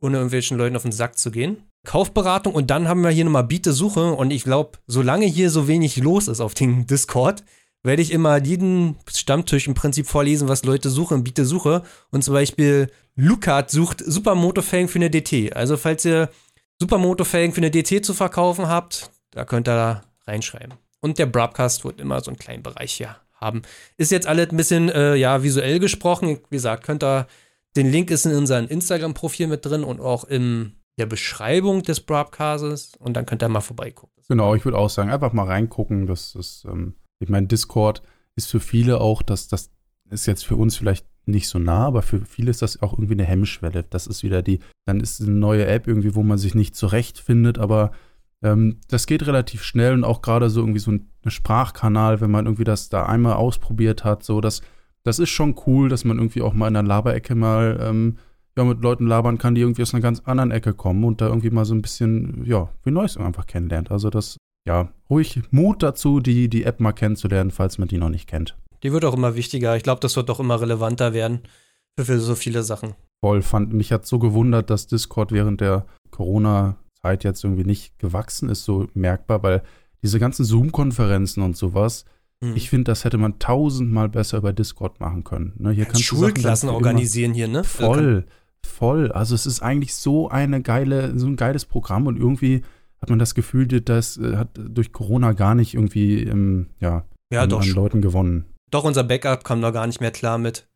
ohne 0.00 0.18
irgendwelchen 0.18 0.56
Leuten 0.56 0.76
auf 0.76 0.82
den 0.82 0.92
Sack 0.92 1.18
zu 1.18 1.32
gehen. 1.32 1.64
Kaufberatung 1.84 2.54
und 2.54 2.70
dann 2.70 2.86
haben 2.86 3.02
wir 3.02 3.10
hier 3.10 3.24
nochmal 3.24 3.44
Biete-Suche 3.44 4.12
und 4.12 4.30
ich 4.30 4.44
glaube, 4.44 4.78
solange 4.86 5.26
hier 5.26 5.50
so 5.50 5.66
wenig 5.66 5.96
los 5.96 6.28
ist 6.28 6.40
auf 6.40 6.54
dem 6.54 6.86
Discord, 6.86 7.42
werde 7.82 8.02
ich 8.02 8.12
immer 8.12 8.40
jeden 8.42 8.96
Stammtisch 9.12 9.66
im 9.66 9.74
Prinzip 9.74 10.06
vorlesen, 10.06 10.48
was 10.48 10.64
Leute 10.64 10.90
suchen, 10.90 11.24
Biete-Suche. 11.24 11.82
Und 12.10 12.22
zum 12.22 12.34
Beispiel 12.34 12.90
Lukat 13.14 13.70
sucht 13.70 14.02
Supermoto-Felgen 14.04 14.88
für 14.88 14.98
eine 14.98 15.10
DT. 15.10 15.54
Also 15.54 15.76
falls 15.76 16.04
ihr 16.04 16.28
Supermoto-Felgen 16.80 17.54
für 17.54 17.60
eine 17.60 17.70
DT 17.70 18.04
zu 18.04 18.14
verkaufen 18.14 18.68
habt, 18.68 19.10
da 19.30 19.44
könnt 19.44 19.68
ihr 19.68 19.74
da 19.74 20.02
reinschreiben. 20.26 20.74
Und 21.00 21.18
der 21.18 21.26
Broadcast 21.26 21.84
wird 21.84 22.00
immer 22.00 22.20
so 22.20 22.30
einen 22.30 22.38
kleinen 22.38 22.62
Bereich 22.62 22.92
hier 22.92 23.16
haben. 23.34 23.62
Ist 23.96 24.10
jetzt 24.10 24.26
alles 24.26 24.50
ein 24.50 24.56
bisschen, 24.56 24.88
äh, 24.88 25.14
ja, 25.14 25.42
visuell 25.42 25.78
gesprochen. 25.78 26.40
Wie 26.50 26.56
gesagt, 26.56 26.84
könnt 26.84 27.04
ihr, 27.04 27.26
den 27.76 27.90
Link 27.90 28.10
ist 28.10 28.26
in 28.26 28.34
unserem 28.34 28.66
Instagram-Profil 28.66 29.46
mit 29.46 29.64
drin 29.64 29.84
und 29.84 30.00
auch 30.00 30.24
in 30.24 30.76
der 30.98 31.06
Beschreibung 31.06 31.82
des 31.82 32.00
Broadcasts. 32.00 32.92
Und 32.98 33.14
dann 33.14 33.26
könnt 33.26 33.42
ihr 33.42 33.48
mal 33.48 33.60
vorbeigucken. 33.60 34.22
Genau, 34.28 34.54
ich 34.54 34.64
würde 34.64 34.78
auch 34.78 34.90
sagen, 34.90 35.10
einfach 35.10 35.32
mal 35.32 35.46
reingucken. 35.46 36.06
Das 36.06 36.34
ist, 36.34 36.64
ähm, 36.64 36.94
ich 37.18 37.28
meine, 37.28 37.46
Discord 37.46 38.02
ist 38.34 38.50
für 38.50 38.60
viele 38.60 39.00
auch, 39.00 39.22
das, 39.22 39.48
das 39.48 39.70
ist 40.10 40.26
jetzt 40.26 40.44
für 40.44 40.56
uns 40.56 40.76
vielleicht 40.76 41.06
nicht 41.26 41.48
so 41.48 41.58
nah, 41.58 41.86
aber 41.86 42.02
für 42.02 42.24
viele 42.24 42.50
ist 42.50 42.62
das 42.62 42.82
auch 42.82 42.92
irgendwie 42.92 43.14
eine 43.14 43.24
Hemmschwelle. 43.24 43.84
Das 43.90 44.06
ist 44.06 44.22
wieder 44.22 44.42
die, 44.42 44.60
dann 44.84 45.00
ist 45.00 45.20
eine 45.20 45.30
neue 45.30 45.66
App 45.66 45.86
irgendwie, 45.86 46.14
wo 46.14 46.22
man 46.22 46.38
sich 46.38 46.54
nicht 46.54 46.76
zurechtfindet, 46.76 47.58
aber 47.58 47.90
ähm, 48.42 48.78
das 48.88 49.06
geht 49.06 49.26
relativ 49.26 49.62
schnell 49.62 49.94
und 49.94 50.04
auch 50.04 50.22
gerade 50.22 50.50
so 50.50 50.60
irgendwie 50.60 50.78
so 50.78 50.92
ein 50.92 51.08
Sprachkanal, 51.26 52.20
wenn 52.20 52.30
man 52.30 52.46
irgendwie 52.46 52.64
das 52.64 52.88
da 52.88 53.06
einmal 53.06 53.34
ausprobiert 53.34 54.04
hat, 54.04 54.22
so 54.22 54.40
das, 54.40 54.62
das 55.02 55.18
ist 55.18 55.30
schon 55.30 55.56
cool, 55.66 55.88
dass 55.88 56.04
man 56.04 56.18
irgendwie 56.18 56.42
auch 56.42 56.52
mal 56.54 56.68
in 56.68 56.74
der 56.74 56.82
Laberecke 56.82 57.34
mal 57.34 57.78
ähm, 57.80 58.18
ja, 58.56 58.64
mit 58.64 58.82
Leuten 58.82 59.06
labern 59.06 59.38
kann, 59.38 59.54
die 59.54 59.60
irgendwie 59.60 59.82
aus 59.82 59.94
einer 59.94 60.02
ganz 60.02 60.20
anderen 60.20 60.50
Ecke 60.50 60.74
kommen 60.74 61.04
und 61.04 61.20
da 61.20 61.26
irgendwie 61.26 61.50
mal 61.50 61.64
so 61.64 61.74
ein 61.74 61.82
bisschen, 61.82 62.44
ja, 62.44 62.70
wie 62.84 62.90
Neues 62.90 63.16
einfach 63.16 63.46
kennenlernt. 63.46 63.90
Also 63.90 64.10
das, 64.10 64.38
ja, 64.66 64.88
ruhig 65.10 65.42
Mut 65.50 65.82
dazu, 65.82 66.20
die, 66.20 66.48
die 66.48 66.64
App 66.64 66.80
mal 66.80 66.92
kennenzulernen, 66.92 67.50
falls 67.50 67.78
man 67.78 67.88
die 67.88 67.98
noch 67.98 68.08
nicht 68.08 68.28
kennt. 68.28 68.56
Die 68.82 68.92
wird 68.92 69.04
auch 69.04 69.14
immer 69.14 69.34
wichtiger. 69.34 69.76
Ich 69.76 69.82
glaube, 69.82 70.00
das 70.00 70.16
wird 70.16 70.30
auch 70.30 70.40
immer 70.40 70.60
relevanter 70.60 71.12
werden 71.14 71.40
für, 71.98 72.04
für 72.04 72.20
so 72.20 72.34
viele 72.34 72.62
Sachen. 72.62 72.94
Voll, 73.20 73.42
fand, 73.42 73.72
mich 73.72 73.92
hat 73.92 74.06
so 74.06 74.18
gewundert, 74.18 74.70
dass 74.70 74.86
Discord 74.86 75.32
während 75.32 75.60
der 75.60 75.86
Corona-Zeit 76.10 77.24
jetzt 77.24 77.44
irgendwie 77.44 77.64
nicht 77.64 77.98
gewachsen 77.98 78.48
ist, 78.48 78.64
so 78.64 78.88
merkbar, 78.94 79.42
weil 79.42 79.62
diese 80.02 80.18
ganzen 80.18 80.44
Zoom-Konferenzen 80.44 81.42
und 81.42 81.56
sowas, 81.56 82.04
Hm. 82.44 82.54
ich 82.54 82.68
finde, 82.68 82.84
das 82.84 83.04
hätte 83.04 83.16
man 83.16 83.38
tausendmal 83.38 84.10
besser 84.10 84.36
über 84.38 84.52
Discord 84.52 85.00
machen 85.00 85.24
können. 85.24 85.54
Ne, 85.58 85.70
hier 85.70 85.86
kannst 85.86 86.00
du 86.10 86.16
Sachen 86.16 86.18
Schulklassen 86.18 86.66
ganz 86.68 86.76
organisieren 86.76 87.32
hier, 87.32 87.48
ne? 87.48 87.64
Voll, 87.64 88.26
voll. 88.62 89.10
Also 89.10 89.34
es 89.34 89.46
ist 89.46 89.62
eigentlich 89.62 89.94
so 89.94 90.28
eine 90.28 90.60
geile, 90.60 91.18
so 91.18 91.26
ein 91.26 91.36
geiles 91.36 91.64
Programm 91.64 92.06
und 92.06 92.18
irgendwie 92.18 92.60
hat 93.00 93.08
man 93.08 93.18
das 93.18 93.34
Gefühl, 93.34 93.66
das 93.66 94.18
äh, 94.18 94.36
hat 94.36 94.50
durch 94.54 94.92
Corona 94.92 95.32
gar 95.32 95.54
nicht 95.54 95.72
irgendwie, 95.74 96.24
ähm, 96.24 96.68
ja, 96.78 97.04
Ja, 97.32 97.42
an, 97.42 97.52
an. 97.54 97.68
Leuten 97.70 98.02
gewonnen. 98.02 98.44
Doch, 98.76 98.84
unser 98.84 99.04
Backup 99.04 99.42
kam 99.42 99.62
da 99.62 99.70
gar 99.70 99.86
nicht 99.86 100.02
mehr 100.02 100.10
klar 100.10 100.36
mit. 100.36 100.66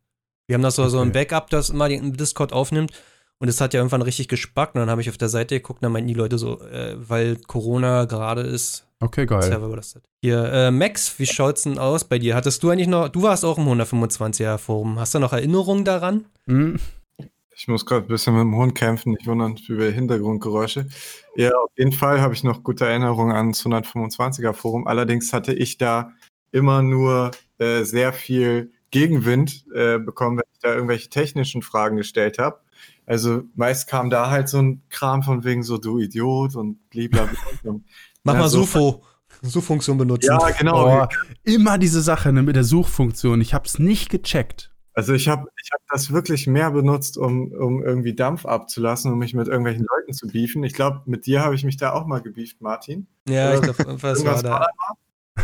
Wir 0.47 0.55
haben 0.55 0.63
das 0.63 0.75
so, 0.75 0.89
so 0.89 0.97
ein 1.01 1.09
Okay. 1.09 1.25
Backup, 1.25 1.51
das 1.51 1.69
immer 1.69 1.87
den 1.87 2.13
Discord 2.13 2.51
aufnimmt. 2.51 2.91
Und 3.37 3.47
es 3.47 3.61
hat 3.61 3.75
ja 3.75 3.79
irgendwann 3.79 4.01
richtig 4.01 4.27
gespackt. 4.27 4.73
Und 4.73 4.79
dann 4.81 4.89
habe 4.89 5.01
ich 5.01 5.09
auf 5.11 5.19
der 5.19 5.29
Seite 5.29 5.53
geguckt, 5.53 5.81
und 5.81 5.83
dann 5.83 5.91
meinten 5.91 6.07
die 6.07 6.15
Leute 6.15 6.39
so, 6.39 6.59
äh, 6.61 6.95
weil 6.97 7.35
Corona 7.35 8.05
gerade 8.05 8.41
ist, 8.41 8.87
Okay, 9.01 9.27
geil. 9.27 9.43
Server 9.43 9.67
überlastet. 9.67 10.03
Hier, 10.23 10.43
äh, 10.51 10.71
Max, 10.71 11.19
wie 11.19 11.27
schaut's 11.27 11.61
denn 11.61 11.77
aus 11.77 12.03
bei 12.03 12.17
dir? 12.17 12.33
Hattest 12.33 12.63
du 12.63 12.71
eigentlich 12.71 12.87
noch, 12.87 13.09
du 13.09 13.21
warst 13.21 13.45
auch 13.45 13.59
im 13.59 13.67
125er 13.67 14.57
Forum. 14.57 14.99
Hast 14.99 15.13
du 15.13 15.19
noch 15.19 15.33
Erinnerungen 15.33 15.85
daran? 15.85 16.25
Hm, 16.47 16.79
Ich 17.55 17.67
muss 17.67 17.85
gerade 17.85 18.05
ein 18.05 18.07
bisschen 18.07 18.33
mit 18.33 18.41
dem 18.41 18.55
Hund 18.55 18.73
kämpfen, 18.73 19.11
nicht 19.11 19.27
wundern 19.27 19.55
über 19.67 19.85
Hintergrundgeräusche. 19.91 20.87
Ja, 21.35 21.51
auf 21.51 21.69
jeden 21.77 21.91
Fall 21.91 22.19
habe 22.19 22.33
ich 22.33 22.43
noch 22.43 22.63
gute 22.63 22.87
Erinnerungen 22.87 23.35
ans 23.35 23.63
125er 23.63 24.53
Forum. 24.53 24.87
Allerdings 24.87 25.33
hatte 25.33 25.53
ich 25.53 25.77
da 25.77 26.13
immer 26.51 26.81
nur 26.81 27.31
äh, 27.57 27.83
sehr 27.83 28.13
viel 28.13 28.71
Gegenwind 28.91 29.65
äh, 29.73 29.97
bekommen, 29.99 30.37
wenn 30.37 30.43
ich 30.53 30.59
da 30.59 30.73
irgendwelche 30.73 31.09
technischen 31.09 31.61
Fragen 31.61 31.97
gestellt 31.97 32.37
habe. 32.39 32.59
Also 33.05 33.43
meist 33.55 33.87
kam 33.87 34.09
da 34.09 34.29
halt 34.29 34.49
so 34.49 34.59
ein 34.59 34.81
Kram 34.89 35.23
von 35.23 35.43
wegen 35.43 35.63
so, 35.63 35.77
du 35.77 35.97
Idiot 35.99 36.55
und 36.55 36.89
blablabla. 36.89 37.37
Und, 37.63 37.85
Mach 38.23 38.33
Ja, 38.35 38.39
mal 38.41 38.49
so- 38.49 38.59
Sufo. 38.59 39.03
Suchfunktion 39.43 39.97
benutzen. 39.97 40.27
ja, 40.29 40.51
genau. 40.51 41.03
Oh, 41.03 41.07
immer 41.43 41.77
diese 41.79 42.01
Sache 42.01 42.31
ne, 42.31 42.43
mit 42.43 42.55
der 42.55 42.63
Suchfunktion. 42.63 43.41
Ich 43.41 43.53
habe 43.55 43.65
es 43.65 43.79
nicht 43.79 44.09
gecheckt. 44.09 44.71
Also 44.93 45.13
ich 45.13 45.29
habe 45.29 45.47
ich 45.63 45.69
hab 45.71 45.79
das 45.89 46.11
wirklich 46.11 46.45
mehr 46.47 46.69
benutzt, 46.69 47.17
um, 47.17 47.51
um 47.53 47.81
irgendwie 47.81 48.13
Dampf 48.13 48.45
abzulassen, 48.45 49.11
um 49.11 49.17
mich 49.17 49.33
mit 49.33 49.47
irgendwelchen 49.47 49.85
Leuten 49.89 50.13
zu 50.13 50.27
beefen. 50.27 50.63
Ich 50.63 50.73
glaube, 50.73 51.01
mit 51.05 51.25
dir 51.25 51.41
habe 51.41 51.55
ich 51.55 51.63
mich 51.63 51.77
da 51.77 51.93
auch 51.93 52.05
mal 52.05 52.21
gebieft, 52.21 52.61
Martin. 52.61 53.07
Ja, 53.27 53.55
ich 53.55 53.61
glaube, 53.61 54.01
was 54.03 54.23
war 54.25 54.43
da? 54.43 54.67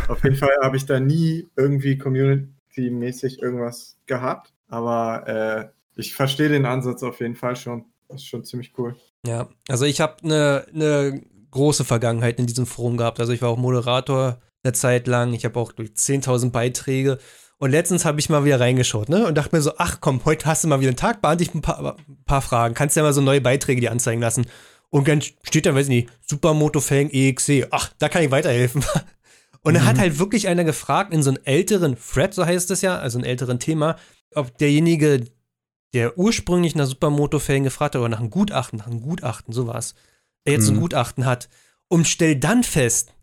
Auf 0.08 0.22
jeden 0.24 0.36
Fall 0.36 0.50
habe 0.62 0.76
ich 0.76 0.86
da 0.86 1.00
nie 1.00 1.48
irgendwie 1.56 1.98
community-mäßig 1.98 3.40
irgendwas 3.40 3.96
gehabt. 4.06 4.52
Aber 4.68 5.26
äh, 5.26 5.68
ich 5.96 6.14
verstehe 6.14 6.48
den 6.48 6.66
Ansatz 6.66 7.02
auf 7.02 7.20
jeden 7.20 7.36
Fall 7.36 7.56
schon. 7.56 7.84
Das 8.08 8.22
ist 8.22 8.26
schon 8.26 8.44
ziemlich 8.44 8.72
cool. 8.78 8.96
Ja, 9.26 9.48
also 9.68 9.84
ich 9.84 10.00
habe 10.00 10.16
eine 10.22 10.66
ne 10.72 11.22
große 11.50 11.84
Vergangenheit 11.84 12.38
in 12.38 12.46
diesem 12.46 12.66
Forum 12.66 12.96
gehabt. 12.96 13.20
Also 13.20 13.32
ich 13.32 13.42
war 13.42 13.48
auch 13.48 13.56
Moderator 13.56 14.38
eine 14.62 14.72
Zeit 14.72 15.06
lang. 15.06 15.32
Ich 15.32 15.44
habe 15.44 15.58
auch 15.58 15.72
durch 15.72 15.90
10.000 15.90 16.50
Beiträge 16.50 17.18
und 17.58 17.72
letztens 17.72 18.04
habe 18.04 18.20
ich 18.20 18.28
mal 18.28 18.44
wieder 18.44 18.60
reingeschaut, 18.60 19.08
ne? 19.08 19.26
Und 19.26 19.36
dachte 19.36 19.54
mir 19.54 19.60
so, 19.60 19.72
ach 19.78 19.98
komm, 20.00 20.24
heute 20.24 20.46
hast 20.46 20.62
du 20.62 20.68
mal 20.68 20.80
wieder 20.80 20.90
einen 20.90 20.96
Tag, 20.96 21.20
beantworte 21.20 21.50
ich 21.50 21.54
ein 21.54 21.62
paar, 21.62 21.96
ein 21.98 22.24
paar 22.24 22.40
Fragen. 22.42 22.74
Kannst 22.74 22.96
ja 22.96 23.02
mal 23.02 23.12
so 23.12 23.20
neue 23.20 23.40
Beiträge 23.40 23.80
dir 23.80 23.90
anzeigen 23.90 24.20
lassen. 24.20 24.46
Und 24.90 25.08
dann 25.08 25.20
steht 25.20 25.66
da, 25.66 25.74
weiß 25.74 25.88
ich 25.88 26.06
nicht, 26.06 26.08
Supermoto-Felgen 26.26 27.12
EXC. 27.12 27.66
Ach, 27.70 27.90
da 27.98 28.08
kann 28.08 28.22
ich 28.22 28.30
weiterhelfen. 28.30 28.84
Und 29.68 29.74
mhm. 29.74 29.84
hat 29.84 29.98
halt 29.98 30.18
wirklich 30.18 30.48
einer 30.48 30.64
gefragt 30.64 31.12
in 31.12 31.22
so 31.22 31.30
einem 31.30 31.40
älteren 31.44 31.96
Thread, 31.96 32.34
so 32.34 32.46
heißt 32.46 32.70
es 32.70 32.82
ja, 32.82 32.98
also 32.98 33.18
einem 33.18 33.26
älteren 33.26 33.58
Thema, 33.58 33.96
ob 34.34 34.56
derjenige, 34.58 35.24
der 35.94 36.18
ursprünglich 36.18 36.74
nach 36.74 36.86
Supermoto-Felgen 36.86 37.64
gefragt 37.64 37.94
hat 37.94 38.00
oder 38.00 38.08
nach 38.08 38.20
einem 38.20 38.30
Gutachten, 38.30 38.78
nach 38.78 38.86
einem 38.86 39.02
Gutachten, 39.02 39.52
sowas, 39.52 39.94
der 40.46 40.54
jetzt 40.54 40.70
mhm. 40.70 40.76
ein 40.76 40.80
Gutachten 40.80 41.26
hat 41.26 41.48
und 41.88 42.06
stellt 42.06 42.44
dann 42.44 42.62
fest, 42.62 43.14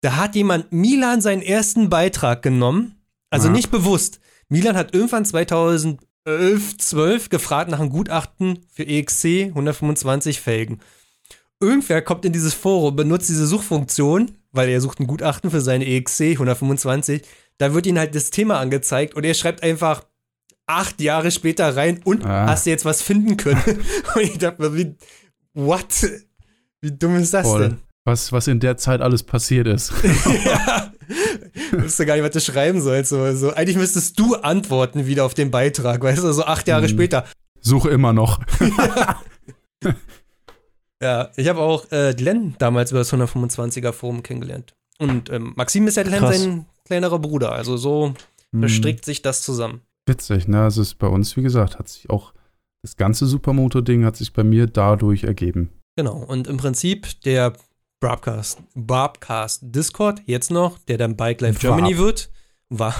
da 0.00 0.16
hat 0.16 0.34
jemand 0.34 0.72
Milan 0.72 1.20
seinen 1.20 1.42
ersten 1.42 1.88
Beitrag 1.88 2.42
genommen 2.42 2.96
also 3.32 3.48
ja. 3.48 3.54
nicht 3.54 3.70
bewusst. 3.70 4.20
Milan 4.48 4.76
hat 4.76 4.94
irgendwann 4.94 5.24
2011, 5.24 5.98
12 6.76 7.30
gefragt 7.30 7.70
nach 7.70 7.80
einem 7.80 7.88
Gutachten 7.88 8.60
für 8.70 8.86
EXC 8.86 9.46
125 9.48 10.40
Felgen. 10.40 10.80
Irgendwer 11.58 12.02
kommt 12.02 12.26
in 12.26 12.34
dieses 12.34 12.52
Forum, 12.52 12.94
benutzt 12.94 13.30
diese 13.30 13.46
Suchfunktion, 13.46 14.32
weil 14.52 14.68
er 14.68 14.80
sucht 14.80 15.00
ein 15.00 15.06
Gutachten 15.06 15.50
für 15.50 15.60
seine 15.60 15.86
EXC 15.86 16.32
125. 16.32 17.22
Da 17.58 17.74
wird 17.74 17.86
ihm 17.86 17.98
halt 17.98 18.14
das 18.14 18.30
Thema 18.30 18.58
angezeigt 18.58 19.14
und 19.14 19.24
er 19.24 19.34
schreibt 19.34 19.62
einfach 19.62 20.04
acht 20.66 21.00
Jahre 21.00 21.30
später 21.30 21.76
rein 21.76 22.00
und 22.04 22.24
ah. 22.24 22.46
hast 22.46 22.66
du 22.66 22.70
jetzt 22.70 22.84
was 22.84 23.02
finden 23.02 23.36
können. 23.36 23.62
und 24.14 24.22
ich 24.22 24.38
dachte 24.38 24.62
mir, 24.62 24.76
wie, 24.76 24.94
what? 25.54 26.06
Wie 26.80 26.92
dumm 26.92 27.16
ist 27.16 27.34
das 27.34 27.46
Voll. 27.46 27.60
denn? 27.60 27.78
Was, 28.04 28.32
was 28.32 28.48
in 28.48 28.58
der 28.58 28.76
Zeit 28.76 29.00
alles 29.00 29.22
passiert 29.22 29.68
ist. 29.68 29.92
ja. 30.44 30.92
Wusste 31.72 32.04
gar 32.04 32.16
nicht, 32.16 32.24
was 32.24 32.32
du 32.32 32.40
schreiben 32.40 32.80
sollst. 32.80 33.10
So, 33.10 33.32
so, 33.36 33.54
eigentlich 33.54 33.76
müsstest 33.76 34.18
du 34.18 34.34
antworten 34.34 35.06
wieder 35.06 35.24
auf 35.24 35.34
den 35.34 35.52
Beitrag, 35.52 36.02
weißt 36.02 36.24
du, 36.24 36.32
so 36.32 36.44
acht 36.44 36.66
Jahre 36.66 36.88
hm. 36.88 36.90
später. 36.90 37.24
Suche 37.60 37.90
immer 37.90 38.12
noch. 38.12 38.40
ja. 38.60 39.21
Ja, 41.02 41.30
ich 41.36 41.48
habe 41.48 41.60
auch 41.60 41.90
äh, 41.90 42.14
Glenn 42.16 42.54
damals 42.58 42.92
über 42.92 43.00
das 43.00 43.12
125er 43.12 43.92
Forum 43.92 44.22
kennengelernt. 44.22 44.74
Und 44.98 45.30
ähm, 45.30 45.52
Maxim 45.56 45.86
ist 45.86 45.96
ja 45.96 46.04
Glenn 46.04 46.20
Krass. 46.20 46.40
sein 46.40 46.66
kleinerer 46.84 47.18
Bruder. 47.18 47.52
Also 47.52 47.76
so 47.76 48.14
hm. 48.52 48.60
bestrickt 48.60 49.04
sich 49.04 49.22
das 49.22 49.42
zusammen. 49.42 49.82
Witzig, 50.06 50.48
ne? 50.48 50.62
Also 50.62 50.80
es 50.80 50.88
ist 50.88 50.98
bei 50.98 51.06
uns, 51.06 51.36
wie 51.36 51.42
gesagt, 51.42 51.78
hat 51.78 51.88
sich 51.88 52.08
auch 52.10 52.32
das 52.82 52.96
ganze 52.96 53.26
Supermoto-Ding 53.26 54.04
hat 54.04 54.16
sich 54.16 54.32
bei 54.32 54.42
mir 54.42 54.66
dadurch 54.66 55.24
ergeben. 55.24 55.70
Genau. 55.96 56.16
Und 56.16 56.48
im 56.48 56.56
Prinzip 56.56 57.20
der 57.22 57.52
Bobcast, 58.00 58.60
Bobcast 58.74 59.60
Discord, 59.62 60.20
jetzt 60.26 60.50
noch, 60.50 60.78
der 60.80 60.98
dann 60.98 61.16
Bike 61.16 61.40
Life 61.40 61.60
Germany 61.60 61.96
wird. 61.96 62.30
War, 62.68 62.94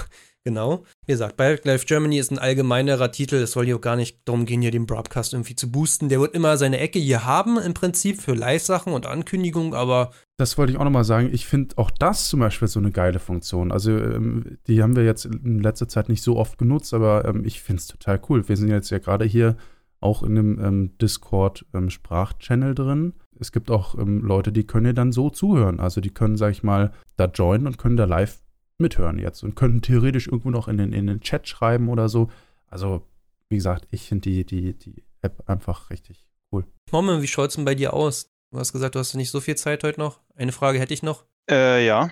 genau. 0.45 0.85
Wie 1.07 1.13
gesagt, 1.13 1.37
Bike 1.37 1.63
Germany 1.87 2.19
ist 2.19 2.31
ein 2.31 2.39
allgemeinerer 2.39 3.13
Titel. 3.13 3.37
Es 3.37 3.53
soll 3.53 3.67
hier 3.67 3.77
auch 3.77 3.81
gar 3.81 3.97
nicht 3.97 4.21
darum 4.25 4.47
gehen, 4.47 4.63
hier 4.63 4.71
den 4.71 4.87
Broadcast 4.87 5.33
irgendwie 5.33 5.57
zu 5.57 5.71
boosten. 5.71 6.09
Der 6.09 6.21
wird 6.21 6.35
immer 6.35 6.57
seine 6.57 6.79
Ecke 6.79 6.99
hier 6.99 7.25
haben, 7.25 7.59
im 7.59 7.75
Prinzip, 7.75 8.21
für 8.21 8.35
Live-Sachen 8.35 8.93
und 8.93 9.07
Ankündigungen, 9.07 9.75
aber. 9.75 10.13
Das 10.39 10.59
wollte 10.59 10.73
ich 10.73 10.79
auch 10.79 10.85
nochmal 10.85 11.05
sagen. 11.05 11.31
Ich 11.33 11.47
finde 11.47 11.79
auch 11.79 11.91
das 11.91 12.29
zum 12.29 12.41
Beispiel 12.41 12.69
so 12.69 12.81
eine 12.81 12.91
geile 12.91 13.19
Funktion. 13.19 13.73
Also, 13.73 13.93
ähm, 13.93 14.59
die 14.67 14.83
haben 14.83 14.97
wir 14.97 15.05
jetzt 15.05 15.25
in 15.25 15.61
letzter 15.61 15.89
Zeit 15.89 16.09
nicht 16.09 16.23
so 16.23 16.37
oft 16.37 16.59
genutzt, 16.59 16.95
aber 16.95 17.25
ähm, 17.25 17.45
ich 17.45 17.61
finde 17.61 17.81
es 17.81 17.87
total 17.87 18.21
cool. 18.29 18.49
Wir 18.49 18.57
sind 18.57 18.69
jetzt 18.69 18.91
ja 18.91 18.99
gerade 18.99 19.25
hier 19.25 19.57
auch 20.01 20.23
in 20.23 20.37
einem 20.37 20.59
ähm, 20.59 20.99
Discord-Sprachchannel 20.99 22.75
drin 22.75 23.15
es 23.43 23.53
gibt 23.53 23.71
auch 23.71 23.99
ähm, 23.99 24.23
Leute, 24.23 24.53
die 24.53 24.67
können 24.67 24.85
dir 24.85 24.95
dann 24.95 25.13
so 25.13 25.29
zuhören. 25.29 25.81
Also 25.81 26.01
die 26.01 26.15
können, 26.15 26.37
sag 26.37 26.53
ich 26.53 26.63
mal, 26.63 26.93
da 27.17 27.27
joinen 27.27 27.67
und 27.67 27.77
können 27.77 27.97
da 27.97 28.05
live 28.05 28.39
mithören 28.83 29.19
jetzt 29.19 29.43
und 29.43 29.55
können 29.55 29.81
theoretisch 29.81 30.27
irgendwo 30.27 30.51
noch 30.51 30.69
in 30.69 30.77
den, 30.77 30.93
in 30.93 31.07
den 31.07 31.21
Chat 31.21 31.49
schreiben 31.49 31.89
oder 31.89 32.09
so. 32.09 32.31
Also, 32.67 33.07
wie 33.49 33.57
gesagt, 33.57 33.87
ich 33.91 34.09
finde 34.09 34.31
die, 34.31 34.45
die, 34.45 34.75
die 34.75 35.05
App 35.23 35.49
einfach 35.49 35.91
richtig 35.91 36.27
cool. 36.53 36.65
Momme, 36.91 37.23
wie 37.23 37.27
schaut 37.27 37.51
es 37.51 37.57
denn 37.57 37.65
bei 37.65 37.75
dir 37.75 37.95
aus? 37.95 38.31
Du 38.51 38.59
hast 38.59 38.73
gesagt, 38.73 38.95
du 38.95 38.99
hast 38.99 39.15
nicht 39.15 39.31
so 39.31 39.41
viel 39.41 39.57
Zeit 39.57 39.83
heute 39.83 39.99
noch. 39.99 40.21
Eine 40.37 40.53
Frage 40.53 40.79
hätte 40.79 40.93
ich 40.93 41.03
noch. 41.03 41.25
Äh, 41.51 41.87
ja. 41.87 42.11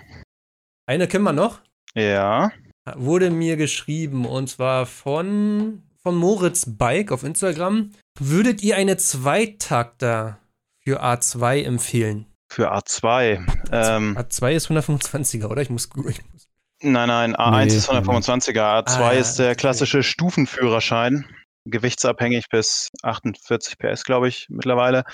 Eine 0.86 1.06
kennen 1.06 1.24
wir 1.24 1.32
noch? 1.32 1.60
Ja. 1.94 2.50
Wurde 2.96 3.30
mir 3.30 3.56
geschrieben 3.56 4.24
und 4.24 4.48
zwar 4.48 4.86
von, 4.86 5.82
von 6.02 6.16
Moritz 6.16 6.64
Bike 6.66 7.12
auf 7.12 7.24
Instagram. 7.24 7.90
Würdet 8.18 8.62
ihr 8.62 8.76
eine 8.76 8.96
Zweitakter 8.96 10.38
für 10.78 11.02
A2 11.02 11.62
empfehlen? 11.62 12.26
Für 12.50 12.74
A2. 12.74 13.46
Ähm, 13.70 14.18
A2 14.18 14.52
ist 14.52 14.70
125er, 14.70 15.46
oder? 15.46 15.62
Ich 15.62 15.70
muss. 15.70 15.88
Ich 16.08 16.20
muss 16.32 16.48
nein, 16.82 17.08
nein, 17.08 17.36
A1 17.36 17.66
nee, 17.66 17.76
ist 17.76 17.90
125er. 17.90 18.84
A2 18.84 19.00
ah, 19.00 19.10
ist 19.10 19.36
der 19.38 19.54
klassische 19.54 19.98
okay. 19.98 20.06
Stufenführerschein. 20.06 21.26
Gewichtsabhängig 21.66 22.46
bis 22.50 22.88
48 23.02 23.78
PS, 23.78 24.04
glaube 24.04 24.28
ich, 24.28 24.46
mittlerweile. 24.48 25.04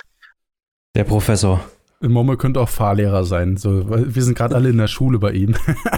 Der 0.95 1.05
Professor. 1.05 1.63
Momme 2.01 2.37
könnte 2.37 2.61
auch 2.61 2.69
Fahrlehrer 2.69 3.25
sein. 3.25 3.57
So, 3.57 3.89
wir 3.89 4.23
sind 4.23 4.37
gerade 4.37 4.55
alle 4.55 4.69
in 4.69 4.79
der 4.79 4.89
Schule 4.89 5.19
bei 5.19 5.33
ihm. 5.33 5.57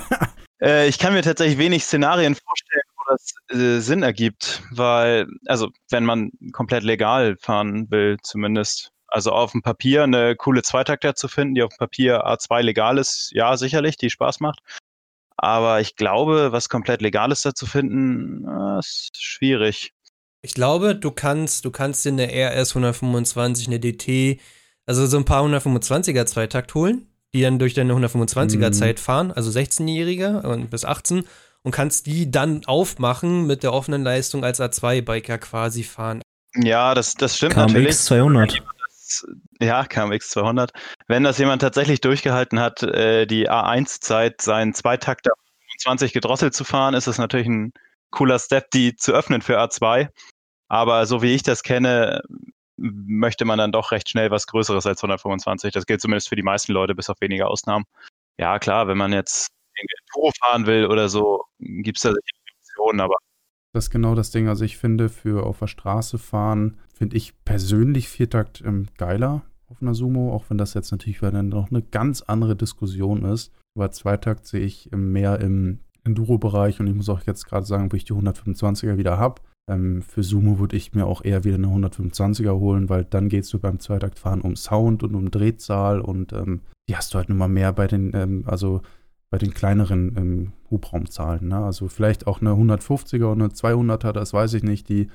äh, 0.62 0.89
ich 0.89 0.99
kann 0.99 1.12
mir 1.12 1.23
tatsächlich 1.23 1.59
wenig 1.59 1.85
Szenarien 1.85 2.35
vorstellen, 2.35 2.83
wo 2.97 3.12
das 3.12 3.61
äh, 3.61 3.81
Sinn 3.81 4.03
ergibt, 4.03 4.62
weil, 4.71 5.27
also, 5.47 5.69
wenn 5.91 6.05
man 6.05 6.31
komplett 6.53 6.85
legal 6.85 7.37
fahren 7.41 7.91
will, 7.91 8.16
zumindest, 8.23 8.91
also 9.09 9.33
auf 9.33 9.53
dem 9.53 9.62
Papier 9.62 10.05
eine 10.05 10.37
coole 10.37 10.62
Zweitakter 10.62 11.14
zu 11.14 11.29
finden, 11.29 11.55
die 11.55 11.62
auf 11.62 11.71
dem 11.71 11.79
Papier 11.79 12.27
A2 12.27 12.62
legal 12.62 12.99
ist, 12.99 13.31
ja, 13.33 13.57
sicherlich, 13.57 13.97
die 13.97 14.11
Spaß 14.11 14.41
macht. 14.41 14.61
Aber 15.39 15.80
ich 15.80 15.95
glaube, 15.95 16.51
was 16.51 16.68
komplett 16.68 17.01
Legales 17.01 17.43
da 17.43 17.55
zu 17.55 17.64
finden, 17.64 18.45
ist 18.78 19.11
schwierig. 19.16 19.95
Ich 20.43 20.53
glaube, 20.53 20.97
du 20.97 21.12
kannst, 21.12 21.64
du 21.64 21.70
kannst 21.70 22.05
dir 22.05 22.12
eine 22.12 22.26
RS 22.26 22.70
125, 22.70 23.68
eine 23.68 23.80
DT, 23.80 24.41
also 24.84 25.07
so 25.07 25.16
ein 25.16 25.24
paar 25.24 25.45
125er 25.45 26.26
Zweitakt 26.26 26.74
holen, 26.74 27.07
die 27.32 27.43
dann 27.43 27.59
durch 27.61 27.74
deine 27.74 27.93
125er 27.93 28.68
mhm. 28.68 28.72
Zeit 28.72 29.01
fahren, 29.01 29.30
also 29.30 29.51
16-Jährige 29.51 30.43
und 30.43 30.70
bis 30.70 30.84
18 30.84 31.24
und 31.62 31.72
kannst 31.72 32.07
die 32.07 32.30
dann 32.30 32.64
aufmachen 32.66 33.47
mit 33.47 33.62
der 33.62 33.72
offenen 33.72 34.03
Leistung 34.03 34.45
als 34.45 34.61
A2-Biker 34.61 35.39
quasi 35.39 35.84
fahren. 35.84 36.20
Ja, 36.57 36.95
das, 36.95 37.14
das 37.14 37.36
stimmt 37.36 37.55
KMX 37.55 37.72
natürlich. 37.72 37.97
200 37.99 38.62
ja, 39.61 39.84
KMX 39.84 40.30
200. 40.30 40.70
Wenn 41.06 41.24
das 41.24 41.38
jemand 41.38 41.62
tatsächlich 41.62 42.00
durchgehalten 42.00 42.61
hat, 42.61 42.82
äh, 42.82 43.26
die 43.26 43.50
A1-Zeit 43.50 44.42
seinen 44.42 44.74
Zweitakter 44.74 45.32
20 45.80 46.12
gedrosselt 46.12 46.54
zu 46.54 46.64
fahren, 46.64 46.94
ist 46.94 47.06
das 47.06 47.18
natürlich 47.18 47.46
ein 47.46 47.72
cooler 48.11 48.38
Step, 48.38 48.70
die 48.70 48.96
zu 48.96 49.12
öffnen 49.12 49.42
für 49.42 49.61
A2. 49.61 50.09
Aber 50.68 51.06
so 51.06 51.22
wie 51.22 51.34
ich 51.34 51.42
das 51.42 51.62
kenne, 51.62 52.22
möchte 52.76 53.44
man 53.44 53.59
dann 53.59 53.72
doch 53.72 53.92
recht 53.92 54.09
schnell 54.09 54.30
was 54.30 54.46
Größeres 54.46 54.86
als 54.86 55.02
125. 55.02 55.72
Das 55.72 55.86
gilt 55.86 56.00
zumindest 56.00 56.28
für 56.28 56.36
die 56.36 56.42
meisten 56.42 56.72
Leute, 56.72 56.94
bis 56.94 57.11
auf 57.11 57.20
wenige 57.20 57.46
Ausnahmen. 57.46 57.84
Ja, 58.38 58.59
klar, 58.59 58.88
wenn 58.88 58.98
man 58.98 59.12
jetzt 59.12 59.48
Turbo 60.12 60.32
fahren 60.40 60.66
will 60.66 60.86
oder 60.86 61.09
so, 61.09 61.44
gibt 61.59 61.98
es 61.98 62.02
da 62.02 62.11
sicher 62.11 62.59
Optionen, 62.61 63.00
aber 63.00 63.16
das 63.72 63.86
ist 63.86 63.90
genau 63.90 64.14
das 64.14 64.30
Ding. 64.30 64.48
Also 64.48 64.64
ich 64.64 64.78
finde, 64.78 65.09
für 65.09 65.44
auf 65.44 65.59
der 65.59 65.66
Straße 65.66 66.18
fahren, 66.18 66.80
finde 66.99 67.16
ich 67.16 67.33
persönlich 67.45 68.09
Viertakt 68.09 68.62
ähm, 68.66 68.87
geiler 68.99 69.43
auf 69.69 69.81
einer 69.81 69.95
Sumo, 69.95 70.33
auch 70.33 70.45
wenn 70.49 70.59
das 70.59 70.75
jetzt 70.75 70.91
natürlich 70.91 71.23
wieder 71.23 71.43
noch 71.43 71.70
eine 71.70 71.83
ganz 71.83 72.23
andere 72.23 72.57
Diskussion 72.57 73.25
ist. 73.25 73.53
Aber 73.77 73.91
Zweitakt 73.91 74.47
sehe 74.47 74.61
ich 74.61 74.91
mehr 74.93 75.41
im 75.41 75.81
Enduro-Bereich 76.05 76.81
und 76.81 76.87
ich 76.87 76.95
muss 76.95 77.09
auch 77.09 77.23
jetzt 77.23 77.45
gerade 77.45 77.66
sagen, 77.66 77.93
wo 77.93 77.97
ich 77.97 78.05
die 78.05 78.15
125er 78.15 78.97
wieder 78.97 79.19
habe. 79.19 79.43
Ähm, 79.69 80.03
für 80.03 80.23
Sumo 80.23 80.59
würde 80.59 80.77
ich 80.77 80.95
mir 80.95 81.07
auch 81.07 81.25
eher 81.25 81.45
wieder 81.45 81.57
eine 81.57 81.69
125er 81.69 82.59
holen, 82.59 82.89
weil 82.89 83.05
dann 83.05 83.29
geht 83.29 83.45
es 83.45 83.51
so 83.51 83.59
beim 83.59 83.79
Zweitaktfahren 83.79 84.41
um 84.41 84.57
Sound 84.57 85.03
und 85.03 85.15
um 85.15 85.31
Drehzahl 85.31 86.01
und 86.01 86.33
ähm, 86.33 86.62
die 86.89 86.97
hast 86.97 87.12
du 87.12 87.19
halt 87.19 87.29
nochmal 87.29 87.51
mehr 87.51 87.73
bei 87.73 87.87
den, 87.87 88.12
ähm, 88.15 88.45
also 88.47 88.81
bei 89.31 89.39
den 89.39 89.53
kleineren 89.53 90.16
ähm, 90.16 90.53
Hubraumzahlen. 90.70 91.49
Ne? 91.49 91.59
Also 91.59 91.89
vielleicht 91.89 92.27
auch 92.27 92.41
eine 92.41 92.51
150er 92.51 93.27
und 93.27 93.43
eine 93.43 93.51
200er, 93.51 94.12
das 94.12 94.33
weiß 94.33 94.55
ich 94.55 94.62
nicht, 94.62 94.89
die, 94.89 95.09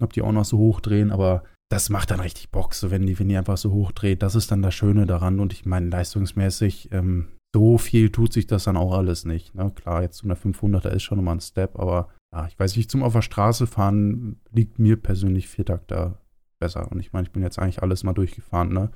ob 0.00 0.12
die 0.12 0.22
auch 0.22 0.32
noch 0.32 0.44
so 0.44 0.58
hoch 0.58 0.80
drehen, 0.80 1.10
aber 1.10 1.44
das 1.68 1.90
macht 1.90 2.10
dann 2.10 2.20
richtig 2.20 2.50
Bock, 2.50 2.74
so 2.74 2.90
wenn 2.90 3.06
die, 3.06 3.18
wenn 3.18 3.28
die 3.28 3.36
einfach 3.36 3.56
so 3.56 3.72
hoch 3.72 3.92
dreht. 3.92 4.22
Das 4.22 4.34
ist 4.34 4.50
dann 4.50 4.62
das 4.62 4.74
Schöne 4.74 5.06
daran 5.06 5.40
und 5.40 5.52
ich 5.52 5.66
meine, 5.66 5.88
leistungsmäßig, 5.88 6.92
ähm, 6.92 7.28
so 7.54 7.78
viel 7.78 8.10
tut 8.10 8.32
sich 8.32 8.46
das 8.46 8.64
dann 8.64 8.76
auch 8.76 8.92
alles 8.92 9.24
nicht. 9.24 9.54
Ne? 9.54 9.72
Klar, 9.74 10.02
jetzt 10.02 10.18
so 10.18 10.26
eine 10.26 10.34
500er 10.34 10.90
ist 10.90 11.02
schon 11.02 11.16
nochmal 11.16 11.36
ein 11.36 11.40
Step, 11.40 11.78
aber 11.78 12.08
ja, 12.32 12.46
ich 12.46 12.58
weiß 12.58 12.76
nicht, 12.76 12.90
zum 12.90 13.02
auf 13.02 13.14
der 13.14 13.22
Straße 13.22 13.66
fahren 13.66 14.38
liegt 14.52 14.78
mir 14.78 14.96
persönlich 14.96 15.48
Viertakter 15.48 16.20
besser. 16.58 16.90
Und 16.92 17.00
ich 17.00 17.12
meine, 17.12 17.26
ich 17.26 17.32
bin 17.32 17.42
jetzt 17.42 17.58
eigentlich 17.58 17.82
alles 17.82 18.04
mal 18.04 18.12
durchgefahren, 18.12 18.72
ne? 18.72 18.90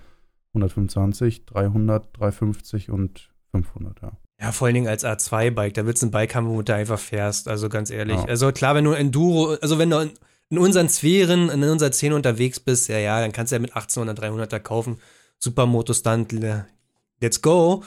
125, 0.53 1.47
300, 1.47 2.09
350 2.19 2.91
und 2.91 3.31
500, 3.53 4.03
ja. 4.03 4.13
Ja, 4.41 4.53
vor 4.53 4.67
allen 4.67 4.75
Dingen 4.75 4.89
als 4.89 5.05
A2-Bike, 5.05 5.75
da 5.75 5.87
willst 5.87 6.03
du 6.03 6.07
ein 6.07 6.11
Bike 6.11 6.35
haben, 6.35 6.49
womit 6.49 6.69
du 6.69 6.75
einfach 6.75 6.99
fährst, 6.99 7.47
also 7.47 7.69
ganz 7.69 7.91
ehrlich. 7.91 8.17
Ja. 8.17 8.25
Also 8.25 8.51
klar, 8.53 8.75
wenn 8.75 8.85
du 8.85 8.93
Enduro, 8.93 9.55
also 9.61 9.79
wenn 9.79 9.91
du 9.91 10.11
in, 10.51 10.59
unseren 10.59 10.89
Sphären, 10.89 11.49
in 11.49 11.63
unserer 11.65 11.93
Szene 11.93 12.15
unterwegs 12.15 12.61
bist, 12.61 12.89
ja, 12.89 12.99
ja, 12.99 13.21
dann 13.21 13.33
kannst 13.33 13.53
du 13.53 13.57
ja 13.57 13.61
mit 13.61 13.75
18 13.75 14.03
oder 14.03 14.13
300er 14.13 14.59
kaufen. 14.61 14.99
Supermoto-Stunt, 15.39 16.33
let's 17.21 17.41
go. 17.43 17.83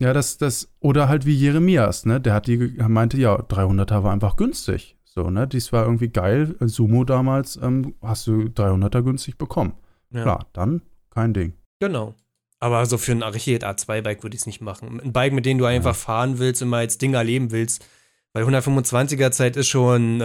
Ja, 0.00 0.12
das, 0.12 0.38
das, 0.38 0.68
oder 0.80 1.08
halt 1.08 1.26
wie 1.26 1.34
Jeremias, 1.34 2.06
ne? 2.06 2.20
Der 2.20 2.32
hat 2.34 2.46
die, 2.46 2.56
ge- 2.58 2.88
meinte, 2.88 3.18
ja, 3.18 3.36
300er 3.36 4.02
war 4.02 4.12
einfach 4.12 4.36
günstig. 4.36 4.96
So, 5.04 5.28
ne? 5.28 5.46
Dies 5.46 5.72
war 5.72 5.84
irgendwie 5.84 6.08
geil. 6.08 6.56
Sumo 6.60 7.04
damals, 7.04 7.58
ähm, 7.62 7.94
hast 8.00 8.26
du 8.26 8.44
300er 8.44 9.02
günstig 9.02 9.36
bekommen. 9.36 9.74
Ja. 10.12 10.22
Klar, 10.22 10.46
dann 10.52 10.82
kein 11.10 11.34
Ding. 11.34 11.52
Genau. 11.80 12.14
Aber 12.60 12.84
so 12.86 12.96
für 12.98 13.12
ein 13.12 13.22
richtiges 13.22 13.60
A2-Bike 13.62 14.22
würde 14.22 14.34
ich 14.34 14.42
es 14.42 14.46
nicht 14.46 14.60
machen. 14.60 15.00
Ein 15.02 15.12
Bike, 15.12 15.32
mit 15.32 15.46
dem 15.46 15.58
du 15.58 15.64
einfach 15.64 15.96
fahren 15.96 16.38
willst 16.38 16.62
und 16.62 16.68
mal 16.68 16.78
als 16.78 16.98
Ding 16.98 17.14
erleben 17.14 17.50
willst. 17.50 17.84
Weil 18.32 18.44
125er 18.44 19.30
Zeit 19.32 19.56
ist 19.56 19.68
schon, 19.68 20.20
äh, 20.20 20.24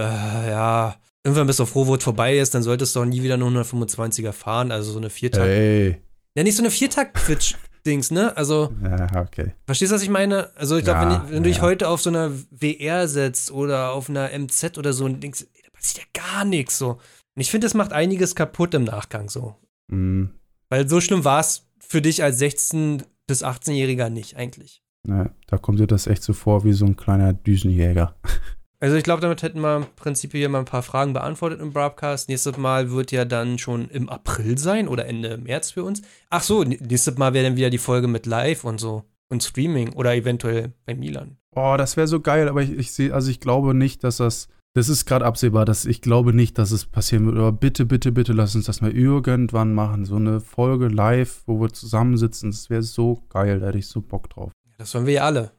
ja, 0.50 0.96
irgendwann 1.26 1.48
bist 1.48 1.60
du 1.60 1.66
froh, 1.66 1.88
wo 1.88 1.96
es 1.96 2.04
vorbei 2.04 2.38
ist, 2.38 2.54
dann 2.56 2.64
solltest 2.64 2.96
du 2.96 3.02
auch 3.02 3.06
nie 3.06 3.22
wieder 3.24 3.34
eine 3.34 3.44
125er 3.46 4.32
fahren. 4.32 4.72
Also 4.72 4.92
so 4.92 5.00
eine 5.00 5.10
Viertakt. 5.10 5.48
Ey. 5.48 5.98
Ja, 6.38 6.44
nicht 6.44 6.56
so 6.56 6.62
eine 6.62 6.70
Viertakt-Quitsch-Dings, 6.72 8.12
ne? 8.12 8.36
Also, 8.38 8.74
Ja, 8.84 9.22
okay. 9.22 9.54
verstehst 9.66 9.92
du, 9.92 9.96
was 9.96 10.04
ich 10.04 10.10
meine? 10.10 10.56
Also, 10.56 10.78
ich 10.78 10.84
glaube, 10.84 11.02
Ja, 11.02 11.24
wenn, 11.26 11.32
wenn 11.32 11.44
du 11.44 11.50
dich 11.50 11.58
ja. 11.58 11.64
heute 11.64 11.88
auf 11.90 12.02
so 12.02 12.10
einer 12.10 12.32
WR 12.52 13.08
setzt 13.08 13.52
oder 13.52 13.92
auf 13.92 14.10
einer 14.10 14.30
MZ 14.38 14.78
oder 14.78 14.94
so 14.94 15.06
und 15.06 15.22
denkst, 15.24 15.46
ey, 15.54 15.62
da 15.64 15.70
passiert 15.72 16.06
ja 16.06 16.22
gar 16.22 16.46
nichts 16.46 16.78
so. 16.78 16.92
Und 17.36 17.42
ich 17.42 17.52
finde, 17.52 17.66
das 17.66 17.74
macht 17.74 17.92
einiges 17.94 18.36
kaputt 18.36 18.74
im 18.74 18.84
Nachgang 18.84 19.30
so. 19.30 19.56
Mhm. 19.88 20.32
Weil 20.70 20.88
so 20.90 21.00
schlimm 21.02 21.24
war 21.24 21.40
es 21.40 21.68
für 21.80 22.02
dich 22.02 22.24
als 22.24 22.40
16- 22.42 23.04
bis 23.28 23.44
18-Jähriger 23.44 24.10
nicht 24.10 24.36
eigentlich. 24.38 24.82
Ne, 25.08 25.32
da 25.48 25.58
kommt 25.58 25.80
dir 25.80 25.88
das 25.88 26.08
echt 26.08 26.24
so 26.24 26.34
vor 26.34 26.64
wie 26.64 26.74
so 26.74 26.86
ein 26.86 26.96
kleiner 26.96 27.34
Düsenjäger. 27.34 28.16
Also 28.80 28.98
ich 28.98 29.04
glaube, 29.04 29.22
damit 29.22 29.42
hätten 29.42 29.62
wir 29.62 29.78
im 29.78 29.86
Prinzip 29.96 30.32
hier 30.34 30.50
mal 30.50 30.60
ein 30.60 30.66
paar 30.66 30.84
Fragen 30.84 31.14
beantwortet 31.14 31.62
im 31.62 31.72
Broadcast. 31.72 32.30
Nächstes 32.30 32.58
Mal 32.58 32.92
wird 32.92 33.12
ja 33.12 33.26
dann 33.26 33.58
schon 33.58 33.90
im 33.90 34.10
April 34.10 34.58
sein 34.58 34.88
oder 34.88 35.06
Ende 35.06 35.38
März 35.38 35.72
für 35.72 35.84
uns. 35.84 36.02
Ach 36.30 36.44
so, 36.44 36.64
nächstes 36.64 37.18
Mal 37.18 37.34
wäre 37.34 37.46
dann 37.46 37.56
wieder 37.56 37.70
die 37.70 37.78
Folge 37.78 38.08
mit 38.08 38.26
Live 38.26 38.64
und 38.64 38.80
so 38.80 39.04
und 39.30 39.44
Streaming 39.44 39.94
oder 39.94 40.16
eventuell 40.16 40.74
bei 40.86 40.96
Milan. 40.96 41.38
Oh, 41.56 41.76
das 41.78 41.98
wäre 41.98 42.08
so 42.08 42.20
geil, 42.20 42.50
aber 42.50 42.62
ich, 42.62 42.72
ich 42.72 42.92
sehe, 42.92 43.14
also 43.14 43.32
ich 43.32 43.40
glaube 43.40 43.74
nicht, 43.74 44.04
dass 44.04 44.18
das, 44.18 44.50
das 44.74 44.90
ist 44.90 45.06
gerade 45.06 45.26
absehbar, 45.26 45.66
dass 45.66 45.86
ich 45.86 46.02
glaube 46.02 46.34
nicht, 46.34 46.58
dass 46.58 46.72
es 46.72 46.86
passieren 46.86 47.26
wird. 47.26 47.38
Aber 47.38 47.54
bitte, 47.54 47.86
bitte, 47.86 48.12
bitte 48.12 48.34
lass 48.34 48.56
uns 48.56 48.66
das 48.66 48.82
mal 48.82 48.92
irgendwann 48.92 49.74
machen. 49.74 50.06
So 50.06 50.18
eine 50.18 50.42
Folge 50.42 50.90
live, 50.90 51.44
wo 51.46 51.62
wir 51.62 51.72
zusammensitzen, 51.72 52.52
das 52.52 52.70
wäre 52.70 52.84
so 52.84 53.24
geil, 53.30 53.62
da 53.62 53.68
hätte 53.68 53.78
ich 53.78 53.88
so 53.88 54.02
Bock 54.02 54.30
drauf. 54.30 54.52
Das 54.78 54.94
wollen 54.94 55.06
wir 55.06 55.14
ja 55.14 55.26
alle. 55.26 55.52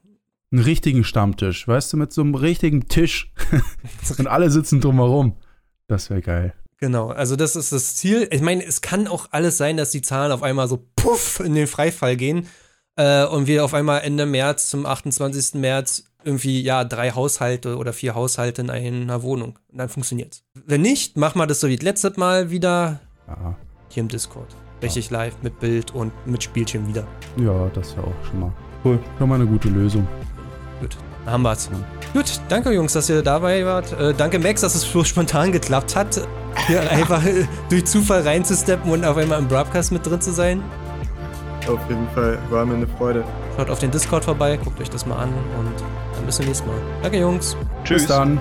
Einen 0.53 0.63
richtigen 0.63 1.03
Stammtisch, 1.05 1.67
weißt 1.67 1.93
du, 1.93 1.97
mit 1.97 2.13
so 2.13 2.21
einem 2.23 2.35
richtigen 2.35 2.89
Tisch 2.89 3.33
und 4.19 4.27
alle 4.29 4.51
sitzen 4.51 4.81
drumherum. 4.81 5.37
Das 5.89 6.09
wäre 6.11 6.21
geil. 6.23 6.55
Genau, 6.79 7.09
also 7.09 7.37
das 7.37 7.57
ist 7.57 7.73
das 7.73 7.97
Ziel. 7.97 8.29
Ich 8.31 8.43
meine, 8.43 8.65
es 8.65 8.81
kann 8.81 9.09
auch 9.09 9.29
alles 9.31 9.57
sein, 9.57 9.77
dass 9.77 9.91
die 9.91 10.03
Zahlen 10.03 10.31
auf 10.31 10.43
einmal 10.43 10.69
so 10.69 10.87
puff 10.95 11.41
in 11.41 11.55
den 11.55 11.67
Freifall 11.67 12.17
gehen 12.17 12.47
äh, 12.97 13.25
und 13.25 13.47
wir 13.47 13.65
auf 13.65 13.73
einmal 13.75 14.03
Ende 14.03 14.27
März 14.27 14.69
zum 14.71 14.85
28. 14.87 15.55
März 15.55 16.05
irgendwie, 16.23 16.61
ja, 16.63 16.85
drei 16.85 17.13
Haushalte 17.13 17.77
oder 17.77 17.93
vier 17.93 18.15
Haushalte 18.15 18.63
in 18.63 18.71
einer 18.71 19.23
Wohnung. 19.23 19.59
Und 19.73 19.79
dann 19.79 19.89
funktioniert's. 19.89 20.45
Wenn 20.55 20.83
nicht, 20.83 21.17
machen 21.17 21.39
wir 21.39 21.47
das 21.47 21.61
so 21.61 21.69
wie 21.69 21.77
das 21.77 21.85
letzte 21.85 22.13
Mal 22.17 22.51
wieder 22.51 23.01
Ja, 23.27 23.57
hier 23.89 24.03
im 24.03 24.09
Discord. 24.09 24.55
Richtig 24.83 25.11
live 25.11 25.35
mit 25.43 25.59
Bild 25.61 25.93
und 25.95 26.13
mit 26.27 26.43
Spielchen 26.43 26.87
wieder. 26.89 27.07
ja 27.39 27.69
das 27.75 27.89
ist 27.89 27.97
ja 27.97 28.03
auch 28.03 28.27
schon 28.29 28.41
mal, 28.41 28.53
Cool. 28.85 28.99
schon 29.19 29.29
mal 29.29 29.37
eine 29.37 29.47
gute 29.47 29.69
Lösung. 29.69 30.07
Haben 31.27 31.43
wir's. 31.43 31.69
Gut, 32.13 32.41
danke 32.49 32.73
Jungs, 32.73 32.93
dass 32.93 33.11
ihr 33.11 33.23
dabei 33.23 33.65
wart. 33.67 33.93
Äh, 34.01 34.15
danke 34.15 34.39
Max, 34.39 34.61
dass 34.61 34.75
es 34.75 34.83
so 34.83 35.05
spontan 35.05 35.53
geklappt 35.53 35.97
hat, 35.97 36.21
hier 36.67 36.81
einfach 36.91 37.25
äh, 37.25 37.47
durch 37.69 37.85
Zufall 37.85 38.23
reinzusteppen 38.23 38.91
und 38.91 39.05
auf 39.05 39.17
einmal 39.17 39.39
im 39.39 39.49
Broadcast 39.49 39.93
mit 39.93 40.07
drin 40.07 40.21
zu 40.21 40.33
sein. 40.33 40.63
Auf 41.69 41.81
jeden 41.89 42.09
Fall 42.15 42.39
war 42.49 42.65
mir 42.65 42.75
eine 42.75 42.87
Freude. 42.87 43.25
Schaut 43.57 43.71
auf 43.71 43.81
den 43.81 43.91
Discord 43.91 44.25
vorbei, 44.25 44.57
guckt 44.57 44.81
euch 44.81 44.91
das 44.91 45.05
mal 45.05 45.17
an 45.17 45.31
und 45.59 45.73
dann 46.15 46.27
bis 46.27 46.37
zum 46.37 46.47
nächsten 46.47 46.69
Mal. 46.69 46.79
Danke 47.03 47.19
Jungs. 47.19 47.57
Tschüss. 47.85 48.03
Bis 48.03 48.07
dann. 48.07 48.41